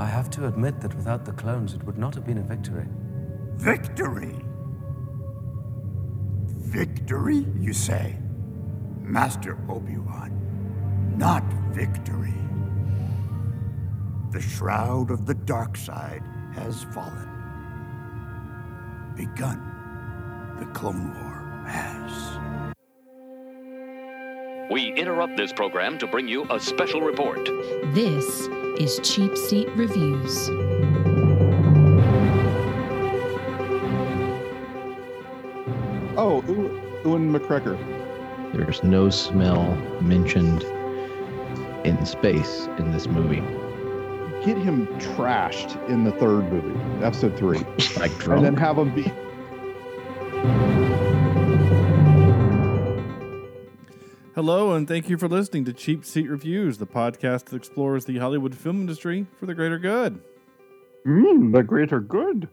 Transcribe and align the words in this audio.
I 0.00 0.06
have 0.06 0.30
to 0.30 0.46
admit 0.46 0.80
that 0.80 0.94
without 0.94 1.26
the 1.26 1.32
clones, 1.32 1.74
it 1.74 1.84
would 1.84 1.98
not 1.98 2.14
have 2.14 2.24
been 2.24 2.38
a 2.38 2.42
victory. 2.42 2.86
Victory? 3.56 4.34
Victory, 6.46 7.46
you 7.58 7.74
say? 7.74 8.16
Master 9.02 9.58
Obi-Wan, 9.68 10.32
not 11.18 11.44
victory. 11.74 12.32
The 14.30 14.40
shroud 14.40 15.10
of 15.10 15.26
the 15.26 15.34
dark 15.34 15.76
side 15.76 16.22
has 16.54 16.84
fallen. 16.94 17.28
Begun. 19.14 19.60
The 20.60 20.66
Clone 20.72 21.12
War 21.12 21.64
has. 21.68 22.10
We 24.70 24.94
interrupt 24.94 25.36
this 25.36 25.52
program 25.52 25.98
to 25.98 26.06
bring 26.06 26.26
you 26.26 26.46
a 26.48 26.58
special 26.58 27.02
report. 27.02 27.44
This 27.92 28.48
is 28.80 28.98
Cheap 29.02 29.36
Seat 29.36 29.68
Reviews. 29.76 30.48
Oh, 36.16 36.42
Ew- 36.48 36.80
Ewan 37.04 37.30
McGregor. 37.30 37.76
There's 38.54 38.82
no 38.82 39.10
smell 39.10 39.74
mentioned 40.00 40.62
in 41.84 42.06
space 42.06 42.68
in 42.78 42.90
this 42.92 43.06
movie. 43.06 43.42
Get 44.46 44.56
him 44.56 44.86
trashed 44.98 45.76
in 45.90 46.04
the 46.04 46.12
third 46.12 46.50
movie, 46.50 47.04
episode 47.04 47.36
three, 47.36 47.58
Like 47.98 48.26
and 48.28 48.42
then 48.42 48.56
have 48.56 48.78
him 48.78 48.94
be. 48.94 49.12
Hello, 54.40 54.72
and 54.72 54.88
thank 54.88 55.10
you 55.10 55.18
for 55.18 55.28
listening 55.28 55.66
to 55.66 55.72
Cheap 55.74 56.02
Seat 56.02 56.26
Reviews, 56.26 56.78
the 56.78 56.86
podcast 56.86 57.44
that 57.44 57.56
explores 57.56 58.06
the 58.06 58.16
Hollywood 58.16 58.54
film 58.54 58.80
industry 58.80 59.26
for 59.38 59.44
the 59.44 59.52
greater 59.54 59.78
good. 59.78 60.18
Mm, 61.06 61.52
the 61.52 61.62
greater 61.62 62.00
good. 62.00 62.48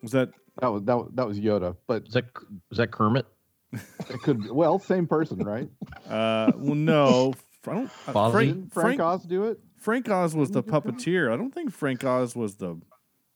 Was 0.00 0.12
that 0.12 0.30
That 0.60 0.68
was 0.68 0.84
that 0.84 0.96
was, 0.96 1.10
that 1.14 1.26
was 1.26 1.40
Yoda, 1.40 1.76
but 1.88 2.06
is 2.06 2.14
that 2.14 2.26
is 2.70 2.78
that 2.78 2.92
Kermit? 2.92 3.26
it 3.72 4.22
could 4.22 4.44
be, 4.44 4.50
well 4.52 4.78
same 4.78 5.08
person, 5.08 5.40
right? 5.40 5.68
uh 6.08 6.52
well 6.56 6.76
no 6.76 7.34
I 7.66 7.72
don't, 7.74 7.90
uh, 8.06 8.30
Frank, 8.30 8.48
Didn't 8.54 8.72
Frank, 8.72 8.72
Frank, 8.72 9.00
Oz 9.00 9.24
do 9.24 9.46
it? 9.46 9.58
Frank 9.76 10.08
Oz 10.08 10.36
was 10.36 10.52
the 10.52 10.62
Didn't 10.62 10.72
he 10.72 10.80
do 10.92 10.92
that? 10.92 10.98
puppeteer. 10.98 11.32
I 11.32 11.36
don't 11.36 11.52
think 11.52 11.72
Frank 11.72 12.04
Oz 12.04 12.36
was 12.36 12.58
the 12.58 12.80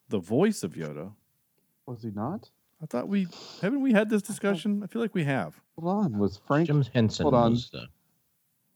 the 0.09 0.21
voice 0.21 0.63
of 0.63 0.75
Yoda. 0.75 1.11
Was 1.85 2.05
he 2.05 2.13
not? 2.13 2.51
I 2.85 2.87
thought 2.87 3.09
we 3.09 3.27
haven't 3.63 3.81
we 3.81 3.93
had 3.93 4.11
this 4.11 4.21
discussion? 4.21 4.83
I 4.85 4.87
feel 4.87 5.01
like 5.01 5.15
we 5.15 5.25
have. 5.25 5.59
Hold 5.81 6.05
on, 6.05 6.19
was 6.19 6.39
Frank? 6.47 6.67
Jim 6.67 6.85
Henson 6.93 7.25
hold 7.25 7.35
on. 7.35 7.53
was 7.53 7.71
the 7.71 7.87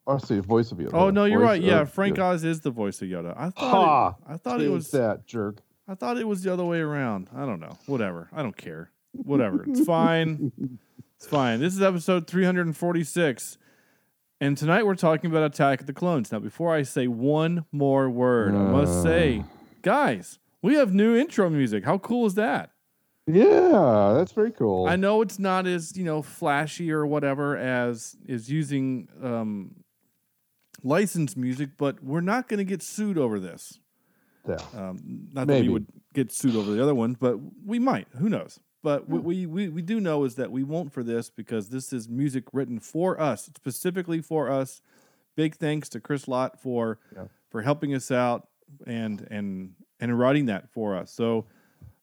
Oh, 0.06 0.16
see, 0.16 0.38
voice 0.38 0.72
of 0.72 0.78
Yoda. 0.78 0.94
Oh 0.94 1.10
no, 1.10 1.26
you're 1.26 1.40
Voice 1.40 1.46
right. 1.48 1.62
Yeah, 1.62 1.84
Frank 1.84 2.16
Yoda. 2.16 2.34
Oz 2.36 2.44
is 2.44 2.60
the 2.62 2.70
voice 2.70 3.02
of 3.02 3.08
Yoda. 3.08 3.34
I 3.36 3.50
thought 3.50 3.54
Ha! 3.74 4.08
it, 4.08 4.14
I 4.26 4.36
thought 4.38 4.62
it 4.62 4.70
was 4.70 4.90
that 4.92 5.26
jerk. 5.26 5.58
I 5.86 5.94
thought 5.94 6.16
it 6.16 6.26
was 6.26 6.42
the 6.42 6.50
other 6.50 6.64
way 6.64 6.80
around. 6.80 7.28
I 7.36 7.44
don't 7.44 7.60
know. 7.60 7.76
Whatever. 7.84 8.30
I 8.32 8.42
don't 8.42 8.56
care. 8.56 8.90
Whatever. 9.12 9.64
It's 9.68 9.84
fine. 9.84 10.78
It's 11.16 11.26
fine. 11.26 11.60
This 11.60 11.74
is 11.74 11.82
episode 11.82 12.26
346. 12.26 13.58
And 14.40 14.56
tonight 14.56 14.86
we're 14.86 14.94
talking 14.94 15.30
about 15.30 15.42
Attack 15.42 15.80
of 15.80 15.86
the 15.86 15.92
Clones. 15.92 16.32
Now, 16.32 16.38
before 16.38 16.72
I 16.74 16.82
say 16.82 17.06
one 17.08 17.66
more 17.72 18.08
word, 18.08 18.54
I 18.54 18.58
must 18.70 18.92
uh. 18.92 19.02
say, 19.02 19.44
guys, 19.82 20.38
we 20.62 20.76
have 20.76 20.94
new 20.94 21.16
intro 21.16 21.50
music. 21.50 21.84
How 21.84 21.98
cool 21.98 22.24
is 22.24 22.34
that? 22.34 22.70
Yeah, 23.28 24.14
that's 24.16 24.32
very 24.32 24.50
cool. 24.50 24.86
I 24.86 24.96
know 24.96 25.20
it's 25.22 25.38
not 25.38 25.66
as, 25.66 25.96
you 25.96 26.04
know, 26.04 26.22
flashy 26.22 26.90
or 26.90 27.06
whatever 27.06 27.56
as 27.56 28.16
is 28.26 28.50
using 28.50 29.08
um, 29.22 29.74
licensed 30.82 31.36
music, 31.36 31.70
but 31.76 32.02
we're 32.02 32.20
not 32.22 32.48
going 32.48 32.58
to 32.58 32.64
get 32.64 32.82
sued 32.82 33.18
over 33.18 33.38
this. 33.38 33.78
Yeah. 34.48 34.56
Um, 34.74 35.28
not 35.32 35.46
that 35.48 35.60
we 35.62 35.68
would 35.68 35.86
get 36.14 36.32
sued 36.32 36.56
over 36.56 36.70
the 36.70 36.82
other 36.82 36.94
ones, 36.94 37.16
but 37.20 37.38
we 37.66 37.78
might. 37.78 38.08
Who 38.18 38.28
knows? 38.30 38.58
But 38.82 39.08
what 39.08 39.24
we, 39.24 39.44
we, 39.44 39.68
we 39.68 39.82
do 39.82 40.00
know 40.00 40.24
is 40.24 40.36
that 40.36 40.50
we 40.50 40.62
won't 40.62 40.92
for 40.92 41.03
this 41.03 41.28
because 41.30 41.69
this 41.69 41.92
is 41.92 42.08
music 42.08 42.44
written 42.53 42.78
for 42.80 43.20
us, 43.20 43.44
specifically 43.44 44.22
for 44.22 44.50
us. 44.50 44.80
Big 45.36 45.56
thanks 45.56 45.88
to 45.91 46.00
Chris 46.00 46.26
Lott 46.28 46.60
for 46.60 46.98
Yeah. 47.14 47.24
for 47.50 47.62
helping 47.62 47.94
us 47.94 48.10
out 48.10 48.48
and 48.86 49.26
and 49.30 49.74
and 50.00 50.19
writing 50.19 50.47
that 50.47 50.70
for 50.70 50.97
us. 50.97 51.12
So 51.12 51.44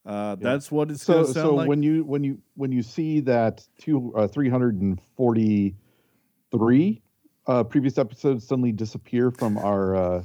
uh, 0.05 0.35
that's 0.35 0.71
what 0.71 0.91
it's 0.91 1.03
so 1.03 1.13
going 1.13 1.25
to 1.27 1.33
sound 1.33 1.47
so 1.47 1.55
like. 1.55 1.67
when 1.67 1.81
you 1.83 2.03
when 2.03 2.23
you 2.23 2.37
when 2.55 2.71
you 2.71 2.83
see 2.83 3.19
that 3.21 3.65
two 3.79 4.13
uh, 4.15 4.27
343 4.27 7.01
uh, 7.47 7.63
previous 7.63 7.97
episodes 7.97 8.47
suddenly 8.47 8.71
disappear 8.71 9.31
from 9.31 9.57
our 9.57 9.95
uh, 9.95 10.23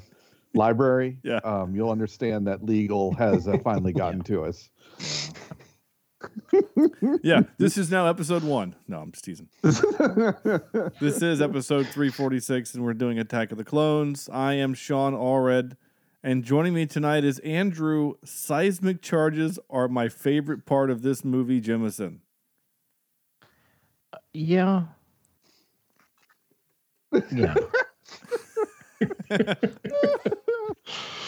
library 0.54 1.18
Yeah. 1.22 1.40
um, 1.44 1.74
you'll 1.74 1.90
understand 1.90 2.46
that 2.46 2.62
legal 2.64 3.12
has 3.14 3.48
uh, 3.48 3.56
finally 3.64 3.92
gotten 3.94 4.20
to 4.24 4.44
us 4.44 4.68
yeah, 7.22 7.42
this 7.58 7.78
is 7.78 7.90
now 7.90 8.06
episode 8.06 8.44
one. 8.44 8.74
No, 8.86 9.00
I'm 9.00 9.10
just 9.10 9.24
teasing. 9.24 9.48
this 9.62 11.22
is 11.22 11.40
episode 11.40 11.86
346, 11.86 12.74
and 12.74 12.84
we're 12.84 12.92
doing 12.92 13.18
Attack 13.18 13.52
of 13.52 13.58
the 13.58 13.64
Clones. 13.64 14.28
I 14.30 14.52
am 14.54 14.74
Sean 14.74 15.14
Allred, 15.14 15.76
and 16.22 16.44
joining 16.44 16.74
me 16.74 16.86
tonight 16.86 17.24
is 17.24 17.38
Andrew. 17.40 18.14
Seismic 18.24 19.02
charges 19.02 19.58
are 19.68 19.88
my 19.88 20.08
favorite 20.08 20.66
part 20.66 20.90
of 20.90 21.02
this 21.02 21.24
movie, 21.24 21.60
Jemison. 21.60 22.18
yeah. 24.32 24.84
Yeah. 27.32 27.54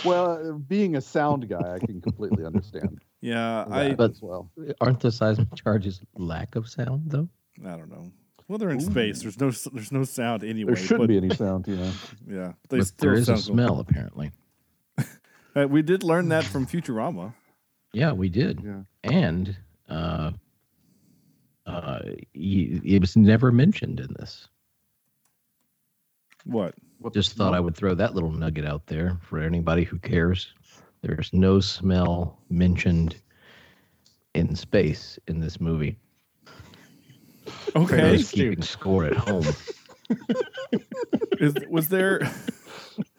well 0.04 0.32
uh, 0.32 0.52
being 0.52 0.94
a 0.96 1.00
sound 1.00 1.48
guy 1.48 1.74
i 1.74 1.78
can 1.78 2.00
completely 2.00 2.44
understand 2.44 3.00
Yeah, 3.20 3.64
I 3.70 3.94
But- 3.94 4.10
as 4.12 4.20
well 4.22 4.50
Aren't 4.80 5.00
the 5.00 5.10
seismic 5.10 5.54
charges 5.54 6.00
lack 6.16 6.54
of 6.56 6.68
sound 6.68 7.04
though? 7.10 7.28
I 7.64 7.76
don't 7.76 7.90
know. 7.90 8.10
Well, 8.48 8.58
they're 8.58 8.70
in 8.70 8.80
space. 8.80 9.22
There's 9.22 9.40
no 9.40 9.50
there's 9.72 9.92
no 9.92 10.04
sound 10.04 10.44
anyway. 10.44 10.74
there 10.74 10.82
shouldn't 10.82 11.00
but, 11.00 11.08
be 11.08 11.16
any 11.16 11.30
sound 11.34 11.66
you 11.66 11.76
know 11.76 11.92
Yeah, 12.28 12.52
they 12.68 12.78
But 12.78 12.86
still 12.88 13.10
there 13.10 13.14
is 13.18 13.22
a 13.28 13.36
sound 13.36 13.46
cool. 13.46 13.54
smell 13.54 13.80
apparently. 13.80 14.30
Uh, 15.54 15.66
we 15.68 15.82
did 15.82 16.02
learn 16.02 16.28
that 16.30 16.44
from 16.44 16.66
Futurama. 16.66 17.34
Yeah, 17.92 18.12
we 18.12 18.28
did. 18.28 18.60
Yeah. 18.64 18.80
And 19.04 19.56
uh 19.88 20.30
uh 21.66 21.98
it 22.34 23.00
was 23.00 23.16
never 23.16 23.52
mentioned 23.52 24.00
in 24.00 24.08
this. 24.18 24.48
What? 26.44 26.74
What 26.98 27.12
Just 27.14 27.36
thought 27.36 27.54
I 27.54 27.60
would 27.60 27.76
throw 27.76 27.94
that 27.94 28.14
little 28.14 28.30
nugget 28.30 28.64
out 28.64 28.86
there 28.86 29.18
for 29.22 29.38
anybody 29.40 29.84
who 29.84 29.98
cares. 29.98 30.52
There's 31.02 31.30
no 31.32 31.60
smell 31.60 32.38
mentioned 32.48 33.16
in 34.34 34.54
space 34.56 35.18
in 35.28 35.40
this 35.40 35.60
movie. 35.60 35.98
For 37.46 37.78
Okay. 37.80 37.96
those 37.96 38.30
keeping 38.30 38.62
score 38.62 39.04
at 39.04 39.16
home. 39.16 39.44
Is, 41.40 41.54
was 41.68 41.88
there 41.88 42.20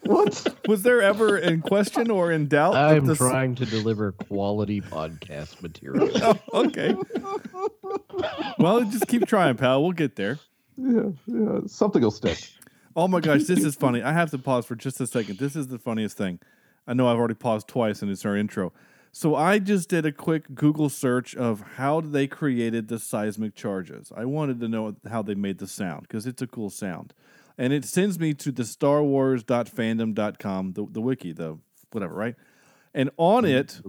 what 0.06 0.56
was 0.68 0.84
there 0.84 1.02
ever 1.02 1.38
in 1.38 1.62
question 1.62 2.10
or 2.12 2.32
in 2.32 2.48
doubt? 2.48 2.76
I'm 2.76 3.06
this- 3.06 3.18
trying 3.18 3.56
to 3.56 3.66
deliver 3.66 4.12
quality 4.12 4.82
podcast 4.82 5.62
material. 5.62 6.10
Oh, 6.54 6.64
okay. 6.66 6.96
well, 8.60 8.84
just 8.84 9.08
keep 9.08 9.26
trying, 9.28 9.56
pal. 9.58 9.82
We'll 9.84 9.92
get 9.92 10.16
there. 10.16 10.40
yeah 10.78 11.10
yeah 11.28 11.60
something 11.68 12.02
will 12.02 12.12
stick 12.12 12.40
Oh 12.96 13.08
my 13.08 13.20
gosh, 13.22 13.44
this 13.46 13.64
is 13.64 13.76
funny. 13.76 14.04
I 14.04 14.14
have 14.14 14.30
to 14.32 14.38
pause 14.38 14.66
for 14.68 14.76
just 14.76 15.02
a 15.02 15.08
second. 15.08 15.40
This 15.40 15.56
is 15.56 15.68
the 15.68 15.80
funniest 15.80 16.16
thing. 16.16 16.40
I 16.88 16.94
know 16.94 17.08
I've 17.08 17.18
already 17.18 17.34
paused 17.34 17.68
twice 17.68 18.04
and 18.04 18.12
it's 18.12 18.24
our 18.24 18.38
intro. 18.38 18.72
So 19.12 19.36
I 19.36 19.58
just 19.58 19.90
did 19.90 20.06
a 20.06 20.12
quick 20.12 20.54
Google 20.54 20.90
search 20.90 21.36
of 21.36 21.62
how 21.78 22.02
they 22.02 22.28
created 22.28 22.88
the 22.90 23.00
seismic 23.00 23.56
charges. 23.56 24.12
I 24.16 24.26
wanted 24.26 24.60
to 24.60 24.68
know 24.68 24.96
how 25.10 25.24
they 25.24 25.34
made 25.34 25.58
the 25.58 25.68
sound 25.68 26.04
because 26.04 26.28
it's 26.28 26.42
a 26.44 26.48
cool 26.48 26.70
sound. 26.70 27.16
And 27.58 27.74
it 27.74 27.86
sends 27.86 28.20
me 28.20 28.34
to 28.36 28.52
the 28.52 28.64
starwars.fandom.com, 28.64 30.74
the, 30.74 30.86
the 30.90 31.02
wiki, 31.02 31.34
the 31.34 31.58
whatever, 31.92 32.16
right? 32.16 32.36
And 32.94 33.10
on 33.18 33.46
it, 33.46 33.82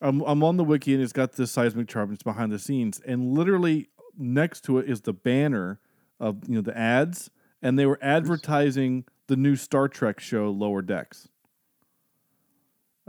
I'm, 0.00 0.20
I'm 0.22 0.42
on 0.42 0.56
the 0.56 0.64
wiki 0.64 0.94
and 0.94 1.02
it's 1.02 1.12
got 1.12 1.32
this 1.32 1.52
seismic 1.52 1.88
chart. 1.88 2.08
and 2.08 2.14
It's 2.14 2.22
behind 2.22 2.52
the 2.52 2.58
scenes, 2.58 3.00
and 3.06 3.32
literally 3.32 3.88
next 4.18 4.62
to 4.64 4.78
it 4.78 4.88
is 4.88 5.02
the 5.02 5.12
banner 5.12 5.78
of 6.18 6.48
you 6.48 6.54
know 6.56 6.60
the 6.62 6.76
ads, 6.76 7.30
and 7.62 7.78
they 7.78 7.86
were 7.86 7.98
advertising 8.02 9.04
the 9.26 9.36
new 9.36 9.56
Star 9.56 9.88
Trek 9.88 10.20
show 10.20 10.50
Lower 10.50 10.82
Decks. 10.82 11.28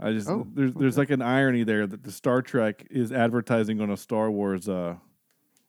I 0.00 0.12
just 0.12 0.28
Oh, 0.28 0.46
there's 0.54 0.74
there's 0.74 0.98
like 0.98 1.10
an 1.10 1.22
irony 1.22 1.64
there 1.64 1.86
that 1.86 2.02
the 2.04 2.12
Star 2.12 2.42
Trek 2.42 2.86
is 2.90 3.10
advertising 3.12 3.80
on 3.80 3.90
a 3.90 3.96
Star 3.96 4.30
Wars 4.30 4.68
uh, 4.68 4.96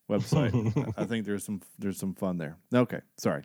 website. 0.10 0.94
I 0.98 1.06
think 1.06 1.26
there's 1.26 1.44
some 1.44 1.62
there's 1.80 1.98
some 1.98 2.14
fun 2.14 2.38
there. 2.38 2.58
Okay, 2.74 3.00
sorry. 3.18 3.44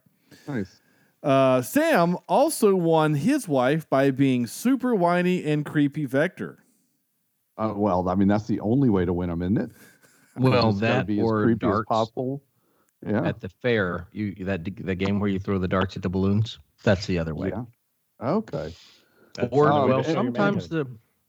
Nice 0.49 0.81
Uh, 1.23 1.63
Sam 1.63 2.17
also 2.29 2.75
won 2.77 3.15
his 3.15 3.49
wife 3.49 3.89
by 3.89 4.11
being 4.11 4.47
super 4.47 4.95
whiny 4.95 5.43
and 5.45 5.65
creepy 5.65 6.05
Vector. 6.05 6.59
Uh, 7.57 7.73
well, 7.75 8.09
I 8.09 8.15
mean, 8.15 8.29
that's 8.29 8.47
the 8.47 8.61
only 8.61 8.91
way 8.91 9.05
to 9.07 9.13
win 9.13 9.31
them, 9.31 9.41
isn't 9.43 9.59
it? 9.59 9.71
Well, 10.37 10.73
that 10.73 11.07
be 11.07 11.21
or 11.23 11.43
as 11.43 11.45
creepy 11.45 11.59
darts. 11.61 11.87
as 11.89 11.97
possible. 11.97 12.43
Yeah. 13.07 13.23
At 13.25 13.41
the 13.41 13.49
fair, 13.49 14.09
you 14.11 14.35
that 14.47 14.65
the 14.65 14.97
game 14.97 15.21
where 15.21 15.31
you 15.31 15.39
throw 15.39 15.59
the 15.61 15.69
darts 15.69 15.95
at 15.97 16.03
the 16.03 16.09
balloons. 16.09 16.59
That's 16.83 17.07
the 17.07 17.21
other 17.21 17.37
way. 17.37 17.51
Yeah. 17.51 17.65
Okay. 18.21 18.75
That's 19.35 19.49
Or 19.53 19.73
Oh, 19.73 19.87
well, 19.87 19.99
okay. 20.01 20.13
sometimes 20.13 20.69
the 20.69 20.87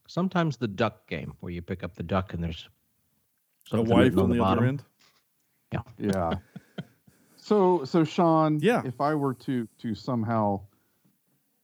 sometimes 0.07 0.57
the 0.57 0.67
duck 0.67 1.07
game 1.07 1.35
where 1.39 1.51
you 1.51 1.61
pick 1.61 1.83
up 1.83 1.93
the 1.95 2.01
duck 2.01 2.33
and 2.33 2.43
there's 2.43 2.67
A 3.71 3.79
wife 3.81 4.05
written 4.05 4.19
on 4.21 4.29
the, 4.31 4.37
bottom. 4.39 4.57
other 4.57 4.67
end. 4.69 4.83
Yeah. 5.71 5.81
Yeah. 5.99 6.33
so 7.45 7.85
so 7.85 8.03
Sean, 8.03 8.59
Yeah. 8.59 8.81
if 8.85 8.99
I 8.99 9.13
were 9.13 9.35
to 9.35 9.67
to 9.79 9.93
somehow 9.93 10.61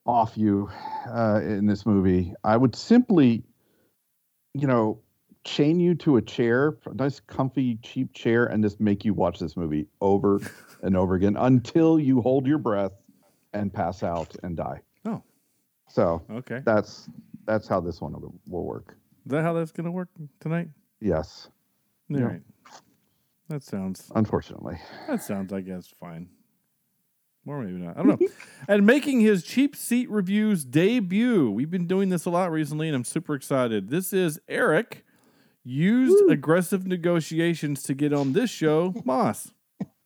off 0.06 0.38
you 0.38 0.70
uh, 1.08 1.42
in 1.44 1.66
this 1.66 1.86
movie, 1.86 2.34
I 2.44 2.56
would 2.58 2.76
simply, 2.76 3.44
you 4.54 4.68
know, 4.68 5.00
chain 5.44 5.80
you 5.80 5.96
to 5.96 6.18
a 6.18 6.22
chair, 6.22 6.78
a 6.86 6.94
nice 6.94 7.20
comfy 7.20 7.78
cheap 7.82 8.14
chair, 8.14 8.46
and 8.46 8.64
just 8.64 8.80
make 8.80 9.06
you 9.06 9.14
watch 9.16 9.40
this 9.40 9.58
movie 9.58 9.88
over 10.00 10.40
and 10.84 10.96
over 10.96 11.16
again 11.16 11.36
until 11.38 12.00
you 12.00 12.22
hold 12.22 12.46
your 12.46 12.58
breath 12.60 12.94
and 13.54 13.74
pass 13.74 14.04
out 14.04 14.36
and 14.44 14.56
die. 14.58 14.82
Oh. 15.06 15.24
So 15.90 16.22
Okay. 16.30 16.62
that's 16.64 17.10
that's 17.46 17.68
how 17.68 17.80
this 17.80 18.02
one 18.02 18.14
will, 18.14 18.36
will 18.48 18.66
work. 18.66 18.96
Is 19.26 19.32
that 19.32 19.42
how 19.42 19.54
that's 19.54 19.72
going 19.72 19.86
to 19.86 19.92
work 19.92 20.10
tonight? 20.40 20.70
Yes, 21.00 21.50
All 22.12 22.18
Yeah. 22.20 22.26
right. 22.26 22.42
That 23.52 23.64
sounds 23.64 24.10
unfortunately. 24.16 24.80
that 25.08 25.22
sounds 25.22 25.52
I 25.52 25.60
guess 25.62 25.94
fine. 26.00 26.30
Or 27.46 27.62
maybe 27.62 27.80
not. 27.80 27.98
I 27.98 28.04
don't 28.04 28.22
know. 28.22 28.28
and 28.68 28.86
making 28.86 29.20
his 29.20 29.44
cheap 29.44 29.76
seat 29.76 30.10
reviews 30.10 30.64
debut. 30.64 31.50
We've 31.52 31.72
been 31.72 31.88
doing 31.88 32.10
this 32.10 32.26
a 32.26 32.30
lot 32.30 32.52
recently 32.52 32.88
and 32.88 32.96
I'm 32.96 33.04
super 33.04 33.36
excited. 33.36 33.90
This 33.90 34.14
is 34.14 34.40
Eric 34.48 35.04
used 35.64 36.30
aggressive 36.30 36.88
negotiations 36.88 37.84
to 37.84 37.94
get 37.94 38.14
on 38.14 38.34
this 38.34 38.50
show, 38.50 38.94
Moss. 39.04 39.52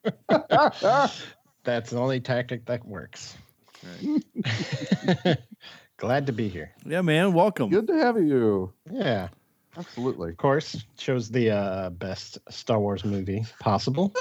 That's 0.28 1.90
the 1.90 1.98
only 1.98 2.20
tactic 2.20 2.66
that 2.66 2.86
works. 2.86 3.38
Glad 5.98 6.26
to 6.26 6.34
be 6.34 6.50
here. 6.50 6.72
Yeah, 6.86 7.02
man, 7.02 7.34
welcome. 7.34 7.70
Good 7.70 7.88
to 7.88 7.94
have 7.94 8.18
you. 8.18 8.74
Yeah. 8.92 9.30
Absolutely. 9.78 10.30
Of 10.32 10.38
course, 10.38 10.86
chose 10.98 11.30
the 11.30 11.52
uh, 11.52 11.90
best 11.92 12.38
Star 12.50 12.80
Wars 12.80 13.04
movie 13.04 13.46
possible 13.60 14.14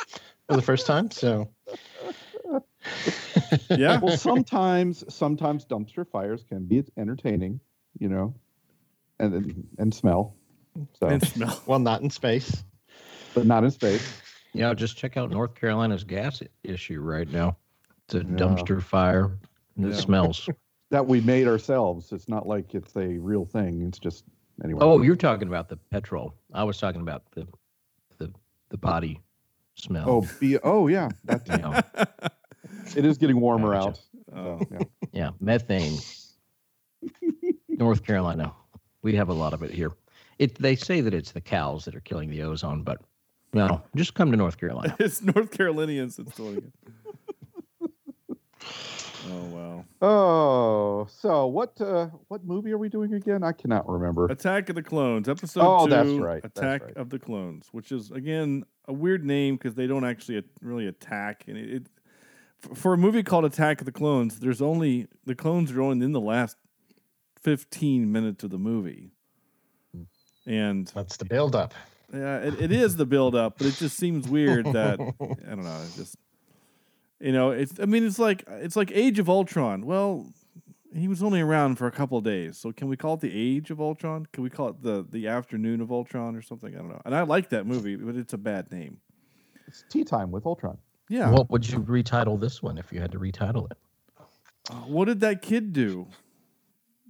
for 0.49 0.55
the 0.55 0.63
first 0.63 0.87
time. 0.87 1.11
So, 1.11 1.49
Yeah. 3.71 3.99
well 4.01 4.17
sometimes 4.17 5.05
sometimes 5.13 5.65
dumpster 5.65 6.07
fires 6.09 6.45
can 6.49 6.65
be 6.65 6.85
entertaining 6.97 7.61
you 7.99 8.09
know 8.09 8.35
and 9.19 9.35
and, 9.35 9.69
and 9.79 9.95
smell 9.95 10.37
so 10.93 11.09
And 11.09 11.23
smell. 11.23 11.63
well, 11.67 11.79
not 11.79 12.03
in 12.03 12.11
space. 12.11 12.65
but 13.35 13.47
not 13.47 13.65
in 13.65 13.71
space 13.71 14.23
Yeah, 14.55 14.75
just 14.75 14.97
check 14.97 15.17
out 15.17 15.31
North 15.31 15.55
Carolina's 15.55 16.05
gas 16.05 16.43
issue 16.63 17.01
right 17.01 17.29
now. 17.31 17.57
It's 18.07 18.15
a 18.15 18.21
dumpster 18.21 18.83
fire. 18.83 19.39
and 19.77 19.87
It 19.87 19.95
Yeah. 19.95 20.01
smells. 20.01 20.49
that 20.91 21.07
we 21.07 21.21
made 21.21 21.47
ourselves 21.49 22.13
it's 22.13 22.29
not 22.29 22.47
like 22.47 22.75
it's 22.75 22.95
a 22.97 23.19
real 23.19 23.45
thing 23.45 23.83
it's 23.83 23.99
just 23.99 24.25
anyway 24.63 24.81
Oh, 24.83 25.03
you're 25.03 25.17
talking 25.17 25.49
about 25.49 25.69
the 25.69 25.77
petrol. 25.77 26.35
I 26.53 26.65
was 26.65 26.79
talking 26.79 27.01
about 27.01 27.23
the 27.33 27.47
the 28.19 28.33
the 28.69 28.77
body 28.79 29.21
smell. 29.75 30.09
oh 30.09 30.29
be, 30.39 30.59
oh 30.59 30.87
yeah 30.89 31.09
that, 31.25 31.47
You 31.49 31.59
know, 31.59 31.81
it 32.97 33.05
is 33.05 33.19
getting 33.19 33.41
warmer 33.41 33.73
Gotcha. 33.73 33.89
out 33.89 34.01
Oh. 34.37 34.59
so, 34.59 34.67
yeah. 34.71 34.79
yeah, 35.13 35.31
methane. 35.41 35.99
North 37.69 38.05
Carolina. 38.05 38.53
We 39.03 39.15
have 39.17 39.29
a 39.29 39.33
lot 39.35 39.53
of 39.53 39.63
it 39.63 39.71
here. 39.71 39.93
It 40.39 40.55
they 40.57 40.77
say 40.77 41.01
that 41.01 41.13
it's 41.15 41.33
the 41.33 41.41
cows 41.41 41.85
that 41.85 41.95
are 41.95 42.01
killing 42.01 42.31
the 42.31 42.43
ozone, 42.43 42.83
but 42.83 43.01
no, 43.53 43.83
just 43.95 44.15
come 44.15 44.31
to 44.31 44.37
North 44.37 44.59
Carolina. 44.59 44.97
it's 44.99 45.23
North 45.23 45.51
Carolinians 45.51 46.17
that's 46.17 46.35
doing 46.37 46.57
it. 46.57 46.73
Oh 49.27 49.45
wow. 49.47 49.85
oh 50.03 51.07
so 51.11 51.47
what 51.47 51.81
uh 51.81 52.09
what 52.29 52.45
movie 52.45 52.73
are 52.73 52.79
we 52.79 52.89
doing 52.89 53.15
again 53.15 53.43
i 53.43 53.53
cannot 53.53 53.89
remember 53.89 54.27
Attack 54.27 54.69
of 54.69 54.75
the 54.75 54.83
Clones, 54.83 55.29
episode 55.29 55.63
Oh, 55.65 55.87
two. 55.87 55.91
that's 55.91 56.09
right, 56.11 56.43
that's 56.43 56.59
Attack 56.59 56.83
right. 56.83 56.97
of 56.97 57.11
the 57.11 57.19
Clones, 57.19 57.69
which 57.73 57.91
is 57.93 58.11
again 58.11 58.65
a 58.87 58.93
weird 58.93 59.25
name 59.25 59.57
because 59.57 59.75
they 59.75 59.87
don't 59.87 60.05
actually 60.05 60.43
really 60.61 60.87
attack. 60.89 61.45
And 61.49 61.57
it, 61.57 61.71
it 61.75 61.87
for 62.77 62.93
a 62.95 62.99
movie 62.99 63.23
called 63.23 63.45
Attack 63.47 63.81
of 63.81 63.87
the 63.87 63.93
Clones, 63.93 64.41
there's 64.41 64.61
only 64.63 65.07
the 65.25 65.35
clones 65.35 65.73
are 65.73 65.81
only 65.83 66.05
in 66.05 66.13
the 66.13 66.21
last 66.21 66.57
fifteen 67.41 68.11
minutes 68.13 68.45
of 68.45 68.51
the 68.51 68.59
movie, 68.59 69.11
and 70.47 70.87
That's 70.95 71.17
the 71.17 71.25
build 71.25 71.55
up. 71.57 71.75
yeah, 72.13 72.39
it, 72.39 72.61
it 72.61 72.73
is 72.73 72.97
the 72.97 73.07
build 73.07 73.35
up, 73.35 73.59
but 73.59 73.67
it 73.67 73.75
just 73.77 73.97
seems 73.97 74.29
weird 74.29 74.67
that 74.73 75.01
I 75.21 75.55
don't 75.55 75.65
know. 75.65 75.81
It's 75.85 75.97
just 75.97 76.17
you 77.25 77.33
know, 77.33 77.51
it's 77.51 77.81
I 77.81 77.87
mean, 77.87 78.07
it's 78.07 78.19
like 78.19 78.45
it's 78.49 78.77
like 78.77 78.91
Age 78.93 79.19
of 79.19 79.31
Ultron. 79.31 79.87
Well, 79.87 80.27
he 80.95 81.09
was 81.09 81.23
only 81.23 81.41
around 81.41 81.77
for 81.77 81.87
a 81.87 81.91
couple 81.91 82.19
of 82.19 82.25
days, 82.25 82.59
so 82.59 82.71
can 82.71 82.87
we 82.87 82.97
call 82.99 83.15
it 83.15 83.21
the 83.21 83.33
Age 83.33 83.71
of 83.71 83.81
Ultron? 83.81 84.27
Can 84.33 84.45
we 84.45 84.51
call 84.51 84.69
it 84.69 84.83
the 84.83 85.07
the 85.09 85.27
Afternoon 85.27 85.81
of 85.81 85.91
Ultron 85.91 86.37
or 86.37 86.43
something? 86.43 86.75
I 86.75 86.79
don't 86.79 86.91
know. 86.91 87.01
And 87.07 87.15
I 87.15 87.23
like 87.23 87.49
that 87.49 87.67
movie, 87.67 87.97
but 87.97 88.15
it's 88.15 88.35
a 88.35 88.39
bad 88.39 88.71
name. 88.71 88.99
it's 89.67 89.85
tea 89.89 90.05
time 90.05 90.31
with 90.31 90.45
ultron 90.45 90.77
Yeah. 91.09 91.31
What 91.31 91.51
would 91.51 91.69
you 91.69 91.81
retitle 91.81 92.39
this 92.39 92.63
one 92.63 92.77
if 92.77 92.93
you 92.93 93.01
had 93.01 93.11
to 93.13 93.19
retitle 93.19 93.71
it? 93.71 93.79
Uh, 94.71 94.75
what 94.87 95.07
did 95.07 95.21
that 95.21 95.41
kid 95.41 95.73
do? 95.73 96.07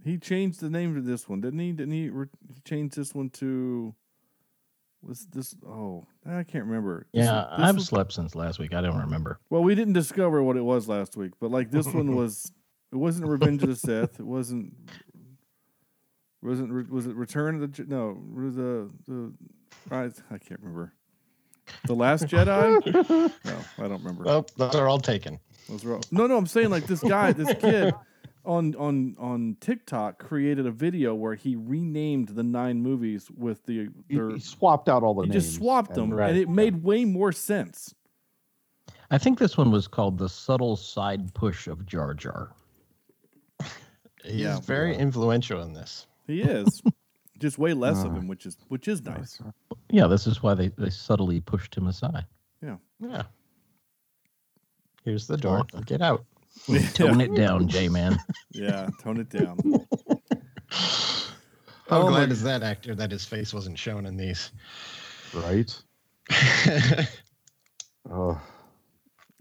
He 0.05 0.19
changed 0.19 0.61
the 0.61 0.70
name 0.70 0.94
to 0.94 1.00
this 1.00 1.28
one, 1.28 1.40
didn't 1.40 1.58
he? 1.58 1.72
Didn't 1.72 1.94
he, 1.94 2.08
re- 2.08 2.26
he 2.55 2.61
change 2.61 2.94
this 2.94 3.14
one 3.14 3.31
to? 3.31 3.94
Was 5.06 5.27
this? 5.27 5.55
Oh, 5.67 6.06
I 6.27 6.43
can't 6.45 6.65
remember. 6.65 7.06
Yeah, 7.12 7.47
this 7.56 7.67
I've 7.67 7.75
was- 7.77 7.87
slept 7.87 8.12
since 8.12 8.35
last 8.35 8.59
week. 8.59 8.73
I 8.75 8.81
don't 8.81 8.99
remember. 8.99 9.39
Well, 9.51 9.62
we 9.62 9.75
didn't 9.75 9.93
discover 9.95 10.43
what 10.43 10.56
it 10.56 10.62
was 10.65 10.89
last 10.89 11.17
week, 11.17 11.33
but 11.41 11.51
like 11.51 11.71
this 11.71 11.87
one 11.87 12.17
was, 12.17 12.51
it 12.93 12.97
wasn't 12.97 13.29
Revenge 13.29 13.62
of 13.62 13.69
the 13.69 13.77
Sith. 13.77 14.19
It 14.21 14.27
wasn't. 14.27 14.73
Wasn't 16.43 16.91
was 16.91 17.06
it 17.06 17.15
Return 17.17 17.62
of 17.62 17.75
the 17.75 17.85
no 17.85 18.19
the 18.35 18.91
the 19.06 19.33
I, 19.91 20.05
I 20.31 20.39
can't 20.39 20.61
remember. 20.61 20.93
The 21.87 21.95
Last 21.95 22.25
Jedi? 22.27 23.31
No, 23.45 23.59
I 23.79 23.89
don't 23.89 24.03
remember. 24.03 24.25
oh 24.29 24.45
those 24.59 24.75
are 24.75 24.87
all 24.87 24.99
taken. 24.99 25.39
Those 25.71 25.85
were 25.85 25.95
all- 25.95 26.03
no, 26.11 26.27
no, 26.27 26.37
I'm 26.37 26.47
saying 26.47 26.69
like 26.69 26.87
this 26.87 27.00
guy, 27.00 27.33
this 27.33 27.55
kid 27.59 27.95
on 28.44 28.75
on 28.76 29.14
on 29.19 29.56
TikTok 29.61 30.19
created 30.19 30.67
a 30.67 30.70
video 30.70 31.14
where 31.14 31.35
he 31.35 31.56
renamed 31.56 32.29
the 32.29 32.43
nine 32.43 32.81
movies 32.82 33.31
with 33.37 33.64
the 33.67 33.88
he, 34.08 34.17
their 34.17 34.31
he 34.31 34.41
swapped 34.41 34.88
out 34.88 35.02
all 35.02 35.14
the 35.14 35.23
he 35.23 35.29
names 35.31 35.44
just 35.44 35.56
swapped 35.56 35.91
and- 35.91 35.96
them, 35.96 36.11
Right. 36.14 36.31
and 36.31 36.38
it 36.38 36.49
made 36.49 36.82
way 36.82 37.05
more 37.05 37.32
sense. 37.32 37.94
I 39.11 39.19
think 39.19 39.38
this 39.38 39.56
one 39.56 39.70
was 39.70 39.87
called 39.87 40.19
the 40.19 40.29
subtle 40.29 40.76
side 40.76 41.32
push 41.35 41.67
of 41.69 41.87
Jar 41.87 42.14
Jar. 42.14 42.52
He's 44.25 44.41
Yeah. 44.41 44.61
very 44.61 44.97
influential 44.97 45.61
in 45.62 45.73
this. 45.75 46.06
He 46.26 46.40
is 46.43 46.82
just 47.38 47.59
way 47.59 47.75
less 47.75 48.02
of 48.04 48.12
Uh, 48.12 48.16
him, 48.16 48.28
which 48.28 48.47
is 48.47 48.57
which 48.69 48.88
is 48.88 49.02
nice. 49.04 49.40
Yeah, 49.90 50.07
this 50.07 50.26
is 50.26 50.42
why 50.42 50.54
they, 50.54 50.69
they 50.69 50.90
subtly 50.90 51.40
pushed 51.40 51.76
him 51.76 51.87
aside. 51.87 52.25
Yeah. 52.62 52.76
Yeah. 53.00 53.25
Here's 55.04 55.26
the 55.26 55.37
door. 55.37 55.64
Get 55.85 56.00
out. 56.00 56.25
Tone 56.94 57.20
it 57.20 57.34
down, 57.34 57.68
J 57.68 57.88
man. 57.88 58.18
Yeah, 58.52 58.88
tone 59.02 59.18
it 59.20 59.28
down. 59.28 59.58
How 60.70 62.00
Oh 62.00 62.04
my- 62.04 62.11
glad 62.11 62.32
is 62.32 62.42
that 62.44 62.62
actor 62.62 62.94
that 62.94 63.11
his 63.11 63.25
face 63.25 63.52
wasn't 63.52 63.78
shown 63.78 64.06
in 64.06 64.16
these? 64.16 64.50
right 65.34 65.82
oh 68.11 68.40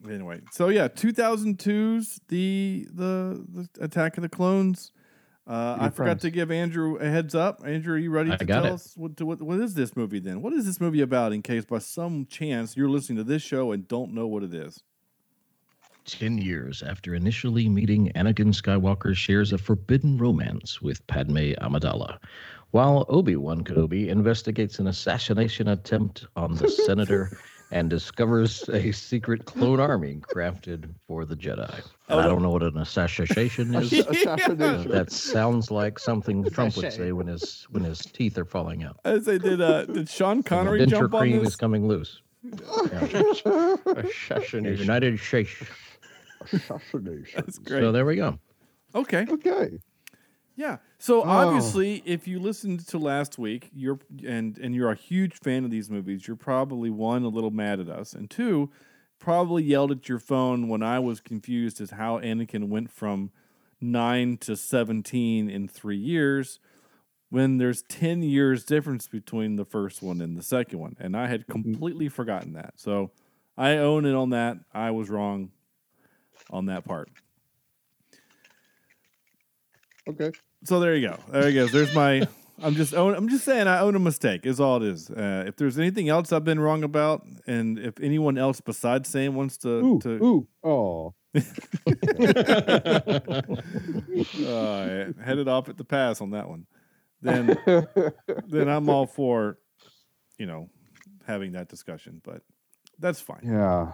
Anyway, 0.09 0.41
so 0.51 0.67
yeah, 0.67 0.89
2002's 0.89 2.19
the 2.27 2.85
the, 2.93 3.45
the 3.49 3.69
Attack 3.85 4.17
of 4.17 4.23
the 4.23 4.27
Clones. 4.29 4.91
Uh, 5.47 5.77
I 5.79 5.89
forgot 5.89 5.95
friends. 5.95 6.21
to 6.23 6.31
give 6.31 6.51
Andrew 6.51 6.97
a 6.97 7.05
heads 7.05 7.33
up. 7.35 7.61
Andrew, 7.65 7.95
are 7.95 7.97
you 7.97 8.09
ready 8.09 8.31
I 8.31 8.35
to 8.37 8.45
tell 8.45 8.65
it. 8.65 8.71
us 8.73 8.93
what, 8.97 9.21
what 9.21 9.41
what 9.41 9.59
is 9.61 9.75
this 9.75 9.95
movie 9.95 10.19
then? 10.19 10.41
What 10.41 10.51
is 10.51 10.65
this 10.65 10.81
movie 10.81 10.99
about? 11.01 11.31
In 11.31 11.41
case 11.41 11.63
by 11.63 11.77
some 11.79 12.25
chance 12.25 12.75
you're 12.75 12.89
listening 12.89 13.17
to 13.19 13.23
this 13.23 13.41
show 13.41 13.71
and 13.71 13.87
don't 13.87 14.13
know 14.13 14.27
what 14.27 14.43
it 14.43 14.53
is. 14.53 14.83
Ten 16.05 16.37
years 16.37 16.83
after 16.83 17.15
initially 17.15 17.69
meeting 17.69 18.11
Anakin 18.15 18.53
Skywalker 18.53 19.15
shares 19.15 19.53
a 19.53 19.57
forbidden 19.57 20.17
romance 20.17 20.81
with 20.81 21.05
Padme 21.07 21.53
Amidala, 21.61 22.17
while 22.71 23.05
Obi-Wan 23.07 23.63
Kenobi 23.63 24.09
investigates 24.09 24.79
an 24.79 24.87
assassination 24.87 25.69
attempt 25.69 26.25
on 26.35 26.55
the 26.55 26.69
senator 26.85 27.37
and 27.71 27.89
discovers 27.89 28.67
a 28.69 28.91
secret 28.91 29.45
clone 29.45 29.79
army 29.79 30.21
crafted 30.33 30.89
for 31.07 31.23
the 31.25 31.35
Jedi. 31.35 31.83
And 32.09 32.19
I 32.19 32.27
don't 32.27 32.41
know 32.41 32.51
what 32.51 32.63
an 32.63 32.77
assassination 32.77 33.73
is. 33.81 33.93
Uh, 33.93 34.03
assassination 34.09 34.91
that 34.91 35.11
sounds 35.11 35.71
like 35.71 35.99
something 35.99 36.43
Trump 36.51 36.75
would 36.75 36.91
say 36.91 37.13
when 37.13 37.27
his 37.27 37.65
when 37.71 37.83
his 37.83 37.99
teeth 37.99 38.37
are 38.37 38.45
falling 38.45 38.83
out. 38.83 38.99
I 39.05 39.19
say, 39.19 39.37
did 39.37 39.61
uh, 39.61 39.85
did 39.85 40.09
Sean 40.09 40.43
Connery 40.43 40.81
denture 40.81 40.89
jump 40.89 41.13
on 41.13 41.21
cream 41.21 41.39
this? 41.39 41.49
is 41.49 41.55
coming 41.55 41.87
loose. 41.87 42.21
Assassination. 43.85 44.77
United 44.77 45.17
States. 45.19 45.49
Assassination 46.51 47.33
That's 47.35 47.57
great. 47.57 47.81
So 47.81 47.91
there 47.91 48.05
we 48.05 48.15
go. 48.15 48.39
okay, 48.95 49.25
okay 49.29 49.79
yeah. 50.55 50.77
So 50.99 51.21
Oh. 51.23 51.29
obviously, 51.29 52.03
if 52.05 52.27
you 52.27 52.39
listened 52.39 52.87
to 52.87 52.97
last 52.97 53.37
week, 53.37 53.69
you're 53.73 53.99
and 54.25 54.57
and 54.57 54.75
you're 54.75 54.91
a 54.91 54.95
huge 54.95 55.39
fan 55.39 55.65
of 55.65 55.71
these 55.71 55.89
movies, 55.89 56.27
you're 56.27 56.37
probably 56.37 56.89
one 56.89 57.23
a 57.23 57.27
little 57.27 57.51
mad 57.51 57.79
at 57.79 57.89
us, 57.89 58.13
and 58.13 58.29
two, 58.29 58.69
probably 59.19 59.63
yelled 59.63 59.91
at 59.91 60.07
your 60.07 60.19
phone 60.19 60.67
when 60.67 60.83
I 60.83 60.99
was 60.99 61.19
confused 61.19 61.81
as 61.81 61.91
how 61.91 62.19
Anakin 62.19 62.67
went 62.67 62.91
from 62.91 63.31
9 63.81 64.37
to 64.37 64.55
17 64.55 65.49
in 65.49 65.67
3 65.67 65.97
years 65.97 66.59
when 67.29 67.57
there's 67.57 67.81
10 67.83 68.21
years 68.21 68.63
difference 68.63 69.07
between 69.07 69.55
the 69.55 69.65
first 69.65 70.01
one 70.03 70.21
and 70.21 70.37
the 70.37 70.43
second 70.43 70.79
one 70.79 70.95
and 70.99 71.17
I 71.17 71.27
had 71.27 71.41
mm-hmm. 71.41 71.51
completely 71.51 72.09
forgotten 72.09 72.53
that. 72.53 72.73
So 72.75 73.11
I 73.57 73.77
own 73.77 74.05
it 74.05 74.13
on 74.13 74.29
that. 74.31 74.57
I 74.73 74.91
was 74.91 75.09
wrong 75.09 75.51
on 76.53 76.67
that 76.67 76.85
part. 76.85 77.09
Okay. 80.07 80.31
So 80.63 80.79
there 80.79 80.95
you 80.95 81.09
go. 81.09 81.17
There 81.29 81.49
you 81.49 81.65
go. 81.65 81.67
There's 81.67 81.93
my. 81.93 82.27
I'm 82.61 82.75
just 82.75 82.93
own, 82.93 83.15
I'm 83.15 83.27
just 83.29 83.43
saying 83.43 83.67
I 83.67 83.79
own 83.79 83.95
a 83.95 83.99
mistake. 83.99 84.45
Is 84.45 84.59
all 84.59 84.77
it 84.77 84.83
is. 84.83 85.09
Uh, 85.09 85.43
if 85.47 85.55
there's 85.55 85.79
anything 85.79 86.07
else 86.07 86.31
I've 86.31 86.43
been 86.43 86.59
wrong 86.59 86.83
about, 86.83 87.25
and 87.47 87.79
if 87.79 87.99
anyone 87.99 88.37
else 88.37 88.61
besides 88.61 89.09
Sam 89.09 89.33
wants 89.33 89.57
to, 89.57 89.69
Ooh, 89.69 89.99
to 90.01 90.09
ooh, 90.23 90.47
oh. 90.63 91.15
uh, 91.35 91.41
headed 95.25 95.47
off 95.47 95.67
at 95.67 95.77
the 95.77 95.83
pass 95.83 96.21
on 96.21 96.29
that 96.29 96.47
one, 96.47 96.67
then 97.23 97.57
then 98.47 98.69
I'm 98.69 98.87
all 98.87 99.07
for, 99.07 99.57
you 100.37 100.45
know, 100.45 100.69
having 101.25 101.53
that 101.53 101.69
discussion. 101.69 102.21
But 102.23 102.43
that's 102.99 103.19
fine. 103.19 103.41
yeah. 103.43 103.93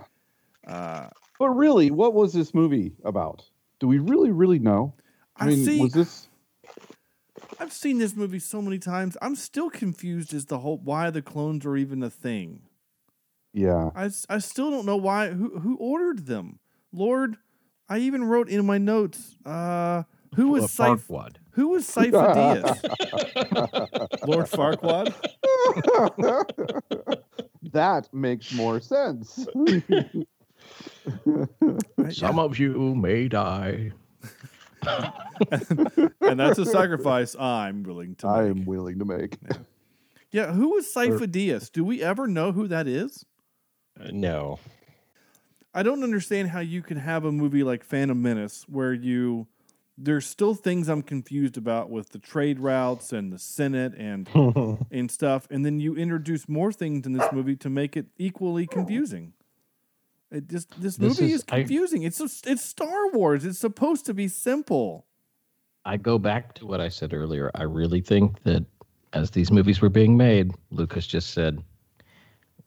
Uh, 0.68 1.08
But 1.40 1.50
really, 1.50 1.90
what 1.90 2.14
was 2.14 2.34
this 2.34 2.54
movie 2.54 2.94
about? 3.04 3.44
Do 3.80 3.88
we 3.88 3.98
really, 3.98 4.30
really 4.32 4.60
know? 4.60 4.94
I 5.38 5.46
I 5.46 5.48
mean, 5.48 5.66
see. 5.66 5.80
was 5.82 5.94
this? 5.94 6.28
I've 7.60 7.72
seen 7.74 7.98
this 7.98 8.16
movie 8.16 8.40
so 8.40 8.62
many 8.62 8.78
times. 8.78 9.18
I'm 9.22 9.36
still 9.36 9.70
confused 9.70 10.34
as 10.34 10.46
to 10.46 10.58
whole 10.58 10.78
why 10.78 11.10
the 11.10 11.22
clones 11.22 11.66
are 11.66 11.78
even 11.78 12.04
a 12.04 12.10
thing. 12.10 12.64
Yeah. 13.54 13.90
I, 13.96 14.10
I 14.30 14.38
still 14.40 14.70
don't 14.70 14.86
know 14.86 14.98
why 14.98 15.30
who 15.30 15.60
who 15.60 15.76
ordered 15.78 16.26
them. 16.28 16.60
Lord, 16.92 17.38
I 17.88 18.00
even 18.00 18.26
wrote 18.26 18.50
in 18.50 18.66
my 18.66 18.78
notes. 18.78 19.38
Uh, 19.46 20.04
who 20.36 20.50
was 20.50 20.66
Uh, 20.66 20.68
Sif- 20.68 21.08
Farquaad. 21.08 21.38
Who 21.52 21.70
was 21.70 21.88
Sifo-Dyas? 21.88 22.84
Lord 24.28 24.46
Farquaad. 24.46 25.14
that 27.74 28.14
makes 28.14 28.54
more 28.54 28.80
sense. 28.80 29.48
Some 32.10 32.40
of 32.40 32.58
you 32.58 32.96
may 32.96 33.28
die. 33.28 33.92
and 36.22 36.40
that's 36.40 36.58
a 36.60 36.66
sacrifice 36.66 37.36
I'm 37.36 37.84
willing 37.84 38.16
to 38.16 38.28
I 38.28 38.44
make. 38.44 38.58
am 38.58 38.66
willing 38.66 39.00
to 39.00 39.06
make. 39.06 39.38
Yeah, 40.32 40.52
who 40.52 40.78
is 40.78 40.94
was 40.94 41.08
Sifo-Dyas? 41.08 41.72
Do 41.72 41.84
we 41.84 42.04
ever 42.04 42.28
know 42.28 42.52
who 42.52 42.68
that 42.68 42.88
is? 42.88 43.26
Uh, 44.00 44.10
no. 44.12 44.60
I 45.74 45.84
don't 45.84 46.04
understand 46.04 46.50
how 46.50 46.60
you 46.60 46.82
can 46.82 46.98
have 46.98 47.26
a 47.26 47.32
movie 47.32 47.64
like 47.64 47.84
Phantom 47.84 48.20
Menace 48.22 48.66
where 48.68 48.94
you 48.94 49.48
there's 50.02 50.26
still 50.26 50.56
things 50.56 50.88
I'm 50.88 51.02
confused 51.02 51.58
about 51.58 51.90
with 51.90 52.10
the 52.10 52.20
trade 52.20 52.60
routes 52.60 53.12
and 53.12 53.34
the 53.34 53.40
Senate 53.40 53.94
and 53.98 54.30
and 54.92 55.12
stuff, 55.12 55.48
and 55.52 55.66
then 55.66 55.80
you 55.80 55.96
introduce 55.96 56.48
more 56.48 56.72
things 56.72 57.06
in 57.06 57.14
this 57.14 57.28
movie 57.34 57.56
to 57.58 57.70
make 57.70 57.98
it 57.98 58.08
equally 58.18 58.66
confusing. 58.66 59.34
It 60.32 60.48
just 60.48 60.70
this, 60.82 60.96
This 60.98 61.20
movie 61.20 61.34
is- 61.34 61.42
is, 61.42 61.46
I- 61.50 61.60
confusing. 61.60 62.04
it's 62.04 62.20
it's 62.46 62.64
Star 62.64 63.10
Wars. 63.12 63.46
It's 63.46 63.60
supposed 63.60 64.06
to 64.06 64.14
be 64.14 64.28
simple. 64.28 65.06
I 65.86 65.98
go 65.98 66.20
back 66.20 66.54
to 66.56 66.68
what 66.68 66.82
I 66.82 66.90
said 66.90 67.14
earlier. 67.14 67.50
I 67.56 67.64
really 67.64 68.02
think 68.02 68.44
that 68.44 68.64
as 69.14 69.32
these 69.32 69.52
movies 69.52 69.82
were 69.82 69.90
being 69.90 70.16
made, 70.18 70.52
Lucas 70.72 71.08
just 71.08 71.32
said 71.32 71.64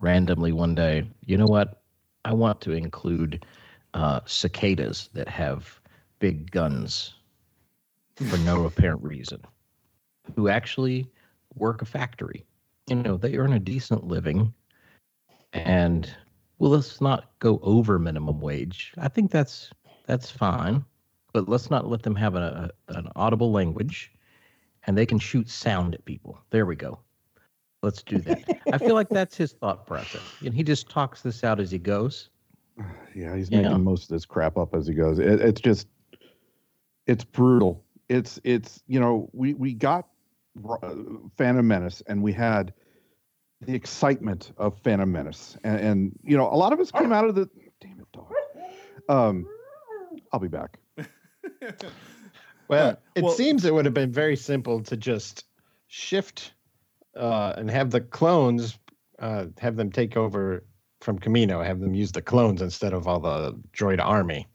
randomly 0.00 0.50
one 0.52 0.75
day, 0.75 1.09
you 1.25 1.37
know 1.37 1.47
what? 1.47 1.83
I 2.25 2.33
want 2.35 2.61
to 2.62 2.73
include 2.73 3.45
uh, 3.95 4.21
cicadas 4.25 5.09
that 5.12 5.28
have 5.28 5.81
big 6.19 6.50
guns 6.50 7.14
for 8.16 8.38
no 8.38 8.64
apparent 8.66 9.02
reason, 9.04 9.40
who 10.35 10.49
actually 10.49 11.07
work 11.54 11.83
a 11.83 11.85
factory. 11.85 12.45
You 12.88 12.97
know, 12.97 13.16
they 13.16 13.37
earn 13.37 13.52
a 13.52 13.61
decent 13.61 14.04
living. 14.09 14.52
And 15.52 16.12
well, 16.62 16.71
let's 16.71 17.00
not 17.00 17.31
go 17.40 17.59
over 17.62 17.99
minimum 17.99 18.40
wage. 18.40 18.95
I 18.97 19.09
think 19.09 19.31
that's 19.31 19.71
that's 20.07 20.31
fine 20.31 20.85
but 21.33 21.49
let's 21.49 21.71
not 21.71 21.88
let 21.88 22.02
them 22.02 22.14
have 22.14 22.35
a, 22.35 22.71
an 22.88 23.09
audible 23.16 23.50
language 23.52 24.12
and 24.87 24.97
they 24.97 25.07
can 25.07 25.19
shoot 25.19 25.49
sound 25.49 25.95
at 25.95 26.04
people. 26.04 26.38
There 26.50 26.66
we 26.66 26.76
go. 26.76 26.99
Let's 27.83 28.02
do 28.02 28.19
that. 28.19 28.62
I 28.73 28.78
feel 28.78 28.95
like 28.95 29.09
that's 29.09 29.37
his 29.37 29.52
thought 29.52 29.87
process. 29.87 30.23
And 30.45 30.54
he 30.54 30.62
just 30.62 30.88
talks 30.88 31.23
this 31.23 31.42
out 31.42 31.61
as 31.61 31.71
he 31.71 31.78
goes. 31.78 32.28
Yeah, 33.14 33.37
he's 33.37 33.50
Yeah. 33.50 33.61
making 33.61 33.85
most 33.85 34.04
of 34.04 34.09
this 34.09 34.25
crap 34.25 34.57
up 34.57 34.75
as 34.75 34.87
he 34.87 34.95
goes. 34.95 35.19
It, 35.19 35.38
it's 35.42 35.61
just, 35.61 35.87
it's 37.07 37.25
brutal. 37.25 37.85
It's 38.09 38.40
it's 38.42 38.83
you 38.87 38.99
know 38.99 39.28
we 39.35 39.52
we 39.52 39.75
got 39.75 40.09
uh, 40.66 40.95
Phantom 41.37 41.69
Menace 41.69 42.02
and 42.07 42.23
we 42.23 42.33
had 42.33 42.73
the 43.64 43.75
excitement 43.75 44.52
of 44.57 44.78
Phantom 44.83 45.11
Menace 45.11 45.57
and, 45.64 45.81
and 45.81 46.19
you 46.23 46.37
know 46.37 46.49
a 46.49 46.57
lot 46.57 46.73
of 46.73 46.81
us 46.81 46.90
came 46.90 47.12
out 47.12 47.25
of 47.25 47.35
the 47.35 47.49
damn 47.81 48.00
it 48.00 48.07
dog. 48.12 48.33
Um, 49.09 49.47
I'll 50.33 50.40
be 50.40 50.49
back. 50.49 50.78
Well, 52.69 52.97
it 53.14 53.23
well- 53.25 53.33
seems 53.35 53.66
it 53.66 53.75
would 53.75 53.85
have 53.85 53.92
been 53.92 54.12
very 54.12 54.37
simple 54.37 54.83
to 54.85 54.97
just 54.97 55.45
shift 55.88 56.54
uh, 57.14 57.52
and 57.59 57.71
have 57.71 57.90
the 57.90 58.00
clones 58.00 58.78
uh, 59.19 59.47
have 59.59 59.76
them 59.76 59.90
take 59.92 60.16
over 60.16 60.64
from 61.00 61.19
Kamino, 61.19 61.64
have 61.64 61.81
them 61.81 61.95
use 61.95 62.12
the 62.12 62.23
clones 62.23 62.62
instead 62.62 62.92
of 62.95 63.07
all 63.07 63.21
the 63.21 63.61
droid 63.76 64.00
army. 64.00 64.47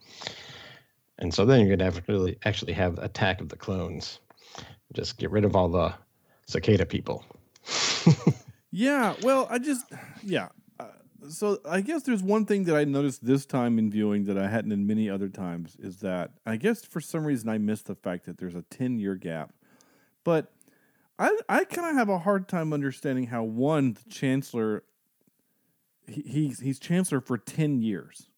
And 1.19 1.33
so 1.33 1.45
then 1.45 1.59
you're 1.59 1.75
gonna 1.75 1.91
have 1.91 2.03
really 2.07 2.39
actually 2.43 2.73
have 2.73 2.97
attack 2.97 3.39
of 3.39 3.49
the 3.49 3.55
clones. 3.55 4.19
Just 4.93 5.17
get 5.17 5.29
rid 5.29 5.45
of 5.45 5.55
all 5.55 5.69
the 5.69 5.93
cicada 6.47 6.85
people. 6.85 7.23
Yeah, 8.71 9.15
well, 9.21 9.47
I 9.49 9.59
just 9.59 9.85
yeah. 10.23 10.49
Uh, 10.79 10.85
so 11.29 11.59
I 11.67 11.81
guess 11.81 12.03
there's 12.03 12.23
one 12.23 12.45
thing 12.45 12.65
that 12.65 12.75
I 12.75 12.83
noticed 12.83 13.25
this 13.25 13.45
time 13.45 13.79
in 13.79 13.89
viewing 13.89 14.25
that 14.25 14.37
I 14.37 14.47
hadn't 14.47 14.71
in 14.71 14.85
many 14.85 15.09
other 15.09 15.29
times 15.29 15.75
is 15.79 15.97
that 15.97 16.31
I 16.45 16.57
guess 16.57 16.85
for 16.85 17.01
some 17.01 17.25
reason 17.25 17.49
I 17.49 17.57
missed 17.57 17.87
the 17.87 17.95
fact 17.95 18.25
that 18.25 18.37
there's 18.37 18.55
a 18.55 18.63
10 18.63 18.99
year 18.99 19.15
gap. 19.15 19.53
But 20.23 20.51
I 21.17 21.37
I 21.49 21.63
kind 21.63 21.89
of 21.89 21.95
have 21.95 22.09
a 22.09 22.19
hard 22.19 22.47
time 22.47 22.73
understanding 22.73 23.27
how 23.27 23.43
one 23.43 23.93
the 23.93 24.09
chancellor 24.09 24.83
he, 26.07 26.21
he's 26.21 26.59
he's 26.59 26.79
chancellor 26.79 27.21
for 27.21 27.37
10 27.37 27.81
years. 27.81 28.29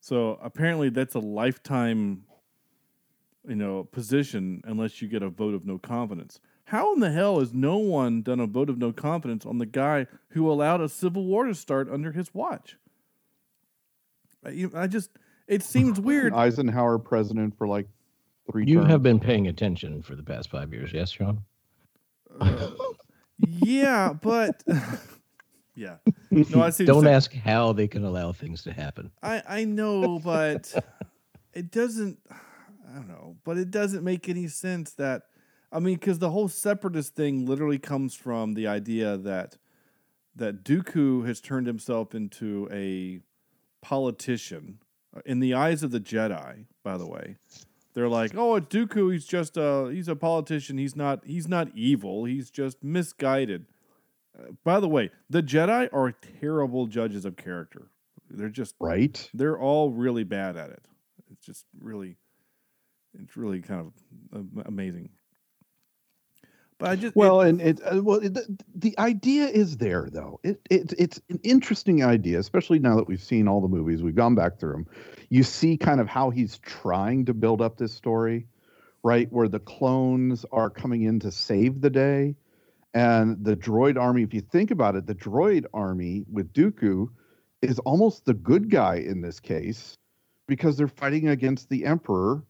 So 0.00 0.38
apparently 0.42 0.88
that's 0.90 1.14
a 1.14 1.20
lifetime 1.20 2.24
you 3.48 3.54
know 3.54 3.84
position 3.84 4.62
unless 4.64 5.00
you 5.00 5.08
get 5.08 5.22
a 5.22 5.28
vote 5.28 5.54
of 5.54 5.64
no 5.64 5.78
confidence. 5.78 6.40
How 6.66 6.92
in 6.94 7.00
the 7.00 7.12
hell 7.12 7.38
has 7.38 7.54
no 7.54 7.76
one 7.76 8.22
done 8.22 8.40
a 8.40 8.46
vote 8.46 8.68
of 8.68 8.76
no 8.76 8.92
confidence 8.92 9.46
on 9.46 9.58
the 9.58 9.66
guy 9.66 10.08
who 10.30 10.50
allowed 10.50 10.80
a 10.80 10.88
civil 10.88 11.24
war 11.24 11.44
to 11.44 11.54
start 11.54 11.88
under 11.88 12.10
his 12.10 12.34
watch? 12.34 12.76
I, 14.44 14.66
I 14.74 14.86
just 14.88 15.10
it 15.46 15.62
seems 15.62 16.00
weird. 16.00 16.32
Eisenhower 16.34 16.98
president 16.98 17.56
for 17.56 17.68
like 17.68 17.86
three. 18.50 18.64
You 18.66 18.78
terms. 18.78 18.90
have 18.90 19.02
been 19.02 19.20
paying 19.20 19.46
attention 19.46 20.02
for 20.02 20.16
the 20.16 20.24
past 20.24 20.50
five 20.50 20.72
years, 20.72 20.92
yes, 20.92 21.10
Sean? 21.10 21.44
yeah, 23.38 24.12
but 24.20 24.60
yeah, 25.76 25.98
no, 26.32 26.62
I 26.62 26.70
see. 26.70 26.84
Don't 26.84 27.06
ask 27.06 27.32
how 27.32 27.74
they 27.74 27.86
can 27.86 28.04
allow 28.04 28.32
things 28.32 28.64
to 28.64 28.72
happen. 28.72 29.12
I 29.22 29.40
I 29.48 29.64
know, 29.64 30.18
but 30.18 30.74
it 31.54 31.70
doesn't. 31.70 32.18
I 32.28 32.94
don't 32.96 33.08
know, 33.08 33.36
but 33.44 33.56
it 33.56 33.70
doesn't 33.70 34.02
make 34.02 34.28
any 34.28 34.48
sense 34.48 34.94
that. 34.94 35.22
I 35.76 35.78
mean, 35.78 35.96
because 35.96 36.20
the 36.20 36.30
whole 36.30 36.48
separatist 36.48 37.14
thing 37.14 37.44
literally 37.44 37.78
comes 37.78 38.14
from 38.14 38.54
the 38.54 38.66
idea 38.66 39.18
that 39.18 39.58
that 40.34 40.64
Dooku 40.64 41.26
has 41.26 41.38
turned 41.38 41.66
himself 41.66 42.14
into 42.14 42.66
a 42.72 43.20
politician 43.82 44.78
uh, 45.14 45.20
in 45.26 45.40
the 45.40 45.52
eyes 45.52 45.82
of 45.82 45.90
the 45.90 46.00
Jedi. 46.00 46.64
By 46.82 46.96
the 46.96 47.06
way, 47.06 47.36
they're 47.92 48.08
like, 48.08 48.32
"Oh, 48.34 48.54
it's 48.54 48.68
Dooku. 48.68 49.12
He's 49.12 49.26
just 49.26 49.58
a 49.58 49.90
he's 49.92 50.08
a 50.08 50.16
politician. 50.16 50.78
He's 50.78 50.96
not 50.96 51.26
he's 51.26 51.46
not 51.46 51.68
evil. 51.74 52.24
He's 52.24 52.50
just 52.50 52.82
misguided." 52.82 53.66
Uh, 54.38 54.52
by 54.64 54.80
the 54.80 54.88
way, 54.88 55.10
the 55.28 55.42
Jedi 55.42 55.90
are 55.92 56.10
terrible 56.40 56.86
judges 56.86 57.26
of 57.26 57.36
character. 57.36 57.90
They're 58.30 58.48
just 58.48 58.76
right. 58.80 59.28
they're 59.34 59.58
all 59.58 59.90
really 59.90 60.24
bad 60.24 60.56
at 60.56 60.70
it. 60.70 60.86
It's 61.30 61.44
just 61.44 61.66
really, 61.78 62.16
it's 63.20 63.36
really 63.36 63.60
kind 63.60 63.92
of 64.32 64.46
amazing. 64.64 65.10
But 66.78 66.90
I 66.90 66.96
just 66.96 67.16
it- 67.16 67.16
Well, 67.16 67.40
and 67.40 67.60
it 67.60 67.80
uh, 67.84 68.02
well 68.02 68.18
it, 68.18 68.34
the, 68.34 68.58
the 68.74 68.98
idea 68.98 69.46
is 69.46 69.78
there 69.78 70.08
though. 70.12 70.40
It, 70.42 70.60
it 70.70 70.92
it's 70.98 71.20
an 71.30 71.40
interesting 71.42 72.04
idea, 72.04 72.38
especially 72.38 72.78
now 72.78 72.96
that 72.96 73.08
we've 73.08 73.22
seen 73.22 73.48
all 73.48 73.60
the 73.60 73.68
movies. 73.68 74.02
We've 74.02 74.14
gone 74.14 74.34
back 74.34 74.58
through 74.58 74.72
them. 74.72 74.86
You 75.30 75.42
see 75.42 75.76
kind 75.76 76.00
of 76.00 76.08
how 76.08 76.30
he's 76.30 76.58
trying 76.58 77.24
to 77.26 77.34
build 77.34 77.60
up 77.62 77.78
this 77.78 77.92
story, 77.94 78.46
right? 79.02 79.30
Where 79.32 79.48
the 79.48 79.58
clones 79.60 80.44
are 80.52 80.70
coming 80.70 81.02
in 81.02 81.18
to 81.20 81.30
save 81.32 81.80
the 81.80 81.90
day, 81.90 82.36
and 82.94 83.42
the 83.44 83.56
droid 83.56 83.98
army. 83.98 84.22
If 84.22 84.34
you 84.34 84.40
think 84.40 84.70
about 84.70 84.96
it, 84.96 85.06
the 85.06 85.14
droid 85.14 85.64
army 85.74 86.24
with 86.30 86.52
Dooku 86.52 87.08
is 87.62 87.78
almost 87.80 88.26
the 88.26 88.34
good 88.34 88.70
guy 88.70 88.96
in 88.96 89.22
this 89.22 89.40
case 89.40 89.96
because 90.46 90.76
they're 90.76 90.88
fighting 90.88 91.28
against 91.28 91.68
the 91.70 91.84
Emperor 91.86 92.44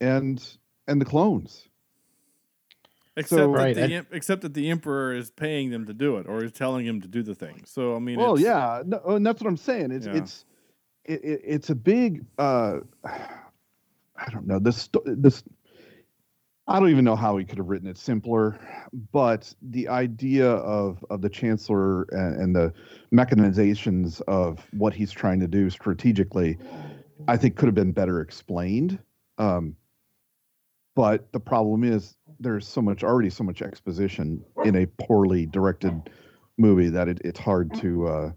and 0.00 0.42
and 0.88 1.00
the 1.00 1.04
clones. 1.04 1.68
Except 3.16 3.38
So- 3.40 3.46
that 3.52 3.58
Right, 3.58 3.74
the 3.74 3.82
em- 3.94 4.06
except 4.12 4.42
that 4.42 4.54
the 4.54 4.70
emperor 4.70 5.14
is 5.14 5.30
paying 5.30 5.70
them 5.70 5.86
to 5.86 5.92
do 5.94 6.16
it, 6.18 6.26
or 6.28 6.44
is 6.44 6.52
telling 6.52 6.86
him 6.86 7.00
to 7.00 7.08
do 7.08 7.22
the 7.22 7.34
thing. 7.34 7.62
So 7.66 7.96
I 7.96 7.98
mean, 7.98 8.18
Well, 8.18 8.38
yeah, 8.38 8.82
no, 8.86 9.00
and 9.06 9.26
that's 9.26 9.42
what 9.42 9.48
I'm 9.48 9.56
saying. 9.56 9.90
It's 9.90 10.06
Yeah. 10.06 10.16
it's 10.16 10.44
it, 11.04 11.24
it, 11.24 11.40
it's 11.44 11.70
a 11.70 11.74
big. 11.74 12.24
uh 12.38 12.78
I 13.04 14.30
don't 14.30 14.46
know 14.46 14.58
this 14.58 14.88
this. 15.04 15.42
I 16.68 16.78
don't 16.78 16.90
even 16.90 17.04
know 17.04 17.16
how 17.16 17.36
he 17.36 17.44
could 17.44 17.58
have 17.58 17.66
written 17.68 17.88
it 17.88 17.98
simpler, 17.98 18.56
but 19.12 19.52
the 19.60 19.88
idea 19.88 20.48
of 20.48 21.04
of 21.10 21.20
the 21.20 21.28
chancellor 21.28 22.02
and, 22.12 22.40
and 22.40 22.54
the 22.56 22.72
mechanizations 23.12 24.20
of 24.28 24.64
what 24.72 24.94
he's 24.94 25.10
trying 25.10 25.40
to 25.40 25.48
do 25.48 25.68
strategically, 25.68 26.58
I 27.26 27.36
think 27.36 27.56
could 27.56 27.66
have 27.66 27.74
been 27.74 27.92
better 27.92 28.20
explained. 28.20 29.00
Um, 29.38 29.74
but 30.94 31.32
the 31.32 31.40
problem 31.40 31.82
is 31.82 32.14
there's 32.40 32.66
so 32.66 32.80
much 32.82 33.04
already 33.04 33.30
so 33.30 33.44
much 33.44 33.62
exposition 33.62 34.44
in 34.64 34.74
a 34.76 34.86
poorly 34.98 35.46
directed 35.46 36.10
movie 36.58 36.88
that 36.88 37.08
it, 37.08 37.20
it's 37.24 37.38
hard 37.38 37.72
to 37.74 38.06
uh 38.08 38.30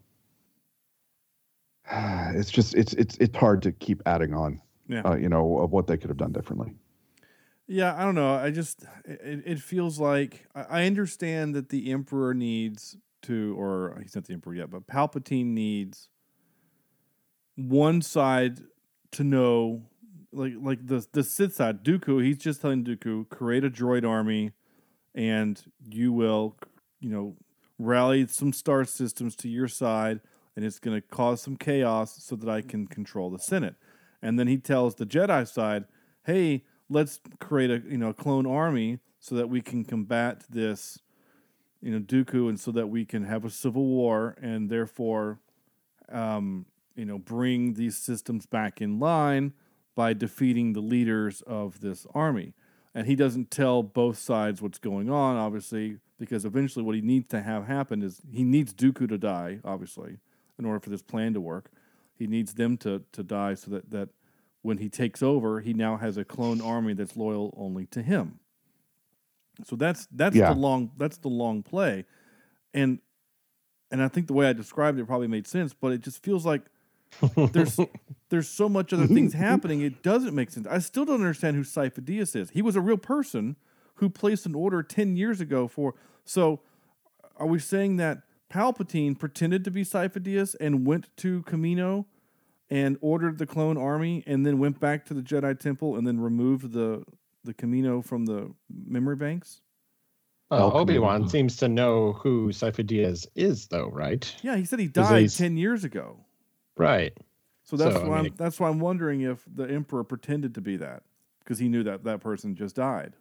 it's 2.36 2.52
just 2.52 2.76
it's 2.76 2.94
it's 2.94 3.18
it's 3.18 3.38
hard 3.38 3.62
to 3.62 3.72
keep 3.72 4.02
adding 4.06 4.34
on 4.34 4.62
Yeah. 4.88 5.02
uh, 5.06 5.16
you 5.16 5.30
know 5.30 5.60
of 5.60 5.72
what 5.72 5.88
they 5.88 5.98
could 5.98 6.10
have 6.10 6.18
done 6.18 6.32
differently 6.32 6.74
Yeah, 7.68 7.96
I 7.96 8.04
don't 8.04 8.16
know. 8.16 8.36
I 8.36 8.52
just 8.52 8.84
it, 9.06 9.44
it 9.46 9.60
feels 9.60 10.00
like 10.00 10.46
I 10.54 10.82
I 10.82 10.86
understand 10.86 11.56
that 11.56 11.70
the 11.70 11.92
emperor 11.92 12.34
needs 12.34 12.98
to, 13.24 13.56
or 13.58 13.98
he's 14.02 14.16
not 14.16 14.26
the 14.26 14.34
emperor 14.34 14.54
yet, 14.54 14.70
but 14.70 14.86
Palpatine 14.86 15.54
needs 15.54 16.10
one 17.56 18.02
side 18.02 18.60
to 19.12 19.24
know, 19.24 19.90
like 20.34 20.54
like 20.60 20.86
the 20.86 21.06
the 21.12 21.24
Sith 21.24 21.56
side, 21.56 21.84
Dooku. 21.84 22.24
He's 22.24 22.38
just 22.38 22.62
telling 22.62 22.84
Dooku 22.84 23.30
create 23.30 23.64
a 23.64 23.70
droid 23.70 24.08
army, 24.08 24.52
and 25.14 25.62
you 25.90 26.12
will, 26.12 26.58
you 27.00 27.10
know, 27.10 27.36
rally 27.78 28.28
some 28.28 28.54
star 28.54 28.84
systems 28.86 29.36
to 29.38 29.50
your 29.50 29.68
side, 29.68 30.22
and 30.56 30.66
it's 30.66 30.80
going 30.80 31.00
to 31.00 31.08
cause 31.08 31.42
some 31.42 31.56
chaos 31.56 32.24
so 32.24 32.36
that 32.36 32.50
I 32.50 32.62
can 32.62 32.88
control 32.88 33.30
the 33.30 33.40
Senate. 33.40 33.76
And 34.22 34.40
then 34.40 34.48
he 34.48 34.58
tells 34.58 34.96
the 34.96 35.06
Jedi 35.06 35.48
side, 35.48 35.86
"Hey, 36.26 36.64
let's 36.90 37.20
create 37.40 37.70
a 37.70 37.82
you 37.88 37.98
know 37.98 38.14
clone 38.14 38.46
army 38.46 39.00
so 39.20 39.36
that 39.36 39.50
we 39.50 39.62
can 39.62 39.86
combat 39.86 40.44
this, 40.50 41.00
you 41.82 41.92
know, 41.92 42.00
Dooku, 42.00 42.50
and 42.50 42.60
so 42.60 42.72
that 42.72 42.88
we 42.88 43.06
can 43.06 43.24
have 43.24 43.46
a 43.46 43.50
civil 43.50 43.86
war, 43.86 44.36
and 44.42 44.70
therefore, 44.70 45.40
um, 46.12 46.66
you 46.96 47.06
know, 47.06 47.18
bring 47.18 47.76
these 47.76 47.98
systems 47.98 48.46
back 48.46 48.82
in 48.82 49.00
line 49.00 49.54
by 49.96 50.14
defeating 50.14 50.74
the 50.74 50.82
leaders 50.82 51.42
of 51.44 51.82
this 51.82 52.06
army." 52.14 52.54
And 52.96 53.08
he 53.08 53.16
doesn't 53.16 53.50
tell 53.50 53.82
both 53.84 54.18
sides 54.18 54.62
what's 54.62 54.78
going 54.78 55.10
on, 55.10 55.36
obviously, 55.36 56.00
because 56.20 56.46
eventually 56.46 56.86
what 56.86 56.96
he 56.96 57.02
needs 57.02 57.28
to 57.30 57.42
have 57.42 57.66
happen 57.66 58.04
is 58.04 58.22
he 58.32 58.44
needs 58.44 58.74
Dooku 58.74 59.08
to 59.10 59.18
die, 59.18 59.60
obviously, 59.66 60.20
in 60.60 60.66
order 60.66 60.80
for 60.80 60.92
this 60.92 61.02
plan 61.02 61.34
to 61.34 61.42
work. 61.42 61.72
He 62.16 62.28
needs 62.28 62.54
them 62.54 62.78
to 62.78 63.04
to 63.12 63.24
die 63.24 63.56
so 63.56 63.72
that 63.72 63.90
that 63.90 64.10
when 64.62 64.78
he 64.78 64.90
takes 64.90 65.22
over, 65.24 65.60
he 65.60 65.74
now 65.74 65.98
has 65.98 66.16
a 66.18 66.24
clone 66.24 66.62
army 66.62 66.94
that's 66.94 67.18
loyal 67.18 67.54
only 67.58 67.86
to 67.88 68.02
him. 68.02 68.40
So 69.64 69.76
that's 69.76 70.08
that's 70.12 70.36
Yeah. 70.36 70.54
the 70.54 70.60
long 70.60 70.92
that's 70.98 71.18
the 71.18 71.30
long 71.30 71.64
play, 71.64 72.06
and 72.74 73.00
and 73.92 74.02
I 74.02 74.08
think 74.08 74.28
the 74.28 74.34
way 74.34 74.48
I 74.48 74.54
described 74.54 75.00
it 75.00 75.06
probably 75.06 75.28
made 75.28 75.46
sense, 75.48 75.74
but 75.74 75.92
it 75.92 76.02
just 76.02 76.24
feels 76.24 76.46
like 76.46 76.64
there's 77.36 77.80
there's 78.30 78.50
so 78.50 78.68
much 78.68 78.94
other 78.94 79.08
things 79.08 79.34
happening. 79.48 79.82
It 79.82 80.02
doesn't 80.04 80.34
make 80.34 80.52
sense. 80.52 80.68
I 80.68 80.80
still 80.80 81.06
don't 81.06 81.16
understand 81.22 81.56
who 81.56 81.64
Sifo-Dyas 81.64 82.36
is. 82.36 82.50
He 82.50 82.62
was 82.62 82.76
a 82.76 82.82
real 82.82 82.98
person 82.98 83.56
who 83.96 84.10
placed 84.10 84.46
an 84.46 84.56
order 84.56 84.84
ten 84.84 85.16
years 85.16 85.40
ago 85.42 85.68
for. 85.68 85.96
So, 86.26 86.62
are 87.38 87.48
we 87.48 87.60
saying 87.60 87.98
that 87.98 88.24
Palpatine 88.52 89.18
pretended 89.18 89.64
to 89.66 89.72
be 89.72 89.84
Sifo-Dyas 89.84 90.56
and 90.60 90.86
went 90.86 91.16
to 91.18 91.44
Kamino 91.44 92.06
and 92.70 92.98
ordered 93.02 93.38
the 93.38 93.46
clone 93.46 93.78
army, 93.78 94.24
and 94.26 94.46
then 94.46 94.58
went 94.58 94.80
back 94.80 95.06
to 95.06 95.14
the 95.14 95.22
Jedi 95.22 95.60
Temple 95.60 95.96
and 95.96 96.08
then 96.08 96.20
removed 96.20 96.72
the 96.72 97.04
the 97.44 97.54
Kamino 97.54 98.04
from 98.04 98.26
the 98.26 98.54
memory 98.70 99.16
banks? 99.16 99.62
Uh, 100.52 100.72
Obi 100.72 101.00
Wan 101.00 101.28
seems 101.28 101.58
to 101.58 101.68
know 101.68 102.14
who 102.14 102.50
Sifo-Dyas 102.50 103.28
is, 103.36 103.68
though, 103.68 103.90
right? 103.90 104.36
Yeah, 104.44 104.56
he 104.56 104.66
said 104.66 104.80
he 104.80 104.88
died 104.88 105.30
ten 105.32 105.58
years 105.58 105.84
ago. 105.84 106.18
Right. 106.78 107.16
So 107.64 107.78
that's 107.78 107.96
So, 107.96 108.02
I 108.04 108.08
why 108.08 108.22
mean, 108.24 108.32
I'm, 108.32 108.36
that's 108.38 108.60
why 108.60 108.70
I'm 108.70 108.80
wondering 108.80 109.22
if 109.22 109.44
the 109.56 109.64
emperor 109.64 110.04
pretended 110.04 110.54
to 110.56 110.62
be 110.62 110.76
that 110.78 111.04
because 111.40 111.60
he 111.60 111.68
knew 111.70 111.84
that 111.84 112.04
that 112.04 112.20
person 112.20 112.56
just 112.56 112.76
died, 112.76 113.14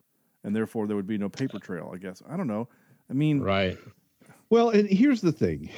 and 0.44 0.54
therefore 0.54 0.86
there 0.86 0.96
would 0.96 1.06
be 1.06 1.18
no 1.18 1.28
paper 1.28 1.58
trail. 1.58 1.90
I 1.94 1.98
guess 1.98 2.22
I 2.28 2.36
don't 2.36 2.46
know. 2.48 2.68
I 3.10 3.12
mean, 3.14 3.40
Right. 3.40 3.78
well 4.50 4.70
and 4.70 4.88
here's 4.88 5.20
the 5.20 5.32
thing 5.32 5.68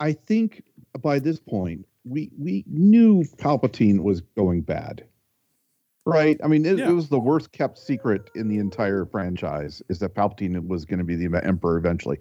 i 0.00 0.12
think 0.12 0.62
by 1.02 1.18
this 1.18 1.38
point 1.38 1.86
we 2.04 2.30
we 2.38 2.64
knew 2.66 3.22
palpatine 3.36 4.00
was 4.02 4.20
going 4.36 4.62
bad 4.62 5.04
right 6.06 6.40
i 6.42 6.48
mean 6.48 6.64
it, 6.66 6.78
Yeah. 6.78 6.88
it 6.88 6.92
was 6.92 7.08
the 7.10 7.18
worst 7.18 7.52
kept 7.52 7.78
secret 7.78 8.30
in 8.34 8.48
the 8.48 8.58
entire 8.58 9.04
franchise 9.04 9.82
is 9.88 9.98
that 10.00 10.14
palpatine 10.14 10.66
was 10.66 10.84
going 10.84 10.98
to 10.98 11.04
be 11.04 11.14
the 11.16 11.44
emperor 11.44 11.76
eventually 11.76 12.18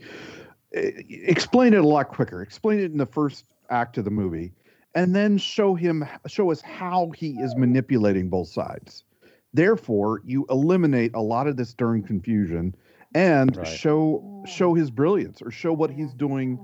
Eh, 0.73 0.91
explain 1.09 1.73
it 1.73 1.79
a 1.79 1.87
lot 1.87 2.09
quicker 2.09 2.41
explain 2.43 2.79
it 2.79 2.91
in 2.91 2.97
the 2.97 3.05
first 3.05 3.45
act 3.69 3.97
of 3.97 4.05
the 4.05 4.11
movie 4.11 4.53
and 4.95 5.15
then 5.15 5.37
show 5.37 5.75
him 5.75 6.05
show 6.27 6.51
us 6.51 6.61
how 6.61 7.11
he 7.11 7.39
is 7.39 7.55
manipulating 7.55 8.29
both 8.29 8.47
sides. 8.47 9.03
Therefore 9.53 10.21
you 10.25 10.45
eliminate 10.49 11.11
a 11.15 11.21
lot 11.21 11.47
of 11.47 11.57
this 11.57 11.73
during 11.73 12.03
confusion 12.03 12.75
and 13.15 13.55
Right. 13.55 13.67
show 13.67 14.43
show 14.45 14.73
his 14.73 14.91
brilliance 14.91 15.41
or 15.41 15.51
show 15.51 15.73
what 15.73 15.89
he's 15.89 16.13
doing 16.13 16.59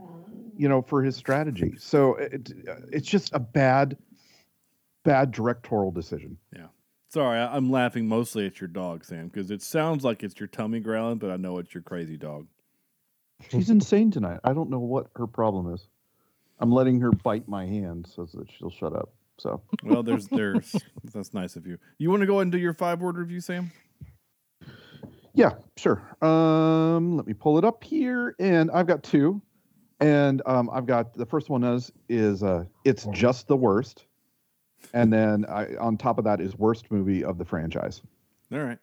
you 0.58 0.70
know 0.70 0.82
for 0.82 1.04
his 1.04 1.15
strategy. 1.15 1.76
So 1.78 2.15
it, 2.15 2.52
it's 2.91 3.08
just 3.08 3.34
a 3.34 3.39
bad 3.39 3.98
bad 5.04 5.32
directorial 5.32 5.91
decision. 5.91 6.38
Yeah. 6.56 6.68
Sorry, 7.10 7.39
I, 7.39 7.56
I'm 7.56 7.70
laughing 7.70 8.08
mostly 8.08 8.46
at 8.46 8.60
your 8.60 8.68
dog, 8.68 9.06
Sam, 9.06 9.28
because 9.28 9.52
it 9.52 9.62
sounds 9.62 10.04
like 10.04 10.24
it's 10.24 10.39
your 10.39 10.48
tummy 10.48 10.80
growling, 10.80 11.18
but 11.18 11.30
I 11.30 11.38
know 11.38 11.60
it's 11.60 11.74
your 11.74 11.84
crazy 11.84 12.18
dog. 12.18 12.48
she's 13.50 13.70
insane 13.70 14.12
tonight. 14.12 14.39
I 14.44 14.54
don't 14.54 14.70
know 14.70 14.80
what 14.80 15.08
her 15.15 15.28
problem 15.28 15.74
is 15.74 15.88
i'm 16.60 16.72
letting 16.72 17.00
her 17.00 17.12
bite 17.12 17.48
my 17.48 17.65
hand 17.65 18.08
so 18.13 18.26
that 18.34 18.50
she'll 18.52 18.70
shut 18.70 18.94
up 18.96 19.10
so 19.38 19.62
Well, 19.84 20.02
there's 20.04 20.28
there's 20.30 20.76
that's 21.13 21.34
nice 21.34 21.56
of 21.58 21.68
you. 21.68 21.78
You 21.98 22.10
want 22.10 22.22
to 22.22 22.26
go 22.26 22.36
ahead 22.36 22.44
and 22.44 22.52
do 22.54 22.58
your 22.58 22.74
five 22.74 23.02
word 23.02 23.18
review, 23.18 23.41
Sam? 23.41 23.70
Yeah, 25.34 25.52
sure. 25.76 26.02
Um, 26.24 27.18
let 27.18 27.28
me 27.28 27.34
pull 27.34 27.58
it 27.58 27.65
up 27.65 27.84
here, 27.84 28.36
and 28.39 28.72
I've 28.72 28.88
got 28.88 29.04
two, 29.04 29.41
and 30.00 30.41
um, 30.46 30.70
I've 30.72 30.86
got 30.86 31.13
the 31.13 31.26
first 31.26 31.50
one 31.50 31.63
is 31.65 31.91
is 32.08 32.44
uh, 32.44 32.63
it's 32.86 33.06
just 33.12 33.48
the 33.50 33.58
worst, 33.58 34.06
and 34.94 35.12
then 35.12 35.46
I, 35.50 35.76
on 35.76 35.98
top 35.98 36.18
of 36.18 36.24
that 36.24 36.39
is 36.39 36.58
worst 36.58 36.89
movie 36.89 37.24
of 37.26 37.38
the 37.38 37.44
franchise, 37.44 38.02
All 38.54 38.60
right. 38.60 38.80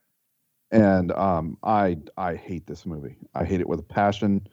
and 0.71 1.11
um, 1.13 1.57
I 1.63 1.97
I 2.19 2.35
hate 2.35 2.67
this 2.67 2.85
movie. 2.85 3.17
I 3.35 3.45
hate 3.47 3.61
it 3.61 3.69
with 3.69 3.81
a 3.81 3.85
passion. 3.85 4.47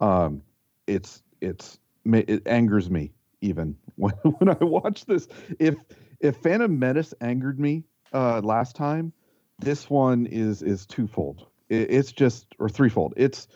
Um, 0.00 0.42
it's 0.86 1.22
it's 1.40 1.78
it 2.04 2.46
angers 2.46 2.90
me 2.90 3.12
even 3.40 3.76
when 3.96 4.12
when 4.38 4.48
I 4.48 4.64
watch 4.64 5.04
this. 5.06 5.28
If 5.58 5.76
if 6.20 6.36
Phantom 6.38 6.78
Menace 6.78 7.14
angered 7.20 7.58
me 7.58 7.84
uh, 8.12 8.40
last 8.40 8.76
time, 8.76 9.12
this 9.58 9.88
one 9.88 10.26
is 10.26 10.62
is 10.62 10.86
twofold. 10.86 11.46
It, 11.68 11.90
it's 11.90 12.12
just 12.12 12.46
or 12.58 12.68
threefold. 12.68 13.14
It's 13.16 13.48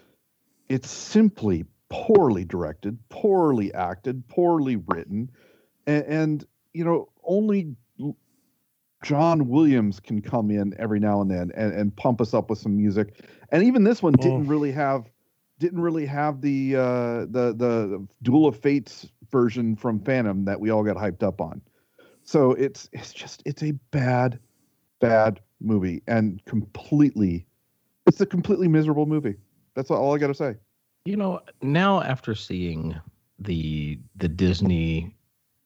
it's 0.69 0.91
simply 0.91 1.65
poorly 1.89 2.45
directed, 2.45 2.99
poorly 3.09 3.73
acted, 3.75 4.27
poorly 4.29 4.77
written, 4.77 5.31
and, 5.87 6.05
and 6.05 6.47
you 6.73 6.85
know 6.85 7.09
only 7.25 7.77
John 9.03 9.49
Williams 9.49 10.01
can 10.01 10.23
come 10.23 10.51
in 10.51 10.75
every 10.79 11.01
now 11.01 11.21
and 11.21 11.31
then 11.31 11.51
and, 11.55 11.73
and 11.73 11.95
pump 11.95 12.21
us 12.21 12.35
up 12.35 12.51
with 12.51 12.59
some 12.59 12.77
music. 12.77 13.21
And 13.51 13.65
even 13.65 13.85
this 13.85 14.03
one 14.03 14.15
didn't 14.15 14.47
really 14.47 14.73
have 14.73 15.11
didn't 15.63 15.81
really 15.81 16.05
have 16.07 16.41
the 16.41 16.77
uh, 16.77 17.21
the 17.21 17.55
the 17.57 18.07
Duel 18.23 18.47
of 18.47 18.59
Fates 18.59 19.07
version 19.31 19.77
from 19.77 20.01
Phantom 20.01 20.45
that 20.45 20.61
we 20.61 20.71
all 20.71 20.83
got 20.83 20.97
hyped 20.97 21.23
up 21.23 21.41
on. 21.41 21.63
So 22.25 22.53
it's 22.53 22.89
it's 22.93 23.13
just 23.13 23.43
it's 23.47 23.63
a 23.63 23.71
bad 23.93 24.39
bad 25.01 25.41
movie 25.61 26.03
and 26.09 26.45
completely 26.45 27.47
it's 28.07 28.21
a 28.21 28.27
completely 28.27 28.67
miserable 28.67 29.07
movie. 29.07 29.37
That's 29.75 29.91
all 29.91 30.15
I 30.15 30.19
got 30.19 30.27
to 30.27 30.35
say. 30.35 30.57
You 31.05 31.17
know, 31.17 31.41
now 31.63 32.03
after 32.03 32.35
seeing 32.35 33.01
the 33.39 33.99
the 34.17 34.29
Disney 34.29 35.15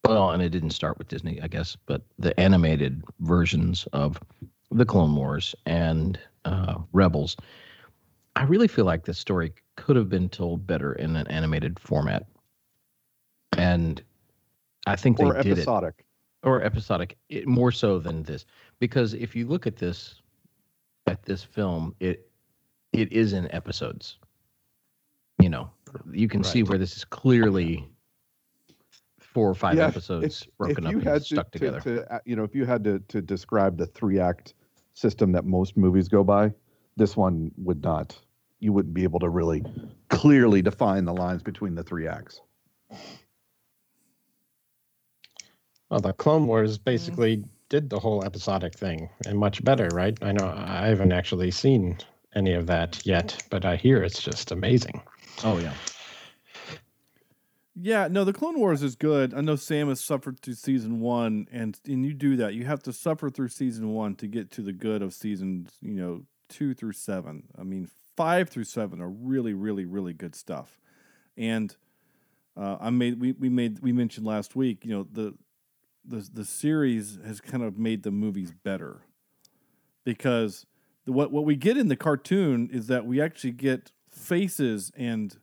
well, 0.06 0.30
and 0.30 0.42
it 0.42 0.50
didn't 0.50 0.70
start 0.70 0.98
with 0.98 1.08
Disney, 1.08 1.40
I 1.42 1.48
guess, 1.48 1.76
but 1.86 2.02
the 2.18 2.38
animated 2.38 3.02
versions 3.20 3.88
of 3.92 4.20
the 4.70 4.84
Clone 4.84 5.16
Wars 5.16 5.52
and 5.64 6.16
uh, 6.44 6.76
Rebels, 6.92 7.36
I 8.36 8.44
really 8.44 8.68
feel 8.68 8.84
like 8.84 9.04
this 9.04 9.18
story 9.18 9.52
could 9.76 9.96
have 9.96 10.08
been 10.08 10.28
told 10.28 10.66
better 10.66 10.92
in 10.92 11.16
an 11.16 11.26
animated 11.28 11.78
format. 11.78 12.26
And 13.56 14.02
I 14.86 14.96
think 14.96 15.18
Or 15.18 15.34
they 15.34 15.40
did 15.42 15.58
it 15.58 15.58
episodic. 15.58 16.04
or 16.42 16.62
episodic 16.62 17.16
it, 17.28 17.46
more 17.46 17.72
so 17.72 17.98
than 17.98 18.22
this 18.22 18.46
because 18.78 19.14
if 19.14 19.34
you 19.36 19.46
look 19.46 19.66
at 19.66 19.76
this 19.76 20.22
at 21.06 21.22
this 21.24 21.42
film 21.42 21.94
it 22.00 22.30
it 22.92 23.12
is 23.12 23.32
in 23.32 23.50
episodes 23.52 24.18
you 25.38 25.48
know 25.48 25.70
you 26.12 26.28
can 26.28 26.42
see 26.44 26.62
where 26.62 26.78
this 26.78 26.96
is 26.96 27.04
clearly 27.04 27.88
four 29.20 29.48
or 29.48 29.54
five 29.54 29.78
Yeah, 29.78 29.88
episodes 29.88 30.46
broken 30.58 30.86
up 30.86 30.94
and 30.94 31.22
stuck 31.22 31.50
to, 31.52 31.58
together 31.58 31.80
To, 31.80 31.96
to, 31.96 32.14
uh, 32.14 32.18
you 32.24 32.36
know, 32.36 32.44
if 32.44 32.54
you 32.54 32.64
had 32.64 32.84
to, 32.84 33.00
to 33.00 33.20
describe 33.22 33.76
the 33.76 33.86
three 33.86 34.18
act 34.18 34.54
system 34.94 35.32
that 35.32 35.44
most 35.44 35.76
movies 35.76 36.08
go 36.08 36.24
by, 36.24 36.52
this 36.96 37.16
one 37.16 37.52
would 37.58 37.82
not. 37.82 38.20
You 38.60 38.72
wouldn't 38.72 38.94
be 38.94 39.04
able 39.04 39.20
to 39.20 39.28
really 39.28 39.64
clearly 40.08 40.62
define 40.62 41.04
the 41.04 41.12
lines 41.12 41.42
between 41.42 41.74
the 41.74 41.82
three 41.82 42.08
acts. 42.08 42.40
Well, 45.90 46.00
the 46.00 46.12
Clone 46.12 46.46
Wars 46.46 46.78
mm-hmm. 46.78 46.84
basically 46.84 47.44
did 47.68 47.90
the 47.90 47.98
whole 47.98 48.24
episodic 48.24 48.74
thing 48.74 49.08
and 49.26 49.38
much 49.38 49.62
better, 49.64 49.88
right? 49.92 50.16
I 50.22 50.32
know 50.32 50.46
I 50.46 50.86
haven't 50.86 51.12
actually 51.12 51.50
seen 51.50 51.98
any 52.34 52.52
of 52.52 52.66
that 52.66 53.04
yet, 53.04 53.42
but 53.50 53.64
I 53.64 53.76
hear 53.76 54.02
it's 54.02 54.22
just 54.22 54.52
amazing. 54.52 55.02
oh 55.44 55.58
yeah 55.58 55.74
Yeah, 57.74 58.08
no, 58.10 58.24
the 58.24 58.32
Clone 58.32 58.58
Wars 58.58 58.82
is 58.82 58.94
good. 58.94 59.34
I 59.34 59.40
know 59.40 59.56
Sam 59.56 59.88
has 59.88 60.00
suffered 60.00 60.40
through 60.40 60.54
season 60.54 61.00
one, 61.00 61.46
and 61.52 61.78
and 61.86 62.04
you 62.04 62.14
do 62.14 62.36
that. 62.36 62.54
You 62.54 62.64
have 62.64 62.82
to 62.84 62.92
suffer 62.92 63.30
through 63.30 63.48
season 63.48 63.92
one 63.92 64.14
to 64.16 64.26
get 64.26 64.50
to 64.52 64.62
the 64.62 64.72
good 64.72 65.02
of 65.02 65.12
seasons, 65.12 65.76
you 65.80 65.94
know, 65.94 66.22
two 66.48 66.74
through 66.74 66.92
seven. 66.92 67.44
I 67.58 67.64
mean, 67.64 67.88
five 68.16 68.48
through 68.48 68.64
seven 68.64 69.00
are 69.00 69.08
really, 69.08 69.54
really, 69.54 69.84
really 69.84 70.12
good 70.12 70.34
stuff. 70.34 70.80
And 71.36 71.76
uh, 72.56 72.78
I 72.80 72.90
made 72.90 73.20
we, 73.20 73.32
we 73.32 73.48
made 73.48 73.80
we 73.80 73.92
mentioned 73.92 74.26
last 74.26 74.56
week, 74.56 74.84
you 74.84 74.90
know, 74.90 75.06
the 75.10 75.34
the 76.04 76.28
the 76.32 76.44
series 76.44 77.18
has 77.24 77.40
kind 77.40 77.62
of 77.62 77.78
made 77.78 78.02
the 78.02 78.10
movies 78.10 78.52
better 78.52 79.02
because 80.04 80.66
the, 81.04 81.12
what 81.12 81.30
what 81.30 81.44
we 81.44 81.56
get 81.56 81.76
in 81.76 81.88
the 81.88 81.96
cartoon 81.96 82.70
is 82.72 82.86
that 82.86 83.04
we 83.04 83.20
actually 83.20 83.52
get 83.52 83.92
faces 84.08 84.90
and 84.96 85.38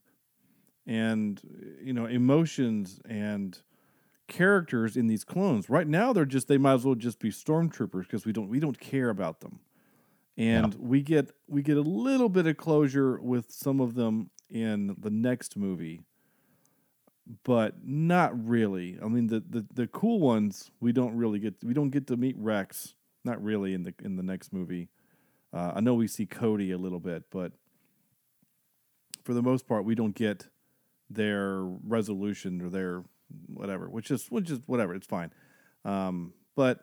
and 0.88 1.42
you 1.82 1.94
know 1.94 2.06
emotions 2.06 3.00
and 3.08 3.62
characters 4.28 4.98
in 4.98 5.08
these 5.08 5.24
clones. 5.24 5.70
Right 5.70 5.88
now, 5.88 6.14
they're 6.14 6.26
just 6.26 6.48
they 6.48 6.58
might 6.58 6.74
as 6.74 6.86
well 6.86 6.96
just 6.96 7.20
be 7.20 7.30
stormtroopers 7.30 8.04
because 8.04 8.26
we 8.26 8.34
don't 8.34 8.50
we 8.50 8.60
don't 8.60 8.80
care 8.80 9.10
about 9.10 9.42
them, 9.42 9.60
and 10.38 10.74
we 10.76 11.02
get 11.02 11.32
we 11.48 11.62
get 11.62 11.78
a 11.78 11.82
little 11.82 12.30
bit 12.30 12.48
of 12.48 12.58
closure 12.58 13.20
with 13.22 13.52
some 13.52 13.80
of 13.80 13.96
them 13.96 14.30
in 14.50 14.96
the 15.00 15.10
next 15.10 15.56
movie, 15.58 16.02
but 17.44 17.76
not 17.84 18.32
really. 18.48 18.98
I 19.04 19.08
mean, 19.08 19.28
the 19.28 19.44
the, 19.48 19.66
the 19.74 19.88
cool 19.88 20.20
ones 20.20 20.72
we 20.80 20.92
don't 20.92 21.16
really 21.16 21.40
get 21.40 21.56
we 21.64 21.74
don't 21.74 21.92
get 21.92 22.08
to 22.08 22.18
meet 22.18 22.36
Rex, 22.38 22.96
not 23.24 23.44
really 23.44 23.74
in 23.74 23.84
the 23.84 23.94
in 24.04 24.16
the 24.16 24.24
next 24.24 24.54
movie. 24.54 24.90
Uh, 25.54 25.74
I 25.76 25.82
know 25.82 25.94
we 25.94 26.08
see 26.08 26.26
Cody 26.26 26.72
a 26.72 26.78
little 26.78 27.00
bit, 27.00 27.26
but 27.30 27.52
for 29.24 29.34
the 29.34 29.44
most 29.44 29.68
part, 29.68 29.86
we 29.86 29.96
don't 29.96 30.16
get 30.16 30.48
their 31.10 31.62
resolution 31.64 32.62
or 32.62 32.70
their 32.70 33.04
whatever, 33.48 33.90
which 33.90 34.12
is 34.12 34.28
which 34.30 34.50
is 34.50 34.60
whatever. 34.66 34.96
It's 34.96 35.08
fine. 35.08 35.32
Um, 35.86 36.34
but 36.56 36.80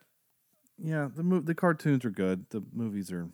yeah, 0.78 1.08
the 1.14 1.22
mo- 1.22 1.40
the 1.40 1.54
cartoons 1.54 2.04
are 2.04 2.10
good. 2.10 2.46
The 2.50 2.62
movies 2.72 3.10
are. 3.12 3.28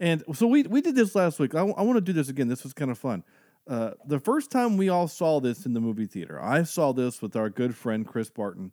And 0.00 0.24
so 0.34 0.46
we 0.46 0.64
we 0.64 0.80
did 0.80 0.94
this 0.96 1.14
last 1.14 1.38
week. 1.38 1.54
I, 1.54 1.62
want 1.62 1.96
to 1.96 2.00
do 2.00 2.12
this 2.12 2.28
again. 2.28 2.48
This 2.48 2.64
was 2.64 2.72
kind 2.72 2.90
of 2.90 2.98
fun. 2.98 3.22
Uh, 3.66 3.92
the 4.06 4.18
first 4.20 4.50
time 4.50 4.76
we 4.76 4.88
all 4.88 5.08
saw 5.08 5.40
this 5.40 5.64
in 5.64 5.72
the 5.72 5.80
movie 5.80 6.06
theater, 6.06 6.42
I 6.42 6.64
saw 6.64 6.92
this 6.92 7.22
with 7.22 7.34
our 7.36 7.48
good 7.48 7.74
friend 7.74 8.06
Chris 8.06 8.28
Barton, 8.28 8.72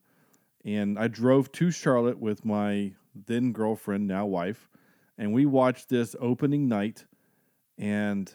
and 0.66 1.00
I 1.00 1.08
drove 1.08 1.52
to 1.54 1.72
Charlotte 1.72 2.20
with 2.20 2.44
my 2.44 2.94
then 3.14 3.54
girlfriend, 3.54 4.08
now 4.08 4.26
wife, 4.26 4.70
and 5.18 5.32
we 5.34 5.46
watched 5.46 5.90
this 5.90 6.16
opening 6.20 6.68
night. 6.68 7.06
And 7.78 8.32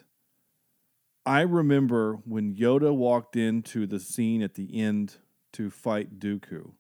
I 1.27 1.43
remember 1.43 2.21
when 2.25 2.55
Yoda 2.55 2.95
walked 2.95 3.37
into 3.37 3.87
the 3.87 4.01
scene 4.01 4.43
at 4.43 4.55
the 4.55 4.81
end 4.81 5.17
to 5.55 5.71
fight 5.71 6.19
Dooku, 6.19 6.71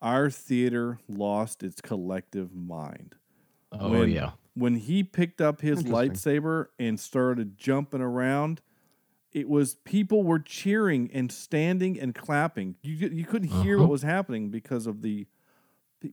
our 0.00 0.30
theater 0.30 0.98
lost 1.08 1.62
its 1.62 1.80
collective 1.80 2.54
mind. 2.54 3.14
oh 3.72 3.90
When- 3.90 4.10
yeah 4.10 4.32
When 4.54 4.76
he 4.76 5.02
picked 5.02 5.40
up 5.40 5.60
his 5.62 5.82
lightsaber 5.84 6.66
and 6.78 7.00
started 7.00 7.56
jumping 7.56 8.00
around, 8.02 8.60
it 9.32 9.48
was 9.48 9.76
people 9.76 10.22
were 10.24 10.38
cheering 10.38 11.10
and 11.12 11.32
standing 11.32 11.98
and 11.98 12.14
clapping. 12.14 12.76
You 12.82 13.08
you 13.08 13.24
couldn't 13.24 13.48
hear 13.48 13.76
Uh-huh. 13.76 13.84
what 13.84 13.90
was 13.90 14.02
happening 14.02 14.50
because 14.50 14.86
of 14.86 15.00
the 15.02 15.26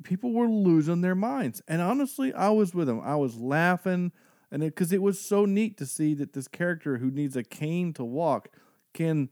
people 0.04 0.32
were 0.34 0.48
losing 0.48 1.02
their 1.02 1.16
minds. 1.16 1.62
And 1.68 1.82
honestly, 1.82 2.32
I 2.34 2.50
was 2.50 2.74
with 2.74 2.88
them. 2.88 3.02
I 3.04 3.16
was 3.16 3.38
laughing 3.38 4.12
and 4.52 4.62
because 4.64 4.92
it, 4.92 5.02
was 5.02 5.20
so 5.20 5.46
neat 5.46 5.78
to 5.78 5.86
see 5.86 6.14
that 6.16 6.34
this 6.34 6.48
character 6.48 6.98
who 6.98 7.12
needs 7.12 7.36
a 7.36 7.44
cane 7.44 7.94
to 7.94 8.04
walk 8.04 8.50
can 8.94 9.30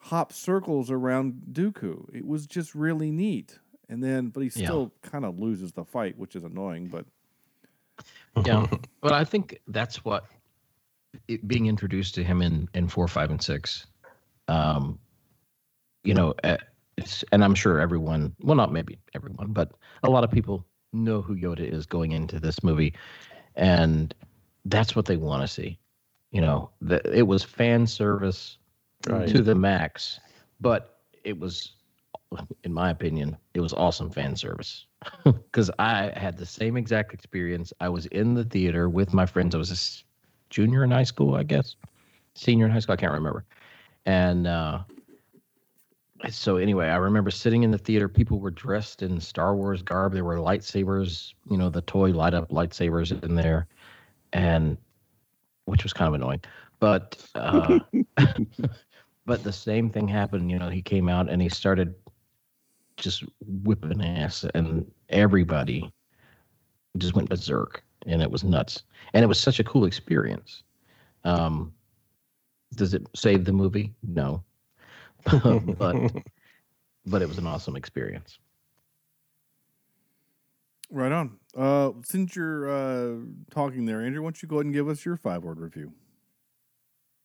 hop 0.00 0.32
circles 0.32 0.90
around 0.90 1.42
Dooku. 1.52 2.08
It 2.12 2.26
was 2.26 2.46
just 2.46 2.74
really 2.74 3.10
neat. 3.12 3.58
And 3.88 4.02
then, 4.02 4.28
but 4.30 4.40
he 4.42 4.46
Yeah. 4.46 4.66
still 4.66 4.92
kind 5.02 5.24
of 5.24 5.38
loses 5.38 5.72
the 5.72 5.84
fight, 5.84 6.16
which 6.18 6.34
is 6.34 6.42
annoying. 6.44 6.88
But 6.88 7.06
yeah 8.44 8.66
but 9.00 9.12
i 9.12 9.24
think 9.24 9.58
that's 9.68 10.04
what 10.04 10.24
it, 11.28 11.46
being 11.46 11.66
introduced 11.66 12.14
to 12.14 12.24
him 12.24 12.42
in 12.42 12.68
in 12.74 12.88
four 12.88 13.08
five 13.08 13.30
and 13.30 13.42
six 13.42 13.86
um 14.48 14.98
you 16.04 16.14
know 16.14 16.34
uh, 16.44 16.56
it's, 16.96 17.24
and 17.32 17.44
i'm 17.44 17.54
sure 17.54 17.80
everyone 17.80 18.34
well 18.40 18.56
not 18.56 18.72
maybe 18.72 18.98
everyone 19.14 19.52
but 19.52 19.72
a 20.02 20.10
lot 20.10 20.24
of 20.24 20.30
people 20.30 20.64
know 20.92 21.20
who 21.20 21.36
yoda 21.36 21.60
is 21.70 21.86
going 21.86 22.12
into 22.12 22.38
this 22.40 22.62
movie 22.62 22.94
and 23.56 24.14
that's 24.66 24.94
what 24.94 25.06
they 25.06 25.16
want 25.16 25.42
to 25.42 25.48
see 25.48 25.78
you 26.30 26.40
know 26.40 26.70
the, 26.80 27.00
it 27.16 27.26
was 27.26 27.42
fan 27.44 27.86
service 27.86 28.58
Right. 29.06 29.28
to 29.28 29.42
the 29.42 29.54
max 29.54 30.20
but 30.60 31.00
it 31.24 31.38
was 31.38 31.77
in 32.64 32.72
my 32.72 32.90
opinion 32.90 33.36
it 33.54 33.60
was 33.60 33.72
awesome 33.72 34.10
fan 34.10 34.36
service 34.36 34.86
because 35.24 35.70
I 35.78 36.12
had 36.16 36.36
the 36.36 36.46
same 36.46 36.76
exact 36.76 37.14
experience. 37.14 37.72
I 37.80 37.88
was 37.88 38.06
in 38.06 38.34
the 38.34 38.44
theater 38.44 38.88
with 38.88 39.14
my 39.14 39.26
friends. 39.26 39.54
I 39.54 39.58
was 39.58 39.70
a 39.70 40.50
junior 40.50 40.84
in 40.84 40.90
high 40.90 41.04
school, 41.04 41.34
I 41.34 41.42
guess, 41.42 41.76
senior 42.34 42.66
in 42.66 42.72
high 42.72 42.80
school. 42.80 42.94
I 42.94 42.96
can't 42.96 43.12
remember. 43.12 43.44
And 44.06 44.46
uh, 44.46 44.80
so 46.30 46.56
anyway, 46.56 46.88
I 46.88 46.96
remember 46.96 47.30
sitting 47.30 47.62
in 47.62 47.70
the 47.70 47.78
theater. 47.78 48.08
People 48.08 48.40
were 48.40 48.50
dressed 48.50 49.02
in 49.02 49.20
Star 49.20 49.54
Wars 49.54 49.82
garb. 49.82 50.12
There 50.12 50.24
were 50.24 50.36
lightsabers, 50.36 51.34
you 51.50 51.56
know, 51.56 51.68
the 51.68 51.82
toy 51.82 52.10
light 52.10 52.34
up 52.34 52.50
lightsabers 52.50 53.22
in 53.22 53.34
there, 53.34 53.66
and 54.32 54.76
which 55.66 55.82
was 55.82 55.92
kind 55.92 56.08
of 56.08 56.14
annoying. 56.14 56.40
But 56.80 57.24
uh, 57.34 57.80
but 59.26 59.44
the 59.44 59.52
same 59.52 59.90
thing 59.90 60.08
happened. 60.08 60.50
You 60.50 60.58
know, 60.58 60.68
he 60.68 60.82
came 60.82 61.08
out 61.08 61.28
and 61.28 61.40
he 61.40 61.48
started 61.48 61.94
just 62.98 63.24
whipping 63.40 64.02
ass, 64.02 64.44
and 64.54 64.90
everybody 65.08 65.90
just 66.98 67.14
went 67.14 67.28
berserk, 67.28 67.82
and 68.06 68.22
it 68.22 68.30
was 68.30 68.44
nuts. 68.44 68.82
And 69.14 69.22
it 69.24 69.26
was 69.26 69.40
such 69.40 69.60
a 69.60 69.64
cool 69.64 69.84
experience. 69.84 70.62
Um, 71.24 71.72
does 72.74 72.94
it 72.94 73.06
save 73.14 73.44
the 73.44 73.52
movie? 73.52 73.94
No, 74.02 74.42
but 75.78 76.12
but 77.06 77.22
it 77.22 77.28
was 77.28 77.38
an 77.38 77.46
awesome 77.46 77.76
experience. 77.76 78.38
right 80.90 81.12
on. 81.12 81.38
Uh, 81.56 81.92
since 82.04 82.36
you're 82.36 82.68
uh, 82.70 83.16
talking 83.50 83.86
there, 83.86 84.02
Andrew, 84.02 84.22
why 84.22 84.26
don't 84.26 84.42
you 84.42 84.48
go 84.48 84.56
ahead 84.56 84.66
and 84.66 84.74
give 84.74 84.88
us 84.88 85.04
your 85.04 85.16
five 85.16 85.42
word 85.42 85.58
review? 85.58 85.92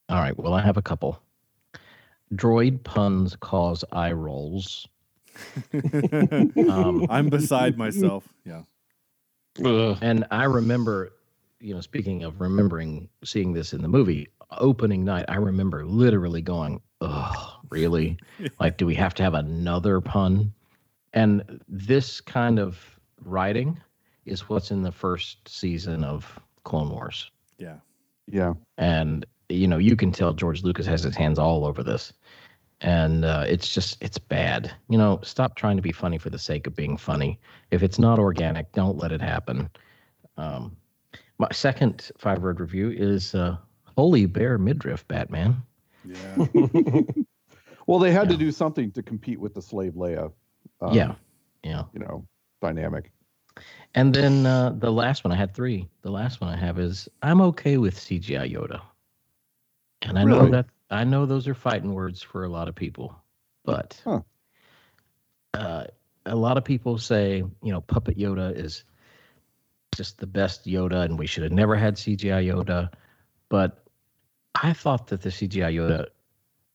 All 0.09 0.19
right. 0.19 0.37
Well, 0.37 0.53
I 0.53 0.61
have 0.61 0.77
a 0.77 0.81
couple. 0.81 1.21
Droid 2.33 2.83
puns 2.83 3.35
cause 3.37 3.83
eye 3.91 4.11
rolls. 4.11 4.87
Um, 6.69 7.05
I'm 7.09 7.29
beside 7.29 7.77
myself. 7.77 8.27
Yeah. 8.45 8.63
Ugh. 9.63 9.97
And 10.01 10.25
I 10.31 10.45
remember, 10.45 11.13
you 11.59 11.73
know, 11.73 11.81
speaking 11.81 12.23
of 12.23 12.41
remembering 12.41 13.09
seeing 13.23 13.53
this 13.53 13.73
in 13.73 13.81
the 13.81 13.87
movie, 13.87 14.29
opening 14.51 15.03
night, 15.03 15.25
I 15.27 15.35
remember 15.35 15.85
literally 15.85 16.41
going, 16.41 16.81
oh, 17.01 17.59
really? 17.69 18.17
like, 18.59 18.77
do 18.77 18.85
we 18.85 18.95
have 18.95 19.13
to 19.15 19.23
have 19.23 19.33
another 19.33 20.01
pun? 20.01 20.53
And 21.13 21.61
this 21.67 22.21
kind 22.21 22.59
of 22.59 22.99
writing 23.23 23.79
is 24.25 24.49
what's 24.49 24.71
in 24.71 24.81
the 24.83 24.91
first 24.91 25.47
season 25.47 26.03
of 26.03 26.39
Clone 26.63 26.89
Wars. 26.89 27.29
Yeah. 27.57 27.77
Yeah. 28.27 28.53
And, 28.77 29.25
you 29.49 29.67
know, 29.67 29.77
you 29.77 29.95
can 29.95 30.11
tell 30.11 30.33
George 30.33 30.63
Lucas 30.63 30.85
has 30.85 31.03
his 31.03 31.15
hands 31.15 31.37
all 31.37 31.65
over 31.65 31.83
this. 31.83 32.13
And 32.83 33.25
uh, 33.25 33.45
it's 33.47 33.73
just, 33.73 33.97
it's 34.01 34.17
bad. 34.17 34.71
You 34.89 34.97
know, 34.97 35.19
stop 35.23 35.55
trying 35.55 35.77
to 35.77 35.81
be 35.81 35.91
funny 35.91 36.17
for 36.17 36.29
the 36.29 36.37
sake 36.37 36.67
of 36.67 36.75
being 36.75 36.97
funny. 36.97 37.39
If 37.71 37.81
it's 37.81 37.97
not 37.97 38.19
organic, 38.19 38.71
don't 38.73 38.97
let 38.97 39.11
it 39.11 39.21
happen. 39.21 39.69
Um, 40.37 40.75
my 41.39 41.47
second 41.51 42.11
five 42.17 42.43
word 42.43 42.59
review 42.59 42.91
is 42.91 43.33
uh, 43.33 43.57
Holy 43.97 44.25
Bare 44.25 44.57
Midriff 44.57 45.07
Batman. 45.07 45.63
Yeah. 46.05 46.45
Well, 47.87 47.99
they 47.99 48.11
had 48.11 48.29
to 48.29 48.37
do 48.37 48.51
something 48.51 48.91
to 48.91 49.03
compete 49.03 49.39
with 49.39 49.53
the 49.53 49.61
slave 49.61 49.93
Leia. 49.93 50.31
Um, 50.81 50.93
yeah. 50.93 51.15
Yeah. 51.63 51.83
you 51.93 51.99
know, 51.99 52.25
dynamic. 52.61 53.11
And 53.95 54.13
then 54.13 54.45
uh, 54.45 54.71
the 54.77 54.91
last 54.91 55.23
one, 55.23 55.31
I 55.31 55.35
had 55.35 55.53
three. 55.53 55.87
The 56.01 56.11
last 56.11 56.41
one 56.41 56.49
I 56.49 56.57
have 56.57 56.79
is 56.79 57.07
I'm 57.21 57.41
okay 57.41 57.77
with 57.77 57.95
CGI 57.95 58.51
Yoda. 58.51 58.81
And 60.01 60.17
I 60.17 60.23
know 60.23 60.49
that 60.49 60.65
I 60.93 61.03
know 61.03 61.25
those 61.25 61.47
are 61.47 61.55
fighting 61.55 61.93
words 61.93 62.21
for 62.21 62.43
a 62.43 62.49
lot 62.49 62.67
of 62.67 62.75
people, 62.75 63.15
but 63.65 63.99
Huh. 64.03 64.21
uh, 65.53 65.85
a 66.25 66.35
lot 66.35 66.57
of 66.57 66.63
people 66.63 66.97
say, 66.97 67.37
you 67.37 67.71
know, 67.71 67.81
Puppet 67.81 68.17
Yoda 68.17 68.55
is 68.55 68.83
just 69.95 70.19
the 70.19 70.27
best 70.27 70.65
Yoda, 70.65 71.03
and 71.03 71.17
we 71.19 71.27
should 71.27 71.43
have 71.43 71.51
never 71.51 71.75
had 71.75 71.95
CGI 71.95 72.45
Yoda. 72.45 72.91
But 73.49 73.83
I 74.55 74.73
thought 74.73 75.07
that 75.07 75.21
the 75.21 75.29
CGI 75.29 75.73
Yoda 75.73 76.07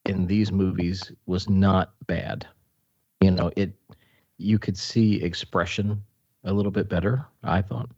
in 0.05 0.27
these 0.27 0.51
movies 0.51 1.11
was 1.25 1.49
not 1.49 1.93
bad. 2.07 2.47
You 3.21 3.31
know, 3.31 3.51
it 3.55 3.73
you 4.37 4.59
could 4.59 4.77
see 4.77 5.21
expression 5.21 6.03
a 6.43 6.53
little 6.53 6.71
bit 6.71 6.89
better. 6.89 7.25
I 7.43 7.61
thought. 7.61 7.89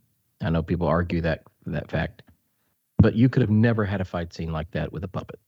I 0.41 0.49
know 0.49 0.63
people 0.63 0.88
argue 0.88 1.21
that 1.21 1.43
that 1.67 1.91
fact, 1.91 2.23
but 2.97 3.15
you 3.15 3.29
could 3.29 3.41
have 3.41 3.51
never 3.51 3.86
had 3.86 4.01
a 4.01 4.05
fight 4.05 4.34
scene 4.34 4.51
like 4.51 4.71
that 4.71 4.91
with 4.91 5.03
a 5.03 5.07
puppet. 5.07 5.39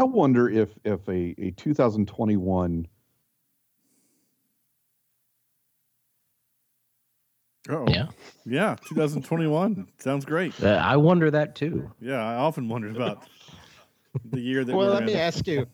I 0.00 0.04
wonder 0.04 0.48
if 0.48 0.70
if 0.84 1.06
a, 1.08 1.34
a 1.38 1.50
2021 1.50 2.88
Oh, 7.68 7.84
Yeah, 7.86 8.06
yeah. 8.46 8.76
2021 8.86 9.86
sounds 9.98 10.24
great. 10.24 10.54
Uh, 10.62 10.68
I 10.82 10.96
wonder 10.96 11.30
that 11.30 11.54
too. 11.54 11.92
Yeah, 12.00 12.24
I 12.26 12.36
often 12.36 12.68
wonder 12.70 12.88
about 12.88 13.28
the 14.24 14.40
year 14.40 14.64
that 14.64 14.74
well, 14.74 14.86
we're 14.88 14.94
let 14.94 15.02
in. 15.02 15.08
me 15.08 15.14
ask 15.16 15.46
you, 15.46 15.66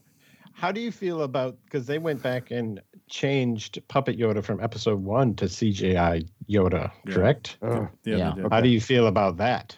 how 0.53 0.73
do 0.73 0.81
you 0.81 0.91
feel 0.91 1.23
about 1.23 1.57
because 1.65 1.87
they 1.87 1.99
went 1.99 2.21
back 2.25 2.51
and 2.51 2.83
changed 3.09 3.79
Puppet 3.87 4.19
Yoda 4.19 4.43
from 4.43 4.61
Episode 4.61 5.01
One 5.01 5.37
to 5.37 5.45
CGI 5.45 6.29
Yoda, 6.51 6.91
Yeah. 7.07 7.15
correct? 7.15 7.59
uh, 7.62 7.87
Yeah, 8.05 8.17
Yeah. 8.17 8.31
they 8.35 8.43
did. 8.43 8.53
How 8.53 8.61
do 8.61 8.69
you 8.69 8.81
feel 8.81 9.07
about 9.07 9.37
that? 9.37 9.77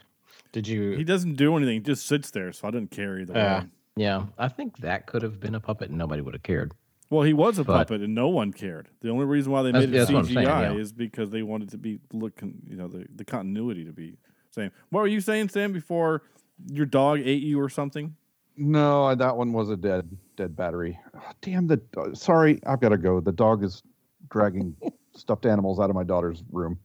Did 0.53 0.67
you? 0.67 0.93
He 0.93 1.05
doesn't 1.05 1.35
do 1.35 1.55
anything; 1.59 1.75
he 1.75 1.81
just 1.81 2.07
sits 2.07 2.31
there. 2.31 2.53
So 2.53 2.69
I 2.69 2.71
didn't 2.71 2.91
care 2.91 3.19
either 3.21 3.35
Yeah. 3.35 3.65
Way. 3.99 4.05
Yeah, 4.05 4.27
I 4.39 4.49
think 4.49 4.79
that 4.79 5.07
could 5.07 5.23
have 5.23 5.41
been 5.41 5.55
a 5.55 5.61
puppet 5.61 5.89
and 5.91 5.99
nobody 5.99 6.23
would 6.23 6.35
have 6.35 6.43
cared. 6.43 6.73
Well, 7.11 7.23
he 7.23 7.33
was 7.33 7.59
a 7.59 7.65
But- 7.65 7.89
puppet, 7.89 8.03
and 8.03 8.15
no 8.15 8.29
one 8.29 8.53
cared. 8.53 8.89
The 9.01 9.09
only 9.09 9.25
reason 9.25 9.51
why 9.51 9.63
they 9.63 9.73
made 9.73 9.85
it 9.85 9.93
that's 9.93 10.11
what 10.11 10.21
I'm 10.21 10.27
CGI 10.27 10.35
saying, 10.45 10.75
yeah. 10.75 10.81
is 10.81 10.93
because 10.93 11.31
they 11.31 11.43
wanted 11.43 11.71
to 11.71 11.79
be 11.79 11.99
looking, 12.13 12.61
you 12.67 12.77
know, 12.77 12.87
the, 12.89 13.07
the 13.15 13.25
continuity 13.25 13.85
to 13.87 13.93
be 13.93 14.19
same. 14.51 14.71
What 14.91 15.01
were 15.01 15.07
you 15.07 15.21
saying, 15.21 15.49
Sam? 15.51 15.73
Before 15.73 16.23
your 16.67 16.85
dog 16.87 17.21
ate 17.21 17.43
you 17.43 17.61
or 17.61 17.69
something? 17.69 18.15
no, 18.61 19.15
that 19.15 19.37
one 19.37 19.53
was 19.53 19.71
a 19.71 19.77
dead 19.77 20.09
dead 20.37 20.55
battery. 20.57 20.99
Oh, 21.17 21.21
damn 21.41 21.67
the 21.67 21.81
uh, 21.97 22.13
sorry, 22.15 22.61
I've 22.67 22.81
got 22.81 22.89
to 22.91 22.99
go. 22.99 23.21
The 23.21 23.33
dog 23.33 23.63
is 23.65 23.83
dragging 24.31 24.75
stuffed 25.17 25.47
animals 25.47 25.79
out 25.81 25.89
of 25.91 25.97
my 25.97 26.05
daughter's 26.05 26.43
room. 26.53 26.79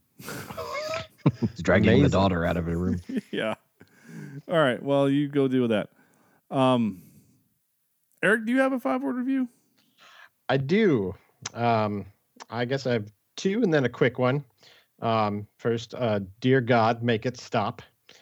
It's 1.41 1.61
dragging 1.61 1.87
Amazing. 1.89 2.03
the 2.03 2.09
daughter 2.09 2.45
out 2.45 2.57
of 2.57 2.65
her 2.65 2.77
room. 2.77 3.01
yeah. 3.31 3.55
All 4.47 4.57
right. 4.57 4.81
Well, 4.81 5.09
you 5.09 5.27
go 5.27 5.47
deal 5.47 5.61
with 5.61 5.71
that. 5.71 5.89
Um, 6.53 7.01
Eric, 8.23 8.45
do 8.45 8.51
you 8.51 8.59
have 8.59 8.73
a 8.73 8.79
five 8.79 9.01
word 9.01 9.15
review? 9.15 9.49
I 10.47 10.57
do. 10.57 11.15
Um, 11.53 12.05
I 12.49 12.65
guess 12.65 12.85
I 12.85 12.93
have 12.93 13.11
two 13.35 13.63
and 13.63 13.73
then 13.73 13.85
a 13.85 13.89
quick 13.89 14.19
one. 14.19 14.45
Um, 15.01 15.47
first, 15.57 15.95
uh, 15.95 16.19
dear 16.39 16.61
God, 16.61 17.01
make 17.01 17.25
it 17.25 17.37
stop. 17.37 17.81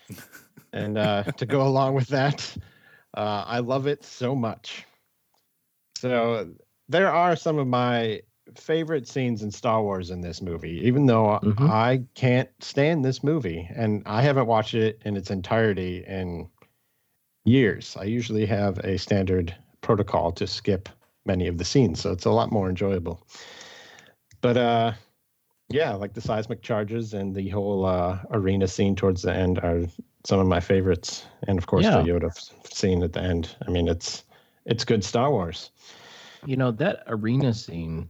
and 0.74 0.98
uh, 0.98 1.24
to 1.24 1.46
go 1.46 1.68
along 1.68 1.94
with 1.94 2.08
that, 2.08 2.56
uh, 3.16 3.44
I 3.46 3.60
love 3.60 3.86
it 3.86 4.04
so 4.04 4.34
much. 4.34 4.86
So 5.98 6.50
there 6.88 7.12
are 7.12 7.36
some 7.36 7.60
of 7.60 7.68
my 7.68 8.22
favorite 8.56 9.08
scenes 9.08 9.44
in 9.44 9.52
Star 9.52 9.84
Wars 9.84 10.10
in 10.10 10.22
this 10.22 10.42
movie, 10.42 10.82
even 10.86 11.06
though 11.06 11.40
Mhm. 11.44 11.70
I 11.70 12.04
can't 12.16 12.50
stand 12.60 13.06
this 13.06 13.24
movie 13.24 13.70
and 13.76 14.02
I 14.06 14.22
haven't 14.22 14.48
watched 14.48 14.74
it 14.74 15.02
in 15.06 15.16
its 15.16 15.30
entirety 15.32 16.04
in 16.08 16.50
years. 17.46 17.96
I 18.00 18.04
usually 18.04 18.46
have 18.46 18.80
a 18.80 18.98
standard 18.98 19.56
protocol 19.82 20.32
to 20.34 20.48
skip 20.48 20.90
many 21.26 21.48
of 21.48 21.58
the 21.58 21.66
scenes, 21.66 22.00
so 22.00 22.12
it's 22.12 22.26
a 22.26 22.32
lot 22.32 22.52
more 22.52 22.70
enjoyable. 22.70 23.26
But 24.42 24.58
uh 24.58 24.94
yeah, 25.70 25.94
like 25.94 26.14
the 26.14 26.22
seismic 26.22 26.62
charges 26.62 27.14
and 27.14 27.34
the 27.34 27.48
whole 27.48 27.86
uh, 27.86 28.20
arena 28.32 28.68
scene 28.68 28.94
towards 28.94 29.22
the 29.22 29.34
end 29.34 29.58
are 29.60 29.84
some 30.26 30.40
of 30.40 30.46
my 30.46 30.60
favorites, 30.60 31.26
and 31.48 31.58
of 31.58 31.68
course 31.68 31.86
Yeah. 31.86 32.02
the 32.02 32.10
Yoda 32.10 32.30
scene 32.74 33.02
at 33.04 33.14
the 33.14 33.22
end. 33.22 33.56
I 33.66 33.72
mean, 33.72 33.88
it's 33.88 34.26
it's 34.66 34.84
good 34.84 35.04
Star 35.04 35.32
Wars. 35.32 35.72
You 36.46 36.58
know, 36.58 36.72
that 36.72 37.04
arena 37.08 37.54
scene, 37.54 38.10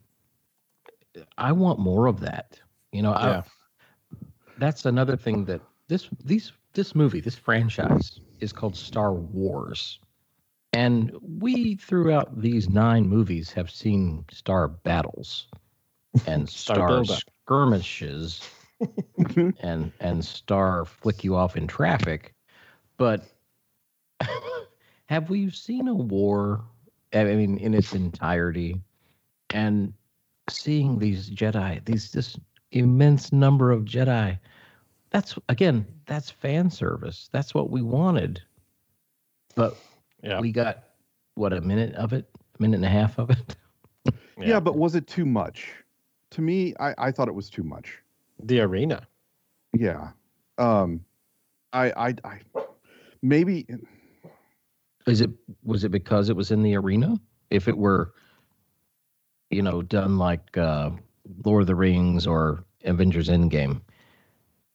I 1.37 1.51
want 1.51 1.79
more 1.79 2.07
of 2.07 2.19
that. 2.21 2.59
You 2.91 3.03
know, 3.03 3.11
Yeah. 3.11 3.43
I, 3.43 4.17
that's 4.57 4.85
another 4.85 5.15
thing 5.15 5.45
that 5.45 5.61
this 5.87 6.09
these 6.23 6.51
this 6.73 6.95
movie, 6.95 7.19
this 7.21 7.35
franchise 7.35 8.19
is 8.41 8.51
called 8.51 8.75
Star 8.75 9.13
Wars. 9.13 9.99
And 10.73 11.11
we 11.21 11.75
throughout 11.75 12.39
these 12.39 12.69
9 12.69 13.07
movies 13.07 13.51
have 13.51 13.69
seen 13.69 14.25
star 14.31 14.67
battles 14.67 15.47
and 16.25 16.49
Star 16.49 17.03
star 17.03 17.17
skirmishes 17.45 18.41
and 19.61 19.91
and 19.99 20.25
star 20.25 20.85
flick 20.85 21.23
you 21.23 21.35
off 21.35 21.57
in 21.57 21.67
traffic. 21.67 22.33
But 22.97 23.25
have 25.05 25.29
we 25.29 25.49
seen 25.49 25.87
a 25.87 25.93
war? 25.93 26.63
I 27.13 27.23
mean, 27.25 27.57
in 27.57 27.73
its 27.73 27.93
entirety, 27.93 28.79
and 29.49 29.93
seeing 30.49 30.99
these 30.99 31.29
Jedi, 31.29 31.83
these 31.83 32.11
this 32.11 32.37
immense 32.71 33.31
number 33.33 33.71
of 33.71 33.83
Jedi. 33.83 34.39
That's 35.11 35.37
again, 35.49 35.85
that's 36.05 36.29
fan 36.29 36.69
service. 36.69 37.29
That's 37.31 37.53
what 37.53 37.69
we 37.69 37.81
wanted. 37.81 38.41
But 39.55 39.75
Yeah. 40.23 40.39
we 40.39 40.51
got 40.51 40.83
what 41.35 41.53
a 41.53 41.61
minute 41.61 41.93
of 41.95 42.13
it, 42.13 42.29
a 42.57 42.61
minute 42.61 42.77
and 42.77 42.85
a 42.85 42.89
half 42.89 43.17
of 43.19 43.29
it. 43.29 43.55
Yeah. 44.39 44.59
but 44.59 44.75
was 44.75 44.95
it 44.95 45.05
too 45.05 45.25
much? 45.25 45.71
To 46.31 46.41
me, 46.41 46.73
I, 46.79 46.95
I 46.97 47.11
thought 47.11 47.27
it 47.27 47.35
was 47.35 47.47
too 47.49 47.61
much. 47.61 47.99
the 48.41 48.59
arena. 48.61 49.07
Yeah. 49.77 50.11
Um, 50.57 51.05
I, 51.73 51.91
I, 51.91 52.15
I 52.23 52.39
maybe 53.21 53.67
Is 55.05 55.21
it 55.21 55.29
was 55.63 55.83
it 55.83 55.89
because 55.89 56.29
it 56.29 56.35
was 56.35 56.49
in 56.49 56.63
the 56.63 56.75
arena? 56.75 57.15
If 57.51 57.67
it 57.67 57.77
were, 57.77 58.13
you 59.51 59.61
know, 59.61 59.83
done 59.83 60.17
like 60.17 60.57
uh, 60.57 60.89
Lord 61.45 61.61
of 61.61 61.67
the 61.67 61.75
Rings 61.75 62.25
or 62.25 62.63
Avengers 62.83 63.29
Endgame, 63.29 63.81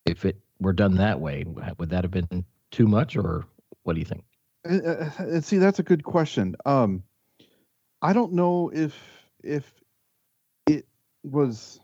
if 0.07 0.25
it 0.25 0.39
were 0.61 0.73
done 0.73 0.97
that 0.97 1.21
way, 1.21 1.45
would 1.79 1.91
that 1.91 2.05
have 2.05 2.11
been 2.11 2.45
too 2.71 2.87
much, 2.87 3.17
or 3.17 3.45
what 3.83 3.95
do 3.95 3.99
you 3.99 4.05
think? 4.05 4.25
Uh, 4.69 4.77
uh, 4.77 5.11
uh, 5.19 5.41
see, 5.41 5.59
that's 5.59 5.79
a 5.79 5.83
good 5.83 6.05
question. 6.05 6.57
Um, 6.65 7.03
I 8.03 8.13
don't 8.13 8.33
know 8.33 8.71
if 8.75 8.95
if 9.43 9.73
it 10.67 10.87
was 11.23 11.81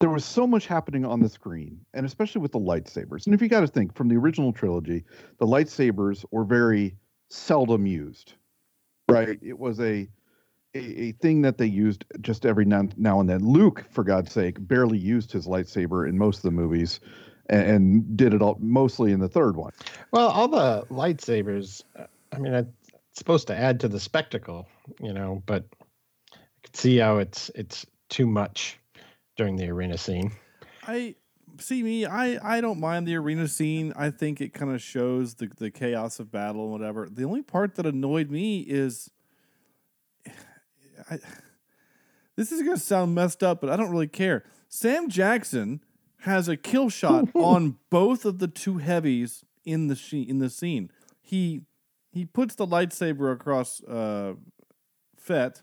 there 0.00 0.10
was 0.10 0.24
so 0.24 0.46
much 0.46 0.66
happening 0.66 1.04
on 1.04 1.20
the 1.20 1.28
screen, 1.28 1.78
and 1.92 2.06
especially 2.06 2.40
with 2.40 2.52
the 2.52 2.58
lightsabers. 2.58 3.26
And 3.26 3.34
if 3.34 3.42
you 3.42 3.48
got 3.48 3.60
to 3.60 3.66
think 3.66 3.94
from 3.94 4.08
the 4.08 4.16
original 4.16 4.52
trilogy, 4.52 5.04
the 5.38 5.46
lightsabers 5.46 6.24
were 6.30 6.44
very 6.44 6.96
seldom 7.28 7.86
used, 7.86 8.34
right? 9.10 9.38
It 9.42 9.58
was 9.58 9.78
a 9.80 10.08
a, 10.74 10.78
a 10.78 11.12
thing 11.12 11.42
that 11.42 11.58
they 11.58 11.66
used 11.66 12.04
just 12.20 12.46
every 12.46 12.64
now, 12.64 12.88
now 12.96 13.20
and 13.20 13.28
then. 13.28 13.40
Luke, 13.40 13.84
for 13.90 14.04
God's 14.04 14.32
sake, 14.32 14.56
barely 14.60 14.98
used 14.98 15.32
his 15.32 15.46
lightsaber 15.46 16.08
in 16.08 16.16
most 16.16 16.38
of 16.38 16.42
the 16.42 16.50
movies, 16.50 17.00
and, 17.48 17.62
and 17.62 18.16
did 18.16 18.34
it 18.34 18.42
all 18.42 18.56
mostly 18.60 19.12
in 19.12 19.20
the 19.20 19.28
third 19.28 19.56
one. 19.56 19.72
Well, 20.12 20.28
all 20.28 20.48
the 20.48 20.84
lightsabers. 20.90 21.82
uh, 21.98 22.04
I 22.32 22.38
mean, 22.38 22.54
it's 22.54 22.70
supposed 23.14 23.46
to 23.48 23.56
add 23.56 23.80
to 23.80 23.88
the 23.88 24.00
spectacle, 24.00 24.68
you 25.00 25.12
know, 25.12 25.42
but 25.46 25.64
I 26.32 26.38
could 26.62 26.76
see 26.76 26.98
how 26.98 27.18
it's 27.18 27.50
it's 27.54 27.86
too 28.08 28.26
much 28.26 28.78
during 29.36 29.56
the 29.56 29.68
arena 29.68 29.98
scene. 29.98 30.32
I 30.86 31.16
see 31.58 31.82
me. 31.82 32.06
I 32.06 32.56
I 32.56 32.60
don't 32.60 32.78
mind 32.78 33.06
the 33.06 33.16
arena 33.16 33.48
scene. 33.48 33.92
I 33.96 34.10
think 34.10 34.40
it 34.40 34.54
kind 34.54 34.72
of 34.72 34.80
shows 34.80 35.34
the 35.34 35.50
the 35.58 35.70
chaos 35.70 36.20
of 36.20 36.30
battle 36.30 36.62
and 36.62 36.72
whatever. 36.72 37.08
The 37.10 37.24
only 37.24 37.42
part 37.42 37.74
that 37.74 37.86
annoyed 37.86 38.30
me 38.30 38.60
is, 38.60 39.10
I. 41.10 41.18
This 42.36 42.52
is 42.52 42.62
gonna 42.62 42.78
sound 42.78 43.14
messed 43.14 43.42
up, 43.42 43.60
but 43.60 43.68
I 43.68 43.76
don't 43.76 43.90
really 43.90 44.08
care. 44.08 44.44
Sam 44.66 45.10
Jackson 45.10 45.82
has 46.20 46.48
a 46.48 46.56
kill 46.56 46.88
shot 46.88 47.28
on 47.34 47.76
both 47.90 48.24
of 48.24 48.38
the 48.38 48.48
two 48.48 48.78
heavies 48.78 49.44
in 49.66 49.88
the 49.88 49.96
she- 49.96 50.22
in 50.22 50.38
the 50.38 50.48
scene. 50.48 50.90
He 51.20 51.62
he 52.12 52.24
puts 52.24 52.54
the 52.54 52.66
lightsaber 52.66 53.30
across 53.30 53.82
uh, 53.84 54.34
Fett 55.18 55.62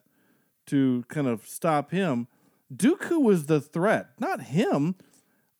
to 0.67 1.03
kind 1.07 1.25
of 1.25 1.47
stop 1.47 1.89
him. 1.89 2.27
Dooku 2.71 3.21
was 3.21 3.45
the 3.45 3.59
threat, 3.61 4.09
not 4.19 4.41
him. 4.41 4.95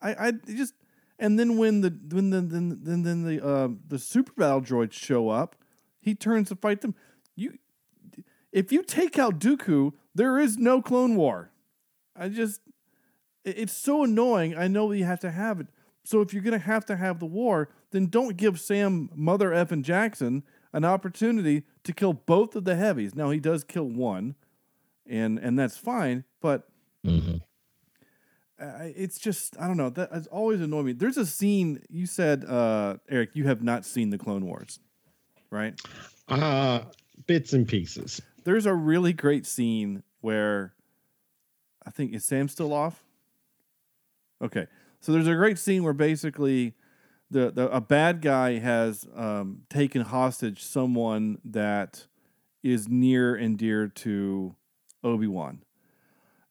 I, 0.02 0.28
I 0.28 0.32
just 0.32 0.74
and 1.18 1.40
then 1.40 1.58
when 1.58 1.82
the 1.82 1.98
when 2.12 2.30
the 2.30 2.42
then 2.42 2.80
then, 2.84 3.04
then 3.04 3.24
the 3.24 3.44
uh, 3.44 3.70
the 3.88 3.98
super 3.98 4.34
battle 4.34 4.62
droids 4.62 4.94
show 4.94 5.30
up, 5.30 5.56
he 6.00 6.14
turns 6.14 6.50
to 6.50 6.56
fight 6.56 6.82
them. 6.82 6.96
You, 7.36 7.58
if 8.52 8.72
you 8.72 8.84
take 8.84 9.18
out 9.20 9.40
Dooku, 9.40 9.94
there 10.16 10.40
is 10.40 10.58
no 10.58 10.82
Clone 10.82 11.16
War. 11.16 11.52
I 12.16 12.30
just, 12.30 12.62
it's 13.46 13.74
so 13.74 14.04
annoying. 14.04 14.56
I 14.58 14.68
know 14.68 14.92
you 14.92 15.06
have 15.06 15.20
to 15.22 15.32
have 15.32 15.60
it. 15.60 15.68
So 16.04 16.22
if 16.22 16.34
you're 16.34 16.44
gonna 16.44 16.58
have 16.58 16.86
to 16.86 16.96
have 16.96 17.20
the 17.20 17.26
war, 17.26 17.70
then 17.92 18.08
don't 18.08 18.38
give 18.38 18.60
Sam 18.60 19.10
Mother 19.14 19.54
Evan 19.54 19.84
Jackson 19.84 20.44
an 20.74 20.86
opportunity 20.86 21.64
to 21.84 21.94
kill 21.94 22.14
both 22.14 22.56
of 22.56 22.64
the 22.64 22.76
heavies. 22.76 23.14
Now 23.14 23.30
he 23.30 23.40
does 23.40 23.64
kill 23.66 23.86
one, 23.90 24.36
and 25.06 25.38
and 25.38 25.60
that's 25.60 25.78
fine. 25.78 26.24
But 26.42 26.68
Mhm. 27.06 27.42
I- 28.60 28.94
it's 28.96 29.20
just 29.20 29.58
I 29.60 29.68
don't 29.68 29.78
know. 29.78 29.90
That 29.90 30.12
has 30.14 30.28
always 30.28 30.62
annoyed 30.62 30.86
me. 30.86 30.94
There's 30.94 31.18
a 31.18 31.26
scene 31.26 31.84
you 31.90 32.06
said, 32.06 32.44
uh, 32.46 32.98
Eric, 33.10 33.32
you 33.36 33.46
have 33.46 33.62
not 33.62 33.86
seen 33.86 34.10
the 34.10 34.18
Clone 34.18 34.46
Wars, 34.46 34.80
right? 35.52 35.80
Uh 36.30 36.84
bits 37.28 37.52
and 37.54 37.68
pieces. 37.68 38.22
There's 38.48 38.66
a 38.66 38.74
really 38.74 39.12
great 39.12 39.46
scene 39.46 40.04
where 40.22 40.74
I 41.86 41.90
think 41.90 42.14
is 42.14 42.24
Sam 42.24 42.48
still 42.48 42.72
off? 42.72 43.04
Okay. 44.42 44.68
So 45.02 45.12
there's 45.12 45.28
a 45.28 45.36
great 45.36 45.60
scene 45.60 45.84
where 45.84 45.92
basically 45.92 46.74
the, 47.30 47.52
the 47.52 47.70
a 47.70 47.82
bad 47.82 48.22
guy 48.22 48.60
has 48.60 49.06
um, 49.14 49.64
taken 49.70 50.04
hostage 50.04 50.64
someone 50.64 51.40
that 51.44 52.08
is 52.64 52.88
near 52.88 53.36
and 53.36 53.58
dear 53.58 53.90
to 53.90 54.56
Obi 55.04 55.28
Wan, 55.28 55.64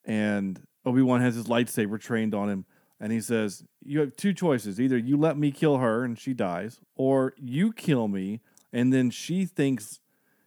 and 0.05 0.67
Obi 0.85 1.01
Wan 1.01 1.23
has 1.23 1.35
his 1.35 1.47
lightsaber 1.47 1.99
trained 1.99 2.35
on 2.35 2.51
him, 2.51 2.67
and 3.01 3.11
he 3.11 3.23
says, 3.23 3.65
"You 3.83 4.01
have 4.01 4.15
two 4.17 4.35
choices: 4.35 4.79
either 4.79 4.99
you 4.99 5.17
let 5.17 5.39
me 5.39 5.51
kill 5.51 5.79
her 5.79 6.05
and 6.05 6.19
she 6.19 6.35
dies, 6.35 6.79
or 6.95 7.33
you 7.39 7.73
kill 7.73 8.07
me, 8.07 8.43
and 8.71 8.93
then 8.93 9.09
she 9.09 9.47
thinks 9.47 10.01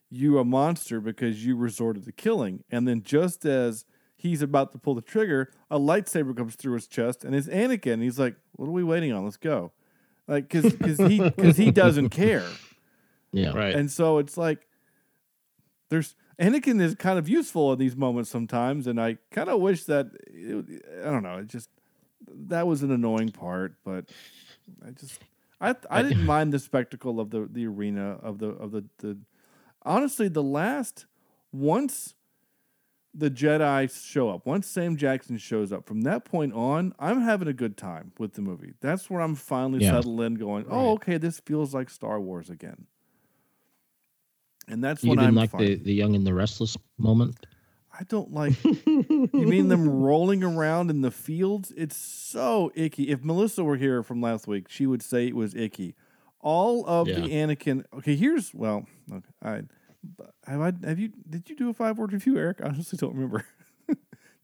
you 0.10 0.40
a 0.40 0.46
monster 0.46 1.00
because 1.00 1.46
you 1.46 1.56
resorted 1.56 2.06
to 2.06 2.12
killing." 2.12 2.64
And 2.72 2.88
then 2.88 3.02
just 3.04 3.46
as 3.46 3.86
he's 4.16 4.42
about 4.42 4.72
to 4.74 4.78
pull 4.78 4.96
the 4.96 5.02
trigger, 5.02 5.52
a 5.72 5.80
lightsaber 5.80 6.36
comes 6.36 6.56
through 6.56 6.74
his 6.74 6.88
chest, 6.88 7.24
and 7.24 7.34
it's 7.36 7.48
Anakin. 7.48 7.94
And 7.94 8.04
he's 8.04 8.20
like, 8.20 8.36
"What 8.54 8.68
are 8.68 8.72
we 8.72 8.84
waiting 8.84 9.12
on? 9.14 9.24
Let's 9.24 9.38
go!" 9.38 9.72
Like, 10.28 10.50
because 10.50 11.00
he 11.00 11.20
because 11.20 11.58
he 11.58 11.72
doesn't 11.72 12.10
care. 12.12 12.46
Yeah. 13.32 13.52
Right. 13.52 13.74
And 13.76 13.92
so 13.92 14.18
it's 14.18 14.38
like 14.38 14.68
there's 15.90 16.16
Anakin 16.40 16.82
is 16.82 16.96
kind 16.96 17.20
of 17.20 17.28
useful 17.28 17.74
in 17.74 17.80
these 17.80 17.96
moments 17.96 18.30
sometimes, 18.30 18.88
and 18.88 19.00
I 19.00 19.18
kind 19.32 19.50
of 19.50 19.60
wish 19.60 19.84
that 19.86 20.08
it, 20.28 20.84
I 21.02 21.10
don't 21.10 21.24
know. 21.24 21.38
It 21.40 21.48
just 21.48 21.70
that 22.28 22.68
was 22.68 22.84
an 22.84 22.92
annoying 22.92 23.30
part, 23.30 23.76
but 23.84 24.06
I 24.86 24.92
just 24.92 25.20
I 25.60 25.76
I 25.90 26.02
didn't 26.02 26.26
mind 26.26 26.54
the 26.54 26.60
spectacle 26.60 27.20
of 27.20 27.30
the 27.32 27.48
the 27.52 27.66
arena 27.68 28.18
of 28.22 28.40
the 28.40 28.48
of 28.50 28.72
the 28.72 28.86
the 29.00 29.18
honestly 29.84 30.28
the 30.28 30.44
last 30.44 31.06
once 31.52 32.16
the 33.14 33.32
Jedi 33.32 33.90
show 34.06 34.30
up, 34.30 34.46
once 34.46 34.68
Sam 34.68 34.96
Jackson 34.96 35.38
shows 35.40 35.72
up, 35.72 35.88
from 35.88 36.02
that 36.02 36.26
point 36.26 36.54
on, 36.54 36.94
I'm 37.00 37.22
having 37.22 37.48
a 37.48 37.54
good 37.54 37.76
time 37.76 38.12
with 38.20 38.34
the 38.34 38.42
movie. 38.44 38.74
That's 38.82 39.10
where 39.10 39.20
I'm 39.22 39.34
finally 39.36 39.84
Yeah. 39.84 39.92
settled 39.92 40.22
in, 40.22 40.36
going, 40.36 40.66
"Oh, 40.70 40.92
okay, 40.94 41.18
this 41.18 41.40
feels 41.40 41.74
like 41.74 41.90
Star 41.90 42.22
Wars 42.22 42.50
again." 42.52 42.86
And 44.68 44.84
that's 44.84 45.04
You 45.04 45.10
when 45.10 45.20
I'm 45.20 45.34
like 45.36 45.50
fine. 45.52 45.62
the, 45.66 45.76
the 45.76 45.94
Young 45.94 46.16
and 46.16 46.26
the 46.26 46.34
Restless 46.34 46.78
moment? 47.00 47.48
I 47.92 48.04
don't 48.04 48.32
like. 48.32 48.54
you 48.64 49.30
mean 49.34 49.68
them 49.68 49.90
rolling 49.90 50.44
around 50.44 50.92
in 50.92 51.02
the 51.02 51.10
fields? 51.12 51.74
It's 51.76 51.98
so 51.98 52.72
icky. 52.76 53.10
If 53.10 53.24
Melissa 53.24 53.64
were 53.64 53.78
here 53.78 54.04
from 54.04 54.22
last 54.22 54.48
week, 54.48 54.70
she 54.70 54.86
would 54.86 55.02
say 55.02 55.28
it 55.28 55.36
was 55.36 55.56
icky. 55.56 55.96
All 56.42 56.86
of 56.88 57.08
the 57.08 57.14
Anakin. 57.14 57.84
Okay, 57.98 58.16
here's 58.16 58.54
well. 58.54 58.86
Okay, 59.12 59.28
I 59.42 59.62
have 60.48 60.62
I 60.62 60.72
have 60.88 61.00
you 61.00 61.10
did 61.30 61.50
you 61.50 61.56
do 61.56 61.70
a 61.70 61.74
five 61.74 61.98
word 61.98 62.14
review, 62.14 62.38
Eric? 62.38 62.60
I 62.64 62.68
honestly 62.68 62.98
don't 62.98 63.14
remember. 63.14 63.46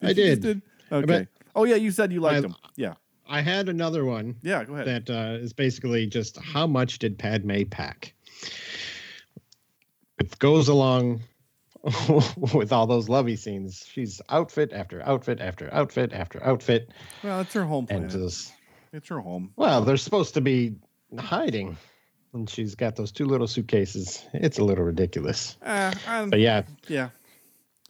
I 0.02 0.08
you 0.08 0.14
just 0.14 0.42
did. 0.42 0.62
Okay. 0.92 1.26
oh 1.54 1.64
yeah, 1.64 1.76
you 1.76 1.90
said 1.90 2.12
you 2.12 2.20
liked 2.20 2.38
I- 2.38 2.40
them. 2.42 2.54
Yeah. 2.76 2.94
I 3.28 3.40
had 3.40 3.68
another 3.68 4.04
one 4.04 4.36
Yeah. 4.42 4.62
Go 4.62 4.74
ahead. 4.76 5.06
that 5.06 5.10
uh, 5.12 5.38
is 5.42 5.52
basically 5.52 6.06
just 6.06 6.36
how 6.38 6.64
much 6.64 7.00
did 7.00 7.18
Padme 7.18 7.62
pack? 7.68 8.14
It 10.18 10.38
goes 10.38 10.68
along 10.68 11.22
with 12.52 12.72
all 12.72 12.86
those 12.86 13.08
lovey 13.08 13.34
scenes. 13.36 13.84
She's 13.90 14.20
outfit 14.28 14.72
after 14.72 15.02
outfit 15.02 15.40
after 15.40 15.72
outfit 15.74 16.12
after 16.12 16.42
outfit, 16.44 16.90
well, 17.24 17.40
it's 17.40 17.52
her 17.54 17.64
home 17.64 17.86
planet. 17.86 18.10
just 18.10 18.52
It's 18.92 19.08
her 19.08 19.18
home. 19.20 19.52
well, 19.56 19.82
they're 19.82 19.96
supposed 19.96 20.34
to 20.34 20.40
be 20.40 20.74
hiding, 21.18 21.76
and 22.32 22.48
she's 22.48 22.74
got 22.74 22.96
those 22.96 23.12
two 23.12 23.26
little 23.26 23.46
suitcases. 23.46 24.24
It's 24.32 24.58
a 24.58 24.64
little 24.64 24.84
ridiculous, 24.84 25.56
Uh, 25.62 25.92
but 26.28 26.40
yeah, 26.40 26.62
Yeah. 26.88 27.10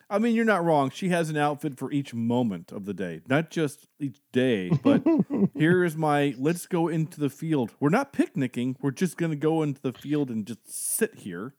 I 0.08 0.20
mean, 0.20 0.36
you're 0.36 0.44
not 0.44 0.64
wrong. 0.64 0.90
She 0.90 1.08
has 1.08 1.30
an 1.30 1.36
outfit 1.36 1.76
for 1.76 1.90
each 1.90 2.14
moment 2.14 2.70
of 2.70 2.84
the 2.84 2.94
day, 2.94 3.22
not 3.28 3.50
just 3.50 3.88
each 3.98 4.18
day, 4.30 4.68
but 4.84 5.02
here 5.54 5.82
is 5.82 5.96
my 5.96 6.32
let's 6.38 6.66
go 6.66 6.86
into 6.86 7.18
the 7.18 7.28
field. 7.28 7.72
We're 7.80 7.88
not 7.88 8.12
picnicking. 8.12 8.76
We're 8.80 8.92
just 8.92 9.16
going 9.16 9.30
to 9.32 9.36
go 9.36 9.64
into 9.64 9.82
the 9.82 9.92
field 9.92 10.30
and 10.30 10.46
just 10.46 10.60
sit 10.96 11.16
here. 11.16 11.54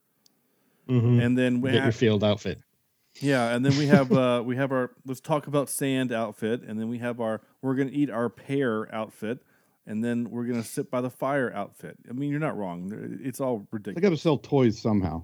Mhm. 0.90 1.22
And 1.22 1.38
then 1.38 1.60
we 1.60 1.72
get 1.72 1.84
your 1.84 1.92
field 1.92 2.24
outfit. 2.24 2.62
yeah, 3.20 3.54
and 3.54 3.66
then 3.66 3.78
we 3.78 3.88
have 3.88 4.12
uh 4.14 4.42
we 4.46 4.56
have 4.56 4.72
our 4.72 4.92
let's 5.06 5.20
talk 5.20 5.48
about 5.48 5.70
sand 5.70 6.14
outfit 6.14 6.62
and 6.62 6.80
then 6.80 6.88
we 6.88 7.00
have 7.00 7.20
our 7.20 7.42
we're 7.62 7.76
going 7.76 7.90
to 7.90 7.94
eat 7.94 8.10
our 8.10 8.30
pear 8.30 8.88
outfit 8.96 9.40
and 9.88 10.04
then 10.04 10.30
we're 10.30 10.44
going 10.46 10.62
to 10.62 10.68
sit 10.68 10.92
by 10.92 11.02
the 11.02 11.10
fire 11.10 11.52
outfit. 11.54 11.98
I 12.10 12.14
mean, 12.14 12.30
you're 12.30 12.40
not 12.40 12.56
wrong. 12.58 13.20
It's 13.24 13.42
all 13.42 13.60
They 13.60 13.66
ridiculous. 13.72 14.02
got 14.04 14.10
to 14.10 14.18
sell 14.18 14.38
toys 14.38 14.78
somehow. 14.80 15.24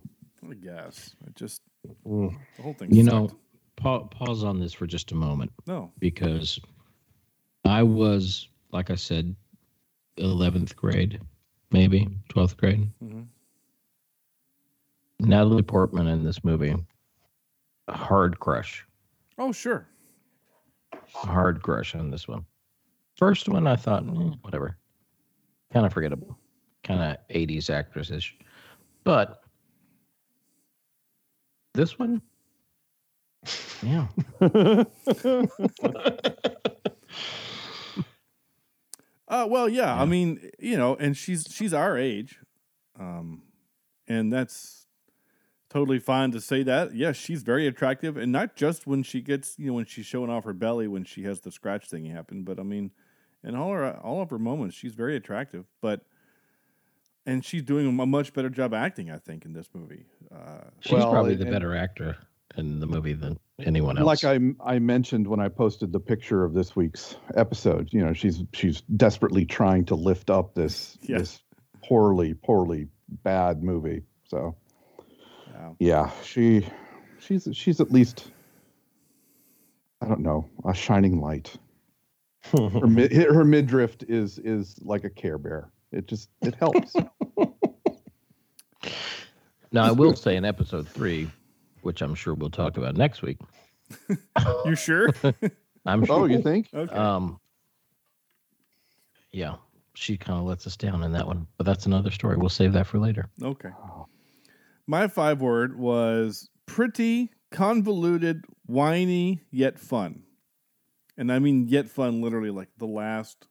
I 0.49 0.55
guess. 0.55 1.15
It 1.27 1.35
just 1.35 1.61
Mm. 2.07 2.33
the 2.55 2.63
whole 2.63 2.73
thing 2.73 2.93
You 2.93 3.03
sucked. 3.03 3.13
know, 3.33 3.39
pa- 3.75 4.03
pause 4.05 4.43
on 4.45 4.57
this 4.59 4.71
for 4.73 4.87
just 4.87 5.11
a 5.11 5.15
moment 5.15 5.51
No. 5.67 5.91
because 5.99 6.59
I 7.65 7.83
was, 7.83 8.47
like 8.71 8.89
I 8.89 8.95
said, 8.95 9.35
11th 10.17 10.75
grade, 10.77 11.19
maybe 11.71 12.07
12th 12.29 12.55
grade. 12.57 12.89
Mhm. 13.03 13.27
Natalie 15.19 15.61
Portman 15.63 16.07
in 16.07 16.23
this 16.23 16.43
movie, 16.43 16.75
a 17.87 17.93
hard 17.97 18.39
crush, 18.39 18.85
Oh, 19.37 19.51
sure. 19.51 19.87
hard 21.13 21.61
crush 21.61 21.95
on 21.95 22.09
this 22.11 22.27
one. 22.27 22.45
First 23.15 23.47
one, 23.47 23.67
I 23.67 23.75
thought, 23.75 24.03
eh, 24.03 24.35
whatever, 24.41 24.77
kind 25.71 25.85
of 25.85 25.93
forgettable, 25.93 26.37
kind 26.83 27.01
of 27.01 27.17
80s 27.29 27.69
actress 27.69 28.11
ish. 28.11 28.35
But 29.03 29.41
this 31.73 31.99
one, 31.99 32.21
yeah. 33.81 34.07
Uh, 39.27 39.47
well, 39.49 39.69
yeah, 39.69 39.99
I 39.99 40.05
mean, 40.05 40.51
you 40.59 40.77
know, 40.77 40.95
and 40.95 41.15
she's 41.15 41.47
she's 41.49 41.73
our 41.73 41.97
age, 41.97 42.39
um, 42.99 43.41
and 44.07 44.31
that's 44.31 44.85
totally 45.69 45.99
fine 45.99 46.31
to 46.31 46.41
say 46.41 46.63
that. 46.63 46.93
Yes, 46.95 47.15
she's 47.15 47.43
very 47.43 47.65
attractive, 47.67 48.17
and 48.17 48.31
not 48.31 48.55
just 48.55 48.85
when 48.85 49.01
she 49.03 49.21
gets, 49.21 49.55
you 49.57 49.67
know, 49.67 49.73
when 49.73 49.85
she's 49.85 50.05
showing 50.05 50.29
off 50.29 50.43
her 50.43 50.53
belly 50.53 50.87
when 50.87 51.05
she 51.05 51.23
has 51.23 51.41
the 51.41 51.51
scratch 51.51 51.89
thing 51.89 52.05
happen, 52.05 52.43
but 52.43 52.59
I 52.59 52.63
mean, 52.63 52.91
in 53.43 53.55
all 53.55 53.71
her 53.71 53.97
all 53.97 54.21
of 54.21 54.29
her 54.29 54.39
moments, 54.39 54.75
she's 54.75 54.93
very 54.93 55.15
attractive. 55.15 55.65
But 55.81 56.01
and 57.25 57.43
she's 57.45 57.63
doing 57.63 57.87
a 57.87 58.05
much 58.05 58.33
better 58.33 58.49
job 58.49 58.73
acting, 58.73 59.09
I 59.09 59.17
think, 59.17 59.45
in 59.45 59.53
this 59.53 59.69
movie. 59.73 60.05
Uh, 60.33 60.59
She's 60.81 60.93
Well, 60.93 61.11
probably 61.11 61.33
and- 61.33 61.41
the 61.41 61.45
better 61.51 61.75
actor 61.75 62.17
in 62.57 62.79
the 62.79 62.85
movie 62.85 63.13
than 63.13 63.39
anyone 63.59 63.97
else. 63.97 64.23
Like 64.23 64.23
I 64.23 64.53
I 64.75 64.79
mentioned 64.79 65.27
when 65.27 65.39
I 65.39 65.47
posted 65.47 65.91
the 65.91 65.99
picture 65.99 66.43
of 66.43 66.53
this 66.53 66.75
week's 66.75 67.15
episode, 67.35 67.89
you 67.91 68.03
know, 68.05 68.13
she's 68.13 68.43
she's 68.53 68.81
desperately 68.81 69.45
trying 69.45 69.85
to 69.85 69.95
lift 69.95 70.29
up 70.29 70.53
this 70.53 70.97
Yeah. 71.03 71.19
this 71.19 71.41
poorly 71.83 72.33
poorly 72.33 72.87
bad 73.23 73.63
movie. 73.63 74.03
So 74.25 74.55
yeah. 75.51 75.71
yeah, 75.79 76.11
she 76.23 76.67
she's 77.19 77.47
she's 77.53 77.79
at 77.79 77.91
least 77.91 78.29
I 80.01 80.07
don't 80.07 80.21
know 80.21 80.49
a 80.65 80.73
shining 80.73 81.21
light. 81.21 81.55
Her 82.51 82.87
mid, 82.87 83.11
her 83.13 83.43
midriff 83.45 83.95
is 84.07 84.37
is 84.39 84.75
like 84.83 85.03
a 85.05 85.09
Care 85.09 85.37
Bear. 85.37 85.69
It 85.91 86.07
just 86.07 86.29
it 86.41 86.55
helps. 86.55 86.93
now, 89.71 89.83
I 89.83 89.91
will 89.91 90.15
say 90.15 90.35
in 90.35 90.45
episode 90.45 90.87
three, 90.87 91.29
which 91.81 92.01
I'm 92.01 92.15
sure 92.15 92.33
we'll 92.33 92.49
talk 92.49 92.77
about 92.77 92.95
next 92.95 93.21
week. 93.21 93.37
You 94.65 94.75
sure? 94.75 95.09
I'm 95.85 96.05
sure. 96.05 96.21
oh, 96.21 96.25
you 96.25 96.41
think? 96.41 96.69
okay. 96.73 96.95
Um, 96.95 97.39
yeah, 99.31 99.55
she 99.93 100.17
kind 100.17 100.39
of 100.39 100.45
lets 100.45 100.65
us 100.65 100.77
down 100.77 101.03
in 101.03 101.11
that 101.11 101.27
one, 101.27 101.47
but 101.57 101.65
that's 101.65 101.85
another 101.85 102.11
story. 102.11 102.37
We'll 102.37 102.49
save 102.49 102.73
that 102.73 102.87
for 102.87 102.97
later. 102.97 103.29
Okay. 103.41 103.69
My 104.87 105.07
five 105.07 105.41
word 105.41 105.77
was 105.77 106.49
pretty, 106.65 107.31
convoluted, 107.51 108.45
whiny, 108.65 109.41
yet 109.51 109.77
fun. 109.77 110.23
And 111.17 111.31
I 111.31 111.39
mean 111.39 111.67
yet 111.67 111.89
fun 111.89 112.21
literally 112.21 112.49
like 112.51 112.69
the 112.77 112.87
last 112.87 113.47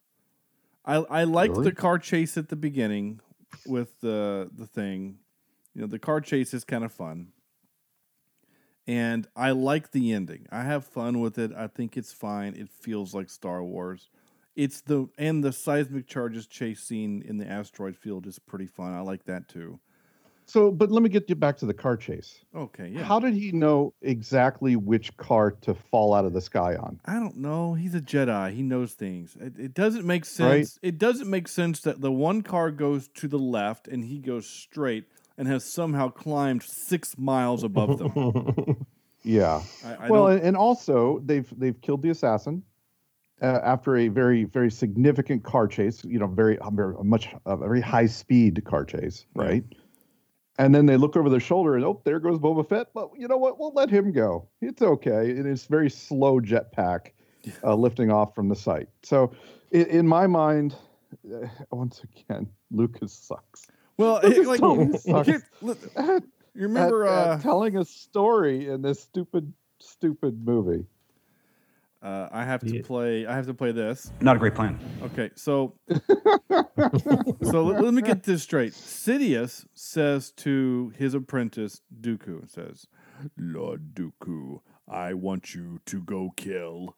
I 0.85 0.97
I 0.97 1.25
liked 1.25 1.59
Really? 1.59 1.65
the 1.65 1.73
car 1.73 1.99
chase 1.99 2.37
at 2.37 2.49
the 2.49 2.57
beginning 2.57 3.21
with 3.67 4.01
the 4.01 4.51
the 4.55 4.67
thing. 4.67 5.21
You 5.75 5.83
know, 5.83 5.87
the 5.87 5.99
car 5.99 6.21
chase 6.21 6.55
is 6.55 6.65
kind 6.65 6.85
of 6.85 6.93
fun. 6.93 7.33
and 8.87 9.27
I 9.37 9.53
like 9.53 9.93
the 9.93 10.13
ending. 10.13 10.47
I 10.51 10.63
have 10.63 10.85
fun 10.85 11.21
with 11.21 11.39
it. 11.39 11.53
I 11.53 11.67
think 11.69 11.97
it's 11.97 12.13
fine. 12.13 12.55
It 12.55 12.69
feels 12.69 13.15
like 13.15 13.31
Star 13.31 13.63
Wars. 13.63 14.11
It's 14.57 14.81
the 14.81 15.09
and 15.17 15.43
the 15.43 15.53
seismic 15.53 16.07
charges 16.07 16.47
chase 16.47 16.83
scene 16.83 17.23
in 17.23 17.39
the 17.39 17.47
asteroid 17.49 17.97
field 17.97 18.27
is 18.27 18.39
pretty 18.39 18.67
fun. 18.67 18.93
I 18.93 19.01
like 19.01 19.25
that 19.25 19.49
too. 19.49 19.81
So, 20.53 20.70
but 20.70 20.90
let 20.90 21.03
me 21.03 21.09
get 21.09 21.30
you 21.30 21.34
back 21.34 21.57
to 21.59 21.66
the 21.66 21.72
car 21.72 21.96
chase. 21.96 22.44
Okay, 22.55 22.88
yeah. 22.88 23.05
How 23.05 23.18
did 23.18 23.32
he 23.32 23.53
know 23.53 23.94
exactly 24.03 24.76
which 24.76 25.16
car 25.16 25.53
to 25.62 25.72
fall 25.72 26.12
out 26.12 26.26
of 26.26 26.34
the 26.34 26.42
sky 26.42 26.76
on? 26.76 27.00
I 27.07 27.14
don't 27.14 27.38
know. 27.38 27.72
He's 27.72 27.94
a 27.94 28.03
Jedi. 28.03 28.53
He 28.53 28.62
knows 28.62 28.92
things. 28.92 29.34
It, 29.40 29.59
it 29.59 29.72
doesn't 29.72 30.05
make 30.05 30.26
sense. 30.26 30.78
It 30.82 30.98
doesn't 30.98 31.30
make 31.30 31.48
sense 31.48 31.80
that 31.80 32.03
the 32.03 32.12
one 32.12 32.42
car 32.42 32.70
goes 32.70 33.09
to 33.14 33.28
the 33.28 33.38
left 33.38 33.88
and 33.88 34.05
he 34.05 34.18
goes 34.18 34.46
straight 34.46 35.05
and 35.38 35.48
has 35.48 35.64
somehow 35.64 36.11
climbed 36.11 36.62
six 36.62 37.16
miles 37.16 37.64
above 37.64 37.98
them. 37.98 38.86
Yeah. 39.24 39.62
I, 39.86 39.94
I 39.94 40.11
well, 40.11 40.26
don't- 40.26 40.42
and, 40.42 40.57
also 40.57 41.20
they've 41.24 41.48
they've 41.57 41.80
killed 41.80 42.03
the 42.03 42.11
assassin 42.11 42.64
uh, 43.40 43.61
after 43.62 43.96
a 43.96 44.09
very 44.09 44.42
very 44.44 44.68
significant 44.70 45.44
car 45.44 45.68
chase. 45.68 46.05
You 46.05 46.18
know, 46.18 46.26
very, 46.26 46.59
very 46.72 46.94
much 47.05 47.28
a 47.46 47.57
very 47.57 47.80
high 47.80 48.07
speed 48.07 48.61
car 48.64 48.84
chase, 48.84 49.24
Right. 49.34 49.48
right? 49.48 49.64
And 50.59 50.74
then 50.74 50.86
they 50.86 50.96
look 50.96 51.16
over 51.16 51.28
their 51.30 51.40
shoulder 51.40 51.76
and 51.76 51.84
oh, 51.84 52.00
there 52.05 52.20
goes 52.20 52.38
Boba 52.38 52.68
Fett. 52.68 52.88
But 52.94 53.11
you 53.16 53.26
know 53.28 53.38
what? 53.38 53.59
We'll 53.59 53.72
let 53.72 53.88
him 53.90 54.12
go. 54.12 54.46
It's 54.61 54.82
okay. 54.82 55.30
It 55.30 55.46
is 55.46 55.64
very 55.64 55.88
slow 55.88 56.40
jetpack 56.40 57.09
uh, 57.64 57.74
lifting 57.74 58.11
off 58.11 58.34
from 58.34 58.48
the 58.48 58.57
site. 58.57 58.88
So, 59.03 59.32
in, 59.70 59.86
in 59.86 60.07
my 60.09 60.26
mind, 60.26 60.74
uh, 61.32 61.46
once 61.70 62.03
again, 62.05 62.48
Lucas 62.70 63.12
sucks. 63.12 63.66
well, 63.96 64.20
Lucas 64.22 64.46
like 64.46 64.61
totally 64.61 64.98
sucks. 64.98 65.28
here- 65.28 65.48
look, 65.62 65.78
At- 65.96 66.22
you 66.55 66.62
remember? 66.64 67.07
at- 67.07 67.12
at 67.12 67.28
uh, 67.30 67.38
telling 67.38 67.76
a 67.78 67.84
story 67.84 68.68
in 68.68 68.82
this 68.82 69.00
stupid 69.00 69.53
stupid 69.78 70.46
movie. 70.46 70.84
Uh, 72.03 72.28
I 72.32 72.44
have 72.44 72.61
to 72.66 72.82
play. 72.82 73.26
I 73.26 73.34
have 73.34 73.46
to 73.46 73.55
play 73.55 73.70
this. 73.70 74.11
Not 74.20 74.36
a 74.36 74.38
great 74.38 74.55
plan. 74.55 74.78
Okay, 75.03 75.30
so 75.36 75.74
so 75.88 77.64
let, 77.64 77.82
let 77.82 77.94
me 77.94 78.03
get 78.03 78.24
this 78.24 78.42
straight. 78.42 78.72
Sidious 78.72 79.64
says 79.74 80.32
to 80.38 80.92
his 80.98 81.14
apprentice 81.14 81.80
Dooku, 82.00 82.50
says, 82.50 82.86
"Lord 83.38 83.94
Dooku, 83.94 84.61
I 84.88 85.14
want 85.14 85.55
you 85.55 85.80
to 85.86 86.00
go 86.00 86.32
kill 86.36 86.96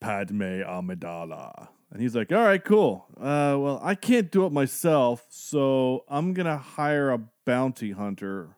Padme 0.00 0.62
Amidala." 0.62 1.68
And 1.92 2.02
he's 2.02 2.16
like, 2.16 2.32
"All 2.32 2.42
right, 2.42 2.64
cool. 2.64 3.06
Uh, 3.16 3.54
well, 3.58 3.80
I 3.82 3.94
can't 3.94 4.32
do 4.32 4.44
it 4.46 4.52
myself, 4.52 5.26
so 5.28 6.04
I'm 6.08 6.32
gonna 6.34 6.58
hire 6.58 7.10
a 7.10 7.20
bounty 7.44 7.92
hunter. 7.92 8.56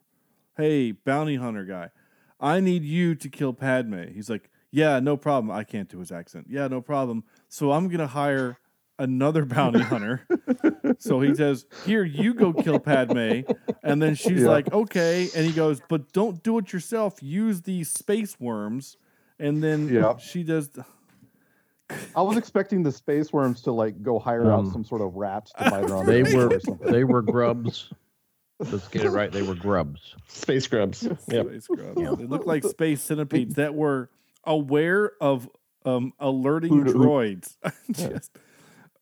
Hey, 0.57 0.93
bounty 0.93 1.37
hunter 1.37 1.65
guy, 1.65 1.91
I 2.41 2.61
need 2.61 2.83
you 2.83 3.15
to 3.15 3.29
kill 3.29 3.53
Padme." 3.53 4.05
He's 4.15 4.31
like, 4.31 4.50
"Yeah, 4.73 5.01
no 5.01 5.17
problem. 5.17 5.51
I 5.51 5.65
can't 5.65 5.89
do 5.89 5.99
his 5.99 6.13
accent. 6.13 6.47
Yeah, 6.49 6.69
no 6.69 6.81
problem. 6.81 7.25
So 7.49 7.73
I'm 7.73 7.89
gonna 7.89 8.07
hire." 8.07 8.59
Another 8.99 9.47
bounty 9.47 9.81
hunter. 9.81 10.27
so 10.99 11.21
he 11.23 11.35
says, 11.35 11.65
Here, 11.87 12.05
you 12.05 12.35
go 12.35 12.53
kill 12.53 12.79
Padme. 12.79 13.41
And 13.83 14.03
then 14.03 14.15
she's 14.15 14.43
Yeah. 14.43 14.49
like, 14.51 14.71
Okay. 14.75 15.27
And 15.35 15.47
he 15.47 15.53
goes, 15.53 15.81
But 15.89 16.13
don't 16.13 16.43
do 16.43 16.59
it 16.59 16.71
yourself. 16.71 17.23
Use 17.23 17.63
these 17.63 17.91
space 17.91 18.39
worms. 18.39 18.99
And 19.39 19.63
then 19.65 19.89
Yeah. 19.89 20.19
she 20.19 20.43
does. 20.43 20.69
I 22.15 22.21
was 22.21 22.37
expecting 22.37 22.83
the 22.83 22.93
space 22.93 23.33
worms 23.33 23.63
to 23.63 23.73
like 23.73 24.03
go 24.03 24.19
hire 24.19 24.53
Um, 24.53 24.67
out 24.67 24.73
some 24.75 24.85
sort 24.85 25.01
of 25.01 25.15
rats 25.15 25.53
to 25.59 25.71
bite 25.71 25.89
her 25.89 25.97
on 25.97 26.05
They 26.05 26.21
the 26.21 26.37
were 26.37 26.49
or 26.55 26.61
something. 26.61 26.93
they 26.93 27.05
were 27.05 27.23
grubs. 27.23 27.91
Let's 28.59 28.87
get 28.89 29.05
it 29.05 29.11
right. 29.11 29.33
They 29.33 29.41
were 29.43 29.55
grubs. 29.55 30.15
Space 30.29 30.67
grubs. 30.67 31.05
Yep. 31.29 31.47
Space 31.47 31.67
grubs. 31.69 31.95
They 32.19 32.27
look 32.27 32.45
like 32.45 32.65
space 32.65 33.01
centipedes 33.01 33.55
that 33.55 33.75
were 33.75 34.11
aware 34.45 35.13
of 35.21 35.49
um, 35.85 36.13
alerting 36.19 36.71
Who- 36.73 36.83
who- 36.85 36.95
droids. 36.95 37.57
Just, 37.93 38.31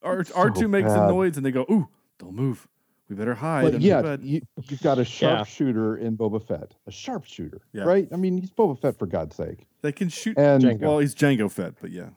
R 0.03 0.25
R 0.35 0.51
two 0.51 0.69
makes 0.69 0.93
a 0.93 1.09
noise 1.09 1.37
and 1.37 1.45
they 1.45 1.51
go, 1.51 1.67
"Ooh, 1.71 1.89
don't 2.19 2.35
move. 2.35 2.69
We 3.09 3.17
better 3.17 3.35
hide." 3.35 3.73
But 3.73 3.81
yeah, 3.81 4.01
bed." 4.03 4.23
you, 4.23 4.43
you've 4.69 4.83
got 4.83 4.99
a 4.99 5.05
sharpshooter 5.05 5.97
in 5.97 6.17
Boba 6.17 6.41
Fett, 6.47 6.75
a 6.87 6.91
sharpshooter, 6.93 7.63
Yeah. 7.73 7.83
right? 7.85 8.09
I 8.13 8.17
mean, 8.17 8.39
he's 8.39 8.51
Boba 8.53 8.81
Fett 8.81 8.97
for 8.99 9.07
God's 9.07 9.35
sake, 9.35 9.67
they 9.83 9.91
can 9.93 10.09
shoot. 10.09 10.39
and 10.39 10.63
Jango. 10.63 10.81
Well, 10.83 10.99
he's 11.01 11.15
Jango 11.17 11.51
Fett, 11.51 11.75
but 11.81 11.91
yeah, 11.91 12.11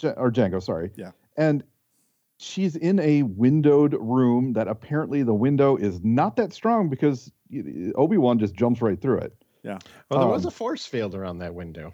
Ja- 0.00 0.14
or 0.16 0.30
Jango, 0.32 0.60
sorry. 0.62 0.90
Yeah. 0.96 1.12
And 1.36 1.62
she's 2.38 2.74
in 2.74 2.98
a 2.98 3.22
windowed 3.22 3.94
room 4.00 4.54
that 4.54 4.66
apparently 4.66 5.22
the 5.22 5.34
window 5.34 5.76
is 5.76 6.02
not 6.02 6.34
that 6.36 6.52
strong 6.52 6.88
because 6.88 7.30
Obi 7.94 8.16
Wan 8.16 8.38
just 8.40 8.54
jumps 8.54 8.82
right 8.82 9.00
through 9.00 9.18
it. 9.18 9.34
Yeah. 9.62 9.78
Well, 10.10 10.20
there 10.20 10.28
was 10.28 10.44
Um, 10.46 10.48
a 10.48 10.50
force 10.50 10.84
field 10.86 11.14
around 11.14 11.38
that 11.38 11.54
window. 11.54 11.92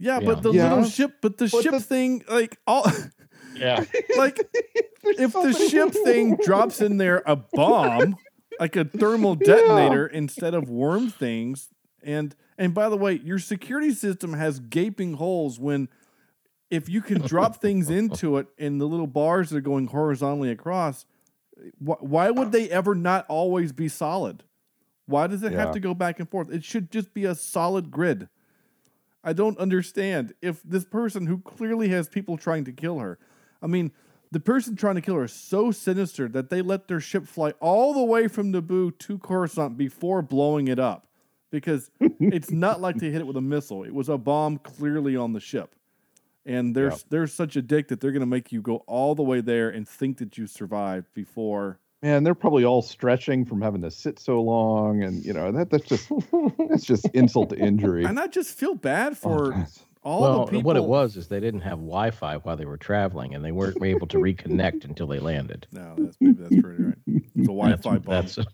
Yeah. 0.00 0.18
Yeah. 0.20 0.26
But 0.26 0.42
the 0.42 0.52
Yeah. 0.52 0.70
little 0.74 0.88
ship, 0.90 1.18
but 1.22 1.36
the 1.38 1.48
But 1.52 1.62
ship 1.62 1.72
the- 1.72 1.80
thing, 1.80 2.24
like 2.28 2.58
all, 2.66 2.84
Yeah. 3.54 3.84
like 4.16 4.38
if 5.04 5.32
so 5.32 5.42
the 5.42 5.52
many 5.52 5.68
ship 5.68 5.92
thing 5.92 6.36
drops 6.36 6.80
in 6.80 6.96
there 6.96 7.22
a 7.26 7.36
bomb, 7.36 8.16
like 8.58 8.74
a 8.76 8.84
thermal 8.84 9.34
detonator 9.36 10.06
instead 10.06 10.54
of 10.54 10.68
worm 10.68 11.10
things, 11.10 11.68
and 12.02 12.34
and 12.58 12.74
by 12.74 12.88
the 12.88 12.96
way, 12.96 13.20
your 13.24 13.38
security 13.38 13.92
system 13.92 14.32
has 14.34 14.58
gaping 14.60 15.14
holes 15.14 15.58
when 15.60 15.88
if 16.70 16.88
you 16.88 17.00
can 17.02 17.20
drop 17.22 17.56
things 17.56 17.90
into 17.90 18.36
it 18.36 18.46
and 18.58 18.80
the 18.80 18.86
little 18.86 19.06
bars 19.08 19.50
that 19.50 19.56
are 19.56 19.60
going 19.60 19.88
horizontally 19.88 20.50
across, 20.50 21.04
wh- 21.84 22.00
why 22.02 22.30
would 22.30 22.52
they 22.52 22.70
ever 22.70 22.94
not 22.94 23.26
always 23.28 23.72
be 23.72 23.88
solid? 23.88 24.44
Why 25.06 25.26
does 25.26 25.42
it 25.42 25.52
have 25.52 25.72
to 25.72 25.80
go 25.80 25.92
back 25.94 26.20
and 26.20 26.30
forth? 26.30 26.52
It 26.52 26.62
should 26.62 26.92
just 26.92 27.12
be 27.12 27.24
a 27.24 27.34
solid 27.34 27.90
grid. 27.90 28.28
I 29.22 29.32
don't 29.32 29.58
understand 29.58 30.34
if 30.40 30.62
this 30.62 30.84
person 30.84 31.26
who 31.26 31.38
clearly 31.38 31.88
has 31.88 32.08
people 32.08 32.36
trying 32.36 32.64
to 32.64 32.72
kill 32.72 32.98
her. 32.98 33.18
I 33.62 33.66
mean, 33.66 33.92
the 34.32 34.40
person 34.40 34.76
trying 34.76 34.94
to 34.94 35.00
kill 35.00 35.16
her 35.16 35.24
is 35.24 35.32
so 35.32 35.70
sinister 35.70 36.28
that 36.28 36.50
they 36.50 36.62
let 36.62 36.88
their 36.88 37.00
ship 37.00 37.26
fly 37.26 37.50
all 37.60 37.92
the 37.92 38.04
way 38.04 38.28
from 38.28 38.52
Naboo 38.52 38.96
to 38.98 39.18
Coruscant 39.18 39.76
before 39.76 40.22
blowing 40.22 40.68
it 40.68 40.78
up. 40.78 41.06
Because 41.50 41.90
it's 42.00 42.50
not 42.50 42.80
like 42.80 42.96
they 42.96 43.10
hit 43.10 43.20
it 43.20 43.26
with 43.26 43.36
a 43.36 43.42
missile. 43.42 43.82
It 43.82 43.92
was 43.92 44.08
a 44.08 44.16
bomb 44.16 44.58
clearly 44.58 45.16
on 45.16 45.32
the 45.32 45.40
ship. 45.40 45.74
And 46.46 46.74
they're 46.74 46.90
Yep. 46.90 47.00
they're 47.10 47.26
such 47.26 47.56
a 47.56 47.62
dick 47.62 47.88
that 47.88 48.00
they're 48.00 48.12
gonna 48.12 48.24
make 48.24 48.50
you 48.50 48.62
go 48.62 48.76
all 48.86 49.14
the 49.14 49.22
way 49.22 49.40
there 49.40 49.68
and 49.68 49.86
think 49.86 50.18
that 50.18 50.38
you 50.38 50.46
survived 50.46 51.12
before 51.12 51.78
Man, 52.02 52.24
they're 52.24 52.34
probably 52.34 52.64
all 52.64 52.80
stretching 52.80 53.44
from 53.44 53.60
having 53.60 53.82
to 53.82 53.90
sit 53.90 54.18
so 54.18 54.40
long, 54.40 55.02
and 55.02 55.22
you 55.22 55.34
know 55.34 55.52
that 55.52 55.68
that's 55.68 55.84
just 55.86 56.10
that's 56.70 56.84
just 56.84 57.06
insult 57.12 57.50
to 57.50 57.58
injury. 57.58 58.04
and 58.04 58.18
I 58.18 58.26
just 58.26 58.56
feel 58.56 58.74
bad 58.74 59.12
Oh, 59.12 59.14
for 59.16 59.50
God. 59.50 59.66
all 60.02 60.22
well, 60.22 60.44
the 60.46 60.50
people. 60.52 60.62
what 60.62 60.76
it 60.76 60.84
was 60.84 61.18
is 61.18 61.28
they 61.28 61.40
didn't 61.40 61.60
have 61.60 61.78
Wi-Fi 61.78 62.38
while 62.38 62.56
they 62.56 62.64
were 62.64 62.78
traveling, 62.78 63.34
and 63.34 63.44
they 63.44 63.52
weren't 63.52 63.82
able 63.84 64.06
to 64.06 64.16
reconnect 64.16 64.86
until 64.86 65.06
they 65.08 65.18
landed. 65.18 65.66
No, 65.72 65.94
that's 65.98 66.16
maybe 66.20 66.40
that's 66.42 66.58
pretty 66.62 66.82
right. 66.82 66.94
It's 67.06 67.24
a 67.36 67.42
Wi-Fi 67.42 67.98
bomb. 67.98 68.14
That's, 68.14 68.36
that's 68.36 68.48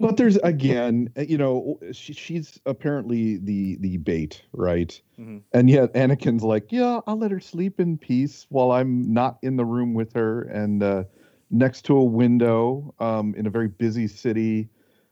But 0.00 0.16
there's 0.16 0.36
again, 0.38 1.10
uh, 1.18 1.22
you 1.22 1.36
know, 1.36 1.78
she, 1.92 2.14
she's 2.14 2.58
apparently 2.64 3.36
the 3.36 3.76
the 3.80 3.98
bait, 3.98 4.42
right? 4.54 4.98
Mhm. 5.20 5.42
And 5.52 5.68
yet 5.68 5.92
Anakin's 5.92 6.42
like, 6.44 6.72
yeah, 6.72 7.00
I'll 7.06 7.18
let 7.18 7.30
her 7.30 7.40
sleep 7.40 7.78
in 7.78 7.98
peace 7.98 8.46
while 8.48 8.70
I'm 8.72 9.12
not 9.12 9.36
in 9.42 9.56
the 9.56 9.66
room 9.66 9.92
with 9.92 10.14
her 10.14 10.44
and 10.44 10.82
uh, 10.82 11.04
next 11.50 11.82
to 11.86 11.96
a 11.96 12.04
window 12.04 12.94
um, 12.98 13.34
in 13.36 13.46
a 13.46 13.50
very 13.50 13.68
busy 13.68 14.06
city. 14.08 14.68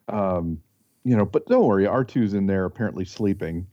Um, 0.08 0.60
you 1.04 1.16
know, 1.16 1.24
but 1.24 1.46
don't 1.46 1.64
worry, 1.66 1.84
R2's 1.84 2.34
in 2.34 2.46
there 2.46 2.64
apparently 2.64 3.04
sleeping. 3.04 3.66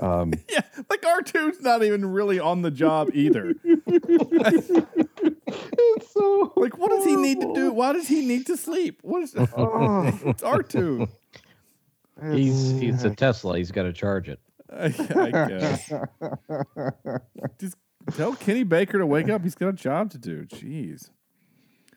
Um, 0.00 0.32
Yeah, 0.50 0.62
like 0.90 1.02
R2's 1.02 1.60
not 1.62 1.82
even 1.84 2.04
really 2.06 2.40
on 2.40 2.62
the 2.62 2.70
job 2.70 3.10
either. 3.14 3.54
it's 5.46 6.12
so 6.12 6.52
Like, 6.56 6.78
what 6.78 6.90
does 6.90 7.04
he 7.04 7.16
need 7.16 7.40
to 7.40 7.52
do? 7.54 7.72
Why 7.72 7.92
does 7.92 8.08
he 8.08 8.26
need 8.26 8.46
to 8.46 8.56
sleep? 8.56 8.98
What 9.02 9.22
is 9.22 9.34
Oh, 9.36 10.06
it's 10.24 10.42
R2? 10.42 11.08
he's 12.32 12.70
he's 12.72 13.04
a 13.04 13.14
Tesla. 13.14 13.58
He's 13.58 13.70
got 13.70 13.84
to 13.84 13.92
charge 13.92 14.28
it. 14.28 14.40
I, 14.72 14.86
I 14.86 15.30
guess. 15.48 15.92
Just 17.58 17.76
tell 18.16 18.34
Kenny 18.34 18.62
Baker 18.64 18.98
to 18.98 19.06
wake 19.06 19.28
up. 19.28 19.42
He's 19.42 19.54
got 19.54 19.68
a 19.68 19.72
job 19.72 20.10
to 20.10 20.18
do. 20.18 20.44
Jeez. 20.46 21.10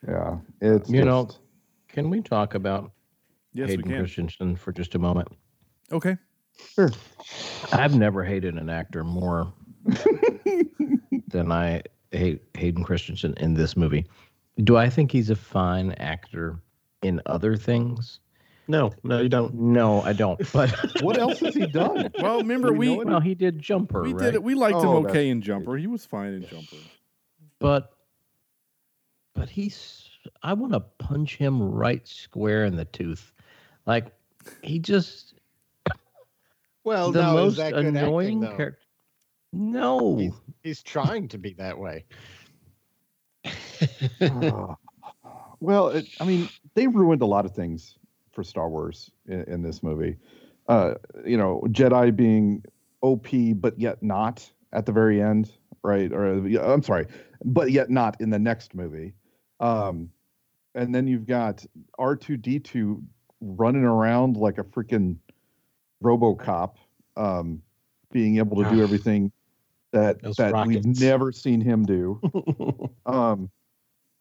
Yeah, 0.08 0.38
it's 0.62 0.90
You 0.90 1.06
know, 1.06 1.30
Can 1.88 2.10
we 2.10 2.22
talk 2.22 2.56
about 2.56 2.92
Yes, 3.54 3.70
Hayden. 3.70 3.86
Christensen 3.90 4.56
for 4.56 4.72
just 4.72 4.94
a 4.96 5.00
moment? 5.00 5.30
Okay. 5.92 6.18
Sure. 6.76 6.92
I've 7.72 7.96
never 7.96 8.24
hated 8.24 8.56
an 8.56 8.70
actor 8.70 9.04
more 9.04 9.54
than 11.28 11.52
I 11.52 11.82
hate 12.12 12.42
Hayden 12.56 12.84
Christensen 12.84 13.34
in 13.38 13.54
this 13.54 13.76
movie. 13.78 14.06
Do 14.64 14.78
I 14.78 14.90
think 14.90 15.12
he's 15.12 15.30
a 15.30 15.36
fine 15.36 15.92
actor 15.94 16.60
in 17.04 17.22
other 17.26 17.56
things? 17.56 18.20
No, 18.68 18.92
no, 19.04 19.22
you 19.22 19.30
don't. 19.30 19.54
No, 19.54 20.02
I 20.02 20.14
don't. 20.14 20.40
But 20.52 20.70
what 21.02 21.18
else 21.18 21.40
has 21.40 21.56
he 21.56 21.68
done? 21.68 22.12
Well, 22.20 22.40
remember 22.40 22.74
we 22.74 22.98
we 22.98 23.06
well, 23.06 23.22
he 23.22 23.34
did 23.34 23.60
Jumper, 23.60 24.02
we 24.02 24.14
right? 24.14 24.26
did 24.26 24.34
it. 24.36 24.44
We 24.44 24.56
liked 24.56 24.76
oh, 24.76 24.82
him 24.82 24.88
Oh, 25.06 25.10
okay 25.10 25.30
in 25.30 25.42
Jumper. 25.42 25.78
He 25.78 25.88
was 25.88 26.06
fine 26.06 26.34
in 26.34 26.46
Jumper. 26.48 26.76
but 27.60 27.94
but 29.38 29.50
he's 29.50 30.10
I 30.44 30.54
want 30.54 30.74
to 30.74 30.82
punch 30.82 31.38
him 31.38 31.62
right 31.62 32.06
square 32.08 32.66
in 32.66 32.76
the 32.76 32.86
tooth. 32.86 33.32
Like 33.86 34.08
he 34.64 34.80
just 34.80 35.36
Well, 36.84 37.12
the 37.12 37.22
no, 37.22 37.38
is 37.38 37.44
most 37.46 37.58
that 37.58 37.74
good 37.74 37.96
acting, 37.96 37.98
annoying 37.98 38.40
though? 38.42 38.56
character. 38.56 38.82
No, 39.54 40.18
He's, 40.18 40.34
he's 40.64 40.84
trying 40.84 41.30
to 41.30 41.38
be 41.38 41.54
that 41.54 41.78
way. 41.78 42.06
Uh, 44.20 44.74
well, 45.62 45.88
it, 45.90 46.06
I 46.20 46.26
mean, 46.26 46.50
they 46.74 46.88
ruined 46.88 47.22
a 47.22 47.26
lot 47.26 47.46
of 47.46 47.52
things 47.52 47.98
for 48.32 48.44
Star 48.44 48.70
Wars 48.70 49.12
in, 49.28 49.44
in 49.44 49.62
this 49.62 49.82
movie. 49.82 50.18
Uh, 50.68 50.96
you 51.26 51.38
know, 51.38 51.64
Jedi 51.68 52.14
being 52.16 52.64
OP, 53.02 53.28
but 53.56 53.80
yet 53.80 54.04
not 54.04 54.50
at 54.74 54.86
the 54.86 54.92
very 54.92 55.22
end, 55.22 55.52
right? 55.84 56.12
Or 56.12 56.26
I'm 56.60 56.84
sorry, 56.84 57.06
but 57.46 57.72
yet 57.72 57.90
not 57.90 58.20
in 58.20 58.30
the 58.30 58.40
next 58.40 58.76
movie. 58.76 59.14
Um, 59.60 60.12
and 60.76 60.94
then 60.94 61.08
you've 61.08 61.26
got 61.26 61.66
R2D2 62.00 63.04
running 63.42 63.84
around 63.84 64.38
like 64.38 64.58
a 64.58 64.64
freaking 64.64 65.18
RoboCop, 66.04 66.76
um, 67.16 67.62
being 68.12 68.38
able 68.38 68.64
to 68.64 68.70
do 68.70 68.82
everything 68.82 69.32
that 69.92 70.22
Those 70.22 70.36
that 70.36 70.68
we've 70.68 70.86
never 70.86 71.32
seen 71.32 71.62
him 71.62 71.86
do. 71.86 72.22
um, 73.06 73.50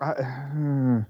I, 0.01 1.05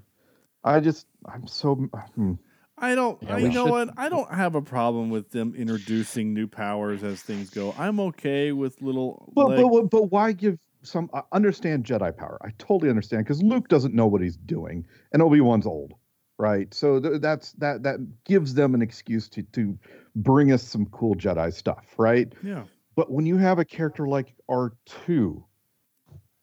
I 0.65 0.81
just, 0.81 1.07
I'm 1.25 1.47
so. 1.47 1.75
hmm. 1.75 2.35
I 2.79 2.95
don't. 2.95 3.23
Yeah, 3.23 3.37
I, 3.37 3.39
you 3.39 3.49
know 3.49 3.65
should- 3.65 3.71
what? 3.71 3.95
I 3.97 4.09
don't 4.09 4.31
have 4.31 4.55
a 4.55 4.61
problem 4.61 5.09
with 5.09 5.31
them 5.31 5.55
introducing 5.57 6.35
new 6.35 6.47
powers 6.47 7.03
as 7.03 7.23
things 7.23 7.49
go. 7.49 7.75
I'm 7.79 7.99
okay 8.01 8.53
with 8.53 8.83
little. 8.83 9.33
But, 9.35 9.49
like, 9.49 9.65
but 9.71 9.91
but 9.91 10.03
why 10.11 10.33
give 10.33 10.59
some? 10.87 11.11
I 11.13 11.23
understand 11.33 11.85
Jedi 11.85 12.17
power. 12.17 12.39
I 12.43 12.51
totally 12.59 12.91
understand 12.91 13.25
because 13.25 13.43
Luke 13.43 13.69
doesn't 13.69 13.95
know 13.95 14.07
what 14.07 14.21
he's 14.21 14.37
doing, 14.37 14.87
and 15.13 15.23
Obi 15.23 15.41
Wan's 15.41 15.67
old, 15.67 15.95
right? 16.39 16.73
So 16.73 17.01
th- 17.01 17.21
that's 17.21 17.53
that 17.53 17.83
that 17.83 17.99
gives 18.25 18.55
them 18.55 18.75
an 18.75 18.83
excuse 18.83 19.29
to 19.31 19.43
to 19.43 19.79
bring 20.15 20.53
us 20.53 20.63
some 20.63 20.87
cool 20.87 21.15
Jedi 21.15 21.53
stuff, 21.53 21.95
right? 21.99 22.33
yeah. 22.43 22.65
But 22.95 23.13
when 23.13 23.27
you 23.27 23.37
have 23.37 23.59
a 23.59 23.65
character 23.65 24.09
like 24.09 24.35
R 24.49 24.73
two, 24.87 25.45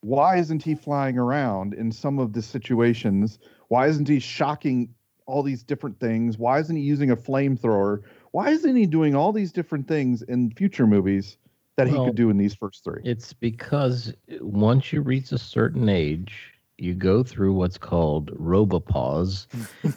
why 0.00 0.36
isn't 0.36 0.62
he 0.62 0.74
flying 0.74 1.18
around 1.18 1.74
in 1.74 1.90
some 1.90 2.18
of 2.18 2.32
the 2.32 2.42
situations? 2.42 3.38
Why 3.68 3.88
isn't 3.88 4.06
he 4.06 4.20
shocking 4.20 4.94
all 5.26 5.42
these 5.42 5.62
different 5.62 5.98
things? 5.98 6.38
Why 6.38 6.58
isn't 6.60 6.76
he 6.76 6.82
using 6.82 7.10
a 7.10 7.16
flamethrower? 7.16 8.02
Why 8.32 8.50
isn't 8.50 8.76
he 8.76 8.86
doing 8.86 9.14
all 9.14 9.32
these 9.32 9.52
different 9.52 9.88
things 9.88 10.22
in 10.22 10.50
future 10.50 10.86
movies 10.86 11.38
that 11.76 11.88
he 11.88 11.94
could 11.94 12.14
do 12.14 12.30
in 12.30 12.38
these 12.38 12.54
first 12.54 12.84
three? 12.84 13.00
it's 13.04 13.32
because 13.32 14.12
once 14.40 14.92
you 14.92 15.00
reach 15.00 15.32
a 15.32 15.38
certain 15.38 15.88
age, 15.88 16.54
you 16.78 16.94
go 16.94 17.22
through 17.22 17.52
what's 17.52 17.78
called 17.78 18.30
robopause, 18.36 19.46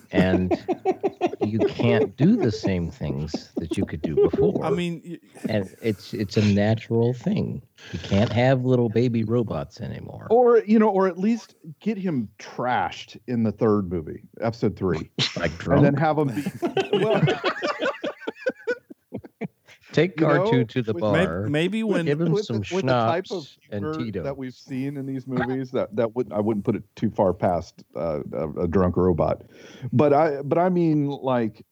and 0.11 0.51
you 1.41 1.59
can't 1.59 2.15
do 2.17 2.35
the 2.35 2.51
same 2.51 2.91
things 2.91 3.51
that 3.57 3.77
you 3.77 3.85
could 3.85 4.01
do 4.01 4.15
before. 4.15 4.63
I 4.63 4.69
mean, 4.69 5.19
and 5.49 5.75
it's 5.81 6.13
it's 6.13 6.37
a 6.37 6.45
natural 6.45 7.13
thing. 7.13 7.61
You 7.93 7.99
can't 7.99 8.31
have 8.31 8.63
little 8.63 8.89
baby 8.89 9.23
robots 9.23 9.81
anymore. 9.81 10.27
or 10.29 10.59
you 10.59 10.77
know, 10.77 10.89
or 10.89 11.07
at 11.07 11.17
least 11.17 11.55
get 11.79 11.97
him 11.97 12.29
trashed 12.39 13.17
in 13.27 13.43
the 13.43 13.51
third 13.51 13.91
movie, 13.91 14.21
episode 14.41 14.75
three, 14.75 15.09
like 15.37 15.51
and 15.65 15.83
then 15.83 15.95
have 15.95 16.17
him 16.17 16.27
be 16.27 16.43
well, 16.93 17.21
Take 19.97 20.19
you 20.19 20.27
know, 20.27 20.51
R2 20.51 20.69
to 20.69 20.81
the 20.83 20.93
with- 20.93 21.01
bar. 21.01 21.47
maybe 21.47 21.81
when 21.83 22.05
Give 22.05 22.21
him 22.21 22.31
with, 22.31 22.45
some 22.45 22.57
the, 22.57 22.75
with 22.75 22.85
the 22.85 22.91
type 22.91 23.25
of 23.31 23.47
schnapps 23.47 23.57
and 23.71 23.83
humor 23.83 23.97
Tito's. 23.97 24.23
that 24.25 24.37
we've 24.37 24.53
seen 24.53 24.95
in 24.95 25.07
these 25.07 25.25
movies. 25.25 25.71
That 25.71 25.95
that 25.95 26.15
would 26.15 26.31
I 26.31 26.39
wouldn't 26.39 26.65
put 26.65 26.75
it 26.75 26.83
too 26.95 27.09
far 27.09 27.33
past 27.33 27.83
uh, 27.95 28.19
a, 28.31 28.49
a 28.61 28.67
drunk 28.67 28.95
robot, 28.95 29.41
but 29.91 30.13
I 30.13 30.43
but 30.43 30.59
I 30.59 30.69
mean 30.69 31.07
like 31.07 31.65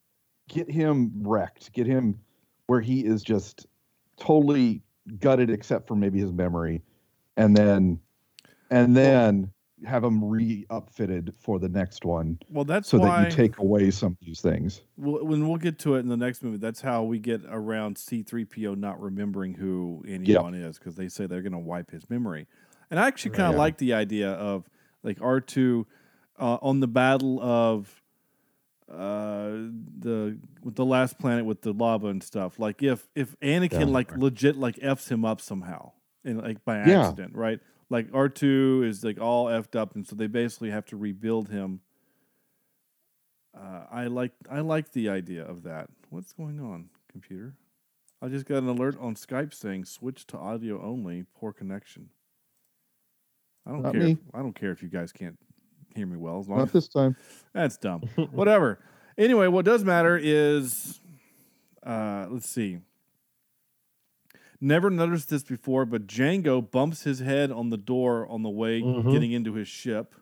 get 0.49 0.71
him 0.71 1.11
wrecked, 1.21 1.71
get 1.73 1.85
him 1.85 2.19
where 2.65 2.81
he 2.81 3.05
is 3.05 3.21
just 3.21 3.67
totally 4.19 4.81
gutted 5.19 5.51
except 5.51 5.87
for 5.87 5.95
maybe 5.95 6.19
his 6.19 6.31
memory, 6.33 6.81
and 7.37 7.55
then 7.55 7.99
and 8.71 8.97
then 8.97 9.51
have 9.85 10.01
them 10.01 10.23
re-upfitted 10.23 11.33
for 11.37 11.59
the 11.59 11.69
next 11.69 12.05
one 12.05 12.39
well, 12.49 12.65
that's 12.65 12.89
so 12.89 12.97
why 12.97 13.21
that 13.21 13.29
you 13.31 13.35
take 13.35 13.57
away 13.59 13.91
some 13.91 14.13
of 14.13 14.17
these 14.25 14.41
things. 14.41 14.81
we'll, 14.97 15.23
when 15.25 15.47
we'll 15.47 15.57
get 15.57 15.79
to 15.79 15.95
it 15.95 15.99
in 15.99 16.07
the 16.07 16.17
next 16.17 16.43
movie. 16.43 16.57
That's 16.57 16.81
how 16.81 17.03
we 17.03 17.19
get 17.19 17.41
around 17.49 17.97
C-3PO 17.97 18.77
not 18.77 19.01
remembering 19.01 19.53
who 19.53 20.03
anyone 20.07 20.53
is 20.53 20.77
because 20.77 20.95
they 20.95 21.07
say 21.07 21.27
they're 21.27 21.41
going 21.41 21.51
to 21.53 21.57
wipe 21.59 21.91
his 21.91 22.09
memory. 22.09 22.47
And 22.91 22.99
I 22.99 23.07
actually 23.07 23.31
kind 23.31 23.47
of 23.49 23.53
Yeah. 23.55 23.59
like 23.59 23.77
the 23.77 23.93
idea 23.93 24.31
of 24.31 24.69
like 25.03 25.19
R2 25.19 25.85
uh, 26.39 26.57
on 26.61 26.79
the 26.79 26.87
battle 26.87 27.41
of 27.41 28.01
uh 28.87 29.49
the 29.99 30.37
with 30.63 30.75
the 30.75 30.85
last 30.85 31.17
planet 31.17 31.43
with 31.43 31.61
the 31.63 31.73
lava 31.73 32.07
and 32.07 32.21
stuff 32.21 32.59
like 32.59 32.83
if 32.83 33.07
if 33.15 33.35
anakin 33.39 33.79
Yeah. 33.79 33.85
like 33.85 34.15
legit 34.15 34.57
like 34.57 34.77
f's 34.79 35.09
him 35.09 35.25
up 35.25 35.41
somehow 35.41 35.91
and 36.23 36.37
like 36.39 36.63
by 36.65 36.77
Yeah. 36.77 36.99
accident 37.07 37.33
right 37.33 37.59
like 37.89 38.09
r2 38.11 38.85
is 38.85 39.03
like 39.03 39.19
all 39.19 39.45
effed 39.45 39.75
up 39.75 39.95
and 39.95 40.07
so 40.07 40.15
they 40.15 40.27
basically 40.27 40.71
have 40.71 40.85
to 40.85 40.97
rebuild 40.97 41.49
him 41.49 41.81
uh 43.57 43.83
i 43.91 44.07
like 44.07 44.31
i 44.49 44.59
like 44.59 44.91
the 44.91 45.09
idea 45.09 45.43
of 45.45 45.63
that 45.63 45.89
what's 46.09 46.33
going 46.33 46.59
on 46.59 46.89
computer 47.11 47.53
i 48.21 48.27
just 48.27 48.45
got 48.45 48.57
an 48.57 48.67
alert 48.67 48.97
on 48.99 49.15
skype 49.15 49.53
saying 49.53 49.85
switch 49.85 50.25
to 50.27 50.37
audio 50.37 50.81
only 50.83 51.25
poor 51.35 51.53
connection 51.53 52.09
i 53.65 53.71
don't 53.71 53.81
Not 53.83 53.93
care 53.93 54.01
if, 54.01 54.17
i 54.33 54.39
don't 54.39 54.55
care 54.55 54.71
if 54.71 54.81
you 54.81 54.89
guys 54.89 55.11
can't 55.11 55.37
hear 55.95 56.05
me 56.05 56.17
well 56.17 56.39
as 56.39 56.47
long 56.47 56.59
Not 56.59 56.67
as 56.67 56.73
this 56.73 56.87
time. 56.87 57.15
that's 57.53 57.77
dumb. 57.77 58.01
Whatever. 58.31 58.79
Anyway, 59.17 59.47
what 59.47 59.65
does 59.65 59.83
matter 59.83 60.19
is, 60.21 60.99
uh, 61.83 62.27
let's 62.29 62.49
see. 62.49 62.79
Never 64.61 64.89
noticed 64.89 65.29
this 65.29 65.43
before, 65.43 65.85
but 65.85 66.07
Jango 66.07 66.69
bumps 66.69 67.03
his 67.03 67.19
head 67.19 67.51
on 67.51 67.69
the 67.69 67.77
door 67.77 68.25
on 68.27 68.41
the 68.43 68.49
way 68.49 68.81
Mhm. 68.81 69.11
getting 69.11 69.31
into 69.31 69.53
his 69.53 69.67
ship. 69.67 70.15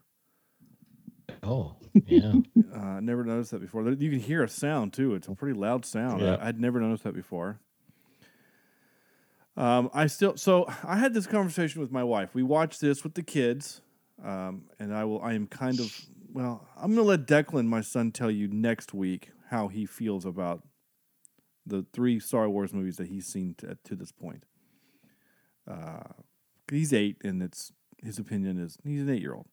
Oh, 1.41 1.75
yeah. 2.07 2.33
Uh, 2.73 2.99
never 2.99 3.23
noticed 3.23 3.51
that 3.51 3.61
before. 3.61 3.87
You 3.87 4.09
can 4.09 4.19
hear 4.19 4.43
a 4.43 4.49
sound 4.49 4.93
too. 4.93 5.13
It's 5.13 5.27
a 5.27 5.35
pretty 5.35 5.57
loud 5.57 5.85
sound. 5.85 6.21
Yeah. 6.21 6.35
I, 6.35 6.47
I'd 6.47 6.59
never 6.59 6.79
noticed 6.81 7.03
that 7.03 7.13
before. 7.13 7.59
Um, 9.55 9.91
I 9.93 10.07
still 10.07 10.35
so 10.35 10.65
I 10.83 10.97
had 10.97 11.13
this 11.13 11.27
conversation 11.27 11.81
with 11.81 11.91
my 11.91 12.03
wife. 12.03 12.33
We 12.33 12.41
watched 12.41 12.81
this 12.81 13.03
with 13.03 13.13
the 13.13 13.21
kids, 13.21 13.81
um, 14.23 14.63
and 14.79 14.91
I 14.93 15.05
will. 15.05 15.21
I 15.21 15.33
am 15.33 15.45
kind 15.45 15.79
of 15.79 15.95
well. 16.33 16.67
I'm 16.75 16.95
gonna 16.95 17.03
let 17.07 17.27
Declan, 17.27 17.67
my 17.67 17.81
son, 17.81 18.11
tell 18.11 18.31
you 18.31 18.47
next 18.47 18.93
week 18.95 19.29
how 19.51 19.67
he 19.67 19.85
feels 19.85 20.25
about 20.25 20.63
the 21.65 21.85
three 21.93 22.19
Star 22.19 22.49
Wars 22.49 22.73
movies 22.73 22.97
that 22.97 23.07
he's 23.07 23.25
seen 23.25 23.55
to, 23.59 23.77
to 23.83 23.95
this 23.95 24.11
point. 24.11 24.45
Uh, 25.69 26.03
he's 26.69 26.93
eight, 26.93 27.17
and 27.23 27.41
it's 27.41 27.71
his 28.03 28.19
opinion 28.19 28.59
is 28.59 28.77
he's 28.83 29.01
an 29.01 29.09
eight 29.09 29.21
year 29.21 29.33
old. 29.33 29.47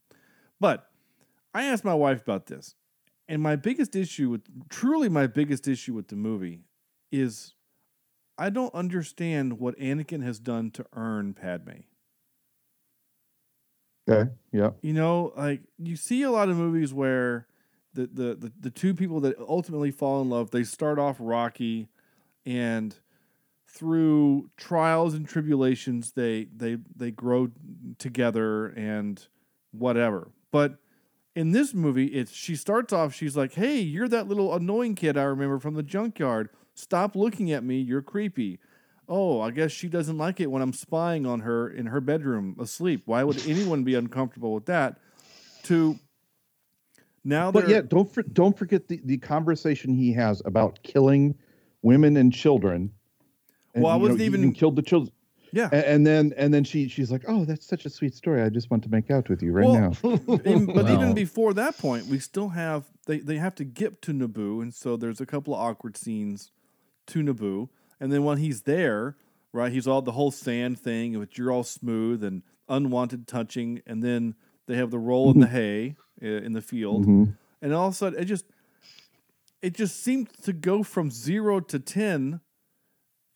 But 0.59 0.91
I 1.55 1.65
asked 1.65 1.85
my 1.85 1.95
wife 1.95 2.23
about 2.23 2.47
this, 2.47 2.75
and 3.29 3.43
my 3.43 3.57
biggest 3.57 3.95
issue 3.95 4.29
with 4.29 4.43
truly 4.69 5.09
my 5.09 5.27
biggest 5.27 5.69
issue 5.69 5.95
with 5.95 6.09
the 6.09 6.17
movie 6.17 6.61
is 7.13 7.55
I 8.37 8.51
don't 8.51 8.75
understand 8.75 9.59
what 9.59 9.79
Anakin 9.79 10.23
has 10.23 10.39
done 10.39 10.71
to 10.73 10.87
earn 10.95 11.35
Padme. 11.35 11.83
Okay. 14.09 14.31
Yeah. 14.53 14.71
You 14.81 14.95
know, 14.95 15.33
like 15.37 15.61
you 15.79 15.95
see 15.95 16.23
a 16.23 16.31
lot 16.31 16.49
of 16.49 16.57
movies 16.57 16.93
where 16.93 17.47
the 17.95 18.07
the 18.07 18.35
the, 18.35 18.53
the 18.59 18.71
two 18.71 18.95
people 18.95 19.21
that 19.21 19.39
ultimately 19.39 19.91
fall 19.91 20.23
in 20.23 20.31
love, 20.31 20.51
they 20.51 20.65
start 20.65 20.99
off 20.99 21.17
rocky 21.21 21.89
and 22.51 22.97
through 23.69 24.51
trials 24.57 25.15
and 25.15 25.29
tribulations 25.29 26.13
they 26.13 26.49
they 26.55 26.77
they 26.97 27.13
grow 27.13 27.49
together 27.99 28.67
and 28.67 29.29
whatever. 29.71 30.33
But 30.51 30.79
in 31.37 31.53
this 31.53 31.73
movie, 31.73 32.07
it's 32.07 32.33
she 32.33 32.57
starts 32.57 32.93
off, 32.93 33.15
she's 33.15 33.37
like, 33.37 33.55
Hey, 33.55 33.79
you're 33.79 34.09
that 34.09 34.27
little 34.27 34.53
annoying 34.53 34.97
kid 34.97 35.17
I 35.17 35.23
remember 35.23 35.61
from 35.61 35.75
the 35.75 35.85
junkyard. 35.85 36.49
Stop 36.75 37.15
looking 37.15 37.53
at 37.53 37.63
me, 37.63 37.81
you're 37.81 38.03
creepy. 38.03 38.59
Oh, 39.09 39.41
I 39.41 39.51
guess 39.53 39.71
she 39.71 39.89
doesn't 39.89 40.19
like 40.19 40.41
it 40.41 40.51
when 40.51 40.63
I'm 40.63 40.73
spying 40.73 41.27
on 41.27 41.41
her 41.41 41.69
in 41.69 41.87
her 41.87 42.01
bedroom 42.01 42.57
asleep. 42.61 43.03
Why 43.07 43.23
would 43.23 43.45
anyone 43.47 43.85
be 43.85 43.95
uncomfortable 43.95 44.55
with 44.55 44.67
that? 44.67 44.99
To 45.65 45.99
now 47.25 47.53
But 47.53 47.69
yeah, 47.69 47.83
don't 47.83 48.13
for, 48.13 48.23
don't 48.23 48.57
forget 48.57 48.89
the, 48.89 49.01
the 49.05 49.19
conversation 49.19 49.95
he 49.95 50.13
has 50.15 50.43
about 50.45 50.81
killing 50.83 51.37
women 51.83 52.17
and 52.17 52.33
children. 52.33 52.93
And, 53.75 53.85
Well, 53.85 53.93
I 53.93 53.97
wasn't 53.97 54.21
he 54.21 54.27
even- 54.27 54.53
killed 54.53 54.77
the 54.77 54.83
children. 54.83 55.13
yeah. 55.53 55.69
And, 55.73 55.85
and 55.85 56.07
then 56.07 56.33
and 56.37 56.55
then 56.55 56.65
she 56.65 56.89
she's 56.89 57.11
like, 57.11 57.25
"Oh, 57.29 57.45
that's 57.45 57.67
such 57.67 57.85
a 57.85 57.91
sweet 57.91 58.15
story. 58.15 58.43
I 58.43 58.49
just 58.51 58.71
want 58.71 58.83
to 58.85 58.89
make 58.91 59.11
out 59.11 59.29
with 59.29 59.43
you 59.43 59.53
right 59.53 59.67
Well, 59.67 59.75
now." 59.75 59.93
And- 60.45 60.67
but 60.67 60.91
even 60.91 61.15
before 61.15 61.55
that 61.55 61.79
point, 61.79 62.07
we 62.07 62.19
still 62.19 62.51
have 62.51 62.85
they, 63.07 63.19
they 63.19 63.37
have 63.39 63.55
to 63.57 63.65
get 63.65 64.03
to 64.03 64.13
Naboo, 64.13 64.63
and 64.63 64.73
so 64.75 64.97
there's 64.97 65.21
a 65.21 65.27
couple 65.27 65.55
of 65.55 65.61
awkward 65.61 65.97
scenes 65.97 66.51
to 67.09 67.21
Naboo, 67.23 67.69
and 68.01 68.13
then 68.13 68.23
when 68.25 68.39
he's 68.39 68.63
there, 68.63 69.17
right, 69.53 69.73
he's 69.73 69.87
all 69.89 70.03
the 70.03 70.13
whole 70.13 70.31
sand 70.31 70.79
thing, 70.79 71.19
which 71.19 71.37
you're 71.39 71.51
all 71.51 71.65
smooth 71.65 72.23
and 72.23 72.43
unwanted 72.69 73.27
touching, 73.27 73.83
and 73.87 74.03
then 74.03 74.35
they 74.67 74.77
have 74.77 74.91
the 74.93 74.99
roll 74.99 75.33
in 75.33 75.41
the 75.41 75.49
hay 75.49 75.97
uh, 76.23 76.27
in 76.27 76.53
the 76.53 76.63
field, 76.63 77.07
Mhm. 77.07 77.35
and 77.63 77.73
all 77.73 77.89
of 77.89 77.95
a 77.95 77.97
sudden 77.97 78.21
it 78.21 78.27
just 78.27 78.47
it 79.63 79.75
just 79.75 80.03
seemed 80.03 80.31
to 80.43 80.53
go 80.53 80.83
from 80.83 81.11
zero 81.11 81.61
to 81.61 81.79
ten 81.79 82.41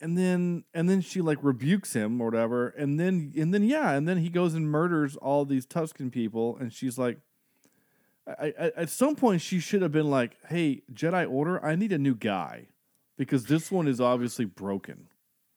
and 0.01 0.17
then 0.17 0.63
and 0.73 0.89
then 0.89 1.01
she 1.01 1.21
like 1.21 1.37
rebukes 1.41 1.93
him 1.93 2.19
or 2.21 2.25
whatever, 2.25 2.67
and 2.69 2.99
then 2.99 3.31
and 3.37 3.53
then 3.53 3.63
yeah, 3.63 3.91
and 3.91 4.07
then 4.07 4.17
he 4.17 4.29
goes 4.29 4.53
and 4.53 4.69
murders 4.69 5.15
all 5.15 5.45
these 5.45 5.65
Tusken 5.65 6.11
people, 6.11 6.57
and 6.59 6.73
she's 6.73 6.97
like, 6.97 7.17
I, 8.27 8.53
I, 8.59 8.71
at 8.75 8.89
some 8.89 9.15
point 9.15 9.41
she 9.41 9.59
should 9.59 9.81
have 9.81 9.91
been 9.93 10.09
like, 10.09 10.35
"Hey, 10.49 10.81
Jedi 10.93 11.29
Order, 11.29 11.63
I 11.65 11.75
need 11.75 11.93
a 11.93 11.97
new 11.97 12.13
guy, 12.13 12.67
because 13.17 13.45
this 13.45 13.71
one 13.71 13.87
is 13.87 14.01
obviously 14.01 14.45
broken." 14.45 15.07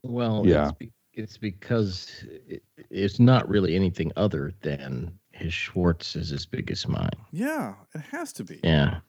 Well, 0.05 0.45
Yeah. 0.47 0.69
it's, 0.69 0.73
be, 0.79 0.93
it's 1.15 1.37
because 1.37 2.25
it, 2.47 2.63
it's 2.91 3.19
not 3.19 3.49
really 3.49 3.75
anything 3.75 4.13
other 4.17 4.53
than 4.63 5.19
his 5.33 5.53
Schwartz 5.53 6.15
is 6.15 6.29
his 6.29 6.47
biggest 6.47 6.87
mind. 6.89 7.17
Yeah, 7.33 7.75
it 7.95 8.03
has 8.13 8.33
to 8.35 8.45
be. 8.45 8.61
Yeah, 8.63 9.01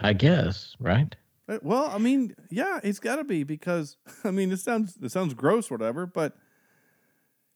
I 0.00 0.12
guess 0.12 0.76
right. 0.78 1.14
Uh, 1.48 1.58
Well, 1.62 1.86
I 1.86 1.98
mean, 1.98 2.34
yeah, 2.50 2.80
it's 2.82 2.98
got 2.98 3.16
to 3.16 3.24
be 3.24 3.44
because 3.44 3.96
I 4.24 4.30
mean, 4.30 4.52
it 4.52 4.60
sounds 4.60 4.96
it 5.02 5.10
sounds 5.10 5.34
gross, 5.34 5.70
or 5.70 5.74
whatever, 5.74 6.06
but 6.06 6.36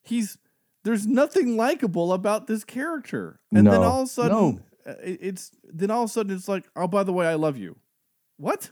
he's 0.03 0.39
there's 0.85 1.07
nothing 1.07 1.57
likable 1.57 2.13
about 2.13 2.47
this 2.47 2.65
character, 2.65 3.41
and 3.53 3.67
then 3.67 3.83
all 3.83 4.03
of 4.03 4.09
a 4.09 4.11
sudden, 4.11 4.31
no. 4.33 4.61
uh, 4.87 4.95
it's 5.03 5.51
then 5.65 5.91
all 5.91 6.05
of 6.05 6.11
a 6.11 6.13
sudden 6.13 6.35
it's 6.35 6.49
like, 6.49 6.65
oh, 6.77 6.87
by 6.87 7.03
the 7.03 7.13
way, 7.13 7.27
I 7.27 7.35
love 7.35 7.57
you. 7.57 7.77
What? 8.37 8.71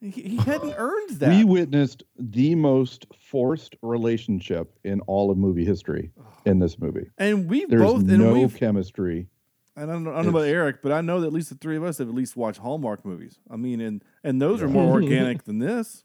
He, 0.00 0.10
he 0.10 0.36
hadn't 0.36 0.74
earned 0.78 1.20
that. 1.20 1.28
We 1.28 1.44
witnessed 1.44 2.02
the 2.18 2.54
most 2.54 3.06
forced 3.30 3.76
relationship 3.82 4.78
in 4.84 5.00
all 5.02 5.30
of 5.30 5.38
movie 5.38 5.64
history 5.64 6.10
in 6.44 6.58
this 6.58 6.78
movie. 6.78 7.10
and 7.18 7.48
we 7.48 7.66
There's 7.66 7.82
both 7.82 8.00
and 8.00 8.18
no 8.18 8.32
we've 8.32 8.56
chemistry. 8.56 9.28
And 9.76 9.90
I 9.90 9.94
don't, 9.94 10.04
know- 10.04 10.12
I 10.12 10.16
don't 10.16 10.24
know 10.26 10.30
about 10.38 10.48
Eric, 10.48 10.82
but 10.82 10.92
I 10.92 11.00
know 11.00 11.20
that 11.20 11.28
at 11.28 11.32
least 11.32 11.48
the 11.50 11.54
three 11.56 11.76
of 11.76 11.84
us 11.84 11.98
have 11.98 12.08
at 12.08 12.14
least 12.14 12.36
watched 12.36 12.58
Hallmark 12.60 13.04
movies. 13.04 13.38
I 13.50 13.56
mean, 13.56 13.80
and 13.80 14.02
and 14.22 14.40
those 14.40 14.62
are 14.62 14.68
more 14.68 14.92
organic 15.02 15.44
than 15.44 15.58
this. 15.58 16.04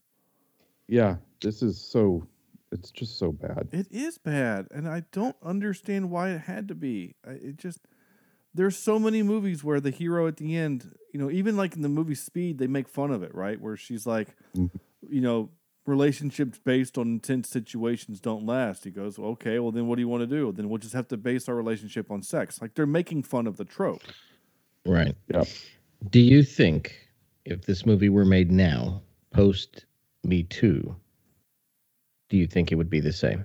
Yeah, 0.87 1.17
this 1.41 1.61
is 1.61 1.79
so. 1.79 2.25
It's 2.71 2.91
just 2.91 3.17
so 3.17 3.31
bad. 3.31 3.67
It 3.71 3.87
is 3.89 4.19
bad, 4.19 4.67
and 4.71 4.87
I 4.87 5.03
don't 5.11 5.35
understand 5.41 6.11
why 6.11 6.29
it 6.31 6.41
had 6.41 6.67
to 6.67 6.75
be. 6.75 7.15
I- 7.27 7.31
It 7.31 7.57
just 7.57 7.79
there's 8.53 8.75
so 8.77 8.97
many 8.99 9.21
movies 9.23 9.63
where 9.63 9.79
the 9.79 9.91
hero 9.91 10.27
at 10.27 10.37
the 10.37 10.55
end, 10.55 10.95
you 11.13 11.19
know, 11.19 11.29
even 11.29 11.55
like 11.57 11.75
in 11.75 11.81
the 11.83 11.89
movie 11.89 12.15
Speed, 12.15 12.57
they 12.57 12.67
make 12.67 12.87
fun 12.87 13.11
of 13.11 13.21
it, 13.23 13.33
right? 13.35 13.59
Where 13.61 13.77
she's 13.77 14.05
like, 14.07 14.29
Mhm. 14.55 14.71
you 15.07 15.21
know, 15.21 15.49
relationships 15.89 16.59
based 16.63 16.97
on 16.97 17.07
intense 17.07 17.49
situations 17.49 18.19
don't 18.19 18.45
last. 18.45 18.83
He 18.83 18.91
goes, 18.91 19.17
okay, 19.19 19.59
well 19.59 19.71
then 19.71 19.87
what 19.87 19.95
do 19.95 20.01
you 20.01 20.07
want 20.07 20.21
to 20.21 20.27
do? 20.27 20.51
Then 20.51 20.69
we'll 20.69 20.77
just 20.77 20.93
have 20.93 21.07
to 21.09 21.17
base 21.17 21.49
our 21.49 21.55
relationship 21.55 22.11
on 22.11 22.21
sex. 22.21 22.61
Like 22.61 22.75
they're 22.75 22.85
making 22.85 23.23
fun 23.23 23.47
of 23.47 23.57
the 23.57 23.65
trope. 23.65 24.01
Right. 24.85 25.15
Yep. 25.33 25.47
Do 26.09 26.19
you 26.19 26.43
think 26.43 26.95
if 27.45 27.63
this 27.63 27.85
movie 27.85 28.09
were 28.09 28.25
made 28.25 28.51
now, 28.51 29.01
post 29.31 29.85
Me 30.23 30.43
Too, 30.43 30.95
do 32.29 32.37
you 32.37 32.47
think 32.47 32.71
it 32.71 32.75
would 32.75 32.89
be 32.89 32.99
the 32.99 33.13
same? 33.13 33.43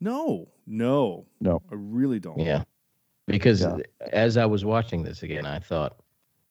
No, 0.00 0.48
no, 0.66 1.26
No. 1.40 1.62
I 1.70 1.74
really 1.74 2.20
don't. 2.20 2.38
Yeah. 2.38 2.64
Because 3.26 3.62
Yeah. 3.62 3.76
as 4.12 4.36
I 4.36 4.46
was 4.46 4.64
watching 4.64 5.02
this 5.02 5.22
again, 5.22 5.46
I 5.46 5.58
thought, 5.58 5.96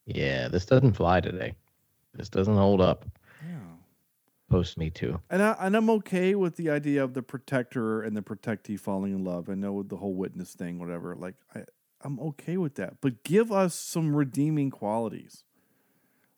yeah, 0.05 0.47
this 0.47 0.65
doesn't 0.65 0.93
fly 0.93 1.21
today. 1.21 1.53
This 2.13 2.29
doesn't 2.29 2.55
hold 2.55 2.81
up 2.81 3.05
Yeah. 3.05 3.09
Post 4.49 4.77
Me 4.77 4.89
Too. 4.89 5.19
And 5.29 5.41
I 5.41 5.55
and 5.59 5.75
I'm 5.75 5.89
okay 5.91 6.35
with 6.35 6.55
the 6.55 6.69
idea 6.69 7.03
of 7.03 7.13
the 7.13 7.21
protector 7.21 8.01
and 8.01 8.15
the 8.15 8.21
protectee 8.21 8.79
falling 8.79 9.13
in 9.13 9.23
love. 9.23 9.49
I 9.49 9.55
know 9.55 9.73
with 9.73 9.89
the 9.89 9.97
whole 9.97 10.13
witness 10.13 10.53
thing, 10.53 10.79
whatever. 10.79 11.15
Like 11.15 11.35
I, 11.53 11.63
I'm 12.01 12.19
okay 12.19 12.57
with 12.57 12.75
that. 12.75 13.01
But 13.01 13.23
give 13.23 13.51
us 13.51 13.75
some 13.75 14.15
redeeming 14.15 14.69
qualities. 14.69 15.43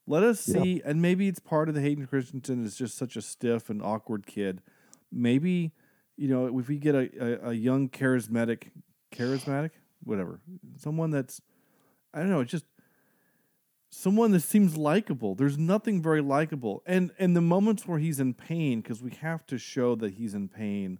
Let 0.08 0.24
us 0.24 0.42
Yeah. 0.48 0.64
see, 0.64 0.82
and 0.84 1.02
maybe 1.02 1.28
it's 1.28 1.40
part 1.40 1.70
of 1.70 1.76
the 1.76 1.82
Hayden 1.82 2.08
Christensen 2.08 2.66
is 2.66 2.76
just 2.76 2.98
such 2.98 3.16
a 3.16 3.22
stiff 3.22 3.70
and 3.70 3.82
awkward 3.82 4.26
kid. 4.26 4.62
Maybe, 5.12 5.72
you 6.18 6.28
know, 6.28 6.58
if 6.58 6.68
we 6.68 6.78
get 6.80 6.96
a, 6.96 7.10
a, 7.20 7.50
a 7.50 7.54
young 7.54 7.90
charismatic 7.90 8.72
charismatic, 9.12 9.72
whatever, 10.04 10.40
someone 10.78 11.12
that's 11.12 11.42
I 12.14 12.20
don't 12.20 12.30
know, 12.30 12.44
just 12.44 12.66
someone 13.90 14.32
that 14.32 14.42
seems 14.42 14.78
likable. 14.78 15.36
There's 15.36 15.58
nothing 15.58 16.02
very 16.02 16.22
likable, 16.22 16.84
and 16.86 17.12
and 17.20 17.36
the 17.36 17.42
moments 17.42 17.88
where 17.88 18.00
he's 18.00 18.20
in 18.20 18.34
pain, 18.34 18.82
because 18.82 19.02
we 19.02 19.12
have 19.22 19.46
to 19.48 19.58
show 19.58 19.96
that 19.96 20.14
he's 20.14 20.34
in 20.34 20.48
pain. 20.48 21.00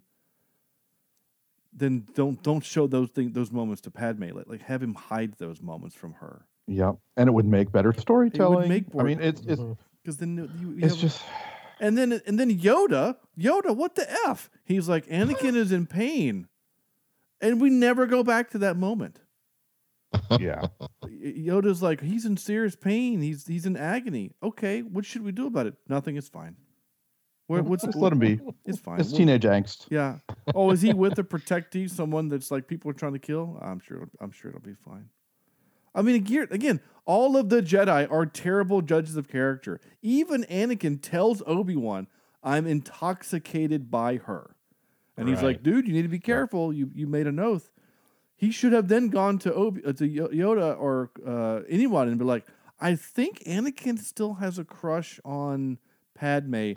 Then 1.72 2.06
don't 2.14 2.42
don't 2.42 2.64
show 2.64 2.86
those 2.86 3.10
things 3.10 3.32
those 3.32 3.52
moments 3.52 3.80
to 3.82 3.90
Padme. 3.90 4.30
Like, 4.34 4.46
like 4.46 4.62
have 4.62 4.82
him 4.82 4.94
hide 4.94 5.34
those 5.38 5.62
moments 5.62 5.94
from 5.94 6.14
her, 6.14 6.46
Yep. 6.70 6.96
And 7.16 7.28
it 7.28 7.32
would 7.32 7.46
make 7.46 7.72
better 7.72 7.92
storytelling. 7.92 8.68
make 8.68 8.84
I 8.98 9.02
mean, 9.02 9.20
it's 9.20 9.40
it's 9.42 9.60
mm-hmm. 9.60 9.72
because 10.02 10.18
then 10.18 10.50
you, 10.60 10.70
you 10.70 10.84
it's 10.84 10.94
have- 10.94 11.00
just 11.00 11.22
and 11.80 11.98
then 11.98 12.20
and 12.26 12.38
then 12.38 12.56
Yoda, 12.58 13.16
Yoda, 13.38 13.74
what 13.74 13.96
the 13.96 14.10
f? 14.28 14.48
He's 14.64 14.88
like 14.88 15.06
Anakin 15.06 15.56
is 15.56 15.72
in 15.72 15.86
pain, 15.86 16.46
and 17.40 17.60
we 17.60 17.70
never 17.70 18.06
go 18.06 18.22
back 18.22 18.50
to 18.50 18.58
that 18.58 18.76
moment. 18.76 19.18
Yeah. 20.38 20.66
Yoda's 21.04 21.82
like 21.82 22.00
he's 22.00 22.24
in 22.26 22.36
serious 22.36 22.76
pain. 22.76 23.20
He's 23.20 23.46
he's 23.46 23.66
in 23.66 23.76
agony. 23.76 24.32
Okay, 24.42 24.82
what 24.82 25.04
should 25.04 25.22
we 25.22 25.32
do 25.32 25.46
about 25.46 25.66
it? 25.66 25.74
Nothing. 25.88 26.16
It's 26.16 26.28
fine. 26.28 26.56
What, 27.46 27.64
what's 27.64 27.84
Just 27.84 27.96
let 27.96 28.12
him 28.12 28.20
be. 28.20 28.38
It's 28.64 28.78
fine. 28.78 29.00
It's 29.00 29.08
We'll- 29.10 29.18
teenage 29.18 29.42
angst. 29.42 29.86
Yeah. 29.90 30.18
Oh, 30.54 30.70
is 30.70 30.82
he 30.82 30.92
with 30.92 31.18
a 31.18 31.24
protectee? 31.24 31.90
Someone 31.90 32.28
that's 32.28 32.50
like 32.50 32.68
people 32.68 32.90
are 32.90 32.94
trying 32.94 33.14
to 33.14 33.18
kill? 33.18 33.58
I'm 33.60 33.80
sure. 33.80 34.08
I'm 34.20 34.30
sure 34.30 34.50
it'll 34.50 34.60
be 34.62 34.76
fine. 34.84 35.08
I 35.92 36.02
mean, 36.02 36.14
again, 36.14 36.46
again, 36.52 36.80
all 37.04 37.36
of 37.36 37.48
the 37.48 37.60
Jedi 37.60 38.08
are 38.08 38.24
terrible 38.24 38.80
judges 38.82 39.16
of 39.16 39.26
character. 39.28 39.80
Even 40.02 40.44
Anakin 40.44 41.02
tells 41.02 41.42
Obi 41.48 41.74
Wan, 41.74 42.06
"I'm 42.44 42.68
intoxicated 42.68 43.90
by 43.90 44.18
her," 44.18 44.54
and 45.16 45.28
he's 45.28 45.42
like, 45.42 45.64
"Dude, 45.64 45.88
you 45.88 45.92
need 45.92 46.02
to 46.02 46.08
be 46.08 46.20
careful. 46.20 46.72
You 46.72 46.90
you 46.94 47.08
made 47.08 47.26
an 47.26 47.40
oath." 47.40 47.72
He 48.40 48.50
should 48.50 48.72
have 48.72 48.88
then 48.88 49.10
gone 49.10 49.38
to 49.40 49.52
Obi 49.52 49.84
uh, 49.84 49.92
to 49.92 50.08
Yoda 50.08 50.74
or 50.80 51.10
uh, 51.26 51.60
anyone 51.68 52.08
and 52.08 52.18
be 52.18 52.24
like, 52.24 52.46
"I 52.80 52.96
think 52.96 53.40
Anakin 53.44 53.98
still 53.98 54.34
has 54.34 54.58
a 54.58 54.64
crush 54.64 55.20
on." 55.26 55.78
Padme, 56.14 56.72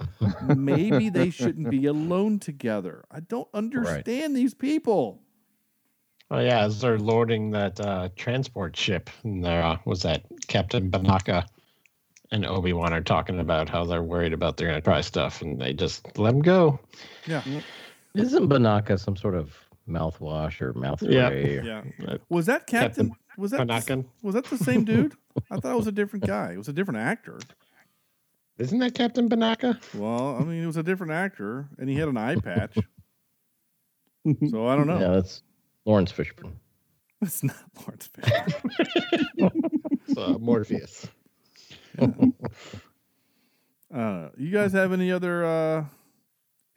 maybe 0.56 1.10
they 1.10 1.30
shouldn't 1.30 1.70
be 1.70 1.86
alone 1.86 2.40
together. 2.40 3.04
I 3.12 3.20
don't 3.20 3.50
understand 3.54 4.38
these 4.38 4.54
people. 4.54 5.22
Oh 6.32 6.40
yeah, 6.40 6.62
as 6.62 6.80
they're 6.80 6.98
loading 6.98 7.52
that 7.52 7.78
uh, 7.80 8.08
transport 8.16 8.78
ship, 8.78 9.10
and 9.24 9.44
there 9.44 9.62
uh, 9.62 9.78
was 9.86 10.04
that 10.04 10.24
Captain 10.48 10.90
Panaka 10.90 11.46
and 12.32 12.46
Obi 12.46 12.72
Wan 12.72 12.94
are 12.94 13.02
talking 13.02 13.40
about 13.40 13.68
how 13.68 13.84
they're 13.84 14.02
worried 14.02 14.32
about 14.32 14.56
they're 14.56 14.68
gonna 14.68 14.80
try 14.80 15.02
stuff, 15.02 15.42
and 15.42 15.60
they 15.60 15.74
just 15.74 16.18
let 16.18 16.32
them 16.32 16.42
go. 16.42 16.80
Yeah. 17.28 17.44
Isn't 18.16 18.48
Banaka 18.48 18.98
some 18.98 19.18
sort 19.18 19.36
of 19.36 19.58
mouthwash 19.88 20.62
or 20.62 20.74
mouth 20.74 21.02
Yeah. 21.02 21.28
spray? 21.28 21.58
or- 21.58 21.64
Yeah. 21.64 22.18
Was 22.30 22.46
that 22.48 22.68
Captain? 22.68 23.10
Captain 23.10 23.24
was 23.38 23.52
that 23.52 23.68
the, 23.68 24.06
was 24.22 24.36
that 24.36 24.46
the 24.46 24.58
same 24.58 24.84
dude? 24.86 25.14
I 25.50 25.58
thought 25.58 25.74
it 25.74 25.78
was 25.78 25.88
a 25.88 25.92
different 25.92 26.26
guy. 26.28 26.52
It 26.54 26.58
was 26.58 26.68
a 26.70 26.74
different 26.74 27.00
actor. 27.00 27.40
Isn't 28.60 28.78
that 28.80 28.94
Captain 28.94 29.28
Panaka? 29.30 29.80
Well, 29.96 30.38
I 30.40 30.44
mean, 30.44 30.62
it 30.62 30.68
was 30.68 30.78
a 30.78 30.84
different 30.84 31.12
actor, 31.14 31.68
and 31.80 31.90
he 31.90 31.96
had 31.96 32.08
an 32.08 32.18
eye 32.18 32.36
patch. 32.36 32.76
so 34.50 34.68
I 34.68 34.76
don't 34.76 34.86
know. 34.88 35.00
Yeah, 35.00 35.08
that's 35.16 35.42
Laurence 35.86 36.12
Fishburne. 36.12 36.54
It's 37.24 37.42
not 37.42 37.56
Laurence 37.78 38.10
Fishburne. 38.10 39.74
It's, 40.08 40.18
uh, 40.18 40.38
Morpheus. 40.40 41.08
I 41.98 42.06
don't 42.06 42.36
know. 43.92 44.32
You 44.38 44.52
guys 44.52 44.74
have 44.74 44.92
any 44.94 45.12
other 45.12 45.46
uh 45.46 45.86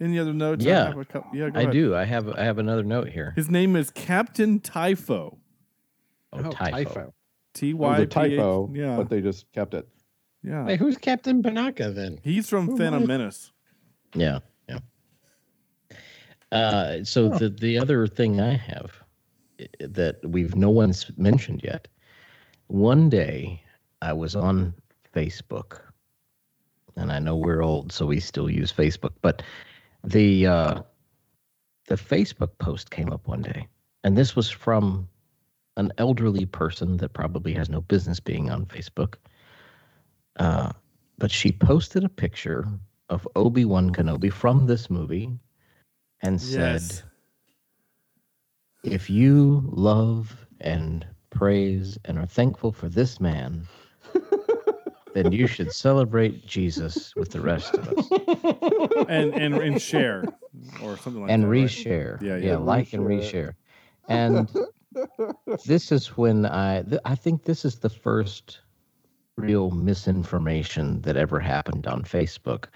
any 0.00 0.18
other 0.18 0.32
notes? 0.34 0.64
I 0.64 0.68
Yeah. 0.68 0.86
have 0.88 0.98
a 0.98 1.04
cou- 1.04 1.24
yeah. 1.32 1.50
Go 1.50 1.58
I 1.58 1.62
ahead. 1.62 1.72
do. 1.72 1.94
I 1.94 2.04
have 2.04 2.28
I 2.28 2.44
have 2.44 2.58
another 2.58 2.82
note 2.84 3.08
here. 3.08 3.32
His 3.36 3.48
name 3.50 3.76
is 3.76 3.90
Captain 3.90 4.60
Typho. 4.60 5.38
Oh, 6.32 6.50
typho. 6.50 7.14
T 7.54 7.70
It 7.70 7.74
was 7.74 7.88
Y 7.90 7.94
a 7.96 8.00
P 8.00 8.02
H. 8.04 8.10
typo, 8.10 8.70
Yeah. 8.74 8.96
but 8.96 9.08
they 9.08 9.20
just 9.22 9.50
kept 9.52 9.72
it. 9.74 9.88
yeah. 10.42 10.64
Wait, 10.66 10.78
who's 10.78 10.96
Captain 10.98 11.42
Panaka 11.42 11.94
then? 11.94 12.18
He's 12.22 12.48
from 12.48 12.66
Who 12.66 12.76
Phantom 12.76 13.00
was- 13.02 13.08
Menace. 13.08 13.52
Yeah, 14.14 14.40
yeah. 14.68 14.78
Uh, 16.52 17.02
so 17.04 17.28
the 17.28 17.48
the 17.48 17.78
other 17.78 18.06
thing 18.06 18.40
I 18.40 18.54
have 18.54 18.92
that 19.80 20.16
we've 20.24 20.54
no 20.54 20.70
one's 20.70 21.10
mentioned 21.16 21.62
yet. 21.64 21.88
One 22.68 23.08
day 23.08 23.62
I 24.02 24.12
was 24.12 24.36
on 24.36 24.74
Facebook, 25.14 25.80
and 26.96 27.10
I 27.10 27.18
know 27.18 27.36
we're 27.36 27.62
old, 27.62 27.90
so 27.92 28.06
we 28.06 28.20
still 28.20 28.50
use 28.50 28.72
Facebook, 28.72 29.12
but 29.22 29.42
the 30.06 30.46
uh, 30.46 30.82
the 31.88 31.96
Facebook 31.96 32.58
post 32.58 32.90
came 32.90 33.12
up 33.12 33.26
one 33.26 33.42
day, 33.42 33.68
and 34.04 34.16
this 34.16 34.34
was 34.34 34.48
from 34.48 35.08
an 35.76 35.92
elderly 35.98 36.46
person 36.46 36.96
that 36.98 37.12
probably 37.12 37.52
has 37.52 37.68
no 37.68 37.80
business 37.82 38.20
being 38.20 38.50
on 38.50 38.64
Facebook. 38.66 39.14
Uh, 40.38 40.72
but 41.18 41.30
she 41.30 41.52
posted 41.52 42.04
a 42.04 42.08
picture 42.08 42.66
of 43.08 43.26
Obi 43.36 43.64
Wan 43.64 43.92
Kenobi 43.92 44.32
from 44.32 44.66
this 44.66 44.90
movie 44.90 45.30
and 46.22 46.40
said, 46.40 46.82
Yes. 46.82 47.02
If 48.84 49.10
you 49.10 49.62
love 49.66 50.46
and 50.60 51.06
praise 51.30 51.98
and 52.04 52.18
are 52.18 52.26
thankful 52.26 52.72
for 52.72 52.88
this 52.88 53.20
man, 53.20 53.66
then 55.16 55.32
you 55.32 55.46
should 55.46 55.72
celebrate 55.72 56.46
Jesus 56.46 57.16
with 57.16 57.30
the 57.30 57.40
rest 57.40 57.72
of 57.74 57.88
us 57.88 58.06
and 59.08 59.32
and 59.34 59.54
and 59.54 59.80
share 59.80 60.24
or 60.82 60.98
something 60.98 61.22
like 61.22 61.30
and 61.30 61.44
that. 61.44 61.48
right? 61.48 61.64
reshare. 61.66 62.20
Yeah, 62.20 62.36
yeah, 62.36 62.50
yeah. 62.50 62.56
like 62.58 62.92
and 62.92 63.04
reshare. 63.04 63.54
And 64.08 64.48
this 65.64 65.90
is 65.90 66.16
when 66.18 66.44
I 66.44 66.82
th- 66.82 67.00
I 67.04 67.14
think 67.14 67.44
this 67.44 67.64
is 67.64 67.76
the 67.78 67.88
first 67.88 68.60
real 69.36 69.70
misinformation 69.70 71.00
that 71.02 71.16
ever 71.16 71.40
happened 71.40 71.86
on 71.86 72.02
Facebook 72.02 72.66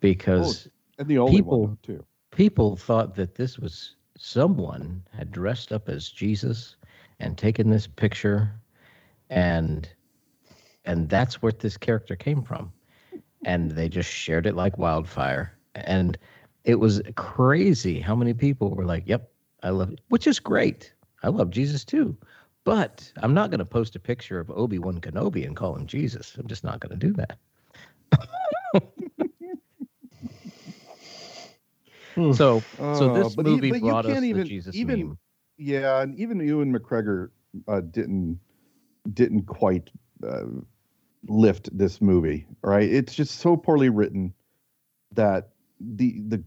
because 0.00 0.68
oh, 0.68 0.70
and 0.98 1.08
the 1.08 1.18
only 1.18 1.36
people- 1.36 1.66
one 1.66 1.78
too. 1.82 2.04
people 2.30 2.76
thought 2.76 3.16
that 3.16 3.34
this 3.34 3.58
was 3.58 3.96
someone 4.16 5.02
had 5.12 5.32
dressed 5.32 5.72
up 5.72 5.88
as 5.88 6.08
Jesus 6.08 6.76
and 7.18 7.36
taken 7.36 7.70
this 7.70 7.86
picture 7.88 8.52
and 9.30 9.88
and 10.84 11.08
that's 11.08 11.40
where 11.42 11.52
this 11.52 11.76
character 11.76 12.16
came 12.16 12.42
from. 12.42 12.72
And 13.44 13.70
they 13.72 13.88
just 13.88 14.10
shared 14.10 14.46
it 14.46 14.54
like 14.54 14.78
wildfire. 14.78 15.56
And 15.74 16.16
it 16.64 16.76
was 16.76 17.02
crazy 17.16 17.98
how 18.00 18.14
many 18.14 18.34
people 18.34 18.70
were 18.70 18.84
like 18.84 19.02
yep 19.06 19.30
I 19.62 19.70
love 19.70 19.90
it 19.92 20.00
which 20.08 20.26
is 20.26 20.38
great. 20.40 20.92
I 21.22 21.28
love 21.28 21.50
Jesus 21.50 21.84
too. 21.84 22.16
But 22.64 23.12
I'm 23.16 23.34
not 23.34 23.50
going 23.50 23.58
to 23.58 23.64
post 23.64 23.96
a 23.96 23.98
picture 24.00 24.38
of 24.38 24.48
Obi-Wan 24.50 25.00
Kenobi 25.00 25.44
and 25.44 25.56
call 25.56 25.74
him 25.74 25.86
Jesus. 25.86 26.36
I'm 26.38 26.46
just 26.46 26.62
not 26.62 26.78
going 26.78 26.96
to 26.98 27.06
do 27.06 27.12
that. 27.14 27.38
Hmm. 32.14 32.32
so 32.32 32.62
so 32.78 33.10
Uh, 33.10 33.22
this 33.22 33.36
movie 33.38 33.68
you 33.68 33.80
brought 33.80 34.04
us 34.04 34.12
can't 34.12 34.22
the 34.22 34.28
even- 34.28 34.46
Jesus 34.46 34.74
even- 34.76 34.98
meme. 35.00 35.18
Yeah, 35.58 36.02
and 36.02 36.18
even 36.18 36.40
Ewan 36.40 36.72
McGregor 36.76 37.30
uh, 37.68 37.80
didn't 37.80 38.38
didn't 39.14 39.46
quite 39.46 39.90
uh, 40.26 40.44
lift 41.28 41.76
this 41.76 42.00
movie. 42.00 42.46
Right? 42.62 42.88
It's 42.90 43.14
just 43.14 43.38
so 43.40 43.56
poorly 43.56 43.88
written 43.88 44.32
that 45.12 45.50
the 45.80 46.20
the 46.28 46.42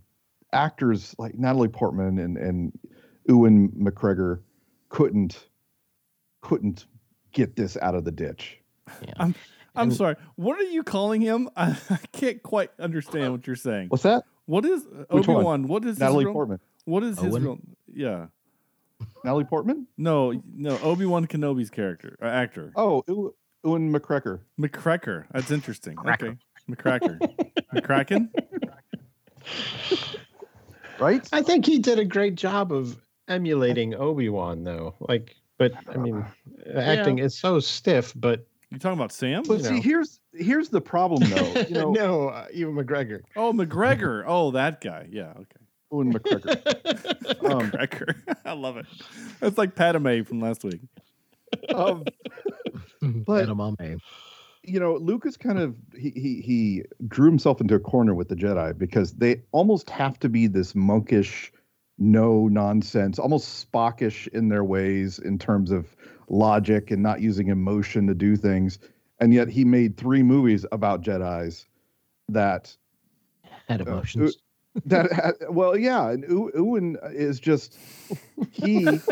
actors 0.53 1.13
like 1.17 1.36
Natalie 1.38 1.67
Portman 1.67 2.19
and 2.19 2.38
and 2.38 2.71
Ewan 3.28 3.69
McGregor 3.69 4.39
couldn't 4.89 5.47
couldn't 6.41 6.86
get 7.32 7.55
this 7.55 7.76
out 7.82 7.95
of 7.95 8.05
the 8.05 8.11
ditch. 8.11 8.59
I'm 9.17 9.34
And- 9.76 9.93
sorry. 9.93 10.15
What 10.36 10.59
are 10.59 10.63
you 10.63 10.84
calling 10.84 11.21
him? 11.21 11.49
I, 11.57 11.78
I 11.89 11.97
can't 12.13 12.41
quite 12.43 12.69
understand 12.80 13.32
what 13.34 13.45
you're 13.47 13.55
saying. 13.55 13.89
What's 13.89 14.03
that? 14.03 14.23
What 14.45 14.63
is 14.63 14.86
Which 15.09 15.28
Obi 15.28 15.34
one? 15.34 15.43
Wan? 15.43 15.67
What 15.67 15.86
is 15.86 15.99
Natalie 15.99 16.19
his 16.19 16.26
real, 16.26 16.34
Portman. 16.34 16.59
What 16.86 17.03
is 17.03 17.19
his 17.19 17.38
real? 17.39 17.57
Yeah. 17.91 18.28
Natalie 19.23 19.43
Portman? 19.43 19.88
No, 19.97 20.39
no. 20.55 20.78
Obi 20.80 21.05
Wan 21.05 21.26
Kenobi's 21.26 21.71
character, 21.71 22.15
uh, 22.21 22.26
actor, 22.26 22.71
Oh, 22.76 23.03
Ew- 23.66 23.72
Ewan 23.72 23.91
McGregor. 23.93 24.39
McCracker. 24.59 25.26
That's 25.32 25.51
interesting. 25.51 25.97
Okay, 26.07 26.36
McCracker, 26.70 27.20
McCracken. 27.74 28.30
Right? 30.97 31.28
I 31.34 31.41
think 31.41 31.66
he 31.66 31.80
did 31.80 31.99
a 31.99 32.05
great 32.05 32.36
job 32.36 32.72
of 32.72 32.95
emulating 33.28 33.95
Obi 33.95 34.30
Wan, 34.30 34.63
though. 34.63 34.95
Like, 35.01 35.36
but 35.57 35.74
I 35.93 35.97
mean, 35.97 36.26
acting 36.74 37.20
is 37.20 37.38
so 37.38 37.59
stiff. 37.59 38.13
But 38.16 38.47
You 38.72 38.80
talking 38.80 38.97
about 38.97 39.11
Sam? 39.11 39.43
But 39.45 39.57
you 39.57 39.63
see, 39.66 39.72
know. 39.76 39.82
here's 39.82 40.20
here's 40.34 40.70
the 40.70 40.80
problem 40.80 41.30
though. 41.30 41.51
You 41.68 41.70
know, 41.76 41.91
no, 41.91 42.30
uh, 42.30 42.45
Ewan 42.53 42.76
McGregor. 42.86 43.24
Oh, 43.36 43.51
McGregor. 43.51 44.24
Oh, 44.26 44.51
that 44.51 44.80
guy. 44.80 45.07
Yeah. 45.11 45.32
Okay. 45.36 45.66
Ewan 45.91 46.13
McGregor. 46.13 47.01
Um, 47.45 47.72
McGregor. 47.72 48.16
I 48.45 48.53
love 48.53 48.78
it. 48.78 48.86
It's 49.41 49.57
like 49.57 49.76
Padme 49.76 50.24
from 50.24 50.39
last 50.39 50.63
week. 50.63 50.80
um, 51.74 52.05
But- 53.25 53.47
Edamame. 53.47 53.99
you 54.63 54.79
know, 54.79 54.95
Lucas 54.95 55.37
kind 55.37 55.59
of 55.59 55.75
he, 55.97 56.09
he 56.11 56.41
he 56.41 56.83
drew 57.07 57.27
himself 57.29 57.61
into 57.61 57.75
a 57.75 57.79
corner 57.79 58.13
with 58.15 58.29
the 58.29 58.35
Jedi 58.35 58.77
because 58.77 59.13
they 59.13 59.41
almost 59.51 59.89
have 59.89 60.17
to 60.19 60.29
be 60.29 60.47
this 60.47 60.73
monkish, 60.73 61.51
no 61.97 62.47
nonsense, 62.47 63.19
almost 63.19 63.71
Spockish 63.71 64.27
in 64.29 64.49
their 64.49 64.63
ways 64.63 65.19
in 65.19 65.37
terms 65.37 65.71
of 65.71 65.95
logic 66.29 66.89
and 66.89 67.03
not 67.03 67.21
using 67.21 67.49
emotion 67.49 68.07
to 68.07 68.15
do 68.15 68.35
things. 68.35 68.79
And 69.19 69.33
yet 69.33 69.47
he 69.47 69.63
made 69.63 69.97
three 69.97 70.23
movies 70.23 70.65
about 70.71 71.03
Jedi's 71.03 71.67
that 72.29 72.75
had 73.67 73.81
uh, 73.81 73.85
emotions. 73.85 74.37
that 74.85 75.35
well, 75.49 75.77
yeah, 75.77 76.09
and 76.09 76.23
Ew- 76.23 76.51
Ewan 76.55 76.97
is 77.11 77.39
just 77.39 77.77
he. 78.51 78.99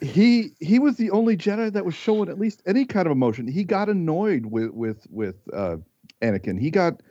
he 0.00 0.54
he 0.60 0.78
was 0.78 0.96
the 0.96 1.10
only 1.10 1.36
Jedi 1.36 1.72
that 1.72 1.84
was 1.84 1.94
showing 1.94 2.28
at 2.28 2.38
least 2.38 2.62
any 2.66 2.84
kind 2.84 3.06
of 3.06 3.12
emotion. 3.12 3.46
He 3.46 3.64
got 3.64 3.88
annoyed 3.88 4.46
with 4.46 4.70
with 4.72 5.06
with 5.10 5.36
uh, 5.52 5.76
Anakin. 6.22 6.60
He 6.60 6.70
got, 6.70 7.02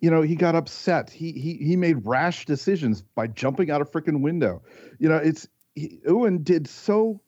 you 0.00 0.10
know, 0.10 0.22
he 0.22 0.34
got 0.34 0.54
upset. 0.54 1.10
He 1.10 1.32
he 1.32 1.54
he 1.54 1.76
made 1.76 2.04
rash 2.06 2.46
decisions 2.46 3.02
by 3.02 3.26
jumping 3.28 3.70
out 3.70 3.80
a 3.80 3.84
freaking 3.84 4.20
window. 4.20 4.62
You 4.98 5.08
know, 5.08 5.16
it's 5.16 5.48
he, 5.74 6.00
Ewan 6.06 6.42
did 6.42 6.68
so 6.68 7.20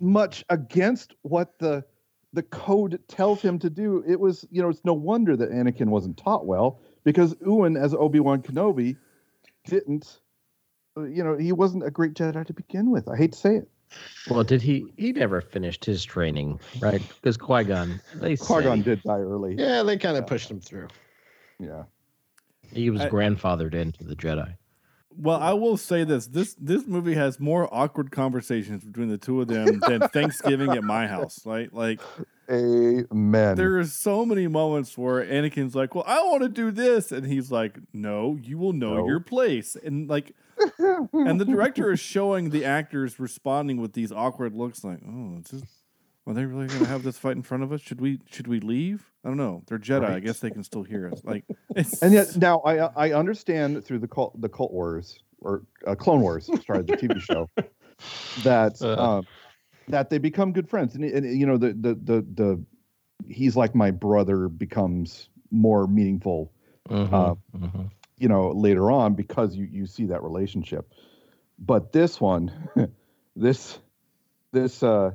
much 0.00 0.44
against 0.50 1.14
what 1.22 1.58
the 1.58 1.84
the 2.32 2.42
code 2.42 3.00
tells 3.08 3.40
him 3.40 3.58
to 3.60 3.70
do. 3.70 4.04
It 4.06 4.20
was, 4.20 4.46
you 4.50 4.60
know, 4.60 4.68
it's 4.68 4.84
no 4.84 4.92
wonder 4.92 5.36
that 5.36 5.50
Anakin 5.50 5.86
wasn't 5.86 6.18
taught 6.18 6.46
well 6.46 6.80
because 7.04 7.34
Ewan, 7.40 7.76
as 7.76 7.94
Obi 7.94 8.20
Wan 8.20 8.42
Kenobi, 8.42 8.96
didn't. 9.64 10.20
uh, 10.98 11.04
You 11.04 11.24
know, 11.24 11.38
he 11.38 11.52
wasn't 11.52 11.86
a 11.86 11.90
great 11.90 12.12
Jedi 12.14 12.46
to 12.46 12.52
begin 12.52 12.90
with. 12.90 13.08
I 13.08 13.16
hate 13.16 13.32
to 13.32 13.38
say 13.38 13.56
it. 13.56 13.68
Well, 14.28 14.42
did 14.44 14.62
he? 14.62 14.92
He 14.96 15.12
never 15.12 15.40
finished 15.40 15.84
his 15.84 16.04
training, 16.04 16.58
right? 16.80 17.02
Because 17.20 17.36
Qui 17.36 17.64
Gon, 17.64 18.00
they 18.16 18.36
Qui 18.36 18.62
Gon 18.62 18.82
did 18.82 19.02
die 19.02 19.18
early. 19.18 19.54
Yeah, 19.56 19.82
they 19.82 19.96
kind 19.96 20.16
of 20.16 20.26
pushed 20.26 20.50
him 20.50 20.60
through. 20.60 20.88
Yeah. 21.58 21.84
he 22.72 22.90
was 22.90 23.02
I- 23.02 23.08
grandfathered 23.08 23.74
into 23.74 24.04
the 24.04 24.16
Jedi. 24.16 24.56
Well, 25.18 25.38
I 25.40 25.54
will 25.54 25.76
say 25.78 26.04
this: 26.04 26.26
this 26.26 26.54
this 26.60 26.86
movie 26.86 27.14
has 27.14 27.40
more 27.40 27.72
awkward 27.72 28.10
conversations 28.10 28.84
between 28.84 29.08
the 29.08 29.16
two 29.16 29.40
of 29.40 29.48
them 29.48 29.80
than 29.80 30.00
Thanksgiving 30.12 30.72
at 30.72 30.84
my 30.84 31.06
house. 31.06 31.40
Right? 31.46 31.72
Like 31.72 32.00
Amen. 32.50 33.56
there 33.56 33.78
are 33.78 33.84
so 33.84 34.24
many 34.24 34.46
moments 34.46 34.96
where 34.96 35.24
Anakin's 35.24 35.74
like, 35.74 35.94
"Well, 35.94 36.04
I 36.06 36.22
want 36.22 36.42
to 36.42 36.48
do 36.48 36.70
this," 36.70 37.10
and 37.12 37.26
he's 37.26 37.50
like, 37.50 37.78
"No, 37.92 38.36
you 38.40 38.58
will 38.58 38.72
know 38.72 38.94
No. 38.96 39.06
your 39.06 39.20
place." 39.20 39.76
And 39.76 40.08
like, 40.08 40.32
and 41.12 41.40
the 41.40 41.44
director 41.44 41.90
is 41.92 42.00
showing 42.00 42.50
the 42.50 42.64
actors 42.64 43.18
responding 43.18 43.80
with 43.80 43.92
these 43.94 44.12
awkward 44.12 44.54
looks, 44.54 44.84
like, 44.84 45.00
"Oh, 45.06 45.38
is 45.38 45.50
this, 45.50 45.62
are 46.26 46.34
they 46.34 46.44
really 46.44 46.66
going 46.66 46.80
to 46.80 46.86
have 46.86 47.02
this 47.02 47.18
fight 47.18 47.36
in 47.36 47.42
front 47.42 47.62
of 47.62 47.72
us? 47.72 47.80
Should 47.80 48.00
we 48.00 48.20
should 48.30 48.46
we 48.46 48.60
leave? 48.60 49.10
I 49.24 49.28
don't 49.28 49.36
know. 49.36 49.62
They're 49.66 49.78
Jedi. 49.78 50.08
I 50.08 50.20
guess 50.20 50.40
they 50.40 50.50
can 50.50 50.62
still 50.64 50.82
hear 50.84 51.08
us." 51.12 51.22
Like, 51.24 51.44
it's, 51.76 52.02
and 52.02 52.12
yet 52.12 52.36
now 52.36 52.60
I 52.60 53.08
I 53.08 53.12
understand 53.12 53.84
through 53.84 53.98
the 53.98 54.08
cult 54.08 54.40
the 54.40 54.48
cult 54.48 54.72
wars 54.72 55.18
or 55.40 55.62
uh, 55.86 55.94
Clone 55.94 56.20
Wars, 56.22 56.46
sorry, 56.66 56.82
the 56.82 56.96
TV 56.96 57.20
show, 57.20 57.50
that 58.42 58.76
Uh. 58.82 59.18
um, 59.18 59.26
that 59.88 60.10
they 60.10 60.18
become 60.18 60.52
good 60.52 60.68
friends, 60.68 60.94
and, 60.94 61.04
and 61.04 61.38
you 61.38 61.46
know 61.46 61.56
the 61.56 61.68
the 61.72 61.94
the 61.94 62.26
the 62.34 62.64
he's 63.28 63.56
like 63.56 63.74
my 63.74 63.90
brother 63.90 64.48
becomes 64.48 65.28
more 65.50 65.86
meaningful, 65.86 66.52
Mhm, 66.88 67.12
Uh, 67.12 67.34
mhm. 67.56 67.90
you 68.18 68.28
know, 68.28 68.50
later 68.52 68.90
on 68.90 69.14
because 69.14 69.56
you 69.56 69.64
you 69.64 69.86
see 69.86 70.06
that 70.06 70.22
relationship. 70.22 70.92
But 71.58 71.92
this 71.92 72.20
one, 72.20 72.52
this 73.36 73.78
this 74.52 74.82
uh 74.82 75.12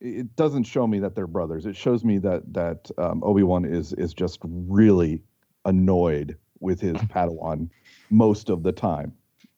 it 0.00 0.34
doesn't 0.34 0.64
show 0.64 0.86
me 0.86 1.00
that 1.00 1.14
they're 1.14 1.26
brothers. 1.26 1.66
It 1.66 1.76
shows 1.76 2.04
me 2.04 2.18
that 2.18 2.52
that 2.54 2.90
um, 2.98 3.22
Obi 3.22 3.42
Wan 3.42 3.64
is 3.64 3.92
is 3.92 4.14
just 4.14 4.40
really 4.44 5.22
annoyed 5.64 6.36
with 6.60 6.80
his 6.80 6.96
Padawan 7.12 7.68
most 8.10 8.50
of 8.50 8.62
the 8.62 8.72
time. 8.72 9.12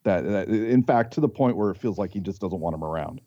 That, 0.05 0.25
that 0.25 0.49
in 0.49 0.83
fact 0.83 1.13
to 1.15 1.21
the 1.21 1.29
point 1.29 1.57
where 1.57 1.71
it 1.71 1.77
feels 1.77 1.97
like 1.97 2.13
he 2.13 2.21
just 2.21 2.41
doesn't 2.41 2.59
want 2.59 2.75
him 2.75 2.83
around. 2.83 3.21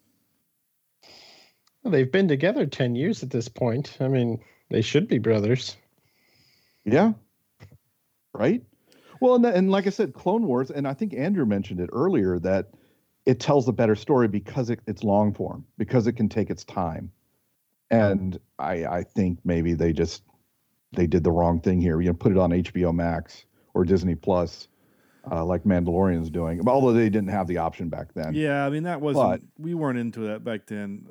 Well, 1.85 1.91
they've 1.91 2.11
been 2.11 2.27
together 2.27 2.65
10 2.65 2.95
years 2.95 3.21
at 3.21 3.29
this 3.29 3.47
point. 3.47 3.97
I 3.99 4.07
mean, 4.07 4.39
they 4.71 4.81
should 4.81 5.07
be 5.07 5.19
brothers. 5.19 5.77
Yeah. 6.83 7.13
Right. 8.33 8.63
Well, 9.21 9.35
and, 9.35 9.45
and 9.45 9.69
like 9.69 9.85
I 9.85 9.91
said, 9.91 10.15
Clone 10.15 10.47
Wars, 10.47 10.71
and 10.71 10.87
I 10.87 10.95
think 10.95 11.13
Andrew 11.13 11.45
mentioned 11.45 11.79
it 11.79 11.91
earlier 11.93 12.39
that 12.39 12.71
it 13.27 13.39
tells 13.39 13.67
a 13.67 13.71
better 13.71 13.93
story 13.93 14.27
because 14.27 14.71
it, 14.71 14.79
it's 14.87 15.03
long 15.03 15.31
form, 15.31 15.63
because 15.77 16.07
it 16.07 16.13
can 16.13 16.27
take 16.27 16.49
its 16.49 16.63
time. 16.63 17.11
And 17.91 18.39
I, 18.57 18.85
I 18.85 19.03
think 19.03 19.37
maybe 19.45 19.75
they 19.75 19.93
just 19.93 20.23
they 20.93 21.05
did 21.05 21.23
the 21.23 21.31
wrong 21.31 21.61
thing 21.61 21.79
here. 21.79 22.01
You 22.01 22.07
know, 22.07 22.15
put 22.15 22.31
it 22.31 22.39
on 22.39 22.49
HBO 22.49 22.95
Max 22.95 23.45
or 23.75 23.85
Disney 23.85 24.15
Plus, 24.15 24.67
uh, 25.31 25.43
like 25.45 25.63
Mandalorian's 25.63 26.29
doing. 26.29 26.67
Although 26.67 26.93
they 26.93 27.09
didn't 27.09 27.29
have 27.29 27.47
the 27.47 27.57
option 27.57 27.89
back 27.89 28.13
then. 28.13 28.33
Yeah, 28.33 28.65
I 28.65 28.69
mean 28.69 28.83
that 28.83 29.01
wasn't. 29.01 29.47
we 29.57 29.73
weren't 29.73 29.97
into 29.99 30.21
that 30.27 30.43
back 30.43 30.65
then. 30.67 31.05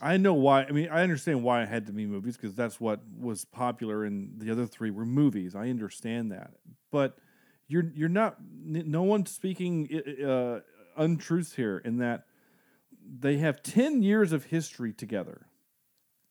I, 0.00 0.14
I 0.14 0.16
know 0.16 0.34
why. 0.34 0.64
I 0.64 0.70
mean, 0.72 0.88
I 0.90 1.02
understand 1.02 1.42
why 1.42 1.62
it 1.62 1.68
had 1.68 1.86
to 1.86 1.92
be 1.92 2.06
movies 2.06 2.36
because 2.36 2.54
that's 2.54 2.80
what 2.80 3.00
was 3.18 3.44
popular, 3.44 4.04
and 4.04 4.38
the 4.40 4.50
other 4.50 4.66
three 4.66 4.90
were 4.90 5.06
movies. 5.06 5.54
I 5.54 5.68
understand 5.70 6.32
that, 6.32 6.52
but 6.90 7.16
you're 7.68 7.90
you're 7.94 8.08
not. 8.08 8.36
No 8.64 9.02
one's 9.02 9.30
speaking 9.30 9.88
uh, 10.26 10.60
untruths 10.96 11.54
here 11.54 11.78
in 11.78 11.98
that 11.98 12.24
they 13.18 13.38
have 13.38 13.62
ten 13.62 14.02
years 14.02 14.32
of 14.32 14.44
history 14.46 14.92
together. 14.92 15.46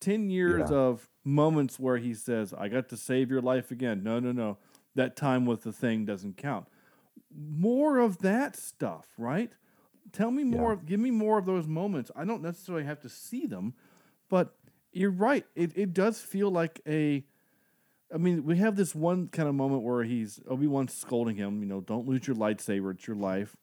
10 0.01 0.29
years 0.29 0.69
Yeah. 0.71 0.77
of 0.77 1.09
moments 1.25 1.77
where 1.77 1.97
he 1.97 2.13
says, 2.13 2.53
I 2.57 2.69
got 2.69 2.87
to 2.87 2.95
save 2.95 3.29
your 3.29 3.41
life 3.41 3.69
again. 3.69 4.01
No, 4.01 4.17
no, 4.21 4.31
no. 4.31 4.57
That 4.95 5.17
time 5.17 5.45
with 5.45 5.63
the 5.63 5.73
thing 5.73 6.05
doesn't 6.05 6.37
count. 6.37 6.67
More 7.35 7.99
of 7.99 8.19
that 8.19 8.55
stuff, 8.55 9.07
right? 9.17 9.51
Tell 10.11 10.31
me 10.31 10.43
more, 10.43 10.75
give 10.75 10.99
me 10.99 11.11
more 11.11 11.37
of 11.37 11.45
those 11.45 11.67
moments. 11.67 12.09
I 12.15 12.25
don't 12.25 12.41
necessarily 12.41 12.85
have 12.85 12.99
to 13.01 13.09
see 13.09 13.45
them, 13.45 13.73
but 14.29 14.55
you're 14.91 15.11
right. 15.11 15.45
It, 15.55 15.71
it 15.75 15.93
does 15.93 16.19
feel 16.19 16.49
like 16.49 16.81
a. 16.87 17.23
I 18.11 18.17
mean, 18.17 18.43
we 18.43 18.57
have 18.57 18.75
this 18.75 18.95
one 18.95 19.27
kind 19.27 19.47
of 19.47 19.53
moment 19.53 19.83
where 19.83 20.03
he's 20.03 20.39
Obi 20.47 20.65
Wan's 20.65 20.95
scolding 20.95 21.35
him, 21.35 21.59
you 21.61 21.67
know, 21.67 21.79
don't 21.79 22.07
lose 22.07 22.25
your 22.25 22.35
lightsaber, 22.35 22.95
it's 22.95 23.05
your 23.05 23.15
life. 23.15 23.55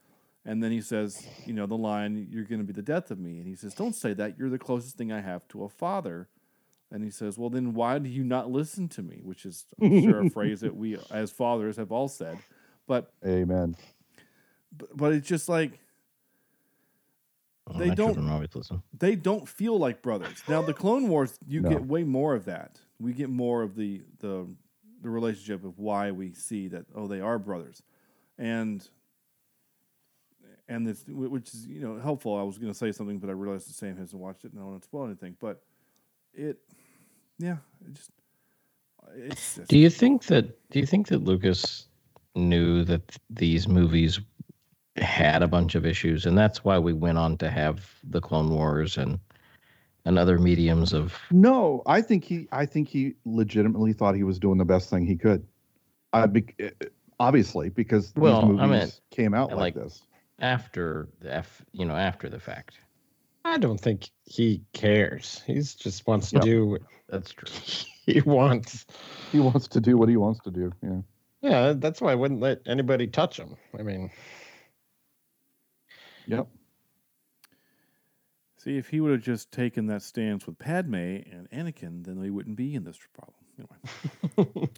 And 0.45 0.62
then 0.62 0.71
he 0.71 0.81
says, 0.81 1.27
you 1.45 1.53
know, 1.53 1.67
the 1.67 1.77
line, 1.77 2.29
you're 2.31 2.45
going 2.45 2.61
to 2.61 2.64
be 2.64 2.73
the 2.73 2.81
death 2.81 3.11
of 3.11 3.19
me. 3.19 3.39
And 3.39 3.49
he 3.49 3.57
says, 3.57 3.75
don't 3.75 3.95
say 3.95 4.14
that. 4.14 4.39
You're 4.39 4.49
the 4.49 4.61
closest 4.61 4.97
thing 4.97 5.11
I 5.11 5.21
have 5.21 5.49
to 5.49 5.64
a 5.64 5.69
father. 5.69 6.29
And 6.93 7.03
he 7.03 7.11
says, 7.11 7.37
well, 7.37 7.51
then 7.51 7.75
why 7.75 7.99
do 7.99 8.09
you 8.09 8.23
not 8.23 8.49
listen 8.49 8.89
to 8.91 9.03
me? 9.03 9.19
Which 9.25 9.45
is, 9.45 9.64
I'm 9.83 10.03
sure, 10.03 10.25
a 10.25 10.31
phrase 10.31 10.61
that 10.61 10.77
we 10.77 10.97
as 11.11 11.33
fathers 11.33 11.77
have 11.79 11.91
all 11.91 12.07
said. 12.07 12.39
But, 12.87 13.12
Amen. 13.26 13.76
but, 14.76 14.97
but 14.97 15.12
it's 15.12 15.26
just 15.28 15.49
like, 15.49 15.78
Well, 17.68 17.78
They 17.80 17.91
don't- 17.97 18.28
always 18.28 18.55
listen. 18.55 18.82
they 18.97 19.16
don't 19.16 19.49
feel 19.49 19.76
like 19.76 20.01
brothers. 20.01 20.41
Now, 20.49 20.62
the 20.62 20.72
Clone 20.74 21.09
Wars, 21.09 21.37
you 21.49 21.61
No. 21.62 21.68
get 21.68 21.84
way 21.84 22.05
more 22.05 22.34
of 22.37 22.45
that. 22.45 22.80
We 23.01 23.12
get 23.12 23.28
more 23.28 23.62
of 23.62 23.74
the, 23.74 24.03
the, 24.20 24.47
the 25.03 25.11
relationship 25.11 25.64
of 25.64 25.76
why 25.78 26.12
we 26.12 26.32
see 26.32 26.68
that, 26.68 26.87
oh, 26.95 27.09
they 27.09 27.20
are 27.20 27.39
brothers. 27.41 27.82
And, 28.39 28.89
and 30.68 30.87
this, 30.87 31.05
which 31.09 31.53
is, 31.55 31.66
you 31.66 31.80
know, 31.80 31.99
helpful. 31.99 32.37
I 32.39 32.43
was 32.45 32.57
going 32.57 32.70
to 32.72 32.78
say 32.78 32.93
something, 32.93 33.18
but 33.18 33.28
I 33.30 33.32
realized 33.32 33.68
the 33.68 33.72
Sam 33.74 33.97
hasn't 33.97 34.20
watched 34.22 34.45
it 34.45 34.53
and 34.53 34.61
I 34.61 34.62
don't 34.62 34.70
want 34.70 34.82
to 34.82 34.87
spoil 34.87 35.07
anything. 35.07 35.37
But 35.41 35.61
it, 36.34 36.59
yeah, 37.39 37.57
it 37.84 37.95
just, 37.95 38.11
it's 39.16 39.57
just, 39.57 39.68
Do 39.68 39.76
you 39.78 39.91
think 39.91 40.26
that 40.26 40.45
do 40.70 40.78
you 40.78 40.87
think 40.87 41.09
that 41.09 41.18
Lucas 41.24 41.89
knew 42.37 42.84
that 42.84 43.16
these 43.30 43.66
movies 43.66 44.20
had 44.97 45.43
a 45.43 45.49
bunch 45.49 45.74
of 45.74 45.84
issues 45.84 46.24
and 46.24 46.39
that's 46.39 46.64
why 46.64 46.78
we 46.78 46.93
went 46.93 47.18
on 47.18 47.37
to 47.39 47.51
have 47.51 47.91
the 48.05 48.20
Clone 48.20 48.49
Wars 48.51 48.97
and 48.97 49.18
and 50.05 50.18
other 50.18 50.39
mediums 50.39 50.93
of 50.93 51.18
No, 51.32 51.82
I 51.87 52.01
think 52.01 52.22
he. 52.24 52.47
I 52.53 52.64
think 52.64 52.89
he 52.89 53.14
legitimately 53.24 53.93
thought 53.93 54.14
he 54.14 54.22
was 54.22 54.39
doing 54.39 54.57
the 54.57 54.64
best 54.64 54.89
thing 54.89 55.05
he 55.05 55.16
could. 55.16 55.45
I 56.12 56.26
be, 56.26 56.47
obviously 57.18 57.70
because 57.70 58.12
Well, 58.16 58.43
these 58.53 58.61
I 58.61 58.66
movies 58.66 58.80
mean, 58.82 58.91
came 59.11 59.34
out 59.34 59.51
like, 59.51 59.59
like- 59.59 59.74
this. 59.74 60.03
after 60.39 61.09
the 61.20 61.34
F, 61.34 61.61
you 61.72 61.84
know, 61.84 61.97
after 61.97 62.28
the 62.28 62.39
fact. 62.39 62.78
I 63.45 63.59
don't 63.59 63.80
think 63.80 64.09
he 64.24 64.62
cares. 64.72 65.43
He's 65.47 65.74
just 65.74 66.07
wants 66.07 66.30
to 66.30 66.37
Yeah. 66.37 66.43
do 66.43 66.78
That's 67.09 67.32
true. 67.32 67.49
he 68.07 68.20
wants. 68.20 68.87
He 69.32 69.41
wants 69.41 69.66
to 69.68 69.80
do 69.80 69.99
what 69.99 70.09
he 70.09 70.16
wants 70.16 70.39
to 70.45 70.51
do. 70.53 70.72
Yeah. 70.82 71.01
Yeah, 71.47 71.75
that's 71.77 72.01
why 72.01 72.11
I 72.11 72.17
wouldn't 72.17 72.41
let 72.41 72.61
anybody 72.67 73.07
touch 73.07 73.39
him. 73.39 73.57
I 73.79 73.83
mean, 73.83 74.11
Yep. 76.27 76.49
see, 78.57 78.77
if 78.77 78.89
he 78.89 79.01
would 79.01 79.13
have 79.13 79.23
just 79.23 79.53
taken 79.53 79.87
that 79.87 80.03
stance 80.03 80.45
with 80.45 80.59
Padme 80.59 80.95
and 80.97 81.49
Anakin, 81.53 82.05
then 82.05 82.21
they 82.21 82.31
wouldn't 82.31 82.57
be 82.57 82.75
in 82.75 82.83
this 82.83 82.99
problem. 83.15 83.37
Anyway. 84.37 84.69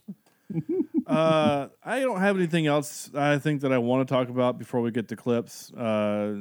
uh, 1.07 1.69
I 1.83 2.01
don't 2.01 2.21
have 2.21 2.37
anything 2.37 2.67
else 2.67 3.11
I 3.15 3.39
think 3.39 3.63
that 3.63 3.73
I 3.73 3.79
want 3.79 4.07
to 4.07 4.15
talk 4.15 4.29
about 4.29 4.59
before 4.59 4.83
we 4.83 4.91
get 4.91 5.09
to 5.09 5.17
clips. 5.17 5.73
Uh, 5.73 6.35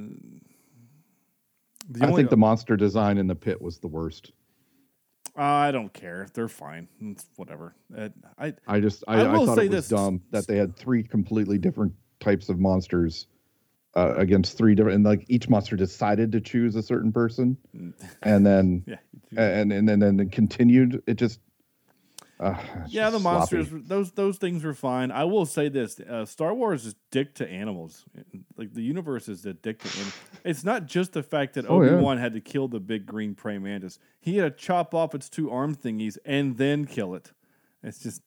I 2.01 2.05
only- 2.05 2.15
think 2.15 2.29
the 2.29 2.35
monster 2.37 2.75
design 2.75 3.17
in 3.17 3.27
the 3.27 3.35
pit 3.35 3.61
was 3.61 3.79
the 3.79 3.87
worst. 3.87 4.33
I 5.37 5.71
don't 5.71 5.93
care. 5.93 6.27
They're 6.33 6.47
fine. 6.47 6.87
It's 6.99 7.27
whatever. 7.35 7.75
Uh, 7.95 8.09
I 8.39 8.53
I 8.67 8.79
just 8.79 9.03
I, 9.07 9.21
I 9.21 9.33
I, 9.33 9.45
thought 9.45 9.57
say 9.57 9.65
it 9.65 9.71
was 9.71 9.87
this. 9.87 9.99
dumb 9.99 10.21
that 10.31 10.47
they 10.47 10.57
had 10.57 10.75
three 10.75 11.03
completely 11.03 11.59
different 11.59 11.93
types 12.19 12.49
of 12.49 12.59
monsters 12.59 13.27
uh, 13.95 14.15
against 14.15 14.57
three 14.57 14.73
different 14.73 14.95
and 14.95 15.05
like 15.05 15.25
each 15.27 15.47
monster 15.47 15.75
decided 15.75 16.31
to 16.31 16.41
choose 16.41 16.75
a 16.75 16.81
certain 16.81 17.11
person 17.11 17.55
and 18.23 18.45
then 18.45 18.83
yeah. 18.87 18.97
and 19.37 19.71
and 19.71 19.87
then 19.87 19.99
then 19.99 20.19
it 20.19 20.31
continued 20.31 21.01
it 21.07 21.15
just 21.15 21.39
uh, 22.39 22.55
Yeah, 22.87 23.09
the 23.09 23.19
sloppy. 23.19 23.37
monsters. 23.37 23.67
Those 23.71 24.11
those 24.11 24.37
things 24.37 24.63
were 24.63 24.73
fine. 24.73 25.11
I 25.11 25.23
will 25.23 25.45
say 25.45 25.69
this: 25.69 25.99
uh, 25.99 26.25
Star 26.25 26.53
Wars 26.53 26.85
is 26.85 26.95
dick 27.11 27.33
to 27.35 27.47
animals. 27.49 28.05
Like 28.57 28.73
the 28.73 28.81
universe 28.83 29.27
is 29.27 29.45
a 29.45 29.53
dick 29.53 29.79
to 29.79 29.89
animals. 29.97 30.15
It's 30.45 30.63
not 30.63 30.85
just 30.85 31.13
the 31.13 31.23
fact 31.23 31.55
that 31.55 31.65
Oh. 31.67 31.81
Obi 31.83 31.95
Wan 31.95 32.17
had 32.17 32.33
to 32.33 32.41
kill 32.41 32.67
the 32.67 32.79
big 32.79 33.05
green 33.05 33.33
praying 33.35 33.63
mantis. 33.63 33.99
He 34.19 34.37
had 34.37 34.57
to 34.57 34.63
chop 34.63 34.93
off 34.93 35.15
its 35.15 35.29
two 35.29 35.49
arm 35.51 35.75
thingies 35.75 36.17
and 36.25 36.57
then 36.57 36.85
kill 36.85 37.15
it. 37.15 37.31
It's 37.83 37.99
just 37.99 38.21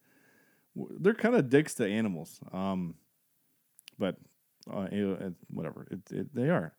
they're 0.75 1.15
kind 1.15 1.35
of 1.35 1.49
dicks 1.51 1.75
to 1.75 1.87
animals. 1.87 2.41
Um, 2.53 2.95
but 3.99 4.17
uh, 4.73 4.89
you 4.93 5.09
know, 5.09 5.27
it- 5.27 5.35
whatever. 5.49 5.87
It, 5.91 6.01
it, 6.11 6.35
they 6.35 6.49
are. 6.51 6.73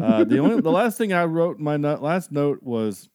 Uh, 0.00 0.24
the 0.24 0.38
only 0.38 0.60
the 0.60 0.70
last 0.70 0.98
thing 0.98 1.12
I 1.14 1.24
wrote 1.24 1.58
my 1.58 1.76
no- 1.78 1.94
last 1.96 2.30
note 2.30 2.62
was 2.62 3.08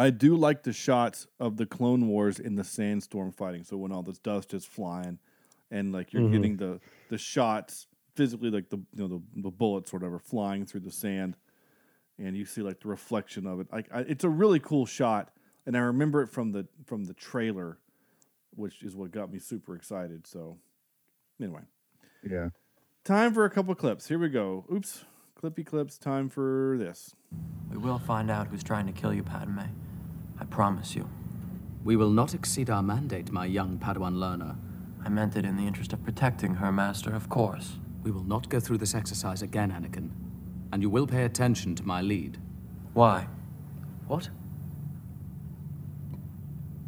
I 0.00 0.08
do 0.08 0.34
like 0.34 0.62
the 0.62 0.72
shots 0.72 1.26
of 1.38 1.58
the 1.58 1.66
Clone 1.66 2.08
Wars 2.08 2.38
in 2.38 2.54
the 2.54 2.64
sandstorm 2.64 3.32
fighting. 3.32 3.64
So 3.64 3.76
when 3.76 3.92
all 3.92 4.02
this 4.02 4.18
dust 4.18 4.54
is 4.54 4.64
flying, 4.64 5.18
and 5.70 5.92
like 5.92 6.14
you're 6.14 6.22
Mhm. 6.22 6.32
getting 6.32 6.56
the 6.56 6.80
the 7.08 7.18
shots 7.18 7.86
physically, 8.16 8.50
like 8.50 8.70
the 8.70 8.78
you 8.78 8.86
know 9.06 9.08
the, 9.08 9.42
the 9.42 9.50
bullets 9.50 9.92
or 9.92 9.98
whatever 9.98 10.18
flying 10.18 10.64
through 10.64 10.80
the 10.80 10.90
sand, 10.90 11.36
and 12.18 12.34
you 12.34 12.46
see 12.46 12.62
like 12.62 12.80
the 12.80 12.88
reflection 12.88 13.46
of 13.46 13.60
it. 13.60 13.68
Like 13.70 13.88
I, 13.92 14.00
it's 14.00 14.24
a 14.24 14.30
really 14.30 14.58
cool 14.58 14.86
shot, 14.86 15.32
and 15.66 15.76
I 15.76 15.80
remember 15.80 16.22
it 16.22 16.28
from 16.28 16.52
the 16.52 16.66
from 16.86 17.04
the 17.04 17.14
trailer, 17.14 17.78
which 18.56 18.82
is 18.82 18.96
what 18.96 19.10
got 19.10 19.30
me 19.30 19.38
super 19.38 19.76
excited. 19.76 20.26
So 20.26 20.58
anyway, 21.40 21.62
yeah 22.22 22.48
time 23.04 23.34
for 23.34 23.44
a 23.44 23.50
couple 23.50 23.74
clips. 23.74 24.08
Here 24.08 24.18
we 24.18 24.28
go. 24.30 24.64
Oops, 24.72 25.04
clippy 25.40 25.64
clips. 25.64 25.96
Time 25.96 26.28
for 26.28 26.76
this. 26.78 27.14
We 27.70 27.78
will 27.78 27.98
find 27.98 28.30
out 28.30 28.48
who's 28.48 28.62
trying 28.62 28.86
to 28.86 28.92
kill 28.92 29.14
you, 29.14 29.22
Padme. 29.22 29.60
I 30.38 30.44
promise 30.44 30.94
you. 30.94 31.08
We 31.82 31.96
will 31.96 32.10
not 32.10 32.34
exceed 32.34 32.68
our 32.68 32.82
mandate, 32.82 33.32
my 33.32 33.46
young 33.46 33.78
Padawan 33.78 34.18
learner. 34.18 34.56
I 35.02 35.08
meant 35.08 35.36
it 35.36 35.46
in 35.46 35.56
the 35.56 35.66
interest 35.66 35.94
of 35.94 36.04
protecting 36.04 36.56
her, 36.56 36.70
Master, 36.70 37.14
of 37.14 37.30
course. 37.30 37.78
We 38.02 38.10
will 38.10 38.24
not 38.24 38.50
go 38.50 38.60
through 38.60 38.78
this 38.78 38.94
exercise 38.94 39.40
again, 39.40 39.70
Anakin. 39.70 40.10
And 40.72 40.82
you 40.82 40.90
will 40.90 41.06
pay 41.06 41.24
attention 41.24 41.74
to 41.76 41.86
my 41.86 42.02
lead. 42.02 42.36
Why? 42.92 43.26
What? 44.08 44.28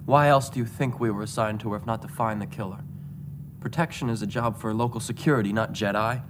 Why 0.04 0.28
else 0.28 0.50
do 0.50 0.58
you 0.58 0.66
think 0.66 1.00
we 1.00 1.10
were 1.10 1.22
assigned 1.22 1.60
to 1.60 1.70
her 1.70 1.76
if 1.76 1.86
not 1.86 2.02
to 2.02 2.08
find 2.08 2.42
the 2.42 2.46
killer? 2.46 2.80
Protection 3.60 4.10
is 4.10 4.20
a 4.20 4.26
job 4.26 4.60
for 4.60 4.74
local 4.74 5.00
security, 5.00 5.54
not 5.54 5.72
Jedi. 5.72 6.22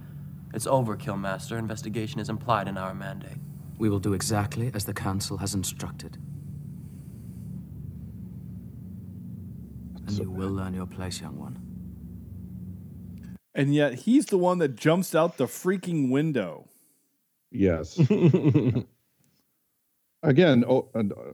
It's 0.53 0.67
overkill, 0.67 1.19
Master. 1.19 1.57
Investigation 1.57 2.19
is 2.19 2.29
implied 2.29 2.67
in 2.67 2.77
our 2.77 2.93
mandate. 2.93 3.37
We 3.79 3.89
will 3.89 3.99
do 3.99 4.13
exactly 4.13 4.71
as 4.73 4.85
the 4.85 4.93
Council 4.93 5.37
has 5.37 5.55
instructed. 5.55 6.17
And 10.05 10.11
you 10.11 10.29
will 10.29 10.51
learn 10.51 10.73
your 10.73 10.85
place, 10.85 11.19
young 11.21 11.37
one. 11.39 11.59
And 13.55 13.73
yet 13.73 13.93
he's 13.95 14.25
the 14.27 14.37
one 14.37 14.59
that 14.59 14.75
jumps 14.75 15.15
out 15.15 15.37
the 15.37 15.45
freaking 15.45 16.09
window. 16.09 16.67
yes 17.51 17.97
again 20.23 20.63
o- 20.67 20.89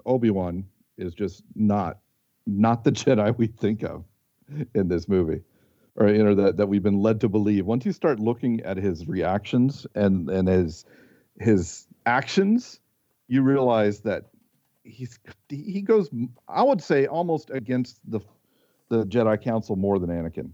obi-wan 0.06 0.66
is 0.98 1.14
just 1.14 1.44
not 1.56 2.00
not 2.46 2.84
the 2.84 2.92
jedi 2.92 3.38
we 3.38 3.48
think 3.48 3.84
of 3.84 4.04
in 4.76 4.90
this 4.90 5.08
movie 5.08 5.42
or 6.00 6.10
you 6.10 6.24
know 6.24 6.34
that, 6.34 6.58
that 6.58 6.68
we've 6.68 6.84
been 6.84 7.02
led 7.02 7.20
to 7.22 7.30
believe 7.30 7.66
once 7.66 7.86
you 7.86 7.92
start 7.92 8.20
looking 8.20 8.62
at 8.62 8.78
his 8.78 9.08
reactions 9.08 9.86
and 9.96 10.30
and 10.30 10.48
his 10.48 10.86
his 11.40 11.88
actions 12.06 12.80
you 13.28 13.42
realize 13.42 14.00
that 14.02 14.30
he's 14.84 15.20
he 15.50 15.82
goes 15.82 16.10
i 16.48 16.64
would 16.64 16.82
say 16.82 17.06
almost 17.06 17.52
against 17.52 18.00
the 18.10 18.20
the 18.90 19.06
jedi 19.06 19.42
council 19.42 19.76
more 19.76 20.00
than 20.00 20.10
anakin 20.10 20.52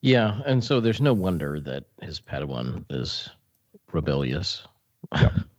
Yeah, 0.00 0.40
and 0.44 0.64
so 0.64 0.80
there's 0.80 1.00
no 1.00 1.12
wonder 1.12 1.60
that 1.60 1.84
his 2.00 2.20
Padawan 2.20 2.84
is 2.90 3.30
rebellious. 3.92 4.66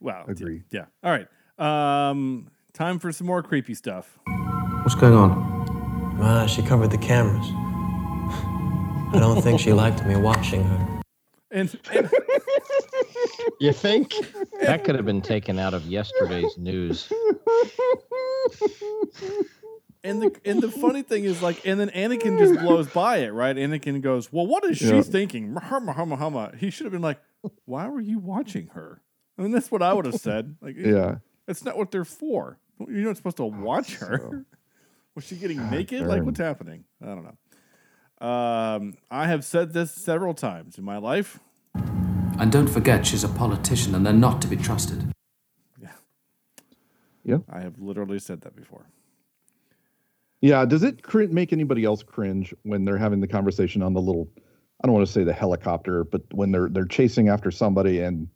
Wow. 0.00 0.24
Agree. 0.28 0.62
Yeah. 0.70 0.84
All 1.02 1.10
right. 1.10 1.28
Um, 1.58 2.48
time 2.72 2.98
for 2.98 3.12
some 3.12 3.26
more 3.26 3.42
creepy 3.42 3.74
stuff. 3.74 4.18
What's 4.82 4.94
going 4.94 5.14
on? 5.14 5.55
Ah, 6.18 6.46
she 6.46 6.62
covered 6.62 6.90
the 6.90 6.98
cameras. 6.98 7.46
I 9.14 9.18
don't 9.20 9.40
think 9.42 9.60
she 9.60 9.72
liked 9.72 10.04
me 10.06 10.16
watching 10.16 10.64
her. 10.64 11.00
And, 11.50 11.78
and 11.92 12.10
you 13.60 13.72
think? 13.72 14.12
That 14.60 14.84
could 14.84 14.94
have 14.94 15.04
been 15.06 15.22
taken 15.22 15.58
out 15.58 15.74
of 15.74 15.86
yesterday's 15.86 16.56
news. 16.58 17.10
and 20.02 20.22
the 20.22 20.34
and 20.44 20.60
the 20.62 20.70
funny 20.70 21.02
thing 21.02 21.24
is 21.24 21.40
like, 21.42 21.64
and 21.66 21.78
then 21.78 21.88
Anakin 21.90 22.38
just 22.38 22.60
blows 22.60 22.88
by 22.88 23.18
it, 23.18 23.30
right? 23.30 23.54
Anakin 23.56 24.00
goes, 24.00 24.32
"Well, 24.32 24.46
what 24.46 24.64
is 24.64 24.78
she 24.78 24.86
Yeah. 24.96 25.02
thinking?" 25.02 25.54
Hama, 25.54 25.92
hama, 25.92 26.16
hama. 26.16 26.52
He 26.58 26.70
should 26.70 26.84
have 26.84 26.92
been 26.92 27.02
like, 27.02 27.20
"Why 27.64 27.88
were 27.88 28.00
you 28.00 28.18
watching 28.18 28.68
her?" 28.68 29.02
I 29.38 29.42
mean, 29.42 29.52
that's 29.52 29.70
what 29.70 29.82
I 29.82 29.92
would 29.92 30.06
have 30.06 30.16
said. 30.16 30.56
Like, 30.60 30.76
yeah 30.78 31.16
That's 31.46 31.62
not 31.64 31.76
what 31.76 31.90
they're 31.90 32.04
for. 32.06 32.58
You're 32.80 33.06
not 33.06 33.16
supposed 33.16 33.36
to 33.36 33.44
watch 33.44 33.96
her. 33.96 34.44
Was 35.16 35.24
she 35.24 35.36
getting 35.36 35.70
naked? 35.70 36.06
Like, 36.06 36.22
what's 36.22 36.38
happening? 36.38 36.84
I 37.02 37.06
don't 37.06 37.24
know. 37.24 38.26
Um, 38.26 38.94
I 39.10 39.26
have 39.26 39.44
said 39.44 39.72
this 39.72 39.90
several 39.90 40.34
times 40.34 40.76
in 40.78 40.84
my 40.84 40.98
life. 40.98 41.40
And 41.74 42.52
don't 42.52 42.68
forget, 42.68 43.06
she's 43.06 43.24
a 43.24 43.28
politician 43.28 43.94
and 43.94 44.04
they're 44.04 44.12
not 44.12 44.42
to 44.42 44.48
be 44.48 44.56
trusted. 44.56 45.10
Yeah. 45.80 45.88
Yeah. 47.24 47.38
I 47.48 47.60
have 47.60 47.78
literally 47.78 48.18
said 48.18 48.42
that 48.42 48.54
before. 48.54 48.86
Yeah. 50.42 50.66
Does 50.66 50.82
it 50.82 51.02
cr- 51.02 51.24
make 51.30 51.54
anybody 51.54 51.84
else 51.84 52.02
cringe 52.02 52.54
when 52.62 52.84
they're 52.84 52.98
having 52.98 53.20
the 53.20 53.26
conversation 53.26 53.82
on 53.82 53.94
the 53.94 54.02
little? 54.02 54.28
I 54.84 54.86
don't 54.86 54.94
want 54.94 55.06
to 55.06 55.12
say 55.12 55.24
the 55.24 55.32
helicopter, 55.32 56.04
but 56.04 56.22
when 56.32 56.52
they're 56.52 56.68
they're 56.68 56.84
chasing 56.84 57.30
after 57.30 57.50
somebody 57.50 58.00
and 58.00 58.28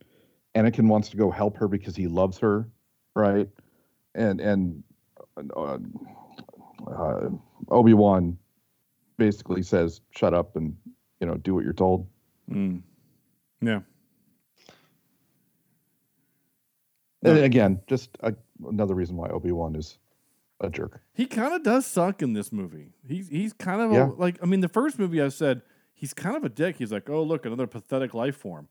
Anakin 0.57 0.89
wants 0.89 1.11
to 1.11 1.18
go 1.18 1.31
help 1.31 1.59
her 1.59 1.68
because 1.68 1.95
he 1.95 2.09
loves 2.09 2.39
her, 2.39 2.70
right? 3.14 3.51
And 4.14 4.41
and 4.41 4.83
uh, 5.55 5.78
uh, 6.87 7.28
Obi 7.68 7.95
Wan 7.95 8.39
basically 9.16 9.62
says, 9.62 10.01
"Shut 10.11 10.35
up 10.35 10.57
and 10.57 10.76
you 11.20 11.26
know 11.26 11.35
do 11.37 11.55
what 11.55 11.64
you're 11.64 11.72
told." 11.72 12.07
Mm. 12.51 12.83
Yeah. 13.61 13.81
And 17.22 17.39
again, 17.39 17.81
just 17.87 18.16
a, 18.20 18.35
another 18.66 18.95
reason 18.95 19.16
why 19.16 19.28
Obi 19.28 19.53
Wan 19.53 19.76
is 19.76 19.99
a 20.61 20.70
jerk. 20.70 21.01
He 21.12 21.26
kind 21.26 21.53
of 21.55 21.62
does 21.62 21.87
suck 21.87 22.22
in 22.22 22.33
this 22.33 22.51
movie. 22.53 22.93
He's 23.07 23.28
he's 23.28 23.53
kind 23.53 23.81
of 23.83 23.93
Yeah. 23.93 24.07
a, 24.09 24.12
like 24.12 24.39
I 24.43 24.47
mean 24.47 24.61
the 24.61 24.68
first 24.68 24.99
movie 24.99 25.20
I 25.20 25.28
said 25.28 25.62
he's 25.93 26.14
kind 26.14 26.37
of 26.37 26.45
a 26.45 26.49
dick. 26.49 26.76
He's 26.76 26.93
like, 26.93 27.11
"Oh, 27.11 27.22
look, 27.22 27.45
another 27.45 27.66
pathetic 27.66 28.14
life 28.14 28.37
form." 28.37 28.68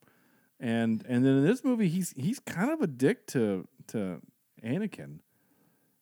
And 0.60 1.06
and 1.08 1.24
then 1.26 1.38
in 1.38 1.46
this 1.46 1.64
movie 1.64 1.88
he's 1.90 2.14
he's 2.18 2.40
kind 2.40 2.72
of 2.72 2.82
a 2.82 2.88
dick 2.88 3.28
to 3.28 3.68
to 3.88 4.22
Anakin. 4.64 5.20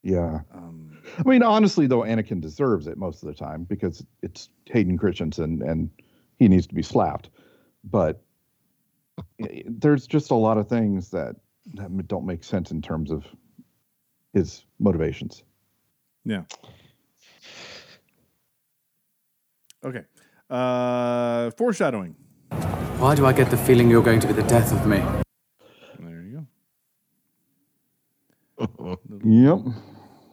Yeah. 0.04 0.39
Um, 0.54 0.98
I 1.18 1.28
mean, 1.28 1.43
honestly, 1.43 1.88
though, 1.88 2.02
Anakin 2.02 2.41
deserves 2.41 2.88
it 2.88 2.98
most 2.98 3.24
of 3.24 3.28
the 3.28 3.36
time 3.36 3.64
because 3.64 4.06
it's 4.22 4.50
Hayden 4.66 4.98
Christensen 4.98 5.62
and 5.62 5.89
he 6.39 6.48
needs 6.48 6.68
to 6.68 6.76
be 6.76 6.84
slapped. 6.84 7.30
But 7.84 8.22
there's 9.39 10.08
just 10.08 10.32
a 10.32 10.36
lot 10.36 10.58
of 10.58 10.68
things 10.68 11.10
that, 11.12 11.36
that 11.74 12.08
don't 12.08 12.26
make 12.26 12.43
sense 12.43 12.72
in 12.72 12.82
terms 12.82 13.12
of 13.12 13.26
his 14.34 14.66
motivations. 14.80 15.43
yeah. 16.26 16.43
Okay. 19.84 20.04
Uh 20.50 21.52
foreshadowing. 21.52 22.16
Why 23.00 23.16
do 23.16 23.26
I 23.26 23.34
get 23.34 23.50
the 23.52 23.58
feeling 23.58 23.89
you're 23.89 24.04
going 24.04 24.20
to 24.22 24.28
be 24.28 24.34
the 24.34 24.43
death 24.43 24.72
of 24.72 24.86
me? 24.88 24.98
There 26.00 26.24
you 26.24 26.48
Yep. 28.60 29.60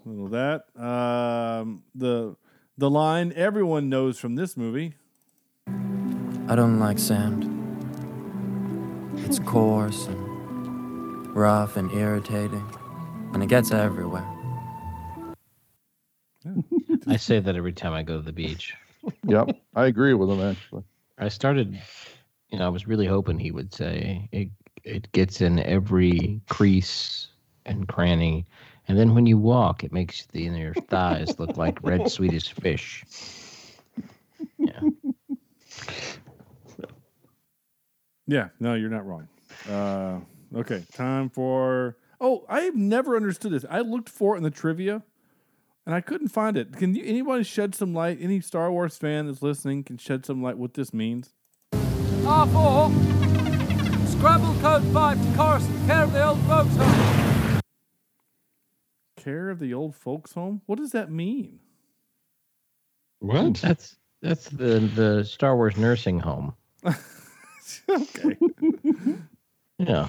Little 0.05 0.29
that. 0.29 0.65
Um 0.77 1.83
the 1.95 2.37
the 2.79 2.91
line 2.91 3.33
everyone 3.37 3.89
knows 3.89 4.19
from 4.19 4.35
this 4.37 4.57
movie. 4.57 4.95
I 6.47 6.57
don't 6.57 6.79
like 6.79 6.99
sand. 6.99 7.51
It's 9.25 9.39
coarse 9.39 10.07
and 10.07 11.35
rough 11.35 11.77
and 11.77 11.91
irritating, 11.93 12.65
and 13.33 13.43
it 13.43 13.49
gets 13.49 13.71
everywhere. 13.73 14.27
I 17.07 17.17
say 17.17 17.41
that 17.41 17.57
every 17.57 17.73
time 17.73 17.93
I 17.93 18.03
go 18.03 18.17
to 18.17 18.23
the 18.23 18.33
beach. 18.33 18.75
Yep. 19.27 19.59
I 19.75 19.85
agree 19.85 20.15
with 20.15 20.31
him, 20.31 20.41
actually. 20.41 20.83
I 21.19 21.29
started, 21.29 21.79
you 22.49 22.59
know, 22.59 22.65
I 22.65 22.71
was 22.71 22.87
really 22.87 23.07
hoping 23.07 23.39
he 23.39 23.51
would 23.51 23.75
say 23.75 24.29
it. 24.33 24.49
It 24.83 25.13
gets 25.13 25.43
in 25.43 25.59
every 25.61 26.41
crease 26.49 27.29
and 27.67 27.89
cranny, 27.89 28.47
and 28.89 28.99
then 28.99 29.15
when 29.15 29.27
you 29.27 29.39
walk, 29.39 29.85
it 29.85 29.93
makes 29.93 30.27
the 30.27 30.47
inner 30.47 30.75
thighs 30.75 31.39
look 31.39 31.57
like 31.57 31.83
red 31.83 32.11
Swedish 32.17 32.53
fish. 32.53 33.05
Yeah, 34.59 34.81
Yeah, 38.27 38.49
no, 38.59 38.75
you're 38.75 38.91
not 38.91 39.07
wrong. 39.07 39.29
Uh, 39.69 40.21
okay, 40.57 40.85
time 40.93 41.31
for. 41.31 41.97
Oh, 42.21 42.45
I've 42.49 42.77
never 42.77 43.17
understood 43.17 43.53
this. 43.53 43.65
I 43.69 43.81
looked 43.81 44.09
for 44.09 44.35
it 44.35 44.39
in 44.39 44.45
the 44.45 44.51
trivia, 44.51 45.03
and 45.85 45.95
I 45.95 46.01
couldn't 46.01 46.29
find 46.29 46.57
it. 46.57 46.77
Can 46.77 46.95
you, 46.95 47.05
anybody 47.05 47.45
shed 47.45 47.75
some 47.75 47.93
light? 47.93 48.19
Any 48.21 48.41
Star 48.41 48.71
Wars 48.71 48.97
fan 48.97 49.27
that's 49.27 49.43
listening 49.43 49.85
can 49.85 49.99
shed 49.99 50.25
some 50.25 50.43
light 50.43 50.57
what 50.57 50.75
this 50.75 50.95
means. 50.95 51.35
R4. 51.73 54.09
Scrabble 54.09 54.55
code 54.63 54.85
5 54.85 55.23
to 55.23 55.37
Carson, 55.37 55.87
care 55.87 56.05
of 56.05 56.13
the 56.13 56.27
old 56.27 56.41
folks 56.43 56.75
home. 56.77 57.24
Care 59.25 59.49
of 59.51 59.59
the 59.59 59.73
old 59.73 59.97
folks' 59.97 60.35
home. 60.35 60.61
What 60.67 60.79
does 60.79 60.93
that 60.93 61.11
mean? 61.11 61.61
What? 63.21 63.55
that's 63.55 63.97
that's 64.21 64.49
the 64.51 64.81
the 64.81 65.25
Star 65.25 65.57
Wars 65.57 65.77
nursing 65.79 66.21
home. 66.21 66.55
okay. 67.89 68.37
Yeah, 69.79 70.09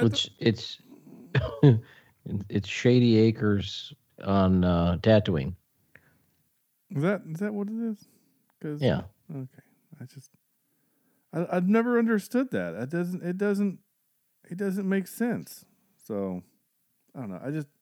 which 0.00 0.30
it's 0.38 0.78
it's 2.48 2.68
Shady 2.68 3.18
Acres 3.18 3.92
on 4.24 4.64
uh, 4.64 4.96
Tatooine. 5.02 5.54
Is 6.94 7.02
that 7.02 7.22
is 7.30 7.40
that 7.40 7.52
what 7.52 7.68
it 7.68 7.90
is? 7.90 7.98
Cause, 8.62 8.80
Yeah. 8.80 9.02
Okay. 9.30 9.62
I 10.00 10.04
just 10.06 10.30
I, 11.34 11.46
I've 11.56 11.68
never 11.68 11.98
understood 11.98 12.50
that. 12.52 12.74
It 12.74 12.88
doesn't. 12.90 13.22
It 13.22 13.36
doesn't. 13.36 13.78
It 14.50 14.56
doesn't 14.56 14.88
make 14.88 15.06
sense. 15.06 15.64
So 16.06 16.42
I 17.14 17.20
don't 17.20 17.30
know. 17.30 17.40
I 17.44 17.50
just 17.50 17.68
I, 17.68 17.68
I- 17.68 17.81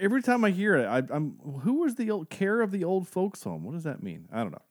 every 0.00 0.22
time 0.22 0.44
I 0.44 0.50
hear 0.50 0.76
it, 0.76 0.86
I, 0.86 0.98
I'm 1.14 1.38
who 1.62 1.80
was 1.80 1.94
the 1.96 2.10
old 2.10 2.30
care 2.30 2.60
of 2.60 2.70
the 2.70 2.84
old 2.84 3.08
folks 3.08 3.42
home? 3.42 3.64
What 3.64 3.72
does 3.72 3.84
that 3.84 4.02
mean? 4.02 4.28
I 4.32 4.38
don't 4.38 4.52
know. 4.52 4.62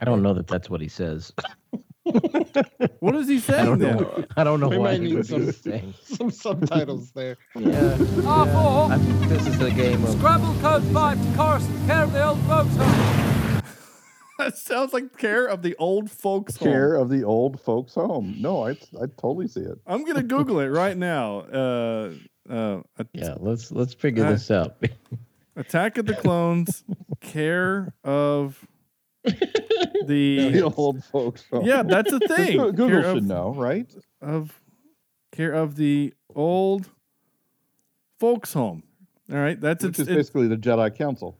I 0.00 0.04
don't 0.04 0.22
know 0.22 0.34
that 0.34 0.46
that's 0.48 0.68
what 0.70 0.80
he 0.80 0.88
says. 0.88 1.32
What 2.98 3.14
is 3.14 3.28
he 3.28 3.38
say? 3.38 3.58
I 3.60 3.64
don't 3.64 3.78
then? 3.78 3.96
know. 3.98 4.24
I 4.36 4.42
don't 4.42 4.58
know 4.58 4.68
We 4.68 4.76
why 4.76 4.84
might 4.92 5.00
he 5.00 5.06
need 5.06 5.14
would 5.14 5.26
some, 5.26 5.46
be 5.46 5.52
saying. 5.52 5.94
some 6.02 6.30
subtitles 6.32 7.12
there. 7.12 7.36
Yeah, 7.54 7.94
R4. 7.96 8.90
I 8.90 8.98
this 9.28 9.46
is 9.46 9.56
the 9.58 9.70
game 9.70 10.02
of 10.04 10.10
Scrabble 10.10 10.52
code 10.60 10.82
5 10.92 11.22
to 11.30 11.36
Carson, 11.36 11.86
care 11.86 12.02
of 12.02 12.12
the 12.12 12.24
old 12.24 12.40
folks 12.40 12.74
home. 12.76 13.62
that 14.38 14.58
sounds 14.58 14.92
like 14.92 15.16
care 15.16 15.46
of 15.46 15.62
the 15.62 15.76
old 15.76 16.10
folks 16.10 16.56
home. 16.56 16.68
Care 16.68 16.96
of 16.96 17.08
the 17.08 17.22
old 17.22 17.60
folks' 17.60 17.94
home. 17.94 18.34
No, 18.40 18.66
I 18.66 18.70
I 18.70 19.06
totally 19.16 19.46
see 19.46 19.60
it. 19.60 19.78
I'm 19.86 20.04
gonna 20.04 20.24
Google 20.24 20.58
it 20.58 20.68
right 20.68 20.96
now. 20.96 21.38
Uh, 21.42 22.14
uh, 22.50 22.80
a- 22.98 23.06
yeah. 23.12 23.34
Let's 23.38 23.70
let's 23.72 23.94
figure 23.94 24.24
Uh, 24.26 24.30
this 24.32 24.50
out. 24.50 24.76
Attack 25.56 25.98
of 25.98 26.06
the 26.06 26.14
Clones. 26.14 26.82
care 27.20 27.92
of 28.04 28.66
the 29.24 29.36
The 30.06 30.62
old 30.62 31.04
folks' 31.04 31.44
home. 31.50 31.64
Yeah, 31.66 31.82
that's 31.82 32.12
a 32.12 32.18
thing. 32.28 32.56
Google 32.58 32.88
Care 32.88 33.02
should 33.02 33.16
of- 33.18 33.24
know, 33.24 33.54
right? 33.54 33.92
of 34.20 34.60
care 35.32 35.52
of 35.52 35.76
the 35.76 36.12
old 36.34 36.88
folks 38.18 38.52
home. 38.52 38.82
All 39.30 39.38
right, 39.38 39.60
that's 39.60 39.84
Which 39.84 39.98
it's, 39.98 40.08
is 40.08 40.16
basically 40.16 40.48
the 40.48 40.56
Jedi 40.56 40.94
Council. 40.96 41.36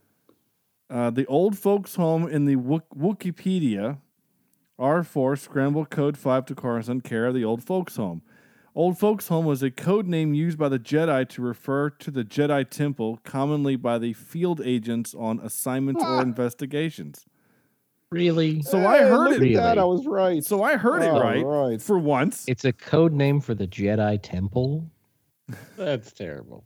uh, 0.91 1.11
the 1.11 1.27
old 1.27 1.59
folks 1.59 1.95
home 1.97 2.27
in 2.29 2.45
the 2.47 2.57
Wik- 2.57 2.89
Wikipedia. 2.97 3.99
R4 4.81 5.39
Scramble 5.39 5.85
Code 5.85 6.17
5 6.17 6.47
to 6.47 6.55
Coruscant, 6.57 7.05
care 7.05 7.27
of 7.27 7.35
the 7.35 7.45
old 7.45 7.63
folks 7.63 7.97
home. 7.97 8.23
Old 8.75 8.99
folks 8.99 9.29
home 9.29 9.45
was 9.45 9.63
a 9.63 9.71
code 9.71 10.07
name 10.07 10.33
used 10.33 10.57
by 10.57 10.71
the 10.71 10.79
Jedi 10.79 11.29
to 11.31 11.43
refer 11.43 11.91
to 11.91 12.11
the 12.11 12.25
Jedi 12.25 12.69
Temple, 12.69 13.21
commonly 13.23 13.77
by 13.77 13.99
the 13.99 14.15
field 14.15 14.63
agents 14.65 15.15
on 15.15 15.41
assignments 15.41 16.03
or 16.03 16.07
ah. 16.07 16.21
investigations. 16.23 17.27
really? 18.11 18.63
So 18.63 18.79
I 18.79 19.01
eh, 19.01 19.09
heard 19.09 19.43
it. 19.43 19.57
at 19.57 19.63
that. 19.63 19.79
I 19.79 19.85
was 19.85 20.07
right. 20.07 20.43
So 20.43 20.63
I 20.63 20.77
heard 20.77 21.03
it 21.03 21.11
All 21.11 21.21
right, 21.21 21.43
right. 21.43 21.83
for 21.83 21.99
once. 21.99 22.47
It's 22.49 22.65
a 22.65 22.73
code 22.73 23.13
name 23.13 23.43
for 23.43 23.55
the 23.55 23.67
Jedi 23.67 24.19
Temple. 24.23 24.91
That's 25.77 26.11
terrible. 26.13 26.65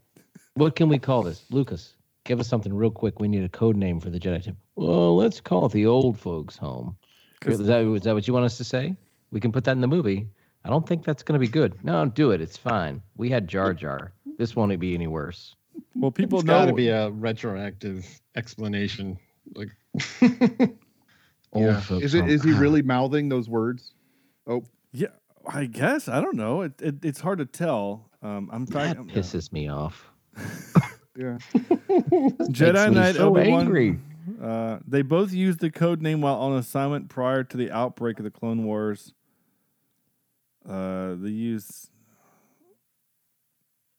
What 0.54 0.76
can 0.76 0.88
we 0.88 1.00
call 1.00 1.24
this, 1.24 1.44
Lucas? 1.50 1.94
Give 2.24 2.38
us 2.38 2.46
something 2.46 2.72
real 2.72 2.90
quick. 2.90 3.18
We 3.18 3.26
need 3.26 3.42
a 3.42 3.48
code 3.48 3.76
name 3.76 3.98
for 3.98 4.10
the 4.10 4.20
Jedi 4.20 4.44
Temple. 4.44 4.62
Well, 4.76 5.16
let's 5.16 5.40
call 5.40 5.66
it 5.66 5.72
the 5.72 5.86
old 5.86 6.20
folks' 6.20 6.56
home. 6.56 6.96
Is 7.44 7.58
that, 7.66 7.82
is 7.82 8.02
that 8.02 8.14
what 8.14 8.28
you 8.28 8.32
want 8.32 8.46
us 8.46 8.56
to 8.58 8.64
say? 8.64 8.96
We 9.32 9.40
can 9.40 9.50
put 9.50 9.64
that 9.64 9.72
in 9.72 9.80
the 9.80 9.88
movie. 9.88 10.28
I 10.66 10.68
don't 10.68 10.86
think 10.86 11.04
that's 11.04 11.22
going 11.22 11.38
to 11.40 11.46
be 11.46 11.50
good. 11.50 11.82
No, 11.84 12.04
do 12.06 12.32
it. 12.32 12.40
It's 12.40 12.56
fine. 12.56 13.00
We 13.16 13.30
had 13.30 13.46
Jar 13.46 13.72
Jar. 13.72 14.12
This 14.36 14.56
won't 14.56 14.76
be 14.80 14.94
any 14.94 15.06
worse. 15.06 15.54
Well, 15.94 16.10
people 16.10 16.40
It's 16.40 16.46
know 16.46 16.60
got 16.60 16.66
to 16.66 16.72
be 16.72 16.88
a 16.88 17.08
retroactive 17.10 18.04
explanation. 18.34 19.16
Like, 19.54 19.68
Yeah. 21.54 21.80
Is 21.90 22.14
it? 22.14 22.20
home. 22.22 22.28
Is 22.28 22.42
he 22.42 22.52
really 22.52 22.82
mouthing 22.82 23.28
those 23.28 23.48
words? 23.48 23.92
Oh, 24.46 24.64
Yeah, 24.92 25.08
I 25.48 25.66
guess 25.66 26.08
I 26.08 26.20
don't 26.20 26.36
know. 26.36 26.62
It, 26.62 26.72
it 26.82 27.04
it's 27.04 27.20
hard 27.20 27.38
to 27.38 27.46
tell. 27.46 28.10
Um, 28.20 28.50
I'm 28.52 28.64
That 28.66 28.72
trying. 28.94 29.08
pisses 29.08 29.52
me 29.52 29.68
off. 29.68 30.10
yeah. 31.16 31.38
Jedi 31.54 32.72
Makes 32.74 32.94
Knight 32.94 33.14
so 33.14 33.28
Obi 33.36 33.50
Wan. 33.52 33.60
angry. 33.60 33.98
Uh, 34.42 34.78
they 34.86 35.02
both 35.02 35.32
used 35.32 35.60
the 35.60 35.70
code 35.70 36.02
name 36.02 36.20
while 36.20 36.34
on 36.34 36.58
assignment 36.58 37.08
prior 37.08 37.44
to 37.44 37.56
the 37.56 37.70
outbreak 37.70 38.18
of 38.18 38.24
the 38.24 38.30
Clone 38.30 38.64
Wars. 38.64 39.14
Uh, 40.68 41.14
they 41.18 41.30
use. 41.30 41.90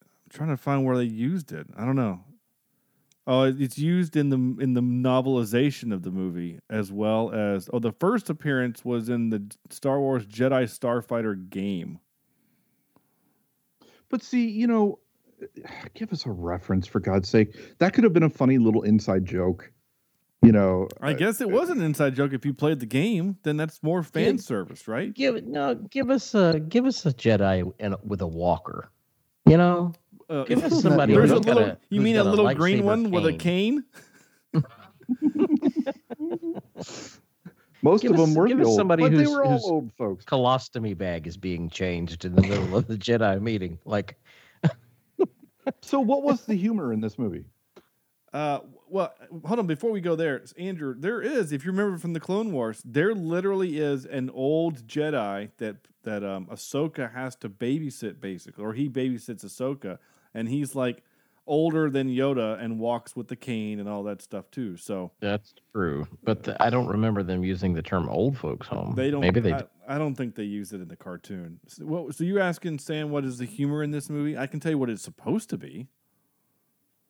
I'm 0.01 0.29
trying 0.29 0.49
to 0.49 0.57
find 0.57 0.85
where 0.85 0.97
they 0.97 1.05
used 1.05 1.51
it. 1.51 1.67
I 1.77 1.85
don't 1.85 1.95
know. 1.95 2.21
Oh, 3.29 3.43
it's 3.43 3.77
used 3.77 4.15
in 4.15 4.29
the 4.29 4.63
in 4.63 4.73
the 4.73 4.81
novelization 4.81 5.93
of 5.93 6.03
the 6.03 6.11
movie 6.11 6.59
as 6.69 6.93
well 6.93 7.31
as 7.33 7.69
oh, 7.73 7.79
the 7.79 7.91
first 7.91 8.29
appearance 8.29 8.85
was 8.85 9.09
in 9.09 9.29
the 9.29 9.43
Star 9.69 9.99
Wars 9.99 10.25
Jedi 10.25 10.63
Starfighter 10.63 11.49
game. 11.49 11.99
But 14.09 14.23
see, 14.23 14.49
you 14.49 14.67
know, 14.67 14.99
give 15.93 16.13
us 16.13 16.25
a 16.25 16.31
reference 16.31 16.87
for 16.87 17.01
God's 17.01 17.27
sake. 17.27 17.77
That 17.79 17.93
could 17.93 18.05
have 18.05 18.13
been 18.13 18.23
a 18.23 18.29
funny 18.29 18.57
little 18.57 18.83
inside 18.83 19.25
joke. 19.25 19.71
You 20.43 20.51
know, 20.51 20.87
I 21.01 21.13
guess 21.13 21.41
it 21.41 21.49
was 21.49 21.69
an 21.69 21.81
inside 21.81 22.15
joke. 22.15 22.31
If 22.31 22.45
you 22.45 22.53
played 22.53 22.79
the 22.79 22.85
game, 22.85 23.37
then 23.43 23.57
that's 23.57 23.81
more 23.81 24.03
fan 24.03 24.35
Kid- 24.37 24.43
service, 24.43 24.87
right? 24.87 25.13
Give 25.13 25.35
it 25.35 25.47
no. 25.47 25.75
Give 25.75 26.09
us 26.11 26.33
a 26.35 26.59
give 26.59 26.85
us 26.85 27.05
a 27.05 27.11
Jedi 27.13 27.71
and 27.79 27.95
with 28.03 28.21
a 28.21 28.27
walker. 28.27 28.89
You 29.47 29.57
know, 29.57 29.93
Uh, 30.29 30.43
give 30.43 30.63
us 30.63 30.81
somebody. 30.83 31.13
There's 31.13 31.31
a 31.31 31.35
who's 31.35 31.45
got 31.45 31.55
little. 31.57 31.77
you 31.89 32.01
mean 32.01 32.15
a 32.17 32.23
got 32.23 32.29
little 32.29 32.53
green 32.53 32.81
lightsaber 32.81 32.83
one 32.83 33.11
with 33.11 33.25
a 33.25 33.33
cane? 33.33 33.83
most 37.81 38.01
Give 38.01 38.11
of 38.11 38.19
us- 38.19 38.25
them 38.27 38.35
were 38.35 38.47
give 38.47 38.57
the 38.57 38.63
us 38.63 38.67
old, 38.69 38.77
somebody 38.77 39.03
but 39.03 39.11
they 39.11 39.17
who's- 39.17 39.29
were 39.29 39.43
all 39.43 39.51
who's- 39.53 39.63
old 39.65 39.91
folks. 39.97 40.25
Colostomy 40.25 40.97
bag 40.97 41.27
is 41.27 41.37
being 41.37 41.69
changed 41.69 42.25
in 42.25 42.35
the 42.35 42.41
middle 42.41 42.75
of 42.75 42.87
the 42.87 42.95
Jedi 42.97 43.41
meeting. 43.41 43.77
Like, 43.85 44.17
So, 45.81 45.99
what 45.99 46.23
was 46.23 46.45
the 46.45 46.55
humor 46.55 46.93
in 46.93 47.01
this 47.01 47.19
movie? 47.19 47.43
Uh, 48.33 48.59
well, 48.89 49.13
hold 49.45 49.59
on. 49.59 49.67
Before 49.67 49.91
we 49.91 50.01
go 50.01 50.15
there, 50.15 50.43
Andrew, 50.57 50.95
there 50.97 51.21
is, 51.21 51.51
if 51.51 51.65
you 51.65 51.71
remember 51.71 51.97
from 51.97 52.13
the 52.13 52.19
Clone 52.19 52.51
Wars, 52.51 52.81
there 52.85 53.13
literally 53.13 53.77
is 53.77 54.05
an 54.05 54.29
old 54.29 54.87
Jedi 54.87 55.49
that 55.57 55.87
that 56.03 56.23
um, 56.23 56.45
Ahsoka 56.47 57.13
has 57.13 57.35
to 57.37 57.49
babysit, 57.49 58.19
basically, 58.21 58.63
or 58.63 58.73
he 58.73 58.89
babysits 58.89 59.43
Ahsoka, 59.43 59.97
and 60.33 60.47
he's 60.47 60.75
like 60.75 61.03
older 61.47 61.89
than 61.89 62.09
Yoda 62.09 62.61
and 62.61 62.79
walks 62.79 63.15
with 63.15 63.29
the 63.29 63.35
cane 63.35 63.79
and 63.79 63.87
all 63.87 64.03
that 64.03 64.21
stuff 64.21 64.51
too. 64.51 64.77
So 64.77 65.11
that's 65.19 65.53
true, 65.73 66.07
but 66.23 66.43
the, 66.43 66.61
I 66.61 66.69
don't 66.69 66.87
remember 66.87 67.23
them 67.23 67.43
using 67.43 67.73
the 67.73 67.81
term 67.81 68.09
"old 68.09 68.37
folks 68.37 68.67
home." 68.67 68.93
they 68.95 69.11
don't. 69.11 69.21
Maybe 69.21 69.39
they. 69.39 69.53
I, 69.53 69.63
I 69.87 69.97
don't 69.97 70.15
think 70.15 70.35
they 70.35 70.43
used 70.43 70.73
it 70.73 70.81
in 70.81 70.87
the 70.87 70.95
cartoon. 70.95 71.59
So, 71.67 71.85
what, 71.85 72.15
so 72.15 72.23
you 72.23 72.39
asking 72.39 72.79
Sam 72.79 73.09
what 73.09 73.25
is 73.25 73.37
the 73.37 73.45
humor 73.45 73.83
in 73.83 73.91
this 73.91 74.09
movie? 74.09 74.37
I 74.37 74.47
can 74.47 74.59
tell 74.59 74.71
you 74.71 74.77
what 74.77 74.89
it's 74.89 75.03
supposed 75.03 75.49
to 75.49 75.57
be. 75.57 75.87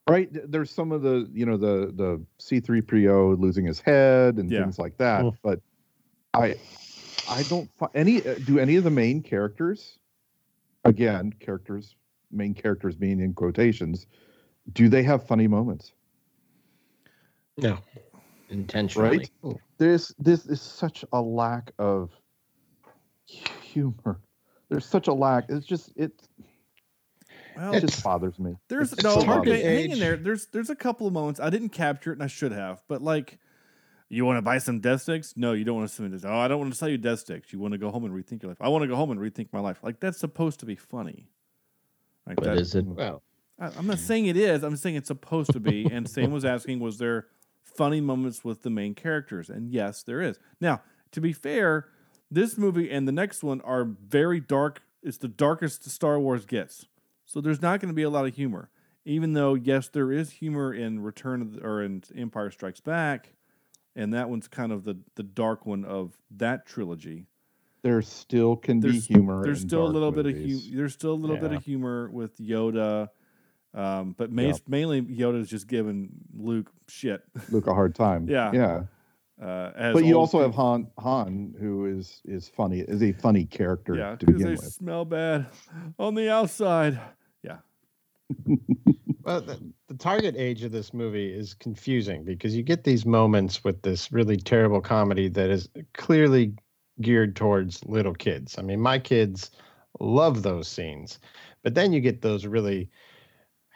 Right? 0.10 0.30
There's 0.32 0.72
some 0.72 0.91
of 0.93 1.01
the, 1.01 1.30
you 1.34 1.45
know, 1.45 1.58
the 1.58 1.91
the 1.93 2.26
C3PO 2.39 3.38
losing 3.39 3.66
his 3.66 3.82
head 3.82 4.38
and 4.38 4.49
Yeah. 4.49 4.62
things 4.62 4.80
like 4.80 4.97
that. 4.97 5.26
But 5.43 5.60
I, 6.34 6.55
I 7.30 7.43
don't 7.43 7.70
fi- 7.78 7.89
any. 7.93 8.26
uh, 8.26 8.36
Do 8.45 8.58
any 8.58 8.78
of 8.78 8.84
the 8.86 8.89
main 8.89 9.22
characters, 9.22 9.99
again, 10.86 11.34
characters, 11.39 11.95
main 12.32 12.53
characters 12.53 12.95
being 12.95 13.20
in 13.20 13.34
quotations, 13.34 14.08
do 14.74 14.88
they 14.88 15.03
have 15.03 15.28
funny 15.28 15.47
moments? 15.47 15.91
no, 17.58 17.80
intentionally. 18.49 19.30
Right? 19.43 19.60
There's 19.78 20.14
this 20.20 20.45
is 20.45 20.62
such 20.62 21.03
a 21.12 21.22
lack 21.22 21.72
of 21.80 22.12
humor. 23.26 24.22
There's 24.70 24.86
such 24.86 25.08
a 25.08 25.14
lack. 25.14 25.45
It's 25.49 25.66
just 25.66 25.91
it. 25.97 26.14
Well, 27.58 27.74
It 27.74 27.82
just 27.82 28.03
bothers 28.03 28.39
me. 28.39 28.55
There's 28.68 28.93
It's 28.93 29.03
no 29.03 29.20
so 29.20 29.32
okay, 29.39 29.62
hang 29.62 29.91
in 29.91 29.99
there. 29.99 30.16
There's 30.16 30.45
there's 30.47 30.70
a 30.70 30.76
couple 30.76 31.08
of 31.08 31.14
moments 31.14 31.39
I 31.39 31.49
didn't 31.49 31.70
capture 31.70 32.12
it 32.12 32.16
and 32.16 32.24
I 32.24 32.28
should 32.28 32.51
have, 32.51 32.82
but 32.88 33.01
like, 33.01 33.39
you 34.10 34.26
want 34.26 34.38
to 34.38 34.41
buy 34.41 34.58
some 34.60 34.80
death 34.80 35.01
sticks? 35.01 35.34
No, 35.36 35.53
you 35.53 35.64
don't 35.66 35.76
want 35.76 35.89
to 35.89 35.93
sell 35.93 36.05
me 36.05 36.12
this. 36.12 36.24
Oh, 36.24 36.34
I 36.38 36.47
don't 36.47 36.60
want 36.60 36.72
to 36.72 36.78
sell 36.78 36.88
you 36.89 36.97
death 36.97 37.20
sticks. 37.20 37.51
You 37.51 37.60
want 37.60 37.74
to 37.74 37.78
go 37.78 37.91
home 37.91 38.05
and 38.05 38.14
rethink 38.14 38.41
your 38.43 38.51
life. 38.51 38.58
I 38.62 38.70
want 38.70 38.84
to 38.84 38.88
go 38.88 38.95
home 38.95 39.12
and 39.12 39.20
rethink 39.20 39.47
my 39.51 39.60
life. 39.60 39.80
Like 39.84 39.99
that's 39.99 40.20
supposed 40.20 40.60
to 40.62 40.66
be 40.66 40.76
funny. 40.76 41.30
Like 42.26 42.38
But 42.38 42.45
that, 42.45 42.58
is 42.58 42.76
it? 42.76 42.86
Mm. 42.86 42.95
Well, 42.95 43.24
I, 43.60 43.68
I'm 43.78 43.88
not 43.88 43.99
saying 43.99 44.28
it 44.28 44.38
is. 44.38 44.64
I'm 44.64 44.76
saying 44.78 44.95
it's 44.95 45.08
supposed 45.08 45.51
to 45.53 45.60
be. 45.60 45.86
and 45.91 46.08
Sam 46.10 46.32
was 46.32 46.45
asking, 46.45 46.80
was 46.80 46.97
there 46.97 47.28
funny 47.64 48.01
moments 48.01 48.43
with 48.43 48.62
the 48.64 48.70
main 48.70 48.93
characters? 48.95 49.49
And 49.49 49.72
yes, 49.72 50.03
there 50.03 50.22
is. 50.22 50.39
Now, 50.62 50.82
to 51.12 51.22
be 51.22 51.34
fair, 51.34 51.88
this 52.30 52.58
movie 52.58 52.91
and 52.91 53.08
the 53.08 53.12
next 53.12 53.43
one 53.43 53.62
are 53.62 53.84
very 53.86 54.39
dark. 54.39 54.84
It's 55.01 55.18
the 55.18 55.28
darkest 55.28 55.89
Star 55.89 56.20
Wars 56.20 56.45
gets. 56.45 56.86
So 57.28 57.42
there's 57.42 57.62
not 57.62 57.80
going 57.82 57.90
to 57.90 57.94
be 57.96 58.04
a 58.04 58.10
lot 58.10 58.26
of 58.26 58.36
humor. 58.36 58.70
Even 59.06 59.34
though, 59.34 59.54
yes, 59.54 59.88
there 59.90 60.12
is 60.12 60.32
humor 60.32 60.74
in 60.74 61.02
Return 61.02 61.42
of 61.42 61.54
the, 61.54 61.62
or 61.64 61.82
in 61.84 62.04
Empire 62.16 62.50
Strikes 62.52 62.80
Back, 62.82 63.34
and 63.96 64.14
that 64.14 64.30
one's 64.30 64.48
kind 64.48 64.72
of 64.72 64.84
the 64.84 64.98
the 65.16 65.24
dark 65.24 65.66
one 65.66 65.86
of 65.86 66.18
that 66.32 66.66
trilogy 66.66 67.28
There 67.84 68.02
still 68.02 68.56
can 68.58 68.80
be 68.80 69.00
humor. 69.00 69.44
There's 69.44 69.62
in 69.64 69.70
still 69.70 69.84
a 69.84 69.86
dark 69.86 69.94
little 69.94 70.12
bit 70.12 70.26
of 70.26 70.34
movies. 70.36 70.70
hu- 70.70 70.76
there's 70.78 70.94
still 70.94 71.14
a 71.14 71.16
little 71.16 71.38
bit 71.38 71.52
of 71.54 71.64
humor 71.64 72.10
with 72.12 72.38
Yoda, 72.38 73.10
um, 73.74 74.14
but 74.18 74.30
ma- 74.32 74.42
Yeah. 74.42 74.54
mainly 74.68 75.02
Yoda's 75.02 75.50
just 75.50 75.68
giving 75.68 76.10
Luke 76.36 76.70
shit. 76.90 77.24
Luke 77.50 77.68
a 77.68 77.74
hard 77.74 77.96
time. 77.96 78.28
Yeah. 78.30 78.52
yeah. 78.54 78.84
Uh, 79.42 79.72
as 79.76 79.94
But 79.94 80.06
you 80.06 80.16
old 80.16 80.30
also 80.30 80.42
have 80.42 80.56
Han, 80.56 80.88
Han, 80.98 81.54
who 81.60 81.86
is 81.86 82.22
is 82.26 82.48
funny, 82.48 82.80
is 82.80 83.04
a 83.04 83.12
funny 83.12 83.46
character 83.46 83.96
yeah, 83.96 84.16
to 84.16 84.26
because 84.26 84.36
begin 84.36 84.50
they 84.50 84.56
with. 84.56 84.74
smell 84.74 85.06
bad 85.06 85.48
on 86.00 86.16
the 86.16 86.32
outside. 86.32 87.00
Yeah, 87.44 87.58
well, 89.24 89.42
the, 89.42 89.62
the 89.88 89.94
target 89.96 90.36
age 90.38 90.64
of 90.64 90.72
this 90.72 90.94
movie 90.94 91.32
is 91.32 91.54
confusing 91.54 92.24
because 92.24 92.56
you 92.56 92.64
get 92.64 92.84
these 92.84 93.06
moments 93.06 93.64
with 93.64 93.82
this 93.84 94.12
really 94.12 94.38
terrible 94.38 94.82
comedy 94.82 95.28
that 95.30 95.50
is 95.50 95.70
clearly 95.94 96.54
geared 97.02 97.36
towards 97.36 97.86
little 97.86 98.14
kids. 98.16 98.58
I 98.58 98.64
mean, 98.64 98.82
my 98.82 98.98
kids 98.98 99.52
love 100.00 100.42
those 100.44 100.68
scenes, 100.68 101.20
but 101.64 101.76
then 101.76 101.94
you 101.94 102.02
get 102.02 102.22
those 102.22 102.46
really 102.46 102.90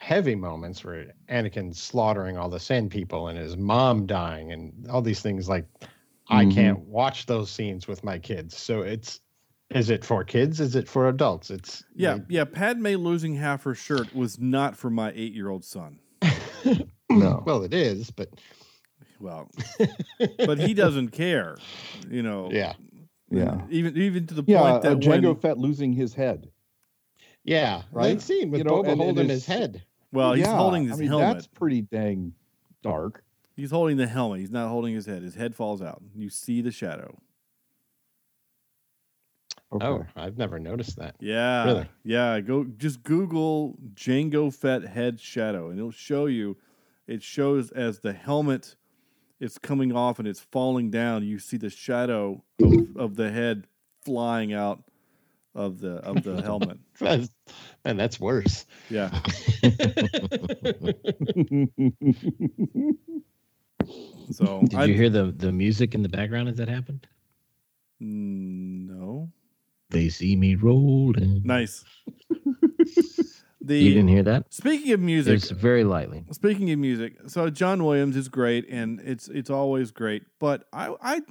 heavy 0.02 0.34
moments 0.34 0.84
where 0.84 1.14
Anakin 1.30 1.76
slaughtering 1.76 2.36
all 2.36 2.50
the 2.50 2.60
Sand 2.60 2.90
people 2.90 3.28
and 3.28 3.38
his 3.38 3.56
mom 3.56 4.08
dying 4.08 4.52
and 4.52 4.88
all 4.90 5.02
these 5.04 5.22
things 5.22 5.48
like 5.48 5.66
I 6.28 6.46
Mhm. 6.46 6.54
can't 6.56 6.80
watch 6.80 7.28
those 7.28 7.52
scenes 7.52 7.88
with 7.88 8.04
my 8.04 8.18
kids. 8.18 8.58
So 8.58 8.82
it's 8.82 9.22
is 9.70 9.92
it 9.92 10.04
for 10.04 10.24
kids? 10.24 10.60
Is 10.60 10.76
it 10.76 10.88
for 10.90 11.08
adults? 11.08 11.52
It's 11.52 11.84
yeah, 11.96 12.18
yeah. 12.30 12.46
Padme 12.46 12.88
losing 12.96 13.36
half 13.36 13.62
her 13.64 13.76
shirt 13.76 14.14
was 14.16 14.40
not 14.40 14.76
for 14.76 14.90
my 14.90 15.12
eight 15.16 15.34
year 15.34 15.50
old 15.50 15.64
son. 15.64 16.00
No. 17.12 17.44
Well, 17.46 17.64
it 17.64 17.74
is, 17.74 18.10
but 18.10 18.30
Well, 19.20 19.52
but 20.46 20.58
he 20.60 20.74
doesn't 20.74 21.10
care, 21.10 21.58
you 22.10 22.24
know. 22.24 22.50
yeah, 22.52 22.74
Yeah. 23.30 23.62
Even 23.70 23.96
even 23.98 24.26
to 24.28 24.34
the 24.34 24.44
Yeah, 24.48 24.60
point 24.62 24.76
uh, 24.78 24.80
that 24.80 25.00
Jango 25.00 25.34
when 25.34 25.36
Fett 25.36 25.58
losing 25.60 25.92
his 25.94 26.14
head. 26.16 26.50
yeah, 27.44 27.84
Right? 27.92 28.14
That 28.18 28.22
scene 28.22 28.50
with 28.50 28.60
You 28.60 28.64
know, 28.64 28.78
Boba 28.78 28.80
and- 28.84 28.92
and 28.94 29.02
holding 29.02 29.30
his- 29.30 29.46
his 29.46 29.46
head. 29.46 29.84
Well 30.12 30.34
he's 30.34 30.46
Yeah, 30.46 30.58
holding 30.58 30.84
his 30.84 30.94
I 30.94 30.96
mean, 30.98 31.08
helmet. 31.08 31.34
That's 31.36 31.48
pretty 31.48 31.82
dang 31.82 32.34
dark. 32.84 33.24
He's 33.56 33.72
holding 33.72 33.98
the 33.98 34.08
helmet. 34.08 34.40
He's 34.40 34.52
not 34.52 34.70
holding 34.70 34.94
his 34.94 35.06
head. 35.06 35.22
His 35.24 35.36
head 35.36 35.56
falls 35.56 35.82
out. 35.82 36.02
You 36.16 36.30
see 36.30 36.62
the 36.62 36.72
shadow. 36.72 37.18
Okay. 39.74 39.86
Oh, 39.86 40.06
I've 40.16 40.38
never 40.38 40.60
noticed 40.60 40.98
that. 40.98 41.16
Yeah. 41.20 41.66
Really? 41.66 41.90
Yeah. 42.04 42.40
Go 42.42 42.66
just 42.78 43.04
Google 43.04 43.78
Jango 43.94 44.54
Fett 44.54 44.84
head 44.84 45.20
shadow 45.20 45.70
and 45.70 45.78
it'll 45.80 45.92
show 45.92 46.26
you 46.26 46.58
it 47.08 47.24
shows 47.24 47.72
as 47.72 48.00
the 48.00 48.14
helmet 48.14 48.76
is 49.40 49.58
coming 49.58 49.92
off 49.94 50.20
and 50.20 50.28
it's 50.28 50.40
falling 50.40 50.92
down, 50.92 51.24
you 51.26 51.40
see 51.40 51.58
the 51.58 51.70
shadow 51.70 52.44
of, 52.62 52.96
of 52.96 53.16
the 53.16 53.32
head 53.32 53.66
flying 54.04 54.54
out 54.54 54.84
of 55.56 55.80
the 55.80 55.98
of 55.98 56.24
the 56.24 56.42
helmet. 56.42 56.78
That's, 57.00 57.30
man, 57.86 57.98
that's 57.98 58.20
worse. 58.20 58.66
Yeah. 58.90 59.12
So 64.32 64.62
Did 64.62 64.76
I 64.80 64.86
you 64.86 64.94
hear 64.94 65.10
the 65.10 65.32
the 65.32 65.52
music 65.52 65.96
in 65.96 66.04
the 66.04 66.10
background 66.10 66.50
as 66.50 66.58
that 66.58 66.70
happened? 66.70 67.08
No. 68.00 69.32
They 69.90 70.10
see 70.10 70.36
me 70.36 70.56
rolling. 70.56 71.42
Nice. 71.44 71.84
the 73.62 73.78
You 73.78 73.94
didn't 73.94 74.08
hear 74.08 74.24
that? 74.24 74.54
Speaking 74.54 74.94
of 74.94 75.02
music, 75.02 75.36
It's 75.36 75.50
very 75.50 75.84
lightly. 75.84 76.24
Speaking 76.32 76.72
of 76.72 76.80
music, 76.80 77.18
so 77.28 77.50
John 77.50 77.84
Williams 77.84 78.16
is 78.16 78.30
great, 78.30 78.66
and 78.70 79.02
it's 79.02 79.28
it's 79.28 79.50
always 79.50 79.92
great. 79.92 80.24
But 80.40 80.68
I, 80.72 80.96
I, 81.02 81.22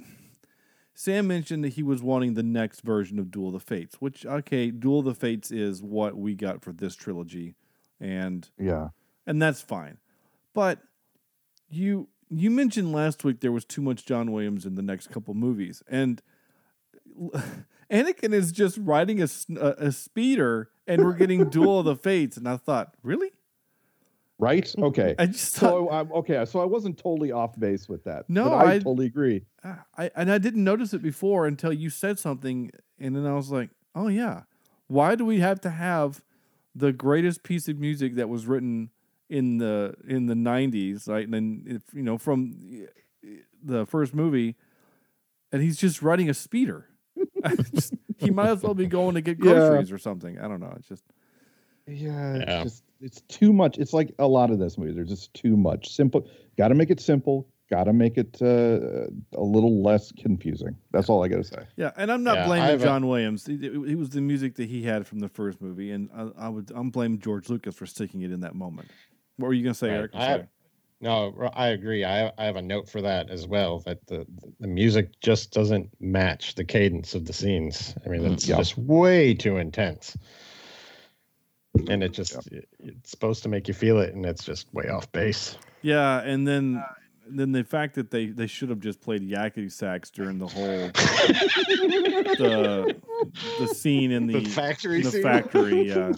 Sam 1.01 1.25
mentioned 1.27 1.63
that 1.63 1.73
he 1.73 1.81
was 1.81 2.03
wanting 2.03 2.35
the 2.35 2.43
next 2.43 2.81
version 2.81 3.17
of 3.17 3.31
Duel 3.31 3.47
of 3.47 3.53
the 3.53 3.59
Fates, 3.59 3.95
which 3.95 4.23
okay, 4.23 4.69
Duel 4.69 4.99
of 4.99 5.05
the 5.05 5.15
Fates 5.15 5.49
is 5.49 5.81
what 5.81 6.15
we 6.15 6.35
got 6.35 6.61
for 6.61 6.71
this 6.71 6.95
trilogy, 6.95 7.55
and 7.99 8.47
yeah. 8.59 8.89
and 9.25 9.41
that's 9.41 9.63
fine. 9.63 9.97
But 10.53 10.77
you 11.71 12.07
you 12.29 12.51
mentioned 12.51 12.91
last 12.91 13.23
week 13.23 13.39
there 13.39 13.51
was 13.51 13.65
too 13.65 13.81
much 13.81 14.05
John 14.05 14.31
Williams 14.31 14.63
in 14.63 14.75
the 14.75 14.83
next 14.83 15.09
couple 15.09 15.33
movies, 15.33 15.81
and 15.87 16.21
Anakin 17.91 18.31
is 18.31 18.51
just 18.51 18.77
riding 18.77 19.23
a 19.23 19.27
a 19.59 19.91
speeder, 19.91 20.69
and 20.85 21.03
we're 21.03 21.13
getting 21.13 21.49
Duel 21.49 21.79
of 21.79 21.85
the 21.85 21.95
Fates, 21.95 22.37
and 22.37 22.47
I 22.47 22.57
thought, 22.57 22.93
really? 23.01 23.31
Right? 24.41 24.73
Okay. 24.77 25.13
I 25.19 25.27
just 25.27 25.55
thought, 25.55 25.69
So 25.69 25.89
I'm 25.91 26.11
okay. 26.11 26.43
So 26.45 26.59
I 26.59 26.65
wasn't 26.65 26.97
totally 26.97 27.31
off 27.31 27.57
base 27.59 27.87
with 27.87 28.03
that. 28.05 28.27
No, 28.27 28.45
but 28.49 28.53
I, 28.55 28.71
I- 28.73 28.79
totally 28.79 29.05
agree. 29.05 29.45
I 29.97 30.09
and 30.15 30.31
I 30.31 30.37
didn't 30.39 30.63
notice 30.63 30.93
it 30.93 31.01
before 31.03 31.45
until 31.45 31.71
you 31.71 31.89
said 31.91 32.17
something, 32.19 32.71
and 32.99 33.15
then 33.15 33.25
I 33.27 33.33
was 33.35 33.51
like, 33.51 33.69
"Oh 33.93 34.07
yeah, 34.07 34.41
why 34.87 35.13
do 35.15 35.23
we 35.25 35.39
have 35.39 35.61
to 35.61 35.69
have 35.69 36.21
the 36.75 36.91
greatest 36.91 37.43
piece 37.43 37.67
of 37.67 37.77
music 37.77 38.15
that 38.15 38.27
was 38.29 38.47
written 38.47 38.89
in 39.29 39.59
the 39.59 39.93
in 40.07 40.25
the 40.25 40.33
90s 40.33 41.07
right 41.07 41.23
and 41.25 41.33
then 41.33 41.63
if 41.65 41.81
you 41.93 42.01
know 42.03 42.17
from 42.17 42.53
eh, 43.23 43.27
the 43.63 43.85
first 43.85 44.13
movie 44.13 44.55
and 45.53 45.61
he's 45.61 45.77
just 45.77 46.01
riding 46.01 46.29
a 46.29 46.33
speeder 46.33 46.87
Just- 47.73 47.93
he 48.17 48.29
might 48.29 48.49
as 48.49 48.61
well 48.63 48.73
be 48.73 48.87
going 48.87 49.15
to 49.15 49.21
get 49.21 49.37
Yeah. 49.39 49.51
groceries 49.53 49.91
or 49.91 49.97
something 49.97 50.37
i 50.39 50.47
don't 50.49 50.59
know 50.59 50.73
it's 50.77 50.87
just 50.89 51.03
Yeah, 51.87 52.35
it's 52.35 52.45
Yeah. 52.47 52.63
just 52.63 52.83
it's 53.01 53.21
too 53.21 53.51
much. 53.53 53.77
It's 53.77 53.93
like 53.93 54.13
a 54.19 54.27
lot 54.27 54.51
of 54.51 54.59
this 54.59 54.77
movie. 54.77 54.93
There's 54.93 55.09
just 55.09 55.33
too 55.33 55.57
much. 55.57 55.93
Simple. 55.93 56.27
Got 56.57 56.69
to 56.69 56.75
make 56.75 56.89
it 56.89 56.99
simple. 56.99 57.47
Got 57.69 57.85
to 57.85 57.93
make 57.93 58.17
it 58.17 58.37
uh, 58.41 59.07
a 59.37 59.41
little 59.43 59.81
less 59.81 60.11
confusing. 60.11 60.75
That's 60.91 61.07
all 61.09 61.23
I 61.23 61.29
got 61.29 61.37
to 61.37 61.43
say. 61.45 61.63
yeah 61.77 61.91
and 61.95 62.11
i'm 62.11 62.21
not 62.23 62.37
Yeah, 62.39 62.45
blaming 62.47 62.65
have 62.69 62.81
a- 62.81 62.83
john 62.83 63.07
williams 63.07 63.47
it, 63.47 63.63
it- 63.63 63.73
it 63.73 63.95
was 63.97 64.09
the 64.09 64.19
music 64.19 64.55
that 64.55 64.67
he 64.67 64.83
had 64.83 65.07
from 65.07 65.19
the 65.19 65.29
first 65.29 65.61
movie 65.61 65.91
and 65.91 66.09
i, 66.13 66.27
I 66.37 66.49
would 66.49 66.69
i'm 66.75 66.89
blaming 66.89 67.19
george 67.19 67.49
lucas 67.49 67.73
for 67.75 67.85
sticking 67.85 68.21
it 68.23 68.31
in 68.31 68.41
that 68.41 68.55
moment 68.55 68.89
what 69.37 69.47
were 69.47 69.53
you 69.53 69.63
going 69.63 69.73
to 69.73 69.79
say 69.79 69.87
Right. 69.89 69.95
eric 69.97 70.11
I'm 70.15 70.21
I 70.21 70.25
have, 70.25 70.47
no, 70.99 71.33
r- 71.39 71.51
I 71.55 71.67
agree. 71.69 72.03
I 72.05 72.27
I 72.37 72.43
have 72.45 72.57
a 72.57 72.61
note 72.61 72.87
for 72.89 73.01
that 73.01 73.29
as 73.31 73.47
well. 73.47 73.79
That 73.87 74.05
the 74.05 74.23
the 74.59 74.67
music 74.67 75.19
just 75.21 75.51
doesn't 75.51 75.89
match 75.99 76.53
the 76.55 76.63
cadence 76.63 77.15
of 77.15 77.25
the 77.25 77.33
scenes. 77.33 77.95
I 78.05 78.09
mean, 78.09 78.23
it's 78.31 78.47
Yeah. 78.47 78.57
just 78.57 78.77
way 78.77 79.33
too 79.33 79.57
intense, 79.57 80.15
and 81.89 82.03
it 82.03 82.11
just 82.13 82.35
it- 82.51 82.67
it's 82.79 83.11
supposed 83.11 83.43
to 83.43 83.49
make 83.49 83.67
you 83.67 83.73
feel 83.73 83.99
it, 83.99 84.13
and 84.13 84.25
it's 84.25 84.43
just 84.43 84.73
way 84.73 84.87
off 84.89 85.11
base. 85.11 85.57
Yeah, 85.81 86.21
and 86.21 86.47
then 86.47 86.83
then 87.27 87.51
the 87.51 87.63
fact 87.63 87.95
that 87.95 88.11
they 88.11 88.27
they 88.27 88.47
should 88.47 88.69
have 88.69 88.79
just 88.79 89.01
played 89.01 89.21
yakety 89.27 89.71
sax 89.71 90.09
during 90.09 90.37
the 90.37 90.47
whole 90.47 90.89
the 92.37 92.95
the 93.59 93.67
scene 93.67 94.11
in 94.11 94.27
the, 94.27 94.39
The 94.41 94.49
factory 94.49 95.01
the 95.01 95.11
scene? 95.11 95.23
factory. 95.23 95.87
Yeah, 95.87 96.13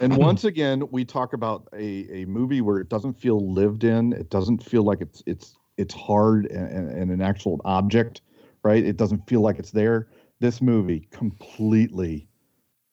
And 0.00 0.16
once 0.16 0.44
again, 0.44 0.82
we 0.90 1.04
talk 1.04 1.32
about 1.32 1.68
a, 1.72 2.22
a 2.22 2.24
movie 2.26 2.60
where 2.60 2.78
it 2.78 2.88
doesn't 2.88 3.14
feel 3.14 3.52
lived 3.52 3.84
in. 3.84 4.12
It 4.12 4.30
doesn't 4.30 4.62
feel 4.62 4.82
like 4.82 5.00
it's 5.00 5.22
it's 5.26 5.56
it's 5.76 5.94
hard 5.94 6.46
and, 6.46 6.68
and, 6.68 6.90
and 6.90 7.10
an 7.10 7.22
actual 7.22 7.60
object, 7.64 8.20
right? 8.62 8.84
It 8.84 8.96
doesn't 8.96 9.26
feel 9.28 9.40
like 9.40 9.58
it's 9.58 9.70
there. 9.70 10.08
This 10.40 10.60
movie 10.60 11.06
completely, 11.12 12.28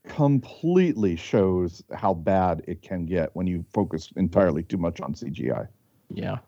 completely 0.09 1.15
shows 1.15 1.81
how 1.93 2.13
bad 2.13 2.63
it 2.67 2.81
can 2.81 3.05
get 3.05 3.29
when 3.35 3.47
you 3.47 3.63
focus 3.71 4.11
entirely 4.17 4.63
too 4.63 4.77
much 4.77 4.99
on 4.99 5.13
CGI. 5.13 5.67
Yeah. 6.13 6.39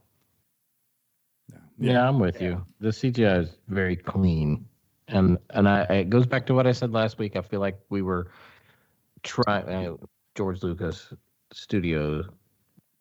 Yeah, 1.80 2.08
I'm 2.08 2.20
with 2.20 2.42
you. 2.42 2.64
The 2.80 2.90
CGI 2.90 3.42
is 3.42 3.58
very 3.68 3.96
clean, 3.96 4.66
and 5.08 5.38
and 5.50 5.68
I 5.68 5.82
it 5.84 6.10
goes 6.10 6.28
back 6.28 6.46
to 6.48 6.54
what 6.54 6.68
I 6.68 6.74
said 6.74 6.92
last 6.92 7.18
week. 7.18 7.36
I 7.36 7.42
feel 7.42 7.60
like 7.60 7.80
we 7.90 8.02
were 8.02 8.32
trying. 9.24 9.68
Uh, 9.88 9.98
George 10.36 10.62
Lucas 10.62 11.12
Studios 11.52 12.30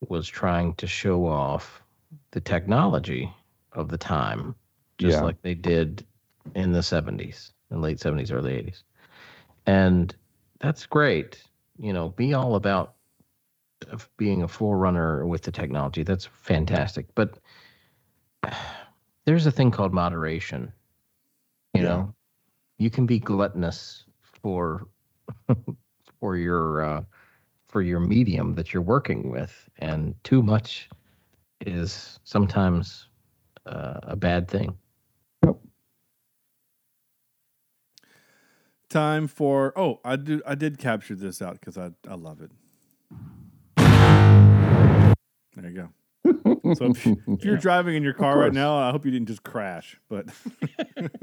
was 0.08 0.26
trying 0.26 0.74
to 0.74 0.86
show 0.86 1.26
off 1.26 1.82
the 2.30 2.40
technology 2.40 3.30
of 3.72 3.88
the 3.88 3.98
time, 3.98 4.54
just 4.98 5.18
Yeah. 5.18 5.24
like 5.24 5.42
they 5.42 5.54
did 5.54 6.06
in 6.54 6.72
the 6.72 6.80
70s, 6.80 7.52
in 7.70 7.82
late 7.82 7.98
70s, 7.98 8.32
early 8.32 8.54
80s, 8.54 8.82
and 9.66 10.14
that's 10.60 10.86
great. 10.86 11.42
You 11.78 11.92
know, 11.92 12.10
be 12.10 12.34
all 12.34 12.54
about 12.56 12.94
being 14.16 14.42
a 14.42 14.48
forerunner 14.48 15.26
with 15.26 15.42
the 15.42 15.52
technology. 15.52 16.02
That's 16.02 16.26
fantastic, 16.26 17.06
but 17.14 17.38
there's 19.24 19.46
a 19.46 19.50
thing 19.52 19.70
called 19.70 19.92
moderation. 19.92 20.72
You 21.74 21.82
Yeah. 21.82 21.88
know, 21.88 22.14
you 22.78 22.90
can 22.90 23.06
be 23.06 23.18
gluttonous 23.18 24.04
for 24.22 24.86
for 26.20 26.36
your 26.36 26.82
uh, 26.82 27.02
for 27.68 27.82
your 27.82 28.00
medium 28.00 28.54
that 28.54 28.72
you're 28.72 28.82
working 28.82 29.30
with, 29.30 29.68
and 29.78 30.14
too 30.24 30.42
much 30.42 30.88
is 31.60 32.18
sometimes 32.24 33.08
uh, 33.66 34.00
a 34.02 34.16
bad 34.16 34.48
thing. 34.48 34.76
Time 38.90 39.28
for 39.28 39.72
oh 39.76 40.00
I 40.04 40.16
do 40.16 40.42
I 40.44 40.56
did 40.56 40.76
capture 40.78 41.14
this 41.14 41.40
out 41.40 41.60
because 41.60 41.78
I 41.78 41.92
I 42.08 42.14
love 42.16 42.40
it. 42.40 42.50
There 45.56 45.70
you 45.70 45.70
go. 45.70 45.88
So 46.74 46.86
if, 46.86 47.06
if 47.06 47.44
you're 47.44 47.56
driving 47.56 47.96
in 47.96 48.02
your 48.02 48.12
car 48.12 48.38
right 48.38 48.52
now, 48.52 48.76
I 48.76 48.90
hope 48.92 49.04
you 49.04 49.10
didn't 49.10 49.26
just 49.28 49.42
crash. 49.42 49.98
But 50.08 50.26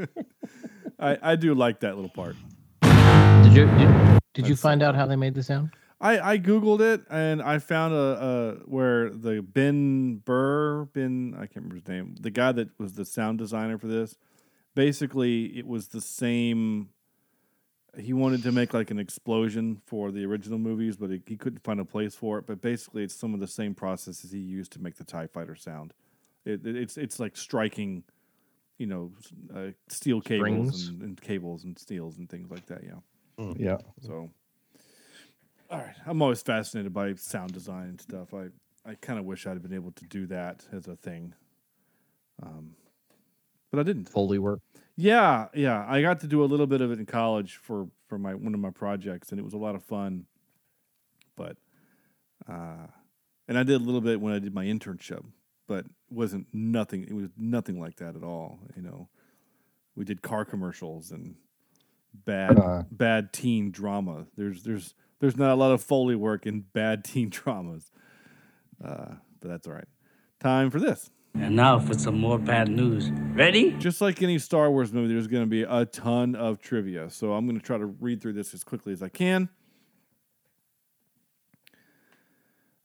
I 1.00 1.18
I 1.22 1.36
do 1.36 1.54
like 1.54 1.82
that 1.82 1.96
little 1.96 2.10
part. 2.10 2.36
Did 2.82 3.54
you 3.54 3.66
did, 3.66 4.20
did 4.34 4.48
you 4.48 4.56
find 4.56 4.82
out 4.82 4.96
how 4.96 5.06
they 5.06 5.16
made 5.16 5.36
the 5.36 5.44
sound? 5.44 5.72
I, 6.00 6.34
I 6.34 6.38
googled 6.38 6.82
it 6.82 7.04
and 7.10 7.42
I 7.42 7.60
found 7.60 7.94
a, 7.94 7.98
a 7.98 8.52
where 8.66 9.10
the 9.10 9.42
Ben 9.42 10.18
Burtt 10.18 10.94
Ben 10.94 11.34
I 11.36 11.42
can't 11.42 11.56
remember 11.56 11.76
his 11.76 11.88
name 11.88 12.16
the 12.20 12.30
guy 12.30 12.52
that 12.52 12.70
was 12.80 12.94
the 12.94 13.06
sound 13.06 13.40
designer 13.40 13.78
for 13.78 13.88
this 13.88 14.16
basically 14.76 15.58
it 15.58 15.66
was 15.66 15.88
the 15.88 16.02
same 16.02 16.90
he 18.00 18.14
wanted 18.14 18.44
to 18.44 18.52
make 18.52 18.74
like 18.74 18.92
an 18.92 19.00
explosion 19.00 19.82
for 19.86 20.12
the 20.12 20.24
original 20.26 20.60
movies 20.60 20.96
but 20.98 21.10
he, 21.10 21.22
he 21.26 21.36
couldn't 21.38 21.64
find 21.64 21.80
a 21.80 21.86
place 21.86 22.16
for 22.16 22.38
it. 22.38 22.46
But 22.46 22.62
basically 22.62 23.04
it's 23.04 23.16
some 23.16 23.34
of 23.34 23.40
the 23.40 23.48
same 23.48 23.74
processes 23.74 24.32
he 24.32 24.40
used 24.40 24.72
to 24.74 24.80
make 24.82 24.96
the 24.96 25.04
Tie 25.04 25.28
Fighter 25.28 25.56
sound. 25.56 25.94
It, 26.46 26.66
it- 26.66 26.76
it's 26.76 26.98
it's 26.98 27.20
like 27.20 27.36
striking 27.36 28.04
you 28.78 28.86
know 28.86 29.12
uh, 29.56 29.72
steel 29.88 30.22
cables 30.22 30.88
and, 30.90 31.02
and 31.02 31.22
cables 31.22 31.64
and 31.64 31.78
steels 31.80 32.18
and 32.20 32.30
things 32.30 32.52
like 32.52 32.66
that 32.68 32.84
yeah. 32.84 33.00
Yeah. 33.58 33.78
so, 34.02 34.30
all 35.70 35.80
right, 35.80 35.96
I'm 36.06 36.22
always 36.22 36.42
fascinated 36.42 36.94
by 36.94 37.14
sound 37.16 37.54
design 37.54 37.88
and 37.90 38.02
stuff. 38.02 38.34
I 38.34 38.48
I 38.90 38.96
kind 38.96 39.20
of 39.20 39.26
wish 39.26 39.46
I'd 39.48 39.62
been 39.62 39.74
able 39.74 39.92
to 39.92 40.06
do 40.06 40.26
that 40.28 40.66
as 40.72 40.88
a 40.88 40.96
thing, 40.96 41.34
um, 42.42 42.76
but 43.72 43.80
I 43.80 43.84
didn't. 43.84 44.10
Foley 44.10 44.40
work. 44.40 44.62
Yeah, 44.96 45.48
yeah, 45.54 45.86
I 45.88 46.02
got 46.02 46.20
to 46.22 46.28
do 46.28 46.44
a 46.44 46.46
little 46.46 46.66
bit 46.68 46.82
of 46.82 46.92
it 46.92 47.00
in 47.00 47.06
college 47.06 47.58
for 47.62 47.88
for 48.08 48.18
my 48.18 48.34
one 48.34 48.54
of 48.54 48.60
my 48.60 48.72
projects, 48.72 49.30
and 49.32 49.40
it 49.40 49.44
was 49.44 49.54
a 49.54 49.58
lot 49.58 49.76
of 49.76 49.84
fun. 49.84 50.26
But, 51.36 51.58
uh, 52.50 52.88
and 53.48 53.58
I 53.60 53.64
did 53.64 53.80
a 53.80 53.84
little 53.84 54.02
bit 54.02 54.20
when 54.20 54.34
I 54.34 54.40
did 54.40 54.56
my 54.56 54.66
internship, 54.66 55.24
but 55.68 55.86
it 55.86 55.92
wasn't 56.10 56.48
nothing. 56.52 57.04
It 57.04 57.14
was 57.14 57.30
nothing 57.38 57.80
like 57.80 57.98
that 57.98 58.16
at 58.16 58.24
all. 58.24 58.60
You 58.76 58.82
know, 58.82 59.10
we 59.96 60.04
did 60.04 60.22
car 60.24 60.46
commercials 60.46 61.12
and 61.12 61.36
bad 62.26 62.58
Uh. 62.60 62.84
bad 62.90 63.32
teen 63.34 63.70
drama. 63.70 64.26
There's 64.36 64.64
there's 64.64 64.96
there's 65.20 65.38
not 65.38 65.52
a 65.52 65.56
lot 65.56 65.72
of 65.74 65.84
foley 65.84 66.16
work 66.16 66.48
in 66.48 66.62
bad 66.74 67.04
teen 67.04 67.30
dramas, 67.30 67.92
uh, 68.84 69.14
but 69.40 69.50
that's 69.50 69.68
all 69.68 69.74
right. 69.74 69.88
Time 70.40 70.72
for 70.72 70.80
this. 70.80 71.12
And 71.36 71.56
now 71.56 71.80
for 71.80 71.94
some 71.94 72.20
more 72.20 72.40
bad 72.40 72.68
news. 72.68 73.12
Ready? 73.12 73.72
Just 73.74 74.02
like 74.02 74.22
any 74.24 74.40
Star 74.40 74.72
Wars 74.72 74.92
movie, 74.92 75.14
there's 75.14 75.28
going 75.28 75.44
to 75.44 75.50
be 75.50 75.64
a 75.64 75.86
ton 75.86 76.36
of 76.36 76.60
trivia. 76.60 77.10
So 77.10 77.34
I'm 77.34 77.46
going 77.46 77.60
to 77.60 77.66
try 77.66 77.78
to 77.78 77.86
read 77.86 78.22
through 78.22 78.34
this 78.34 78.54
as 78.54 78.64
quickly 78.64 78.92
as 78.94 79.04
I 79.04 79.10
can. 79.10 79.50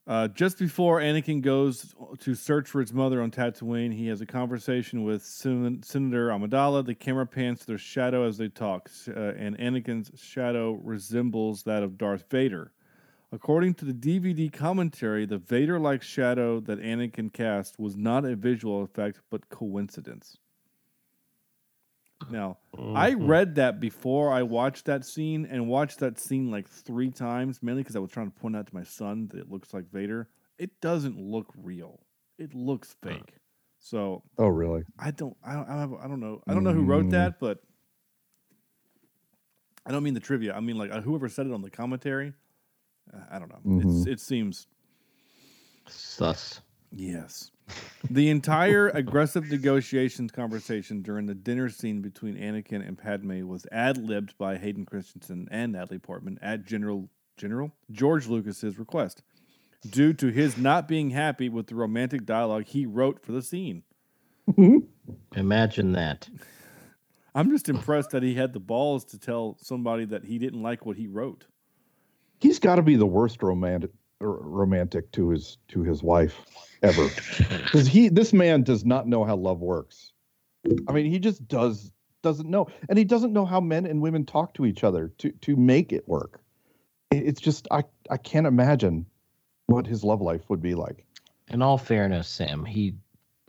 Uh, 0.05 0.27
just 0.27 0.59
before 0.59 0.99
Anakin 0.99 1.41
goes 1.41 1.95
to 2.19 2.35
search 2.35 2.67
for 2.67 2.81
his 2.81 2.91
mother 2.91 3.21
on 3.21 3.31
Tatooine, 3.31 3.93
he 3.93 4.07
has 4.07 4.19
a 4.19 4.25
conversation 4.25 5.03
with 5.03 5.23
Sen- 5.23 5.81
Senator 5.81 6.27
Amidala. 6.27 6.85
The 6.85 6.93
camera 6.93 7.25
pans 7.25 7.61
to 7.61 7.67
their 7.67 7.77
shadow 7.77 8.27
as 8.27 8.37
they 8.37 8.49
talk, 8.49 8.89
uh, 9.07 9.13
and 9.13 9.57
Anakin's 9.57 10.11
shadow 10.21 10.73
resembles 10.73 11.63
that 11.63 11.83
of 11.83 11.97
Darth 11.97 12.25
Vader. 12.29 12.73
According 13.33 13.73
to 13.75 13.85
the 13.85 13.93
DVD 13.93 14.53
commentary, 14.53 15.25
the 15.25 15.39
Vader 15.39 15.79
like 15.79 16.03
shadow 16.03 16.59
that 16.61 16.79
Anakin 16.79 17.33
cast 17.33 17.79
was 17.79 17.97
not 17.97 18.25
a 18.25 18.35
visual 18.35 18.83
effect, 18.83 19.21
but 19.31 19.49
coincidence. 19.49 20.37
Now, 22.29 22.59
I 22.95 23.15
Mhm. 23.15 23.27
read 23.27 23.55
that 23.55 23.79
before 23.79 24.31
I 24.31 24.43
watched 24.43 24.85
that 24.85 25.03
scene 25.03 25.47
and 25.47 25.67
watched 25.67 25.97
that 25.99 26.19
scene 26.19 26.51
like 26.51 26.67
three 26.69 27.09
times, 27.09 27.63
mainly 27.63 27.81
because 27.81 27.95
I 27.95 27.99
was 27.99 28.11
trying 28.11 28.31
to 28.31 28.39
point 28.39 28.55
out 28.55 28.67
to 28.67 28.75
my 28.75 28.83
son 28.83 29.27
that 29.29 29.39
it 29.39 29.49
looks 29.49 29.73
like 29.73 29.89
Vader. 29.89 30.29
It 30.59 30.79
doesn't 30.79 31.19
look 31.19 31.51
real. 31.57 32.05
It 32.37 32.53
looks 32.53 32.93
fake. 33.01 33.33
So 33.79 34.23
Oh, 34.37 34.47
really? 34.47 34.83
I 34.99 35.09
don't, 35.09 35.35
I 35.43 35.55
don't, 35.55 35.67
I 35.69 35.85
don't, 35.85 35.99
I 35.99 36.07
don't 36.07 36.19
know. 36.19 36.43
I 36.47 36.53
don't 36.53 36.63
know 36.63 36.71
who 36.71 36.83
wrote 36.83 37.07
Mm. 37.07 37.11
that, 37.11 37.39
but 37.39 37.63
I 39.87 39.91
don't 39.91 40.03
mean 40.03 40.13
the 40.13 40.19
trivia. 40.19 40.53
I 40.53 40.59
mean 40.59 40.77
like 40.77 40.91
uh, 40.91 41.01
whoever 41.01 41.27
said 41.27 41.47
it 41.47 41.51
on 41.51 41.63
the 41.63 41.71
commentary. 41.71 42.33
Uh, 43.11 43.17
I 43.31 43.39
don't 43.39 43.49
know. 43.49 43.77
It's, 43.79 43.85
Mhm. 43.85 44.07
it 44.07 44.19
seems 44.19 44.67
Sus. 45.87 46.61
Yes. 46.91 47.49
The 48.09 48.29
entire 48.29 48.89
aggressive 48.93 49.49
negotiations 49.49 50.31
conversation 50.31 51.01
during 51.01 51.25
the 51.25 51.33
dinner 51.33 51.69
scene 51.69 52.01
between 52.01 52.35
Anakin 52.35 52.87
and 52.87 52.97
Padme 52.97 53.47
was 53.47 53.65
ad 53.71 53.97
libbed 53.97 54.37
by 54.37 54.57
Hayden 54.57 54.85
Christensen 54.85 55.47
and 55.51 55.71
Natalie 55.71 55.99
Portman 55.99 56.37
at 56.41 56.65
General 56.65 57.09
General 57.35 57.71
George 57.91 58.27
Lucas's 58.27 58.77
request, 58.77 59.23
due 59.89 60.13
to 60.13 60.27
his 60.27 60.55
not 60.57 60.87
being 60.87 61.09
happy 61.09 61.49
with 61.49 61.65
the 61.67 61.73
romantic 61.75 62.25
dialogue 62.27 62.65
he 62.67 62.85
wrote 62.85 63.19
for 63.25 63.31
the 63.31 63.41
scene. 63.41 63.81
Imagine 65.35 65.93
that. 65.93 66.29
I'm 67.33 67.49
just 67.49 67.69
impressed 67.69 68.11
that 68.11 68.21
he 68.21 68.35
had 68.35 68.53
the 68.53 68.59
balls 68.59 69.03
to 69.05 69.17
tell 69.19 69.57
somebody 69.59 70.05
that 70.05 70.25
he 70.25 70.37
didn't 70.37 70.61
like 70.61 70.85
what 70.85 70.97
he 70.97 71.07
wrote. 71.07 71.45
He's 72.43 72.59
got 72.59 72.75
to 72.75 72.81
be 72.81 72.97
the 72.97 73.05
worst 73.05 73.41
romantic 73.41 73.89
romantic 74.19 75.11
to 75.13 75.29
his 75.29 75.57
to 75.69 75.81
his 75.81 76.03
wife 76.03 76.45
ever. 76.83 77.09
Because 77.63 77.87
he 77.87 78.09
this 78.09 78.33
man 78.33 78.63
does 78.63 78.85
not 78.85 79.07
know 79.07 79.23
how 79.23 79.35
love 79.35 79.59
works. 79.59 80.11
I 80.87 80.91
mean 80.91 81.05
he 81.05 81.19
just 81.19 81.47
does 81.47 81.91
doesn't 82.21 82.49
know 82.49 82.67
and 82.89 82.97
he 82.97 83.03
doesn't 83.03 83.33
know 83.33 83.45
how 83.45 83.59
men 83.59 83.85
and 83.85 84.01
women 84.01 84.25
talk 84.25 84.53
to 84.55 84.65
each 84.65 84.83
other 84.83 85.11
to 85.19 85.31
to 85.31 85.55
make 85.55 85.91
it 85.91 86.07
work. 86.07 86.41
It's 87.11 87.41
just 87.41 87.67
i 87.71 87.83
i 88.09 88.17
can't 88.17 88.47
imagine 88.47 89.05
what 89.67 89.87
his 89.87 90.03
love 90.03 90.21
life 90.21 90.49
would 90.49 90.61
be 90.61 90.75
like. 90.75 91.05
In 91.49 91.61
all 91.61 91.77
fairness 91.77 92.27
sam 92.27 92.65
he 92.65 92.95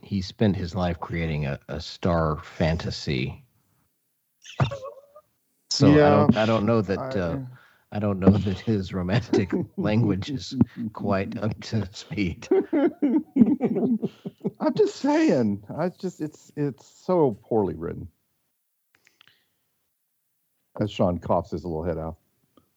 he 0.03 0.23
spent 0.23 0.57
his 0.57 0.75
life 0.75 1.01
creating 1.01 1.47
a, 1.47 1.59
a 1.69 1.81
star 1.81 2.39
fantasy. 2.39 3.43
So 5.71 5.89
I, 5.89 6.09
don't, 6.09 6.37
I 6.37 6.47
don't 6.47 6.67
know 6.67 6.83
that 6.83 7.17
uh, 7.17 7.39
I 7.95 8.01
don't 8.01 8.19
know 8.19 8.31
that 8.39 8.59
his 8.59 8.93
romantic 8.93 9.53
language 9.77 10.31
is 10.31 10.57
quite 10.93 11.39
up 11.43 11.59
to 11.63 11.89
speed. 11.93 12.49
I'm 14.61 14.75
just 14.77 14.97
saying. 14.97 15.63
I 15.79 15.89
just 15.91 16.21
it's 16.21 16.53
it's 16.57 16.87
so 17.07 17.39
poorly 17.45 17.77
written. 17.77 18.09
As 20.81 20.91
Sean 20.91 21.19
coughs 21.19 21.53
his 21.53 21.65
little 21.65 21.85
head 21.85 21.99
out. 21.99 22.17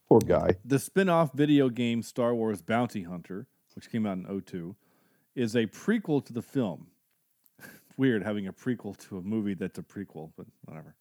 Poor 0.08 0.22
guy. 0.22 0.54
The 0.64 0.78
spin-off 0.78 1.34
video 1.34 1.68
game 1.68 2.04
Star 2.04 2.36
Wars 2.36 2.62
Bounty 2.62 3.02
Hunter, 3.04 3.48
which 3.76 3.92
came 3.92 4.06
out 4.06 4.20
in 4.20 4.42
02, 4.42 4.76
is 5.36 5.56
a 5.56 5.66
prequel 5.66 6.24
to 6.26 6.32
the 6.32 6.44
film. 6.44 6.88
Weird 7.98 8.24
having 8.24 8.46
a 8.46 8.54
prequel 8.54 8.96
to 9.10 9.18
a 9.18 9.22
movie 9.22 9.56
that's 9.56 9.80
a 9.80 9.82
prequel, 9.82 10.32
but 10.38 10.46
whatever. 10.66 10.96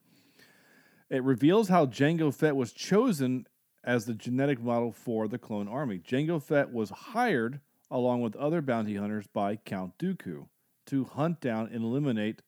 It 1.11 1.23
reveals 1.23 1.69
how 1.69 1.85
Jango 1.87 2.35
Fett 2.35 2.57
was 2.57 2.73
chosen 2.73 3.47
as 3.87 4.05
the 4.05 4.15
genetic 4.15 4.61
model 4.61 4.91
for 4.91 5.29
the 5.29 5.39
clone 5.39 5.69
army. 5.69 5.99
Jango 5.99 6.43
Fett 6.43 6.73
was 6.73 6.91
hired 6.91 7.61
along 7.89 8.21
with 8.21 8.35
other 8.37 8.61
bounty 8.61 8.97
hunters 8.97 9.29
by 9.29 9.55
Count 9.57 9.97
Dooku 9.97 10.49
to 10.87 11.05
hunt 11.05 11.41
down 11.41 11.71
and 11.73 11.85
eliminate 11.85 12.43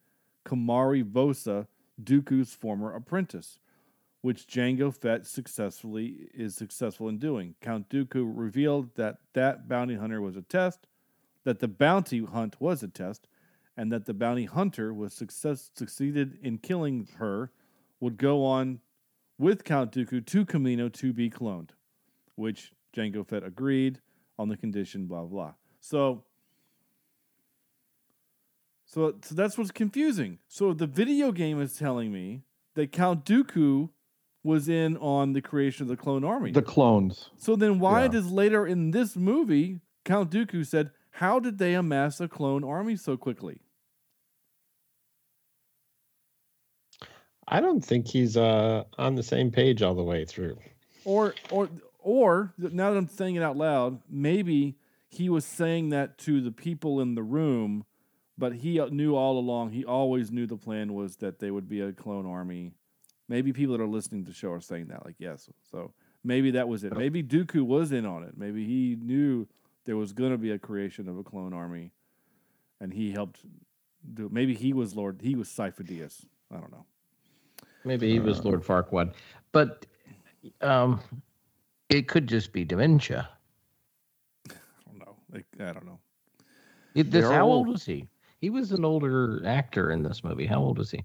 Komari 0.44 1.04
Vosa, 1.04 1.68
Dooku's 2.02 2.54
former 2.54 2.92
apprentice, 2.92 3.58
which 4.20 4.48
Jango 4.48 4.92
Fett 4.92 5.26
successfully 5.26 6.28
is 6.34 6.56
successful 6.56 7.08
in 7.08 7.18
doing. 7.18 7.54
Count 7.60 7.88
Dooku 7.88 8.30
revealed 8.34 8.96
that 8.96 9.18
that 9.34 9.68
bounty 9.68 9.94
hunter 9.94 10.20
was 10.20 10.36
a 10.36 10.42
test, 10.42 10.88
that 11.44 11.60
the 11.60 11.68
bounty 11.68 12.24
hunt 12.24 12.60
was 12.60 12.82
a 12.82 12.88
test, 12.88 13.28
and 13.76 13.92
that 13.92 14.06
the 14.06 14.14
bounty 14.14 14.46
hunter 14.46 14.92
was 14.92 15.14
success 15.14 15.70
succeeded 15.72 16.36
in 16.42 16.58
killing 16.58 17.08
her 17.18 17.52
would 18.00 18.16
go 18.16 18.44
on 18.44 18.80
with 19.38 19.64
Count 19.64 19.92
Dooku 19.92 20.24
to 20.26 20.44
Kamino 20.44 20.92
to 20.94 21.12
be 21.12 21.30
cloned, 21.30 21.70
which 22.34 22.72
Jango 22.96 23.26
Fett 23.26 23.44
agreed 23.44 24.00
on 24.38 24.48
the 24.48 24.56
condition, 24.56 25.06
blah, 25.06 25.22
blah. 25.24 25.54
So, 25.80 26.24
so, 28.84 29.14
so 29.22 29.34
that's 29.34 29.58
what's 29.58 29.70
confusing. 29.70 30.38
So 30.48 30.72
the 30.72 30.86
video 30.86 31.32
game 31.32 31.60
is 31.60 31.76
telling 31.76 32.12
me 32.12 32.42
that 32.74 32.92
Count 32.92 33.24
Dooku 33.24 33.90
was 34.42 34.68
in 34.68 34.96
on 34.98 35.32
the 35.32 35.42
creation 35.42 35.82
of 35.84 35.88
the 35.88 35.96
clone 35.96 36.24
army. 36.24 36.52
The 36.52 36.62
clones. 36.62 37.30
So 37.36 37.54
then 37.56 37.78
why 37.78 38.02
Yeah. 38.02 38.08
does 38.08 38.30
later 38.30 38.66
in 38.66 38.92
this 38.92 39.16
movie, 39.16 39.80
Count 40.04 40.30
Dooku 40.30 40.64
said, 40.64 40.90
how 41.12 41.38
did 41.40 41.58
they 41.58 41.74
amass 41.74 42.20
a 42.20 42.28
clone 42.28 42.64
army 42.64 42.96
so 42.96 43.16
quickly? 43.16 43.60
I 47.50 47.60
don't 47.60 47.84
think 47.84 48.06
he's 48.06 48.36
uh, 48.36 48.84
on 48.98 49.14
the 49.14 49.22
same 49.22 49.50
page 49.50 49.82
all 49.82 49.94
the 49.94 50.02
way 50.02 50.24
through. 50.24 50.58
Or 51.04 51.34
or 51.50 51.68
or 51.98 52.52
now 52.58 52.90
that 52.90 52.98
I'm 52.98 53.08
saying 53.08 53.36
it 53.36 53.42
out 53.42 53.56
loud, 53.56 54.00
maybe 54.08 54.76
he 55.08 55.28
was 55.28 55.44
saying 55.44 55.88
that 55.90 56.18
to 56.18 56.40
the 56.40 56.52
people 56.52 57.00
in 57.00 57.14
the 57.14 57.22
room, 57.22 57.84
but 58.36 58.56
he 58.56 58.78
knew 58.90 59.16
all 59.16 59.38
along. 59.38 59.70
He 59.70 59.84
always 59.84 60.30
knew 60.30 60.46
the 60.46 60.56
plan 60.56 60.92
was 60.92 61.16
that 61.16 61.38
they 61.38 61.50
would 61.50 61.68
be 61.68 61.80
a 61.80 61.92
clone 61.92 62.26
army. 62.26 62.74
Maybe 63.28 63.52
people 63.52 63.76
that 63.76 63.82
are 63.82 63.88
listening 63.88 64.24
to 64.24 64.30
the 64.30 64.36
show 64.36 64.52
are 64.52 64.60
saying 64.60 64.88
that, 64.88 65.04
like 65.04 65.16
yes. 65.18 65.48
So 65.70 65.92
maybe 66.22 66.50
that 66.52 66.68
was 66.68 66.84
it. 66.84 66.96
Maybe 66.96 67.22
Dooku 67.22 67.62
was 67.62 67.92
in 67.92 68.04
on 68.04 68.24
it. 68.24 68.36
Maybe 68.36 68.64
he 68.64 68.96
knew 69.00 69.46
there 69.86 69.96
was 69.96 70.12
going 70.12 70.32
to 70.32 70.38
be 70.38 70.50
a 70.50 70.58
creation 70.58 71.08
of 71.08 71.16
a 71.18 71.22
clone 71.22 71.54
army, 71.54 71.92
and 72.80 72.92
he 72.92 73.12
helped 73.12 73.40
do. 74.14 74.26
it. 74.26 74.32
Maybe 74.32 74.54
he 74.54 74.74
was 74.74 74.94
Lord. 74.94 75.20
He 75.22 75.34
was 75.34 75.48
Sifo-Dyas. 75.48 76.26
I 76.50 76.58
don't 76.58 76.70
know. 76.70 76.84
Maybe 77.88 78.10
he 78.10 78.20
was 78.20 78.44
Lord 78.44 78.62
Farquaad, 78.62 79.14
but 79.50 79.86
um, 80.60 81.00
it 81.88 82.06
could 82.06 82.26
just 82.26 82.52
be 82.52 82.62
dementia. 82.62 83.26
I 84.50 84.54
don't 84.86 84.98
know. 84.98 85.16
Like, 85.32 85.46
I 85.58 85.72
don't 85.72 85.86
know. 85.86 85.98
It, 86.94 87.10
this, 87.10 87.24
how 87.24 87.46
old. 87.46 87.66
old 87.66 87.68
was 87.68 87.86
he? 87.86 88.06
He 88.42 88.50
was 88.50 88.72
an 88.72 88.84
older 88.84 89.42
actor 89.46 89.90
in 89.90 90.02
this 90.02 90.22
movie. 90.22 90.44
How 90.44 90.60
old 90.60 90.76
was 90.76 90.90
he? 90.90 91.02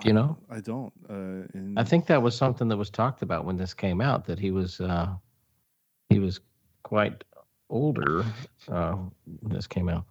Do 0.00 0.06
you 0.06 0.12
know? 0.14 0.36
I 0.48 0.60
don't. 0.60 0.92
Uh, 1.10 1.48
in, 1.54 1.74
I 1.76 1.82
think 1.82 2.06
that 2.06 2.22
was 2.22 2.36
something 2.36 2.68
that 2.68 2.76
was 2.76 2.90
talked 2.90 3.22
about 3.22 3.44
when 3.44 3.56
this 3.56 3.74
came 3.74 4.00
out. 4.00 4.24
That 4.26 4.38
he 4.38 4.52
was 4.52 4.80
uh, 4.80 5.08
he 6.10 6.20
was 6.20 6.40
quite 6.84 7.24
older 7.70 8.24
uh, 8.70 8.92
when 9.40 9.52
this 9.52 9.66
came 9.66 9.88
out. 9.88 10.04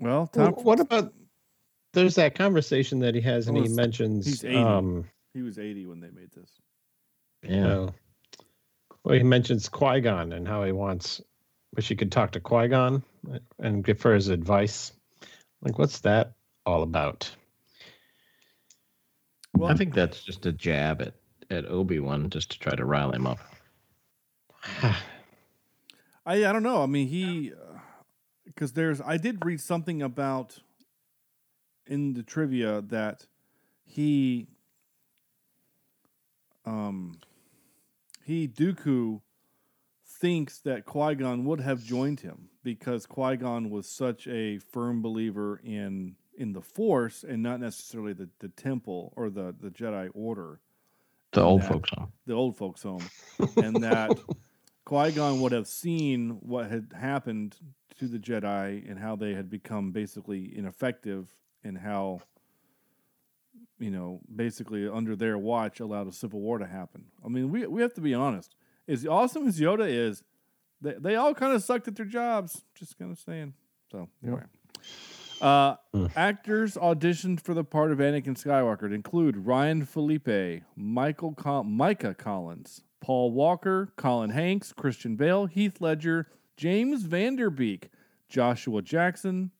Well, 0.00 0.30
Well, 0.34 0.52
what 0.52 0.80
about 0.80 1.12
there's 1.92 2.14
that 2.14 2.34
conversation 2.34 3.00
that 3.00 3.14
he 3.14 3.20
has, 3.22 3.48
and 3.48 3.56
he 3.56 3.68
mentions 3.68 4.26
he's 4.26 4.44
80. 4.44 4.56
um, 4.56 5.04
he 5.34 5.42
was 5.42 5.58
80 5.58 5.86
when 5.86 6.00
they 6.00 6.10
made 6.10 6.30
this. 6.32 6.50
Yeah. 7.42 7.66
uh, 7.66 7.90
well, 9.04 9.16
he 9.16 9.22
mentions 9.22 9.68
Qui 9.68 10.00
Gon 10.00 10.32
and 10.32 10.46
how 10.46 10.64
he 10.64 10.72
wants, 10.72 11.20
wish 11.74 11.88
he 11.88 11.96
could 11.96 12.12
talk 12.12 12.32
to 12.32 12.40
Qui 12.40 12.68
Gon 12.68 13.02
and 13.58 13.84
give 13.84 14.02
her 14.02 14.14
his 14.14 14.28
advice. 14.28 14.92
Like, 15.62 15.78
what's 15.78 16.00
that 16.00 16.32
all 16.66 16.82
about? 16.82 17.30
Well, 19.56 19.70
I 19.70 19.74
think 19.74 19.94
that's 19.94 20.22
just 20.22 20.46
a 20.46 20.52
jab 20.52 21.02
at 21.02 21.14
at 21.50 21.64
Obi 21.66 21.98
Wan 21.98 22.30
just 22.30 22.50
to 22.50 22.58
try 22.58 22.74
to 22.74 22.84
rile 22.84 23.12
him 23.12 23.26
up. 23.26 23.38
I 24.82 24.96
I 26.26 26.52
don't 26.52 26.62
know. 26.62 26.82
I 26.82 26.86
mean, 26.86 27.08
he 27.08 27.52
because 28.44 28.72
there's 28.72 29.00
I 29.00 29.16
did 29.16 29.44
read 29.44 29.60
something 29.60 30.02
about 30.02 30.58
in 31.86 32.14
the 32.14 32.22
trivia 32.22 32.82
that 32.82 33.26
he 33.84 34.48
um 36.68 37.18
he 38.24 38.46
Dooku 38.46 39.20
thinks 40.20 40.58
that 40.60 40.84
Qui 40.84 41.14
Gon 41.14 41.44
would 41.44 41.60
have 41.60 41.82
joined 41.82 42.20
him 42.20 42.50
because 42.62 43.06
Qui 43.06 43.36
Gon 43.36 43.70
was 43.70 43.88
such 43.88 44.26
a 44.26 44.58
firm 44.58 45.00
believer 45.02 45.60
in 45.64 46.16
in 46.36 46.52
the 46.52 46.60
Force 46.60 47.24
and 47.24 47.42
not 47.42 47.58
necessarily 47.60 48.12
the, 48.12 48.28
the 48.40 48.48
Temple 48.48 49.12
or 49.16 49.30
the 49.30 49.54
the 49.58 49.70
Jedi 49.70 50.10
Order. 50.14 50.60
The 51.32 51.42
old 51.42 51.62
that- 51.62 51.68
folks 51.72 51.90
home. 51.90 52.12
The 52.26 52.34
old 52.34 52.56
folks 52.56 52.82
home, 52.82 53.08
and 53.56 53.82
that 53.82 54.18
Qui 54.84 55.12
Gon 55.12 55.40
would 55.40 55.52
have 55.52 55.66
seen 55.66 56.30
what 56.40 56.70
had 56.70 56.92
happened 56.98 57.56
to 57.98 58.06
the 58.06 58.18
Jedi 58.18 58.88
and 58.88 58.98
how 58.98 59.16
they 59.16 59.34
had 59.34 59.48
become 59.50 59.90
basically 59.92 60.56
ineffective, 60.56 61.28
and 61.64 61.78
how 61.78 62.20
you 63.78 63.90
know 63.90 64.20
basically 64.34 64.88
under 64.88 65.16
their 65.16 65.38
watch 65.38 65.80
allowed 65.80 66.08
a 66.08 66.12
civil 66.12 66.40
war 66.40 66.58
to 66.58 66.66
happen. 66.66 67.04
I 67.24 67.28
mean, 67.28 67.50
we 67.50 67.66
we 67.66 67.82
have 67.82 67.94
to 67.94 68.00
be 68.00 68.14
honest. 68.14 68.54
As 68.86 69.06
awesome 69.06 69.46
as 69.46 69.60
Yoda 69.60 69.88
is, 69.88 70.22
they 70.80 70.94
they 70.98 71.16
all 71.16 71.34
kind 71.34 71.54
of 71.54 71.62
sucked 71.62 71.88
at 71.88 71.96
their 71.96 72.06
jobs. 72.06 72.62
Just 72.74 72.98
kind 72.98 73.10
of 73.10 73.18
saying. 73.18 73.54
So 73.90 74.08
anyway. 74.22 74.42
Uh, 75.40 75.76
Actors 76.16 76.74
auditioned 76.74 77.40
for 77.40 77.54
the 77.54 77.62
part 77.62 77.92
of 77.92 77.98
Anakin 77.98 78.36
Skywalker 78.36 78.92
include 78.92 79.46
Ryan 79.46 79.84
Phillippe, 79.84 80.64
Michael 80.74 81.32
Col- 81.34 81.62
Micah 81.62 82.14
Collins, 82.14 82.82
Paul 83.00 83.30
Walker, 83.30 83.92
Colin 83.96 84.30
Hanks, 84.30 84.72
Christian 84.72 85.14
Bale, 85.14 85.46
Heath 85.46 85.80
Ledger, 85.80 86.26
James 86.56 87.04
Van 87.04 87.36
Der 87.36 87.50
Beek, 87.50 87.90
Joshua 88.28 88.82
Jackson, 88.82 89.52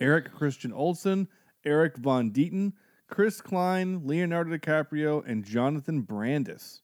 Eric 0.00 0.32
Christian 0.32 0.72
Olsen, 0.72 1.28
Eric 1.64 1.96
von 1.96 2.30
Detten, 2.30 2.72
Chris 3.10 3.40
Klein, 3.40 4.00
Leonardo 4.06 4.56
DiCaprio, 4.56 5.22
and 5.26 5.44
Jonathan 5.44 6.00
Brandis. 6.02 6.80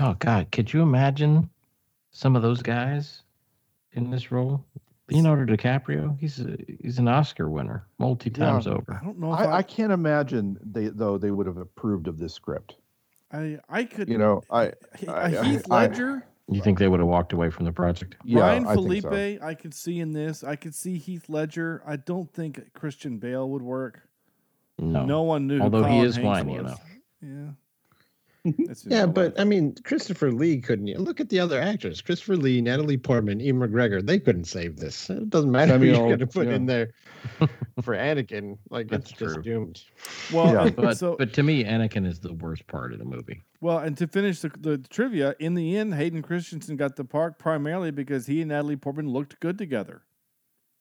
Oh 0.00 0.14
God, 0.18 0.52
could 0.52 0.72
you 0.72 0.82
imagine 0.82 1.48
some 2.10 2.36
of 2.36 2.42
those 2.42 2.62
guys 2.62 3.22
in 3.92 4.10
this 4.10 4.30
role? 4.30 4.64
Leonardo 5.10 5.56
DiCaprio, 5.56 6.18
he's 6.20 6.38
a, 6.40 6.54
he's 6.82 6.98
an 6.98 7.08
Oscar 7.08 7.48
winner 7.48 7.86
multi 7.98 8.28
times 8.28 8.66
Yeah. 8.66 8.72
over. 8.74 9.00
I 9.00 9.04
don't 9.04 9.18
know 9.18 9.32
if 9.32 9.40
I, 9.40 9.44
I, 9.44 9.56
I 9.58 9.62
can't 9.62 9.90
imagine 9.92 10.58
they 10.62 10.88
though 10.88 11.16
they 11.16 11.30
would 11.30 11.46
have 11.46 11.56
approved 11.56 12.08
of 12.08 12.18
this 12.18 12.34
script. 12.34 12.76
I, 13.32 13.58
I 13.70 13.84
could. 13.84 14.08
You 14.08 14.18
know, 14.18 14.42
I, 14.50 14.72
I- 15.08 15.30
Heath 15.44 15.64
I- 15.70 15.74
I- 15.74 15.86
Ledger. 15.88 16.24
You 16.50 16.62
think 16.62 16.78
they 16.78 16.88
would 16.88 17.00
have 17.00 17.08
walked 17.08 17.34
away 17.34 17.50
from 17.50 17.66
the 17.66 17.72
project? 17.72 18.16
Yeah, 18.24 18.40
Ryan 18.40 18.66
I 18.66 18.74
think 18.74 19.02
so. 19.02 19.10
Phillippe, 19.10 19.42
I 19.42 19.52
could 19.52 19.74
see 19.74 20.00
in 20.00 20.12
this. 20.12 20.42
I 20.42 20.56
could 20.56 20.74
see 20.74 20.96
Heath 20.96 21.28
Ledger. 21.28 21.82
I 21.86 21.96
don't 21.96 22.32
think 22.32 22.72
Christian 22.72 23.18
Bale 23.18 23.46
would 23.50 23.60
work. 23.60 24.07
No. 24.78 25.04
No 25.04 25.22
one 25.22 25.46
knew. 25.46 25.58
who 25.58 25.64
Although 25.64 25.84
he 25.84 26.00
is 26.00 26.16
Hanks 26.16 26.24
whiny 26.26 26.52
was. 26.52 26.60
enough. 26.60 26.80
Yeah. 27.20 27.50
Yeah, 28.86 29.00
real 29.00 29.08
but 29.08 29.38
I 29.38 29.44
mean, 29.44 29.74
Christopher 29.84 30.30
Lee 30.32 30.60
couldn't. 30.60 30.86
Look 30.98 31.20
at 31.20 31.28
the 31.28 31.38
other 31.40 31.60
actors: 31.60 32.00
Christopher 32.00 32.36
Lee, 32.36 32.62
Natalie 32.62 32.96
Portman, 32.96 33.40
Ewan 33.40 33.68
McGregor. 33.68 34.04
They 34.04 34.18
couldn't 34.18 34.44
save 34.44 34.76
this. 34.76 35.10
It 35.10 35.28
doesn't 35.28 35.50
matter 35.50 35.76
who 35.76 35.86
you're 35.86 35.96
going 35.96 36.18
to 36.20 36.26
put 36.26 36.46
yeah. 36.46 36.54
in 36.54 36.66
there 36.66 36.90
for 37.82 37.94
Anakin. 37.94 38.56
Like 38.70 38.90
it's 38.92 39.10
just 39.10 39.42
doomed. 39.42 39.82
Well, 40.32 40.66
Yeah. 40.66 40.70
But 40.70 40.96
so 40.96 41.16
but 41.18 41.32
to 41.34 41.42
me, 41.42 41.64
Anakin 41.64 42.06
is 42.06 42.20
the 42.20 42.32
worst 42.32 42.66
part 42.68 42.92
of 42.92 43.00
the 43.00 43.04
movie. 43.04 43.42
well, 43.60 43.78
and 43.78 43.96
to 43.98 44.06
finish 44.06 44.40
the, 44.40 44.50
the 44.58 44.78
trivia, 44.78 45.34
in 45.40 45.54
the 45.54 45.76
end, 45.76 45.94
Hayden 45.94 46.22
Christensen 46.22 46.76
got 46.76 46.96
the 46.96 47.04
part 47.04 47.38
primarily 47.38 47.90
because 47.90 48.26
he 48.26 48.40
and 48.40 48.48
Natalie 48.50 48.76
Portman 48.76 49.08
looked 49.10 49.38
good 49.40 49.58
together. 49.58 50.02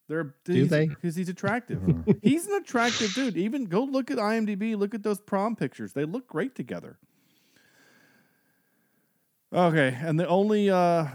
They're 0.08 0.36
Do 0.46 0.66
they? 0.66 0.88
Because 0.88 1.16
he's 1.16 1.30
attractive. 1.30 1.82
he's 2.22 2.48
an 2.48 2.56
attractive 2.56 3.14
dude. 3.14 3.38
Even 3.38 3.66
go 3.66 3.84
look 3.84 4.10
at 4.10 4.18
IMDb. 4.18 4.78
Look 4.78 4.96
at 4.96 5.04
those 5.04 5.20
prom 5.20 5.56
pictures. 5.56 5.94
They 5.94 6.06
look 6.06 6.28
great 6.28 6.56
together. 6.56 6.98
Okay, 9.54 9.98
and 10.02 10.20
the 10.20 10.28
only 10.28 10.70
uh 10.70 11.08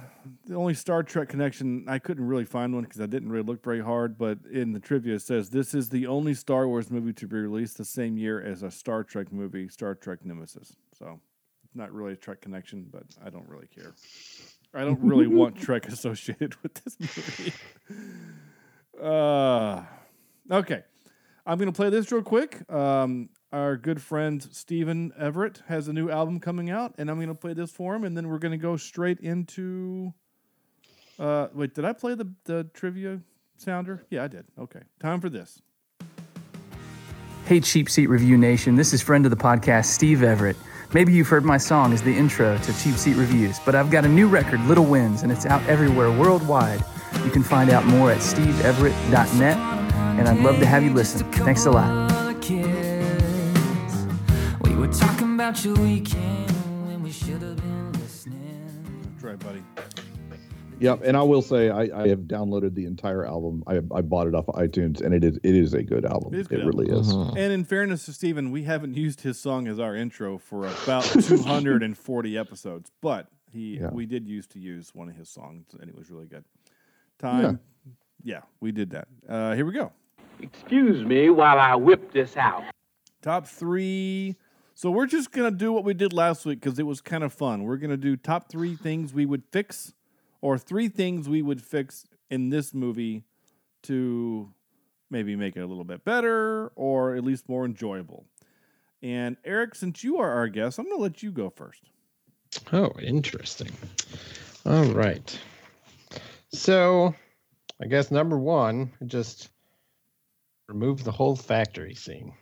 the 0.46 0.54
only 0.54 0.74
Star 0.74 1.02
Trek 1.02 1.28
connection 1.28 1.84
I 1.88 1.98
couldn't 1.98 2.26
really 2.26 2.44
find 2.44 2.74
one 2.74 2.84
because 2.84 3.00
I 3.00 3.06
didn't 3.06 3.30
really 3.30 3.44
look 3.44 3.62
very 3.62 3.80
hard, 3.80 4.16
but 4.16 4.38
in 4.50 4.72
the 4.72 4.80
trivia 4.80 5.16
it 5.16 5.22
says 5.22 5.50
this 5.50 5.74
is 5.74 5.88
the 5.88 6.06
only 6.06 6.32
Star 6.32 6.66
Wars 6.66 6.90
movie 6.90 7.12
to 7.14 7.26
be 7.26 7.36
released 7.36 7.76
the 7.76 7.84
same 7.84 8.16
year 8.16 8.40
as 8.42 8.62
a 8.62 8.70
Star 8.70 9.04
Trek 9.04 9.32
movie, 9.32 9.68
Star 9.68 9.94
Trek 9.94 10.24
Nemesis. 10.24 10.76
So 10.98 11.20
it's 11.64 11.74
not 11.74 11.92
really 11.92 12.14
a 12.14 12.16
Trek 12.16 12.40
connection, 12.40 12.86
but 12.90 13.04
I 13.24 13.28
don't 13.28 13.48
really 13.48 13.66
care. 13.66 13.94
I 14.74 14.84
don't 14.84 15.00
really 15.00 15.26
want 15.26 15.56
Trek 15.60 15.88
associated 15.88 16.54
with 16.62 16.74
this 16.74 16.96
movie. 16.98 17.52
Uh, 19.02 19.82
okay. 20.50 20.84
I'm 21.44 21.58
going 21.58 21.70
to 21.70 21.76
play 21.76 21.90
this 21.90 22.12
real 22.12 22.22
quick. 22.22 22.70
Um, 22.70 23.28
our 23.52 23.76
good 23.76 24.00
friend 24.00 24.42
Steven 24.52 25.12
Everett 25.18 25.62
has 25.66 25.88
a 25.88 25.92
new 25.92 26.08
album 26.08 26.38
coming 26.38 26.70
out, 26.70 26.94
and 26.98 27.10
I'm 27.10 27.16
going 27.16 27.28
to 27.28 27.34
play 27.34 27.52
this 27.52 27.70
for 27.70 27.94
him, 27.94 28.04
and 28.04 28.16
then 28.16 28.28
we're 28.28 28.38
going 28.38 28.52
to 28.52 28.58
go 28.58 28.76
straight 28.76 29.18
into. 29.20 30.14
Uh, 31.18 31.48
wait, 31.52 31.74
did 31.74 31.84
I 31.84 31.92
play 31.92 32.14
the, 32.14 32.32
the 32.44 32.64
trivia 32.72 33.20
sounder? 33.56 34.04
Yeah, 34.08 34.24
I 34.24 34.28
did. 34.28 34.46
Okay. 34.58 34.80
Time 35.00 35.20
for 35.20 35.28
this. 35.28 35.60
Hey, 37.44 37.60
Cheap 37.60 37.90
Seat 37.90 38.06
Review 38.06 38.38
Nation. 38.38 38.76
This 38.76 38.92
is 38.92 39.02
friend 39.02 39.26
of 39.26 39.30
the 39.30 39.36
podcast, 39.36 39.86
Steve 39.86 40.22
Everett. 40.22 40.56
Maybe 40.94 41.12
you've 41.12 41.28
heard 41.28 41.44
my 41.44 41.56
song 41.56 41.92
as 41.92 42.02
the 42.02 42.16
intro 42.16 42.56
to 42.56 42.82
Cheap 42.82 42.94
Seat 42.94 43.16
Reviews, 43.16 43.58
but 43.64 43.74
I've 43.74 43.90
got 43.90 44.04
a 44.04 44.08
new 44.08 44.28
record, 44.28 44.60
Little 44.66 44.84
Wins, 44.84 45.22
and 45.22 45.32
it's 45.32 45.44
out 45.44 45.62
everywhere 45.66 46.10
worldwide. 46.10 46.84
You 47.24 47.30
can 47.30 47.42
find 47.42 47.70
out 47.70 47.84
more 47.86 48.10
at 48.10 48.18
steveeverett.net, 48.18 49.56
and 50.18 50.28
I'd 50.28 50.38
love 50.40 50.58
to 50.58 50.66
have 50.66 50.82
you 50.82 50.92
listen. 50.92 51.30
Thanks 51.32 51.66
a 51.66 51.70
lot. 51.70 52.10
We 54.64 54.74
were 54.74 54.88
talking 54.88 55.34
about 55.34 55.64
your 55.64 55.74
weekend 55.76 56.50
when 56.86 57.02
we 57.02 57.10
should 57.12 57.40
have 57.42 57.56
been 57.56 57.92
listening. 57.92 59.02
That's 59.12 59.24
right, 59.24 59.38
buddy. 59.38 59.62
Yep, 60.80 61.02
and 61.04 61.16
I 61.16 61.22
will 61.22 61.42
say 61.42 61.70
I, 61.70 61.82
I 62.02 62.08
have 62.08 62.20
downloaded 62.22 62.74
the 62.74 62.86
entire 62.86 63.24
album. 63.24 63.62
I 63.68 63.76
I 63.94 64.00
bought 64.00 64.26
it 64.26 64.34
off 64.34 64.48
of 64.48 64.56
iTunes, 64.56 65.00
and 65.00 65.14
it 65.14 65.22
is 65.22 65.36
it 65.44 65.54
is 65.54 65.74
a 65.74 65.82
good 65.82 66.04
album. 66.04 66.34
It 66.34 66.38
It, 66.38 66.40
is 66.40 66.46
a 66.46 66.50
good 66.50 66.66
really 66.66 66.90
is. 66.90 67.12
Uh-huh. 67.12 67.34
And 67.36 67.52
in 67.52 67.62
fairness 67.64 68.04
to 68.06 68.12
Steven, 68.12 68.50
we 68.50 68.64
haven't 68.64 68.96
used 68.96 69.20
his 69.20 69.38
song 69.38 69.68
as 69.68 69.78
our 69.78 69.94
intro 69.94 70.38
for 70.38 70.66
about 70.66 71.04
240 71.20 72.36
episodes, 72.38 72.90
but 73.00 73.28
he 73.52 73.78
Yeah. 73.78 73.90
we 73.92 74.06
did 74.06 74.26
used 74.26 74.50
to 74.52 74.58
use 74.58 74.92
one 74.92 75.08
of 75.08 75.14
his 75.14 75.28
songs, 75.28 75.66
and 75.80 75.88
it 75.88 75.94
was 75.96 76.10
really 76.10 76.26
good. 76.26 76.42
Time, 77.22 77.60
yeah, 78.24 78.40
we 78.60 78.72
did 78.72 78.90
that. 78.90 79.06
Uh, 79.28 79.54
here 79.54 79.64
we 79.64 79.72
go. 79.72 79.92
Excuse 80.40 81.04
me 81.04 81.30
while 81.30 81.58
I 81.58 81.76
whip 81.76 82.12
this 82.12 82.36
out. 82.36 82.64
Top 83.22 83.46
three. 83.46 84.36
So 84.74 84.90
we're 84.90 85.06
just 85.06 85.30
gonna 85.30 85.52
do 85.52 85.72
what 85.72 85.84
we 85.84 85.94
did 85.94 86.12
last 86.12 86.44
week 86.44 86.60
because 86.60 86.78
it 86.80 86.86
was 86.86 87.00
kind 87.00 87.22
of 87.22 87.32
fun. 87.32 87.62
We're 87.62 87.76
gonna 87.76 87.96
do 87.96 88.16
top 88.16 88.48
three 88.48 88.74
things 88.74 89.14
we 89.14 89.24
would 89.24 89.44
fix, 89.52 89.92
or 90.40 90.58
three 90.58 90.88
things 90.88 91.28
we 91.28 91.42
would 91.42 91.62
fix 91.62 92.04
in 92.28 92.48
this 92.48 92.74
movie 92.74 93.22
to 93.82 94.52
maybe 95.08 95.36
make 95.36 95.56
it 95.56 95.60
a 95.60 95.66
little 95.66 95.84
bit 95.84 96.04
better 96.04 96.72
or 96.74 97.14
at 97.14 97.22
least 97.22 97.48
more 97.48 97.64
enjoyable. 97.64 98.24
And 99.00 99.36
Eric, 99.44 99.76
since 99.76 100.02
you 100.02 100.18
are 100.18 100.30
our 100.30 100.48
guest, 100.48 100.78
I'm 100.78 100.88
gonna 100.88 101.00
let 101.00 101.22
you 101.22 101.30
go 101.30 101.50
first. 101.50 101.82
Oh, 102.72 102.90
interesting. 103.00 103.70
All 104.66 104.86
right. 104.86 105.38
So, 106.52 107.14
I 107.80 107.86
guess 107.86 108.10
number 108.10 108.38
one, 108.38 108.92
just 109.06 109.48
remove 110.68 111.04
the 111.04 111.12
whole 111.12 111.36
factory 111.36 111.94
scene. 111.94 112.32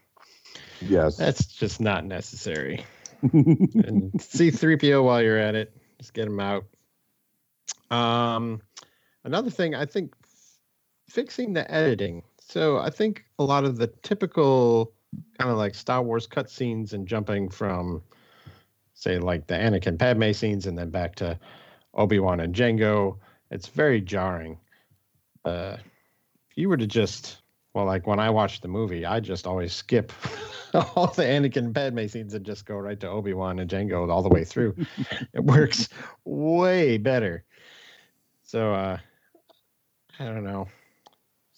Yes. 0.81 1.17
That's 1.17 1.47
just 1.47 1.81
not 1.81 2.05
necessary. 2.05 2.85
and 3.23 4.13
C3PO 4.15 5.05
while 5.05 5.23
you're 5.23 5.39
at 5.39 5.55
it, 5.55 5.77
just 5.99 6.15
get 6.15 6.27
him 6.27 6.41
out. 6.41 6.65
Um, 7.91 8.63
another 9.25 9.51
thing, 9.51 9.75
I 9.75 9.85
think 9.85 10.15
fixing 11.09 11.53
the 11.53 11.71
editing. 11.71 12.23
So 12.41 12.79
I 12.79 12.91
think 12.91 13.25
a 13.39 13.45
lot 13.45 13.65
of 13.65 13.77
the 13.77 13.89
typical 13.89 14.93
kind 15.39 15.51
of 15.51 15.57
like 15.57 15.75
Star 15.75 16.03
Wars 16.03 16.27
cutscenes 16.27 16.93
and 16.93 17.07
jumping 17.07 17.49
from, 17.49 18.03
say, 18.95 19.19
like 19.19 19.47
the 19.47 19.55
Anakin 19.55 19.99
Padme 19.99 20.33
scenes 20.33 20.67
and 20.67 20.79
then 20.79 20.91
back 20.91 21.15
to 21.17 21.39
Obi 21.95 22.19
Wan 22.19 22.41
and 22.41 22.55
Jango, 22.55 23.19
it's 23.51 23.69
very 23.69 24.01
jarring. 24.01 24.59
Uh, 25.45 25.77
if 26.51 26.57
you 26.57 26.69
were 26.69 26.77
to 26.77 26.87
just, 26.87 27.43
well, 27.75 27.85
like 27.85 28.07
when 28.07 28.21
I 28.21 28.31
watch 28.31 28.61
the 28.61 28.69
movie, 28.69 29.07
I 29.07 29.21
just 29.21 29.47
always 29.47 29.73
skip 29.73 30.13
all 30.75 31.09
the 31.09 31.23
Anakin 31.23 31.57
and 31.57 31.75
Padme 31.75 32.07
scenes 32.07 32.35
and 32.35 32.45
just 32.45 32.67
go 32.67 32.77
right 32.77 32.99
to 33.01 33.09
Obi 33.09 33.35
Wan 33.35 33.59
and 33.59 33.71
Jango 33.71 34.11
all 34.11 34.23
the 34.23 34.29
way 34.29 34.45
through. 34.45 34.75
it 35.35 35.45
works 35.45 35.89
way 36.25 36.99
better. 36.99 37.45
So 38.43 38.75
uh, 38.75 38.99
I 40.19 40.25
don't 40.25 40.45
know. 40.45 40.69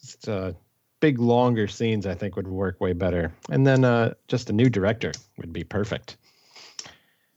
Just 0.01 0.29
uh, 0.29 0.53
big, 1.01 1.19
longer 1.19 1.67
scenes 1.67 2.07
I 2.07 2.15
think 2.15 2.37
would 2.37 2.49
work 2.49 2.81
way 2.81 2.93
better. 2.93 3.33
And 3.51 3.67
then 3.67 3.85
uh, 3.85 4.15
just 4.29 4.51
a 4.51 4.53
new 4.53 4.69
director 4.69 5.13
would 5.39 5.53
be 5.53 5.65
perfect. 5.65 6.17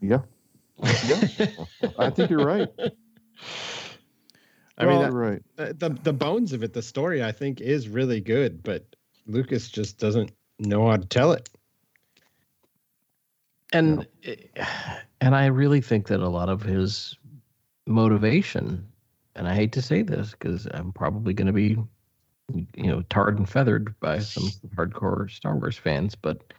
Yeah. 0.02 0.22
Yeah. 1.06 1.48
I 1.98 2.10
think 2.10 2.30
you're 2.30 2.45
right. 2.45 2.69
I 4.77 4.85
mean, 4.85 4.99
that- 4.99 5.14
right. 5.14 5.41
the, 5.56 5.73
the 5.73 5.89
the 6.03 6.14
bones 6.14 6.53
of 6.53 6.64
it, 6.64 6.73
the 6.73 6.81
story, 6.81 7.23
I 7.23 7.31
think, 7.31 7.61
is 7.61 7.88
really 7.88 8.19
good, 8.19 8.61
but 8.64 8.85
Lucas 9.26 9.69
just 9.69 9.97
doesn't 9.99 10.31
know 10.60 10.89
how 10.89 10.97
to 10.97 11.06
tell 11.06 11.31
it. 11.31 11.49
And 13.73 14.07
and 15.22 15.35
I 15.35 15.45
really 15.47 15.81
think 15.81 16.07
that 16.07 16.19
a 16.19 16.30
lot 16.30 16.49
of 16.49 16.61
his 16.61 17.18
motivation, 17.88 18.88
and 19.35 19.47
I 19.47 19.56
hate 19.56 19.72
to 19.73 19.81
say 19.81 20.02
this 20.02 20.31
because 20.31 20.68
I'm 20.72 20.91
probably 20.91 21.34
going 21.34 21.47
to 21.47 21.53
be, 21.53 21.77
you 22.53 22.88
know, 22.88 23.02
tarred 23.10 23.38
and 23.38 23.47
feathered 23.49 23.97
by 23.99 24.19
some 24.19 24.49
hardcore 24.76 25.30
Star 25.31 25.56
Wars 25.56 25.77
fans, 25.77 26.15
but 26.15 26.53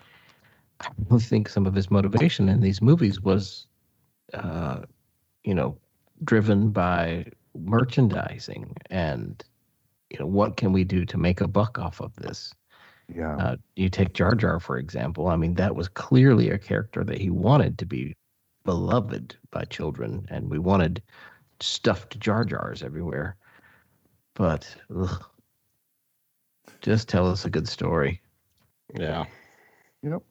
I 0.80 0.88
really 1.08 1.22
think 1.22 1.48
some 1.48 1.66
of 1.66 1.74
his 1.74 1.90
motivation 1.90 2.48
in 2.48 2.60
these 2.60 2.82
movies 2.82 3.20
was, 3.20 3.66
uh, 4.34 4.80
you 5.44 5.54
know, 5.54 5.78
driven 6.24 6.70
by 6.70 7.26
merchandising 7.58 8.76
and, 8.90 9.42
you 10.10 10.18
know, 10.18 10.26
what 10.26 10.56
can 10.56 10.72
we 10.72 10.84
do 10.84 11.04
to 11.04 11.18
make 11.18 11.40
a 11.40 11.48
buck 11.48 11.78
off 11.78 12.00
of 12.00 12.14
this? 12.16 12.52
Yeah. 13.14 13.36
Uh, 13.36 13.56
you 13.76 13.88
take 13.88 14.14
Jar 14.14 14.34
Jar, 14.34 14.58
for 14.58 14.78
example. 14.78 15.28
I 15.28 15.36
mean, 15.36 15.54
that 15.54 15.76
was 15.76 15.88
clearly 15.88 16.50
a 16.50 16.58
character 16.58 17.04
that 17.04 17.18
he 17.18 17.30
wanted 17.30 17.78
to 17.78 17.86
be 17.86 18.16
beloved 18.64 19.36
by 19.50 19.64
children, 19.64 20.26
and 20.28 20.50
we 20.50 20.58
wanted 20.58 21.02
stuffed 21.60 22.18
Jar 22.18 22.44
Jars 22.44 22.82
everywhere. 22.82 23.36
But 24.34 24.76
ugh, 24.94 25.24
just 26.80 27.08
tell 27.08 27.28
us 27.30 27.44
a 27.44 27.50
good 27.50 27.68
story. 27.68 28.20
Yeah. 28.98 29.24
Yep. 30.02 30.22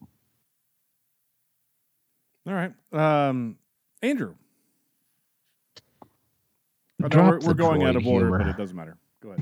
All 2.46 2.54
right, 2.54 2.72
um, 2.92 3.56
Andrew. 4.02 4.34
I 7.06 7.16
know 7.16 7.22
Drop 7.22 7.42
we're, 7.42 7.48
we're 7.48 7.54
going 7.54 7.82
out 7.84 7.96
of 7.96 8.06
order, 8.06 8.30
but 8.30 8.46
it 8.48 8.56
doesn't 8.56 8.76
matter. 8.76 8.96
Go 9.22 9.36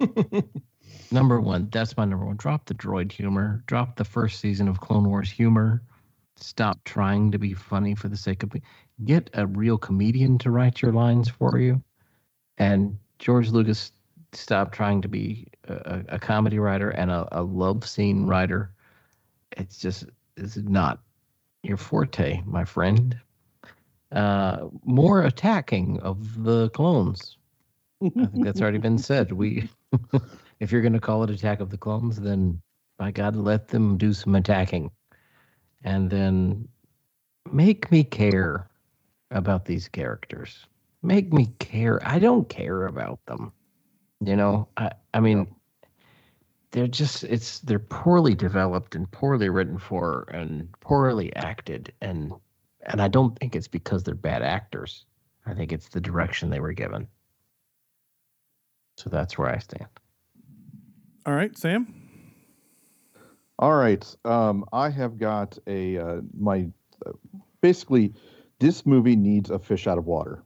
ahead. 0.00 0.44
Number 1.10 1.40
one, 1.40 1.68
that's 1.70 1.96
my 1.96 2.04
number 2.04 2.26
one. 2.26 2.36
Drop 2.36 2.66
the 2.66 2.74
droid 2.74 3.12
humor. 3.12 3.62
Drop 3.66 3.96
the 3.96 4.04
first 4.04 4.40
season 4.40 4.66
of 4.66 4.80
Clone 4.80 5.08
Wars 5.08 5.30
humor. 5.30 5.82
Stop 6.36 6.82
trying 6.84 7.30
to 7.30 7.38
be 7.38 7.54
funny 7.54 7.94
for 7.94 8.08
the 8.08 8.16
sake 8.16 8.42
of 8.42 8.50
be- 8.50 8.62
get 9.04 9.30
a 9.34 9.46
real 9.46 9.78
comedian 9.78 10.38
to 10.38 10.50
write 10.50 10.82
your 10.82 10.92
lines 10.92 11.28
for 11.28 11.58
you. 11.58 11.80
And 12.58 12.98
George 13.20 13.50
Lucas, 13.50 13.92
stop 14.32 14.72
trying 14.72 15.02
to 15.02 15.08
be 15.08 15.46
a, 15.68 16.02
a 16.08 16.18
comedy 16.18 16.58
writer 16.58 16.90
and 16.90 17.10
a, 17.10 17.28
a 17.30 17.42
love 17.42 17.86
scene 17.86 18.26
writer. 18.26 18.72
It's 19.52 19.78
just 19.78 20.06
it's 20.36 20.56
not 20.56 21.00
your 21.62 21.76
forte, 21.76 22.42
my 22.44 22.64
friend. 22.64 23.16
Uh, 24.14 24.68
more 24.84 25.22
attacking 25.22 25.98
of 26.00 26.44
the 26.44 26.70
clones. 26.70 27.36
I 28.00 28.08
think 28.10 28.44
that's 28.44 28.60
already 28.60 28.78
been 28.78 28.98
said. 29.10 29.32
We, 29.32 29.68
if 30.60 30.70
you're 30.70 30.82
going 30.82 30.92
to 30.92 31.00
call 31.00 31.24
it 31.24 31.30
Attack 31.30 31.58
of 31.60 31.70
the 31.70 31.78
Clones, 31.78 32.20
then 32.20 32.60
by 32.96 33.10
God, 33.10 33.34
let 33.34 33.68
them 33.68 33.98
do 33.98 34.12
some 34.12 34.36
attacking, 34.36 34.90
and 35.82 36.08
then 36.08 36.68
make 37.50 37.90
me 37.90 38.04
care 38.04 38.70
about 39.32 39.64
these 39.64 39.88
characters. 39.88 40.66
Make 41.02 41.32
me 41.32 41.46
care. 41.58 42.00
I 42.06 42.20
don't 42.20 42.48
care 42.48 42.86
about 42.86 43.18
them. 43.26 43.52
You 44.20 44.36
know, 44.36 44.68
I 44.76 44.92
I 45.12 45.20
mean 45.20 45.52
they're 46.70 46.86
just 46.86 47.24
it's 47.24 47.58
they're 47.60 47.78
poorly 47.78 48.34
developed 48.34 48.94
and 48.94 49.10
poorly 49.10 49.48
written 49.48 49.78
for 49.78 50.28
and 50.32 50.68
poorly 50.80 51.34
acted 51.36 51.92
and 52.00 52.32
and 52.86 53.00
I 53.00 53.08
don't 53.08 53.38
think 53.38 53.56
it's 53.56 53.68
because 53.68 54.02
they're 54.02 54.14
bad 54.14 54.42
actors. 54.42 55.04
I 55.46 55.54
think 55.54 55.72
it's 55.72 55.88
the 55.88 56.00
direction 56.00 56.50
they 56.50 56.60
were 56.60 56.72
given. 56.72 57.08
So 58.96 59.10
that's 59.10 59.36
where 59.36 59.48
I 59.48 59.58
stand. 59.58 59.88
All 61.26 61.34
right, 61.34 61.56
Sam. 61.56 61.92
All 63.58 63.74
right. 63.74 64.16
Um, 64.24 64.64
I 64.72 64.90
have 64.90 65.18
got 65.18 65.58
a 65.66 65.98
uh, 65.98 66.20
my 66.36 66.68
uh, 67.04 67.12
basically 67.60 68.14
this 68.58 68.84
movie 68.84 69.16
needs 69.16 69.50
a 69.50 69.58
fish 69.58 69.86
out 69.86 69.98
of 69.98 70.06
water, 70.06 70.44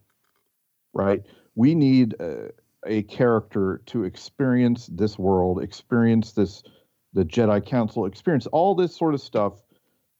right? 0.93 1.23
We 1.55 1.75
need 1.75 2.15
uh, 2.21 2.49
a 2.87 3.03
character 3.05 3.83
to 3.87 4.05
experience 4.05 4.89
this 4.93 5.19
world, 5.19 5.63
experience 5.63 6.33
this 6.33 6.63
the 7.15 7.25
Jedi 7.25 7.65
Council, 7.65 8.07
experience 8.07 8.47
all 8.47 8.75
this 8.75 8.95
sort 8.97 9.15
of 9.15 9.21
stuff 9.21 9.55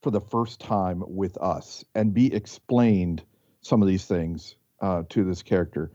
for 0.03 0.11
the 0.11 0.21
first 0.21 0.61
time 0.61 1.03
with 1.07 1.37
us, 1.39 1.85
and 1.95 2.15
be 2.15 2.33
explained 2.33 3.23
some 3.61 3.83
of 3.83 3.89
these 3.89 4.05
things 4.05 4.57
uh, 4.81 5.03
to 5.09 5.25
this 5.25 5.43
character. 5.43 5.91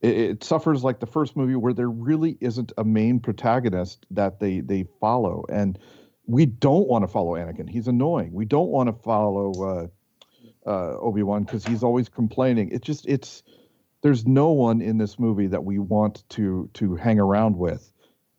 It, 0.00 0.16
it 0.16 0.44
suffers 0.44 0.84
like 0.84 1.00
the 1.00 1.06
first 1.06 1.36
movie 1.36 1.56
where 1.56 1.72
there 1.72 1.88
really 1.88 2.36
isn't 2.40 2.72
a 2.76 2.84
main 2.84 3.20
protagonist 3.20 4.06
that 4.10 4.40
they 4.40 4.60
they 4.60 4.84
follow, 5.00 5.44
and 5.48 5.78
we 6.26 6.46
don't 6.46 6.88
want 6.88 7.04
to 7.04 7.08
follow 7.08 7.32
Anakin. 7.34 7.68
He's 7.68 7.88
annoying. 7.88 8.32
We 8.32 8.44
don't 8.44 8.68
want 8.68 8.88
to 8.88 9.02
follow 9.02 9.90
uh, 10.66 10.68
uh, 10.68 10.98
Obi 10.98 11.22
Wan 11.22 11.44
because 11.44 11.64
he's 11.64 11.82
always 11.82 12.08
complaining. 12.08 12.70
It 12.70 12.82
just 12.82 13.06
it's 13.06 13.42
there's 14.02 14.26
no 14.26 14.52
one 14.52 14.82
in 14.82 14.98
this 14.98 15.18
movie 15.18 15.46
that 15.48 15.64
we 15.64 15.78
want 15.78 16.28
to 16.30 16.68
to 16.74 16.96
hang 16.96 17.18
around 17.18 17.56
with, 17.56 17.90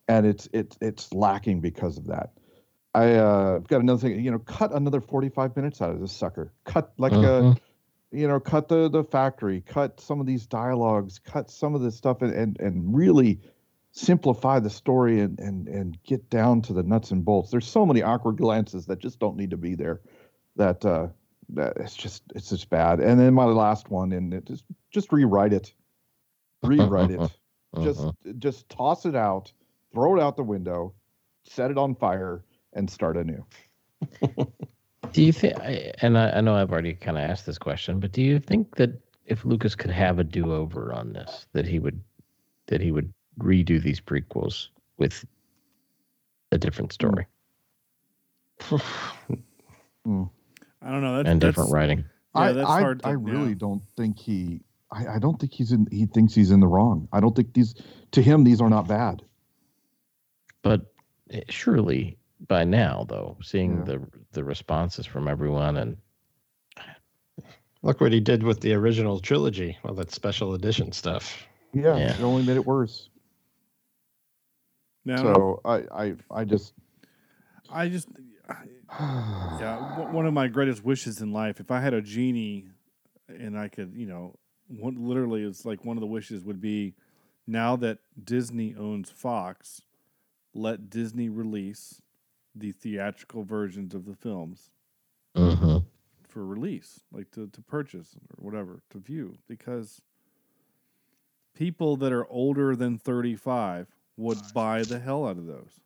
and 0.07 0.26
it's 0.26 0.48
it's 0.53 0.77
it's 0.81 1.14
lacking 1.14 1.61
because 1.61 1.98
of 1.98 2.07
that. 2.07 2.31
I 2.93 3.15
uh, 3.15 3.55
I've 3.57 3.68
got 3.68 3.81
another 3.81 3.99
thing. 3.99 4.23
You 4.23 4.31
know, 4.31 4.39
cut 4.39 4.73
another 4.73 5.01
45 5.01 5.55
minutes 5.55 5.81
out 5.81 5.91
of 5.91 5.99
this 5.99 6.11
sucker. 6.11 6.51
Cut 6.65 6.93
like 6.97 7.14
Mhm. 7.14 7.55
a 7.55 7.61
you 8.11 8.27
know, 8.27 8.39
cut 8.39 8.68
the 8.69 8.89
the 8.89 9.03
factory, 9.03 9.61
cut 9.61 9.99
some 9.99 10.19
of 10.19 10.26
these 10.26 10.47
dialogues, 10.47 11.19
cut 11.19 11.49
some 11.51 11.76
of 11.76 11.81
this 11.81 11.95
stuff, 11.95 12.22
and 12.22 12.34
and, 12.34 12.59
and 12.59 12.95
really 12.95 13.39
simplify 13.91 14.59
the 14.59 14.69
story 14.69 15.19
and, 15.19 15.39
and 15.39 15.68
and 15.68 16.01
get 16.03 16.30
down 16.30 16.61
to 16.61 16.73
the 16.73 16.84
nuts 16.84 17.11
and 17.11 17.26
bolts. 17.26 17.51
There's 17.51 17.68
so 17.68 17.85
many 17.85 18.01
awkward 18.01 18.38
glances 18.38 18.85
that 18.85 18.99
just 18.99 19.19
don't 19.19 19.35
need 19.35 19.49
to 19.51 19.57
be 19.57 19.76
there. 19.76 20.01
That 20.55 20.85
uh, 20.85 21.07
that 21.49 21.77
it's 21.77 21.95
just 21.95 22.23
it's 22.34 22.49
just 22.49 22.69
bad. 22.69 22.99
And 22.99 23.19
then 23.19 23.34
my 23.34 23.43
last 23.43 23.89
one, 23.89 24.11
and 24.14 24.34
it 24.34 24.45
just 24.45 24.64
just 24.89 25.11
rewrite 25.11 25.53
it, 25.53 25.73
rewrite 26.64 27.11
it, 27.11 27.31
just 27.81 28.07
just 28.39 28.69
toss 28.69 29.05
it 29.05 29.15
out, 29.15 29.51
throw 29.93 30.15
it 30.18 30.22
out 30.22 30.38
the 30.38 30.43
window, 30.43 30.93
set 31.43 31.72
it 31.72 31.77
on 31.77 31.93
fire, 31.93 32.43
and 32.77 32.89
start 32.89 33.17
anew. 33.17 33.43
Do 35.13 35.23
you 35.23 35.31
think? 35.33 35.59
I- 35.59 35.93
And 36.01 36.17
I, 36.17 36.29
I 36.31 36.41
know 36.41 36.55
I've 36.55 36.71
already 36.71 36.93
kind 36.93 37.17
of 37.17 37.29
asked 37.29 37.45
this 37.45 37.57
question, 37.57 37.99
but 37.99 38.11
do 38.11 38.21
you 38.21 38.39
think 38.39 38.75
that 38.75 38.91
if 39.25 39.43
Lucas 39.45 39.75
could 39.75 39.91
have 39.91 40.19
a 40.19 40.23
do-over 40.23 40.93
on 40.93 41.13
this, 41.13 41.47
that 41.53 41.65
he 41.65 41.79
would, 41.79 42.01
that 42.67 42.81
he 42.81 42.91
would 42.91 43.11
redo 43.39 43.81
these 43.81 43.99
prequels 43.99 44.67
with 44.97 45.25
a 46.51 46.57
different 46.57 46.93
story 46.93 47.25
I 48.71 48.79
don't 50.91 51.01
know. 51.01 51.17
That's, 51.17 51.29
and 51.29 51.41
different 51.41 51.69
that's- 51.69 51.73
writing? 51.73 52.05
Yeah, 52.35 52.41
I 52.41 52.51
that's 52.53 52.69
I, 52.69 52.79
hard. 52.81 52.99
To, 53.01 53.07
I 53.07 53.11
yeah. 53.11 53.17
really 53.19 53.55
don't 53.55 53.81
think 53.95 54.19
he. 54.19 54.61
I, 54.91 55.15
I 55.15 55.19
don't 55.19 55.39
think 55.39 55.53
he's 55.53 55.71
in. 55.71 55.87
He 55.91 56.05
thinks 56.05 56.33
he's 56.35 56.51
in 56.51 56.59
the 56.59 56.67
wrong. 56.67 57.07
I 57.11 57.19
don't 57.19 57.35
think 57.35 57.53
these. 57.53 57.73
To 58.11 58.21
him, 58.21 58.43
these 58.43 58.61
are 58.61 58.69
not 58.69 58.87
bad. 58.87 59.23
But 60.61 60.81
eh, 61.31 61.41
surely 61.49 62.17
by 62.47 62.64
now, 62.64 63.05
though, 63.07 63.38
seeing 63.41 63.84
the 63.84 64.01
the 64.31 64.43
responses 64.43 65.05
from 65.05 65.27
everyone 65.27 65.77
and 65.77 65.97
Look 67.84 68.01
what 68.01 68.11
he 68.11 68.19
did 68.19 68.43
with 68.43 68.59
the 68.61 68.73
original 68.73 69.19
trilogy, 69.19 69.77
all 69.85 69.93
that 69.95 70.11
special 70.11 70.55
edition 70.55 70.91
stuff. 70.91 71.47
Yeah, 71.73 71.97
Yeah. 71.97 72.14
it 72.18 72.22
only 72.22 72.43
made 72.43 72.57
it 72.57 72.65
worse. 72.65 73.09
No, 75.05 75.15
no. 75.15 75.23
so 75.23 75.61
I, 75.64 75.84
I, 75.91 76.15
I 76.31 76.43
just. 76.43 76.73
I 77.69 77.89
just, 77.89 78.07
yeah, 79.59 79.77
one 79.77 80.26
of 80.26 80.34
my 80.34 80.47
greatest 80.47 80.84
wishes 80.84 81.22
in 81.22 81.34
life, 81.34 81.59
if 81.59 81.69
I 81.69 81.81
had 81.81 81.93
a 81.93 82.01
genie 82.01 82.68
and 83.27 83.57
I 83.57 83.68
could, 83.68 83.93
you 83.93 84.05
know, 84.05 84.35
one, 84.68 84.95
literally, 85.07 85.43
it's 85.43 85.65
like 85.65 85.84
one 85.85 85.97
of 85.97 86.01
the 86.01 86.07
wishes 86.07 86.43
would 86.43 86.61
be 86.61 86.93
now 87.45 87.76
that 87.77 87.99
Disney 88.22 88.73
owns 88.77 89.09
Fox, 89.09 89.81
let 90.53 90.89
Disney 90.89 91.30
release 91.30 92.01
the 92.59 92.71
theatrical 92.71 93.43
versions 93.43 93.93
of 93.93 94.05
the 94.05 94.15
films 94.15 94.71
Mhm. 95.35 95.85
for 96.27 96.45
release, 96.45 97.01
like 97.11 97.29
to, 97.31 97.47
to 97.47 97.61
purchase 97.61 98.15
or 98.38 98.43
whatever, 98.43 98.81
to 98.89 98.99
view, 98.99 99.38
because 99.47 100.01
people 101.53 101.95
that 101.97 102.11
are 102.11 102.27
older 102.29 102.75
than 102.75 102.97
35 102.97 103.88
would 104.15 104.53
buy 104.53 104.84
the 104.84 104.99
hell 104.99 105.25
out 105.27 105.38
of 105.38 105.45
those. 105.45 105.79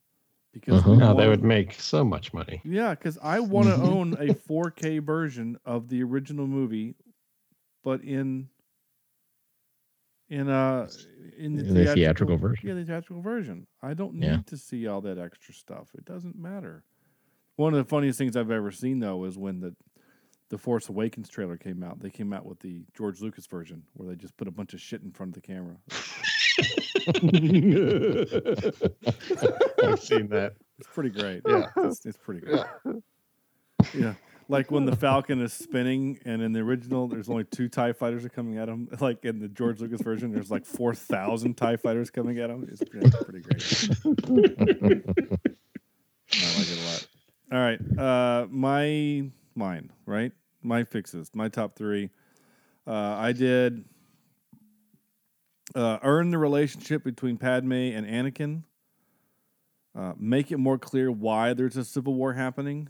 Because 0.53 0.85
we 0.85 0.97
No, 0.97 1.13
they 1.13 1.29
would 1.29 1.43
make 1.43 1.73
so 1.73 2.03
much 2.03 2.33
money. 2.33 2.61
yeah, 2.65 2.93
because 2.93 3.17
I 3.19 3.39
want 3.39 3.69
to 3.69 3.79
own 3.81 4.13
a 4.15 4.33
4K 4.33 4.99
version 4.99 5.57
of 5.65 5.87
the 5.87 6.03
original 6.03 6.45
movie, 6.45 6.95
but 7.83 8.03
in 8.03 8.49
in 10.31 10.49
uh 10.49 10.87
in 11.37 11.55
the, 11.57 11.65
In 11.65 11.73
the 11.75 11.93
theatrical 11.93 12.37
version. 12.37 12.67
Yeah, 12.67 12.73
the 12.75 12.85
theatrical 12.85 13.21
version. 13.21 13.67
I 13.83 13.93
don't 13.93 14.15
need 14.15 14.25
Yeah. 14.27 14.37
to 14.47 14.57
see 14.57 14.87
all 14.87 15.01
that 15.01 15.17
extra 15.19 15.53
stuff. 15.53 15.89
It 15.93 16.05
doesn't 16.05 16.35
matter. 16.37 16.83
One 17.57 17.73
of 17.73 17.77
the 17.83 17.89
funniest 17.89 18.17
things 18.17 18.35
I've 18.35 18.49
ever 18.49 18.71
seen 18.71 18.99
though 18.99 19.25
is 19.25 19.37
when 19.37 19.59
the 19.59 19.75
the 20.49 20.57
Force 20.57 20.89
Awakens 20.89 21.29
trailer 21.29 21.55
came 21.57 21.81
out. 21.83 21.99
They 21.99 22.09
came 22.09 22.33
out 22.33 22.45
with 22.45 22.59
the 22.59 22.83
George 22.95 23.21
Lucas 23.21 23.45
version 23.47 23.83
where 23.93 24.09
they 24.09 24.15
just 24.15 24.35
put 24.37 24.47
a 24.47 24.51
bunch 24.51 24.73
of 24.73 24.81
shit 24.81 25.01
in 25.01 25.11
front 25.11 25.35
of 25.35 25.41
the 25.41 25.47
camera. 25.47 25.77
I've 29.83 29.99
seen 30.01 30.27
that. 30.29 30.53
It's 30.79 30.87
pretty 30.93 31.09
great. 31.09 31.41
Yeah. 31.47 31.67
it's, 31.77 32.05
it's 32.05 32.17
pretty 32.17 32.41
great. 32.41 32.65
Yeah. 33.93 34.13
Like 34.51 34.69
when 34.69 34.85
the 34.85 34.97
Falcon 34.97 35.41
is 35.41 35.53
spinning, 35.53 36.19
and 36.25 36.41
in 36.41 36.51
the 36.51 36.59
original, 36.59 37.07
there's 37.07 37.29
only 37.29 37.45
two 37.45 37.69
Tie 37.69 37.93
Fighters 37.93 38.25
are 38.25 38.29
coming 38.29 38.57
at 38.57 38.67
him. 38.67 38.89
Like 38.99 39.23
in 39.23 39.39
the 39.39 39.47
George 39.47 39.79
Lucas 39.79 40.01
version, 40.01 40.33
there's 40.33 40.51
like 40.51 40.65
four 40.65 40.93
thousand 40.93 41.55
Tie 41.55 41.77
Fighters 41.77 42.09
coming 42.09 42.37
at 42.37 42.49
him. 42.49 42.67
It's 42.69 42.83
pretty, 42.83 43.09
pretty 43.09 43.39
great. 43.39 43.63
I 46.33 46.57
like 46.57 46.67
it 46.69 46.77
a 46.77 46.85
lot. 46.85 47.07
All 47.53 47.59
right, 47.59 47.79
uh, 47.97 48.47
my 48.49 49.31
mine, 49.55 49.89
right? 50.05 50.33
My 50.61 50.83
fixes, 50.83 51.31
my 51.33 51.47
top 51.47 51.77
three. 51.77 52.09
Uh, 52.85 52.91
I 52.91 53.31
did 53.31 53.85
uh, 55.75 55.99
earn 56.03 56.29
the 56.29 56.37
relationship 56.37 57.05
between 57.05 57.37
Padme 57.37 57.71
and 57.71 58.05
Anakin. 58.05 58.63
Uh, 59.95 60.11
make 60.17 60.51
it 60.51 60.57
more 60.57 60.77
clear 60.77 61.09
why 61.09 61.53
there's 61.53 61.77
a 61.77 61.85
civil 61.85 62.15
war 62.15 62.33
happening, 62.33 62.89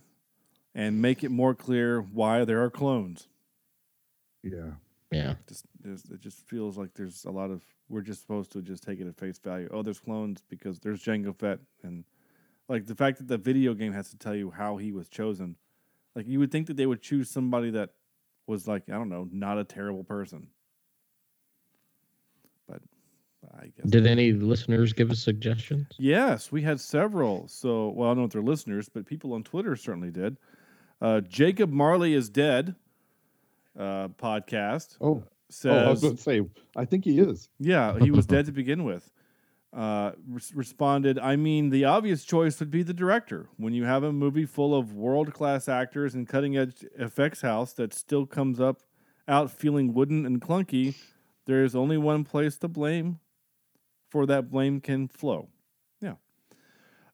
and 0.73 1.01
make 1.01 1.23
it 1.23 1.29
more 1.29 1.53
clear 1.53 2.01
why 2.01 2.45
there 2.45 2.63
are 2.63 2.69
clones. 2.69 3.27
Yeah. 4.43 4.71
Yeah. 5.11 5.35
Just, 5.47 5.65
it 6.11 6.21
just 6.21 6.47
feels 6.47 6.77
like 6.77 6.93
there's 6.93 7.25
a 7.25 7.31
lot 7.31 7.51
of 7.51 7.61
we're 7.89 8.01
just 8.01 8.21
supposed 8.21 8.53
to 8.53 8.61
just 8.61 8.83
take 8.83 8.99
it 9.01 9.07
at 9.07 9.17
face 9.17 9.37
value. 9.37 9.69
Oh, 9.71 9.83
there's 9.83 9.99
clones 9.99 10.41
because 10.49 10.79
there's 10.79 11.03
Jango 11.03 11.37
Fett, 11.37 11.59
and 11.83 12.05
like 12.69 12.85
the 12.85 12.95
fact 12.95 13.17
that 13.17 13.27
the 13.27 13.37
video 13.37 13.73
game 13.73 13.91
has 13.91 14.09
to 14.11 14.17
tell 14.17 14.33
you 14.33 14.49
how 14.49 14.77
he 14.77 14.93
was 14.93 15.09
chosen. 15.09 15.57
Like 16.15 16.27
you 16.27 16.39
would 16.39 16.51
think 16.51 16.67
that 16.67 16.77
they 16.77 16.85
would 16.85 17.01
choose 17.01 17.29
somebody 17.29 17.71
that 17.71 17.89
was 18.47 18.67
like 18.67 18.83
I 18.87 18.93
don't 18.93 19.09
know, 19.09 19.27
not 19.31 19.57
a 19.57 19.65
terrible 19.65 20.05
person. 20.05 20.47
But 22.67 22.81
I 23.59 23.65
guess 23.65 23.89
Did 23.89 24.07
any 24.07 24.31
listeners 24.31 24.93
give 24.93 25.11
us 25.11 25.19
suggestions? 25.19 25.87
Yes, 25.97 26.51
we 26.51 26.61
had 26.61 26.79
several. 26.79 27.47
So, 27.49 27.89
well, 27.89 28.07
I 28.07 28.11
don't 28.11 28.19
know 28.19 28.25
if 28.25 28.31
they're 28.31 28.41
listeners, 28.41 28.87
but 28.87 29.05
people 29.05 29.33
on 29.33 29.43
Twitter 29.43 29.75
certainly 29.75 30.11
did. 30.11 30.37
Uh, 31.01 31.21
Jacob 31.21 31.71
Marley 31.71 32.13
is 32.13 32.29
dead. 32.29 32.75
Uh, 33.77 34.09
podcast. 34.09 34.97
Oh, 34.99 35.23
says. 35.49 35.71
oh, 35.71 35.87
I 35.87 35.89
was 35.89 36.01
going 36.01 36.15
to 36.15 36.21
say, 36.21 36.41
I 36.75 36.85
think 36.85 37.05
he 37.05 37.19
is. 37.19 37.49
Yeah, 37.59 37.97
he 37.99 38.11
was 38.11 38.25
dead 38.27 38.45
to 38.45 38.51
begin 38.51 38.83
with. 38.83 39.09
Uh, 39.73 40.11
res- 40.27 40.53
responded, 40.53 41.17
I 41.17 41.37
mean, 41.37 41.69
the 41.69 41.85
obvious 41.85 42.25
choice 42.25 42.59
would 42.59 42.71
be 42.71 42.83
the 42.83 42.93
director. 42.93 43.47
When 43.55 43.73
you 43.73 43.85
have 43.85 44.03
a 44.03 44.11
movie 44.11 44.45
full 44.45 44.75
of 44.75 44.93
world 44.93 45.33
class 45.33 45.69
actors 45.69 46.13
and 46.13 46.27
cutting 46.27 46.57
edge 46.57 46.85
effects 46.97 47.41
house 47.41 47.71
that 47.73 47.93
still 47.93 48.25
comes 48.25 48.59
up 48.59 48.81
out 49.27 49.49
feeling 49.49 49.93
wooden 49.93 50.25
and 50.25 50.41
clunky, 50.41 50.95
there 51.45 51.63
is 51.63 51.75
only 51.75 51.97
one 51.97 52.25
place 52.25 52.57
to 52.57 52.67
blame 52.67 53.19
for 54.09 54.25
that 54.25 54.51
blame 54.51 54.81
can 54.81 55.07
flow. 55.07 55.47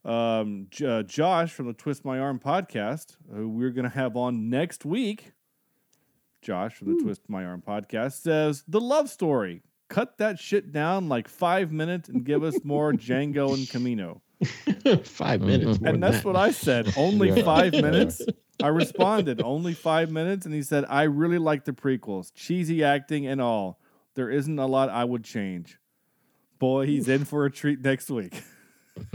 Yeah. 0.07 0.39
Um, 0.39 0.67
J- 0.71 0.85
uh, 0.85 1.03
Josh 1.03 1.51
from 1.51 1.67
the 1.67 1.73
Twist 1.73 2.05
My 2.05 2.19
Arm 2.19 2.39
podcast, 2.39 3.17
who 3.33 3.49
we're 3.49 3.71
going 3.71 3.83
to 3.89 3.95
have 3.95 4.15
on 4.15 4.49
next 4.49 4.85
week, 4.85 5.33
Josh 6.41 6.75
from 6.75 6.95
the 6.97 7.03
Twist 7.03 7.21
My 7.27 7.43
Arm 7.45 7.61
podcast, 7.67 8.21
says 8.21 8.63
the 8.67 8.79
love 8.81 9.09
story. 9.09 9.63
Cut 9.89 10.17
that 10.17 10.37
shit 10.37 10.71
down 10.73 11.07
like 11.07 11.27
five 11.29 11.71
minutes 11.71 12.09
and 12.09 12.23
give 12.25 12.43
us 12.43 12.55
more 12.63 12.91
Jango 12.93 13.53
and 13.53 13.65
Kamino. 13.67 14.21
Five 15.05 15.41
minutes. 15.41 15.79
more 15.81 15.93
And 15.93 16.03
that's 16.03 16.17
that. 16.17 16.25
what 16.25 16.35
I 16.35 16.51
said. 16.51 16.93
Only 16.97 17.29
Yeah. 17.29 17.43
five 17.43 17.71
minutes. 17.73 18.21
I 18.61 18.67
responded, 18.67 19.41
only 19.43 19.73
five 19.75 20.09
minutes. 20.11 20.45
And 20.45 20.53
he 20.53 20.61
said, 20.63 20.83
I 20.89 21.03
really 21.03 21.37
like 21.37 21.65
the 21.65 21.73
prequels, 21.73 22.31
cheesy 22.35 22.83
acting 22.83 23.25
and 23.27 23.39
all. 23.39 23.79
There 24.15 24.29
isn't 24.31 24.57
a 24.59 24.65
lot 24.65 24.89
I 24.89 25.03
would 25.03 25.23
change. 25.23 25.79
Boy, 26.59 26.85
he's 26.87 27.07
in 27.07 27.23
for 27.25 27.45
a 27.45 27.51
treat 27.51 27.81
next 27.81 28.09
week. 28.09 28.41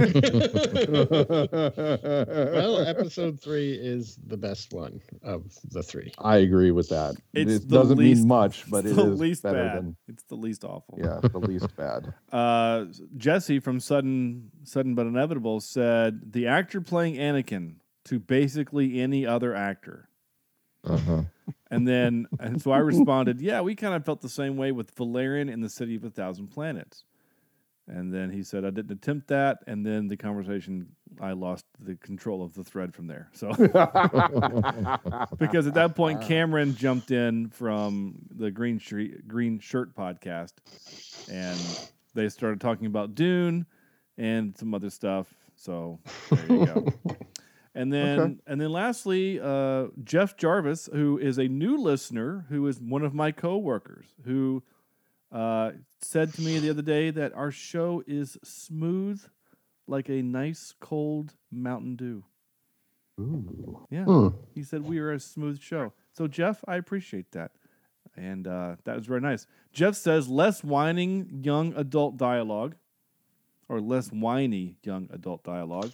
well, 1.73 2.81
episode 2.87 3.41
three 3.41 3.73
is 3.75 4.19
the 4.27 4.37
best 4.37 4.73
one 4.73 5.01
of 5.23 5.45
the 5.71 5.83
three. 5.83 6.13
I 6.19 6.39
agree 6.39 6.71
with 6.71 6.89
that. 6.91 7.15
It's 7.35 7.65
it 7.65 7.69
doesn't 7.69 7.99
least- 7.99 8.21
mean 8.21 8.29
much, 8.29 8.71
but 8.71 8.85
it's 8.85 8.93
it 8.93 8.97
the 8.97 9.13
is 9.13 9.21
least 9.21 9.43
better 9.43 9.65
bad. 9.65 9.77
than 9.79 9.97
It's 10.09 10.23
the 10.25 10.37
least 10.37 10.65
awful. 10.65 10.99
yeah, 10.99 11.21
the 11.23 11.39
least 11.39 11.75
bad. 11.77 12.13
Uh, 12.33 12.87
Jesse 13.17 13.59
from 13.61 13.81
Sudden 13.81 14.51
Sudden 14.65 14.95
but 14.95 15.07
Inevitable 15.07 15.61
said 15.61 16.33
the 16.33 16.47
actor 16.47 16.81
playing 16.81 17.17
Anakin 17.17 17.77
to 18.07 18.19
basically 18.19 19.01
any 19.01 19.27
other 19.27 19.55
actor. 19.55 20.09
Uh-huh. 20.85 21.23
And 21.71 21.87
then, 21.89 22.27
and 22.41 22.61
so 22.61 22.71
I 22.73 22.79
responded, 22.79 23.41
yeah, 23.41 23.61
we 23.63 23.75
kind 23.77 23.95
of 23.95 24.05
felt 24.05 24.21
the 24.21 24.29
same 24.29 24.57
way 24.57 24.73
with 24.73 24.91
Valerian 24.97 25.49
in 25.49 25.61
the 25.61 25.69
City 25.69 25.95
of 25.95 26.05
a 26.05 26.11
Thousand 26.11 26.49
Planets. 26.49 27.05
And 27.89 28.13
then 28.15 28.31
he 28.31 28.43
said, 28.43 28.65
I 28.65 28.71
didn't 28.71 28.93
attempt 28.93 29.29
that. 29.29 29.59
And 29.67 29.85
then 29.85 30.09
the 30.09 30.17
conversation, 30.17 30.89
I 31.21 31.33
lost 31.33 31.67
the 31.81 31.97
control 31.97 32.43
of 32.45 32.55
the 32.55 32.63
thread 32.65 32.95
from 32.95 33.07
there. 33.09 33.29
So, 33.33 33.49
because 35.39 35.67
at 35.67 35.75
that 35.75 35.95
point, 35.97 36.21
Cameron 36.21 36.75
jumped 36.77 37.11
in 37.11 37.49
from 37.51 38.17
the 38.31 38.51
Green, 38.51 38.79
Street, 38.79 39.27
Green 39.27 39.59
Shirt 39.59 39.95
podcast 39.97 40.53
and 41.29 41.77
they 42.15 42.29
started 42.29 42.61
talking 42.61 42.87
about 42.87 43.15
Dune 43.15 43.67
and 44.19 44.57
some 44.57 44.75
other 44.75 44.91
stuff. 44.91 45.27
So, 45.57 45.99
there 46.31 46.47
you 46.49 46.65
go. 46.67 46.93
And 47.75 47.91
then, 47.91 48.21
Okay. 48.21 48.35
and 48.49 48.61
then, 48.61 48.71
lastly, 48.71 49.41
uh, 49.41 49.87
Jeff 50.05 50.37
Jarvis, 50.37 50.91
who 50.93 51.17
is 51.17 51.39
a 51.39 51.49
new 51.49 51.79
listener, 51.79 52.45
who 52.51 52.67
is 52.67 52.79
one 52.79 53.03
of 53.03 53.15
my 53.15 53.33
coworkers, 53.33 54.09
who 54.27 54.63
uh, 55.33 55.71
said 56.01 56.35
to 56.35 56.43
me 56.43 56.59
the 56.59 56.71
other 56.71 56.83
day 56.83 57.11
that 57.11 57.33
our 57.35 57.51
show 57.51 58.03
is 58.07 58.37
smooth 58.45 59.23
like 59.87 60.09
a 60.09 60.23
nice 60.23 60.75
cold 60.81 61.35
Mountain 61.51 61.97
Dew. 61.97 62.25
Ooh. 63.21 63.87
Yeah, 63.91 64.05
Hmm. 64.05 64.29
he 64.55 64.63
said 64.63 64.83
we 64.87 64.99
are 64.99 65.13
a 65.13 65.21
smooth 65.21 65.61
show. 65.61 65.93
So 66.13 66.27
Jeff, 66.27 66.63
I 66.69 66.77
appreciate 66.77 67.33
that, 67.33 67.53
and 68.17 68.47
uh, 68.47 68.77
that 68.85 68.97
was 68.97 69.07
very 69.07 69.21
nice. 69.21 69.47
Jeff 69.73 69.95
says 69.97 70.29
less 70.29 70.63
whining 70.63 71.41
young 71.43 71.75
adult 71.77 72.17
dialogue, 72.17 72.75
or 73.69 73.81
less 73.81 74.09
whiny 74.09 74.77
young 74.83 75.09
adult 75.13 75.43
dialogue. 75.45 75.93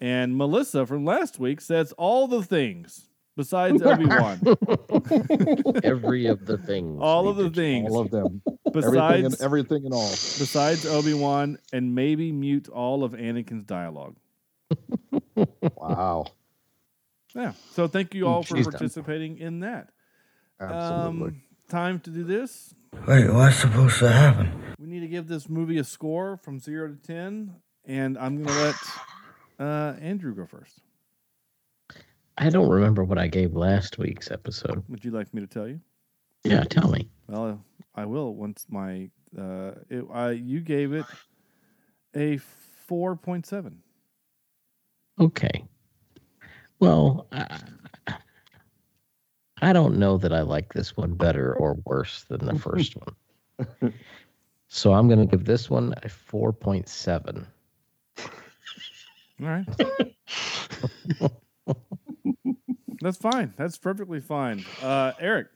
And 0.00 0.36
Melissa 0.36 0.86
from 0.86 1.04
last 1.04 1.38
week 1.40 1.60
says 1.60 1.92
all 1.92 2.28
the 2.28 2.42
things 2.42 3.08
besides 3.36 3.82
Obi 3.82 4.06
Wan. 4.06 4.40
Every 5.84 6.26
of 6.26 6.46
the 6.46 6.58
things. 6.58 6.98
all 7.02 7.28
of 7.28 7.36
the 7.36 7.50
things. 7.50 7.90
All 7.92 8.00
of 8.00 8.10
them. 8.10 8.42
everything 8.46 8.72
Besides 8.72 9.24
and 9.34 9.42
everything 9.42 9.84
and 9.84 9.94
all. 9.94 10.10
besides 10.10 10.84
Obi 10.86 11.14
Wan, 11.14 11.58
and 11.72 11.94
maybe 11.94 12.32
mute 12.32 12.68
all 12.68 13.04
of 13.04 13.12
Anakin's 13.12 13.64
dialogue. 13.64 14.16
Wow. 15.76 16.26
Yeah. 17.34 17.52
So 17.72 17.88
thank 17.88 18.14
you 18.14 18.26
all 18.28 18.42
for 18.42 18.56
She's 18.56 18.66
done. 18.66 18.72
participating 18.72 19.38
in 19.38 19.60
that. 19.60 19.88
Absolutely. 20.60 21.28
Um, 21.28 21.42
time 21.68 22.00
to 22.00 22.10
do 22.10 22.22
this. 22.24 22.74
Wait, 23.06 23.28
what's 23.30 23.56
supposed 23.56 23.98
to 23.98 24.10
happen? 24.10 24.52
We 24.78 24.86
need 24.86 25.00
to 25.00 25.08
give 25.08 25.26
this 25.26 25.48
movie 25.48 25.78
a 25.78 25.84
score 25.84 26.36
from 26.38 26.60
zero 26.60 26.88
to 26.88 26.94
ten, 26.96 27.56
and 27.84 28.16
I'm 28.16 28.42
gonna 28.42 28.58
let 28.62 28.74
uh, 29.58 29.98
Andrew 30.00 30.34
go 30.34 30.46
first. 30.46 30.80
I 32.36 32.50
don't 32.50 32.68
remember 32.68 33.04
what 33.04 33.18
I 33.18 33.28
gave 33.28 33.54
last 33.54 33.98
week's 33.98 34.30
episode. 34.30 34.82
Would 34.88 35.04
you 35.04 35.10
like 35.10 35.32
me 35.32 35.40
to 35.40 35.46
tell 35.46 35.68
you? 35.68 35.80
Yeah, 36.42 36.64
tell 36.64 36.90
me. 36.90 37.08
Well, 37.28 37.62
I 37.94 38.04
will 38.04 38.34
once 38.34 38.66
my 38.68 39.08
uh, 39.38 39.72
it, 39.88 40.04
I 40.12 40.32
you 40.32 40.60
gave 40.60 40.92
it 40.92 41.06
a 42.14 42.38
four 42.86 43.16
point 43.16 43.46
seven. 43.46 43.82
Okay. 45.20 45.64
Well, 46.80 47.28
I, 47.32 47.60
I 49.62 49.72
don't 49.72 49.96
know 49.98 50.18
that 50.18 50.32
I 50.32 50.40
like 50.40 50.72
this 50.72 50.96
one 50.96 51.14
better 51.14 51.54
or 51.54 51.74
worse 51.86 52.24
than 52.24 52.44
the 52.44 52.58
first 52.58 52.96
one. 53.80 53.94
So 54.68 54.92
I'm 54.92 55.06
going 55.06 55.20
to 55.20 55.26
give 55.26 55.44
this 55.44 55.70
one 55.70 55.94
a 56.02 56.08
4.7. 56.08 57.46
All 59.40 59.46
right. 59.46 61.30
That's 63.04 63.18
fine. 63.18 63.52
That's 63.58 63.76
perfectly 63.76 64.18
fine. 64.18 64.64
Uh, 64.82 65.12
Eric, 65.20 65.48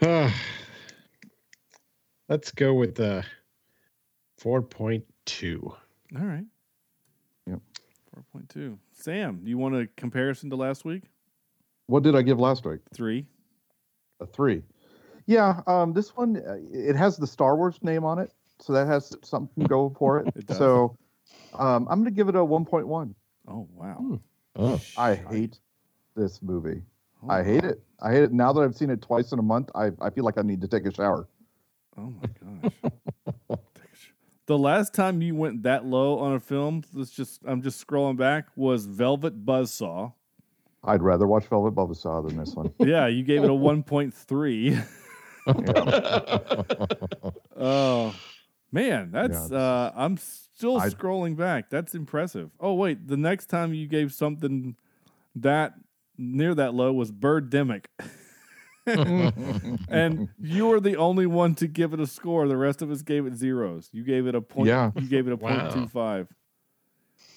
Let's 2.28 2.50
go 2.50 2.74
with 2.74 2.96
the 2.96 3.24
4.2. 4.42 5.62
all 5.62 5.76
right. 6.12 6.44
Yep. 7.46 7.60
Four 8.12 8.24
point 8.32 8.48
two. 8.48 8.80
Sam, 8.90 9.42
do 9.44 9.48
you 9.48 9.58
want 9.58 9.76
a 9.76 9.86
comparison 9.96 10.50
to 10.50 10.56
last 10.56 10.84
week? 10.84 11.04
What 11.86 12.02
did 12.02 12.16
I 12.16 12.22
give 12.22 12.40
last 12.40 12.66
week? 12.66 12.80
Three. 12.92 13.24
A 14.18 14.26
three. 14.26 14.64
Yeah, 15.26 15.60
um, 15.68 15.92
this 15.92 16.16
one 16.16 16.36
uh, 16.36 16.56
it 16.72 16.96
has 16.96 17.16
the 17.16 17.28
Star 17.28 17.54
Wars 17.56 17.78
name 17.80 18.04
on 18.04 18.18
it, 18.18 18.32
so 18.58 18.72
that 18.72 18.88
has 18.88 19.16
something 19.22 19.62
to 19.62 19.68
go 19.68 19.94
for 19.96 20.18
it. 20.18 20.32
It 20.36 20.48
does. 20.48 20.58
so 20.58 20.96
um, 21.54 21.86
I'm 21.88 22.00
going 22.00 22.06
to 22.06 22.10
give 22.10 22.28
it 22.28 22.34
a 22.34 22.40
1.1. 22.40 23.14
Oh 23.46 23.68
wow. 23.72 24.18
Oh, 24.56 24.80
I 24.96 25.14
hate 25.14 25.58
this 26.14 26.42
movie. 26.42 26.82
Oh, 27.22 27.30
I 27.30 27.42
hate 27.42 27.62
wow. 27.62 27.70
it. 27.70 27.82
I 28.00 28.12
hate 28.12 28.22
it. 28.24 28.32
Now 28.32 28.52
that 28.52 28.60
I've 28.60 28.74
seen 28.74 28.90
it 28.90 29.00
twice 29.00 29.32
in 29.32 29.38
a 29.38 29.42
month, 29.42 29.70
I, 29.74 29.90
I 30.00 30.10
feel 30.10 30.24
like 30.24 30.38
I 30.38 30.42
need 30.42 30.60
to 30.60 30.68
take 30.68 30.86
a 30.86 30.92
shower. 30.92 31.28
Oh 31.96 32.12
my 32.20 32.70
gosh. 33.48 33.58
the 34.46 34.58
last 34.58 34.94
time 34.94 35.22
you 35.22 35.34
went 35.34 35.62
that 35.62 35.84
low 35.84 36.18
on 36.18 36.34
a 36.34 36.40
film, 36.40 36.82
let's 36.92 37.10
just 37.10 37.40
I'm 37.46 37.62
just 37.62 37.86
scrolling 37.86 38.16
back, 38.16 38.46
was 38.56 38.86
Velvet 38.86 39.44
Buzzsaw. 39.44 40.12
I'd 40.84 41.02
rather 41.02 41.26
watch 41.26 41.46
Velvet 41.46 41.74
Buzzsaw 41.74 42.26
than 42.26 42.38
this 42.38 42.54
one. 42.54 42.72
Yeah, 42.80 43.06
you 43.06 43.22
gave 43.22 43.44
it 43.44 43.50
a 43.50 43.54
1.3. 43.54 44.86
oh 47.56 48.14
man, 48.72 49.10
that's 49.12 49.50
Yeah, 49.50 49.58
uh 49.58 49.92
I'm 49.94 50.16
still 50.16 50.78
I- 50.78 50.88
scrolling 50.88 51.36
back. 51.36 51.70
That's 51.70 51.94
impressive. 51.94 52.50
Oh 52.58 52.74
wait, 52.74 53.06
the 53.06 53.16
next 53.16 53.46
time 53.46 53.72
you 53.74 53.86
gave 53.86 54.12
something 54.12 54.76
that 55.36 55.74
near 56.18 56.54
that 56.54 56.74
low 56.74 56.92
was 56.92 57.12
Birdemic. 57.12 57.84
and 58.86 60.28
you 60.40 60.66
were 60.66 60.80
the 60.80 60.96
only 60.96 61.26
one 61.26 61.54
to 61.56 61.66
give 61.68 61.92
it 61.92 62.00
a 62.00 62.06
score. 62.06 62.48
The 62.48 62.56
rest 62.56 62.82
of 62.82 62.90
us 62.90 63.02
gave 63.02 63.26
it 63.26 63.36
zeros. 63.36 63.88
You 63.92 64.02
gave 64.04 64.26
it 64.26 64.34
a 64.34 64.40
point. 64.40 64.68
Yeah. 64.68 64.90
You 64.96 65.06
gave 65.08 65.26
it 65.28 65.32
a 65.32 65.36
Wow. 65.36 65.60
point 65.70 65.72
two 65.74 65.88
five. 65.88 66.28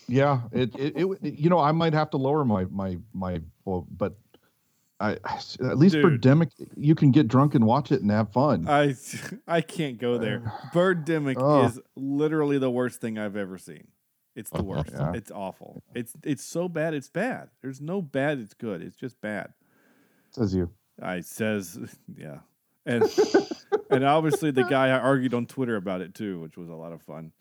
Yeah, 0.07 0.41
it, 0.52 0.76
it, 0.78 0.94
it 1.22 1.34
you 1.40 1.49
know 1.49 1.60
I 1.60 1.72
might 1.72 1.94
have 1.94 2.10
to 2.12 2.18
lower 2.18 2.45
my 2.45 2.66
my 2.66 2.98
my 3.14 3.41
well, 3.64 3.88
but 3.90 4.16
I 4.99 5.17
at 5.61 5.77
least 5.77 5.95
for 5.95 6.09
Dude. 6.09 6.22
Demic 6.22 6.51
you 6.77 6.95
can 6.95 7.11
get 7.11 7.27
drunk 7.27 7.53
and 7.53 7.65
watch 7.65 7.91
it 7.91 8.01
and 8.01 8.09
have 8.11 8.31
fun. 8.31 8.67
I 8.67 8.95
I 9.47 9.61
can't 9.61 9.97
go 9.97 10.17
there. 10.17 10.53
Birdemic 10.73 11.35
Oh. 11.38 11.65
is 11.65 11.80
literally 11.95 12.57
the 12.57 12.72
worst 12.72 13.01
thing 13.01 13.17
I've 13.17 13.35
ever 13.35 13.57
seen. 13.57 13.88
It's 14.35 14.49
the 14.49 14.59
oh, 14.59 14.63
worst. 14.63 14.91
Yeah. 14.93 15.13
It's 15.13 15.31
awful. 15.31 15.81
It's 15.93 16.13
it's 16.23 16.43
so 16.43 16.67
bad. 16.69 16.93
It's 16.93 17.09
bad. 17.09 17.49
There's 17.61 17.81
no 17.81 18.01
bad. 18.01 18.39
It's 18.39 18.53
good. 18.53 18.81
It's 18.81 18.95
just 18.95 19.19
bad. 19.22 19.53
Says 20.31 20.53
you. 20.53 20.69
I 21.01 21.22
says 21.22 21.77
yeah, 22.17 22.39
and 22.85 23.03
and 23.89 24.03
obviously 24.05 24.51
the 24.51 24.63
guy 24.63 24.88
I 24.88 24.99
argued 24.99 25.34
on 25.34 25.45
Twitter 25.45 25.76
about 25.76 26.01
it 26.01 26.13
too, 26.13 26.39
which 26.39 26.57
was 26.57 26.69
a 26.69 26.73
lot 26.73 26.93
of 26.93 27.01
fun. 27.01 27.31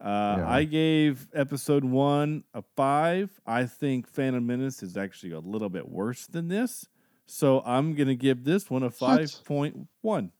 Uh, 0.00 0.36
Yeah. 0.38 0.48
I 0.48 0.64
gave 0.64 1.26
episode 1.34 1.84
one 1.84 2.44
a 2.54 2.62
five. 2.76 3.40
I 3.46 3.66
think 3.66 4.06
Phantom 4.08 4.44
Menace 4.46 4.82
is 4.82 4.96
actually 4.96 5.32
a 5.32 5.40
little 5.40 5.68
bit 5.68 5.88
worse 5.88 6.26
than 6.26 6.48
this, 6.48 6.86
so 7.26 7.62
I'm 7.66 7.94
gonna 7.94 8.14
give 8.14 8.44
this 8.44 8.70
one 8.70 8.82
a 8.84 8.90
five 8.90 9.30
point 9.44 9.88
one. 10.02 10.32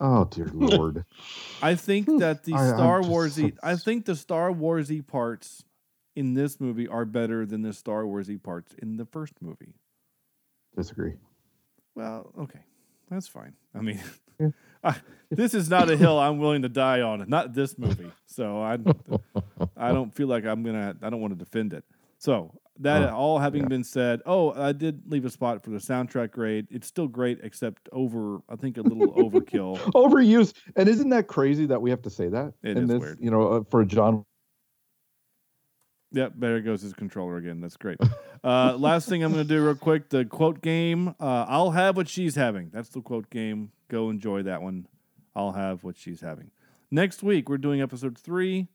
Oh 0.00 0.24
dear 0.24 0.46
lord. 0.52 1.04
I 1.62 1.76
think 1.76 2.06
that 2.18 2.44
the 2.44 2.54
I- 2.54 2.68
Star 2.68 3.00
just 3.00 3.10
Warsy, 3.12 3.52
so- 3.52 3.58
I 3.62 3.76
think 3.76 4.04
the 4.04 4.16
Star 4.16 4.50
Warsy 4.50 5.06
parts 5.06 5.64
in 6.16 6.34
this 6.34 6.60
movie 6.60 6.86
are 6.86 7.04
better 7.04 7.46
than 7.46 7.62
the 7.62 7.72
Star 7.72 8.02
Warsy 8.04 8.40
parts 8.42 8.74
in 8.74 8.96
the 8.98 9.06
first 9.06 9.40
movie. 9.40 9.74
Disagree. 10.76 11.14
Well, 11.94 12.32
okay, 12.38 12.60
that's 13.10 13.28
fine. 13.28 13.54
I 13.74 13.80
mean, 13.80 14.00
I, 14.84 14.96
this 15.30 15.54
is 15.54 15.68
not 15.70 15.90
a 15.90 15.96
hill 15.96 16.18
I'm 16.18 16.38
willing 16.38 16.62
to 16.62 16.68
die 16.68 17.00
on. 17.00 17.24
Not 17.28 17.54
this 17.54 17.78
movie. 17.78 18.10
So 18.26 18.60
I, 18.62 18.78
I 19.76 19.92
don't 19.92 20.14
feel 20.14 20.26
like 20.28 20.44
I'm 20.44 20.62
gonna. 20.62 20.96
I 21.02 21.10
don't 21.10 21.20
want 21.20 21.38
to 21.38 21.42
defend 21.42 21.72
it. 21.72 21.84
So 22.18 22.52
That 22.80 23.10
Oh, 23.10 23.16
all 23.16 23.38
having 23.38 23.62
yeah. 23.62 23.68
been 23.68 23.84
said, 23.84 24.20
oh, 24.26 24.52
I 24.52 24.72
did 24.72 25.02
leave 25.10 25.24
a 25.24 25.30
spot 25.30 25.62
for 25.62 25.70
the 25.70 25.78
soundtrack 25.78 26.32
grade. 26.32 26.66
It's 26.70 26.86
still 26.86 27.06
great, 27.06 27.38
except 27.42 27.88
over. 27.92 28.38
I 28.48 28.56
think 28.56 28.76
a 28.78 28.82
little 28.82 29.12
overkill. 29.14 29.78
overuse. 29.94 30.52
And 30.76 30.88
isn't 30.88 31.10
that 31.10 31.28
crazy 31.28 31.66
that 31.66 31.80
we 31.80 31.90
have 31.90 32.02
to 32.02 32.10
say 32.10 32.28
that? 32.28 32.52
It 32.62 32.76
in 32.76 32.84
is 32.84 32.88
this, 32.88 33.00
weird. 33.00 33.18
You 33.20 33.30
know, 33.30 33.48
uh, 33.48 33.60
for 33.70 33.82
a 33.82 33.86
John. 33.86 34.24
Yep, 36.14 36.34
there 36.36 36.60
goes 36.60 36.80
his 36.82 36.92
controller 36.92 37.36
again. 37.36 37.60
That's 37.60 37.76
great. 37.76 37.98
Uh, 38.42 38.76
last 38.78 39.08
thing 39.08 39.24
I'm 39.24 39.32
going 39.32 39.46
to 39.46 39.48
do 39.48 39.64
real 39.64 39.74
quick 39.74 40.08
the 40.10 40.24
quote 40.24 40.62
game. 40.62 41.08
Uh, 41.20 41.44
I'll 41.48 41.72
have 41.72 41.96
what 41.96 42.08
she's 42.08 42.36
having. 42.36 42.70
That's 42.72 42.88
the 42.90 43.00
quote 43.00 43.28
game. 43.30 43.72
Go 43.88 44.10
enjoy 44.10 44.44
that 44.44 44.62
one. 44.62 44.86
I'll 45.34 45.52
have 45.52 45.82
what 45.82 45.96
she's 45.96 46.20
having. 46.20 46.52
Next 46.90 47.24
week, 47.24 47.48
we're 47.48 47.58
doing 47.58 47.82
episode 47.82 48.16
three, 48.16 48.68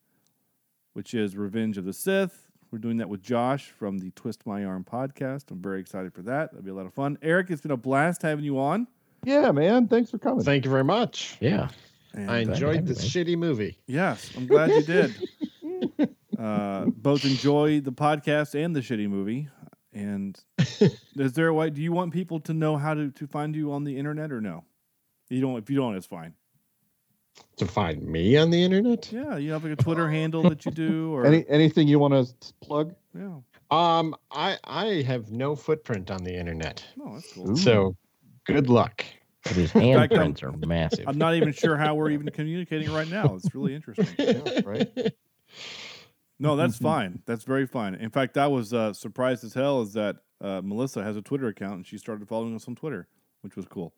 which 0.91 1.13
is 1.13 1.37
Revenge 1.37 1.77
of 1.77 1.85
the 1.85 1.93
Sith. 1.93 2.47
We're 2.71 2.79
doing 2.79 2.97
that 2.97 3.07
with 3.07 3.23
Josh 3.23 3.71
from 3.71 3.99
the 3.99 4.11
Twist 4.11 4.45
My 4.45 4.65
Arm 4.65 4.83
podcast. 4.83 5.49
I'm 5.49 5.61
very 5.61 5.79
excited 5.79 6.13
for 6.13 6.23
that. 6.23 6.51
That'll 6.51 6.63
be 6.63 6.71
a 6.71 6.75
lot 6.75 6.85
of 6.85 6.93
fun. 6.93 7.17
Eric, 7.21 7.49
it's 7.49 7.61
been 7.61 7.71
a 7.71 7.77
blast 7.77 8.21
having 8.21 8.43
you 8.43 8.59
on. 8.59 8.85
Yeah, 9.23 9.51
man. 9.53 9.87
Thanks 9.87 10.11
for 10.11 10.17
coming. 10.17 10.43
Thank 10.43 10.65
you 10.65 10.71
very 10.71 10.83
much. 10.83 11.37
Yeah. 11.39 11.69
And, 12.13 12.29
I 12.29 12.39
enjoyed 12.39 12.85
this 12.85 13.03
shitty 13.07 13.37
movie. 13.37 13.79
Yes, 13.87 14.29
I'm 14.35 14.45
glad 14.45 14.71
you 14.71 14.83
did. 14.83 15.15
uh, 16.39 16.85
both 16.85 17.25
enjoy 17.25 17.81
the 17.81 17.91
podcast 17.91 18.55
and 18.55 18.75
the 18.75 18.79
shitty 18.79 19.09
movie. 19.09 19.49
And 19.93 20.39
is 21.15 21.33
there 21.33 21.47
a 21.47 21.53
way? 21.53 21.69
Do 21.69 21.81
you 21.81 21.91
want 21.91 22.13
people 22.13 22.39
to 22.41 22.53
know 22.53 22.77
how 22.77 22.93
to, 22.93 23.11
to 23.11 23.27
find 23.27 23.55
you 23.55 23.71
on 23.71 23.83
the 23.83 23.97
internet 23.97 24.31
or 24.31 24.39
no? 24.39 24.63
You 25.29 25.41
don't. 25.41 25.57
If 25.57 25.69
you 25.69 25.75
don't, 25.77 25.95
it's 25.95 26.05
fine. 26.05 26.33
To 27.57 27.65
find 27.65 28.03
me 28.03 28.37
on 28.37 28.49
the 28.49 28.61
internet? 28.63 29.11
Yeah, 29.11 29.37
you 29.37 29.51
have 29.51 29.63
like 29.63 29.73
a 29.73 29.75
Twitter 29.83 30.09
handle 30.09 30.43
that 30.43 30.65
you 30.65 30.71
do, 30.71 31.13
or 31.15 31.25
Any 31.25 31.45
anything 31.49 31.87
you 31.87 31.99
want 31.99 32.13
to 32.13 32.53
plug? 32.61 32.93
yeah. 33.17 33.37
Um, 33.71 34.15
I 34.31 34.57
I 34.63 34.85
have 35.03 35.31
no 35.31 35.55
footprint 35.55 36.09
on 36.09 36.23
the 36.23 36.33
internet, 36.35 36.83
Oh, 36.99 37.13
that's 37.13 37.31
cool. 37.33 37.55
so 37.55 37.95
good 38.45 38.69
luck. 38.69 39.05
But 39.43 39.53
his 39.53 39.75
I'm- 39.75 39.83
handprints 39.83 40.41
are 40.43 40.51
massive. 40.67 41.05
I'm 41.07 41.17
not 41.17 41.35
even 41.35 41.53
sure 41.53 41.77
how 41.77 41.95
we're 41.95 42.09
even 42.11 42.29
communicating 42.31 42.91
right 42.91 43.07
now. 43.09 43.35
It's 43.35 43.53
really 43.55 43.73
interesting. 43.75 44.07
Yeah, 44.17 44.61
right. 44.65 45.13
No, 46.39 46.55
that's 46.55 46.77
fine. 46.77 47.21
That's 47.25 47.43
very 47.43 47.67
fine. 47.67 47.95
In 47.95 48.09
fact, 48.09 48.37
I 48.37 48.47
was 48.47 48.73
uh, 48.73 48.93
surprised 48.93 49.43
as 49.43 49.53
hell 49.53 49.81
is 49.81 49.93
that 49.93 50.17
uh, 50.41 50.61
Melissa 50.63 51.03
has 51.03 51.17
a 51.17 51.21
Twitter 51.21 51.47
account 51.47 51.75
and 51.75 51.85
she 51.85 51.97
started 51.97 52.27
following 52.27 52.55
us 52.55 52.67
on 52.67 52.75
Twitter, 52.75 53.09
which 53.41 53.57
was 53.57 53.65
cool. 53.65 53.93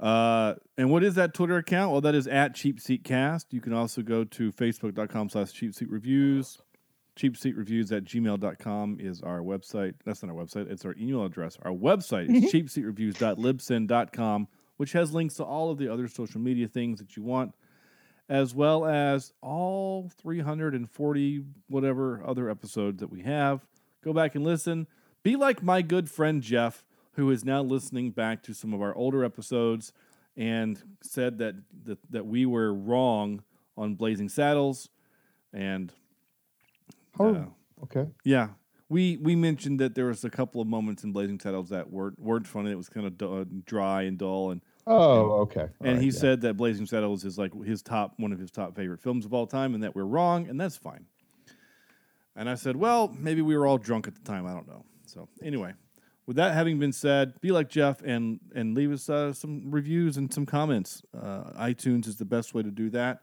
Uh, 0.00 0.54
and 0.76 0.90
what 0.90 1.04
is 1.04 1.14
that 1.14 1.32
Twitter 1.32 1.56
account? 1.58 1.92
Well, 1.92 2.00
that 2.00 2.16
is 2.16 2.26
at 2.26 2.56
Cheap 2.56 2.80
Seat 2.80 3.04
Cast. 3.04 3.52
You 3.52 3.60
can 3.60 3.72
also 3.72 4.02
go 4.02 4.24
to 4.24 4.50
facebook.com 4.50 5.28
slash 5.28 5.52
cheap 5.52 5.74
seat 5.74 5.88
reviews. 5.88 6.58
Cheap 7.14 7.36
seat 7.36 7.56
reviews 7.56 7.92
at 7.92 8.02
gmail.com 8.04 8.96
is 8.98 9.22
our 9.22 9.40
website. 9.40 9.94
That's 10.04 10.24
not 10.24 10.34
our 10.34 10.44
website, 10.44 10.68
it's 10.70 10.84
our 10.84 10.96
email 10.98 11.24
address. 11.24 11.56
Our 11.62 11.70
website 11.70 12.34
is 12.34 12.52
cheapseatreviews.libsyn.com, 12.52 14.48
which 14.78 14.92
has 14.92 15.12
links 15.12 15.34
to 15.34 15.44
all 15.44 15.70
of 15.70 15.78
the 15.78 15.88
other 15.92 16.08
social 16.08 16.40
media 16.40 16.66
things 16.66 16.98
that 16.98 17.16
you 17.16 17.22
want 17.22 17.54
as 18.32 18.54
well 18.54 18.86
as 18.86 19.34
all 19.42 20.08
340 20.16 21.44
whatever 21.68 22.22
other 22.26 22.48
episodes 22.48 23.00
that 23.00 23.10
we 23.10 23.20
have. 23.20 23.60
Go 24.02 24.14
back 24.14 24.34
and 24.34 24.42
listen. 24.42 24.86
Be 25.22 25.36
like 25.36 25.62
my 25.62 25.82
good 25.82 26.08
friend 26.10 26.42
Jeff, 26.42 26.82
who 27.12 27.30
is 27.30 27.44
now 27.44 27.60
listening 27.62 28.10
back 28.10 28.42
to 28.44 28.54
some 28.54 28.72
of 28.72 28.80
our 28.80 28.94
older 28.94 29.22
episodes 29.22 29.92
and 30.34 30.82
said 31.02 31.36
that 31.38 31.56
that, 31.84 31.98
that 32.10 32.24
we 32.26 32.46
were 32.46 32.72
wrong 32.72 33.42
on 33.76 33.96
Blazing 33.96 34.30
Saddles, 34.30 34.88
and 35.52 35.92
Oh, 37.20 37.34
uh, 37.34 37.44
okay. 37.82 38.06
yeah, 38.24 38.48
we 38.88 39.18
we 39.18 39.36
mentioned 39.36 39.78
that 39.80 39.94
there 39.94 40.06
was 40.06 40.24
a 40.24 40.30
couple 40.30 40.62
of 40.62 40.66
moments 40.66 41.04
in 41.04 41.12
Blazing 41.12 41.38
Saddles 41.38 41.68
that 41.68 41.90
weren't 41.90 42.18
weren't 42.18 42.46
funny. 42.46 42.70
It 42.70 42.76
was 42.76 42.88
kind 42.88 43.06
of 43.06 43.18
du- 43.18 43.44
dry 43.66 44.02
and 44.02 44.16
dull, 44.16 44.50
and 44.52 44.62
Oh, 44.86 45.40
okay. 45.42 45.60
All 45.60 45.68
and 45.80 45.94
right, 45.94 46.00
he 46.00 46.06
yeah. 46.06 46.18
said 46.18 46.40
that 46.42 46.54
Blazing 46.54 46.86
Saddles 46.86 47.24
is 47.24 47.38
like 47.38 47.52
his 47.64 47.82
top 47.82 48.14
one 48.16 48.32
of 48.32 48.38
his 48.38 48.50
top 48.50 48.74
favorite 48.74 49.00
films 49.00 49.24
of 49.24 49.32
all 49.32 49.46
time, 49.46 49.74
and 49.74 49.82
that 49.82 49.94
we're 49.94 50.04
wrong, 50.04 50.48
and 50.48 50.60
that's 50.60 50.76
fine. 50.76 51.06
And 52.34 52.48
I 52.48 52.54
said, 52.54 52.76
well, 52.76 53.14
maybe 53.18 53.42
we 53.42 53.56
were 53.56 53.66
all 53.66 53.78
drunk 53.78 54.08
at 54.08 54.14
the 54.14 54.22
time. 54.22 54.46
I 54.46 54.52
don't 54.52 54.66
know. 54.66 54.84
So 55.06 55.28
anyway, 55.42 55.74
with 56.26 56.36
that 56.36 56.54
having 56.54 56.78
been 56.78 56.92
said, 56.92 57.40
be 57.40 57.52
like 57.52 57.68
Jeff 57.68 58.02
and 58.02 58.40
and 58.54 58.74
leave 58.74 58.92
us 58.92 59.08
uh, 59.08 59.32
some 59.32 59.70
reviews 59.70 60.16
and 60.16 60.32
some 60.32 60.46
comments. 60.46 61.02
Uh, 61.14 61.52
iTunes 61.58 62.06
is 62.06 62.16
the 62.16 62.24
best 62.24 62.54
way 62.54 62.62
to 62.62 62.70
do 62.70 62.90
that. 62.90 63.20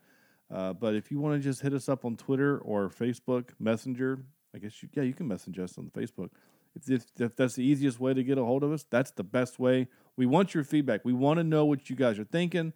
Uh, 0.52 0.74
but 0.74 0.96
if 0.96 1.12
you 1.12 1.20
want 1.20 1.36
to 1.36 1.40
just 1.40 1.62
hit 1.62 1.74
us 1.74 1.90
up 1.90 2.06
on 2.06 2.16
Twitter 2.16 2.58
or 2.60 2.90
Facebook 2.90 3.50
Messenger, 3.60 4.24
I 4.56 4.58
guess 4.58 4.82
you, 4.82 4.90
yeah, 4.94 5.04
you 5.04 5.14
can 5.14 5.28
message 5.28 5.60
us 5.60 5.78
on 5.78 5.92
Facebook. 5.96 6.30
If, 6.76 6.90
if, 6.90 7.06
if 7.20 7.36
that's 7.36 7.56
the 7.56 7.64
easiest 7.64 8.00
way 8.00 8.14
to 8.14 8.24
get 8.24 8.38
a 8.38 8.44
hold 8.44 8.64
of 8.64 8.72
us, 8.72 8.86
that's 8.90 9.12
the 9.12 9.24
best 9.24 9.60
way. 9.60 9.88
We 10.20 10.26
want 10.26 10.54
your 10.54 10.66
feedback. 10.66 11.06
We 11.06 11.14
want 11.14 11.38
to 11.38 11.46
know 11.46 11.64
what 11.64 11.90
you 11.90 11.96
guys 11.96 12.20
are 12.20 12.26
thinking, 12.26 12.74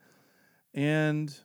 and 0.74 1.36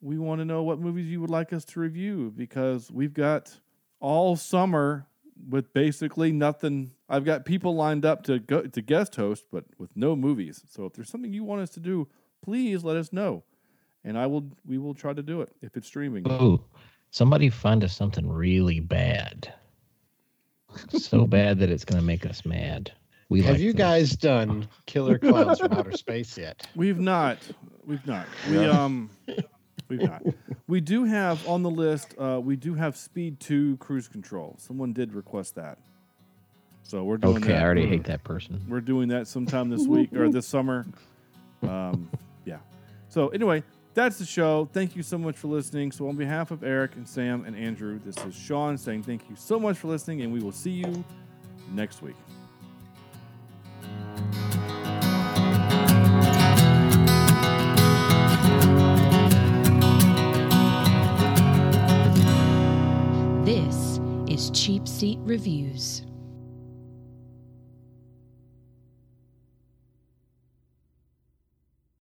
we 0.00 0.18
want 0.18 0.40
to 0.40 0.44
know 0.44 0.64
what 0.64 0.80
movies 0.80 1.06
you 1.06 1.20
would 1.20 1.30
like 1.30 1.52
us 1.52 1.64
to 1.66 1.78
review 1.78 2.32
because 2.36 2.90
we've 2.90 3.14
got 3.14 3.56
all 4.00 4.34
summer 4.34 5.06
with 5.48 5.72
basically 5.72 6.32
nothing. 6.32 6.90
I've 7.08 7.24
got 7.24 7.44
people 7.44 7.76
lined 7.76 8.04
up 8.04 8.24
to 8.24 8.40
go 8.40 8.62
to 8.62 8.82
guest 8.82 9.14
host, 9.14 9.44
but 9.52 9.66
with 9.78 9.90
no 9.94 10.16
movies. 10.16 10.64
So 10.68 10.84
if 10.86 10.94
there's 10.94 11.08
something 11.08 11.32
you 11.32 11.44
want 11.44 11.60
us 11.60 11.70
to 11.70 11.80
do, 11.80 12.08
please 12.42 12.82
let 12.82 12.96
us 12.96 13.12
know, 13.12 13.44
and 14.02 14.18
I 14.18 14.26
will. 14.26 14.50
We 14.66 14.78
will 14.78 14.94
try 14.94 15.12
to 15.12 15.22
do 15.22 15.42
it 15.42 15.52
if 15.62 15.76
it's 15.76 15.86
streaming. 15.86 16.28
Oh, 16.28 16.64
somebody 17.12 17.50
find 17.50 17.84
us 17.84 17.94
something 17.94 18.28
really 18.28 18.80
bad. 18.80 19.54
so 20.88 21.24
bad 21.24 21.60
that 21.60 21.70
it's 21.70 21.84
going 21.84 22.00
to 22.00 22.04
make 22.04 22.26
us 22.26 22.44
mad. 22.44 22.90
We 23.30 23.40
Have 23.42 23.52
like 23.54 23.60
you 23.62 23.72
them. 23.72 23.78
guys 23.78 24.10
done 24.16 24.68
Killer 24.86 25.16
Clowns 25.18 25.60
from 25.60 25.72
Outer 25.72 25.92
Space 25.96 26.36
yet? 26.36 26.66
We've 26.76 26.98
not. 27.00 27.38
We've 27.86 28.06
not. 28.06 28.26
We 28.50 28.56
Yeah. 28.60 28.70
um 28.84 29.08
we've 29.88 30.02
not. 30.02 30.22
We 30.68 30.80
do 30.80 31.04
have 31.04 31.46
on 31.48 31.62
the 31.62 31.70
list, 31.70 32.14
uh, 32.18 32.40
we 32.42 32.54
do 32.56 32.74
have 32.74 32.96
Speed 32.96 33.40
2 33.40 33.76
Cruise 33.78 34.06
Control. 34.08 34.54
Someone 34.58 34.92
did 34.92 35.14
request 35.14 35.54
that. 35.54 35.78
So 36.82 37.02
we're 37.04 37.16
doing 37.18 37.36
Okay, 37.38 37.48
that. 37.52 37.62
I 37.62 37.64
already 37.64 37.82
We're- 37.82 37.96
hate 37.96 38.04
that 38.04 38.22
person. 38.24 38.60
We're 38.68 38.80
doing 38.80 39.08
that 39.08 39.26
sometime 39.28 39.70
this 39.70 39.86
week 39.86 40.12
or 40.12 40.28
this 40.28 40.46
summer. 40.46 40.86
Um, 41.62 42.10
yeah. 42.44 42.58
So 43.08 43.28
anyway, 43.28 43.62
that's 43.94 44.18
the 44.18 44.24
show. 44.24 44.68
Thank 44.72 44.96
you 44.96 45.02
so 45.04 45.18
much 45.18 45.36
for 45.36 45.46
listening. 45.48 45.92
So 45.92 46.08
on 46.08 46.16
behalf 46.16 46.50
of 46.50 46.62
Eric 46.64 46.96
and 46.96 47.08
Sam 47.08 47.44
and 47.44 47.56
Andrew, 47.56 48.00
this 48.04 48.16
is 48.24 48.34
Sean 48.34 48.76
saying 48.76 49.04
thank 49.04 49.28
you 49.30 49.36
so 49.36 49.58
much 49.60 49.76
for 49.78 49.86
listening, 49.88 50.22
and 50.22 50.32
we 50.32 50.40
will 50.40 50.52
see 50.52 50.70
you 50.72 51.04
next 51.72 52.02
week. 52.02 52.16
Cheap 64.70 64.86
Seat 64.86 65.18
Reviews. 65.24 66.09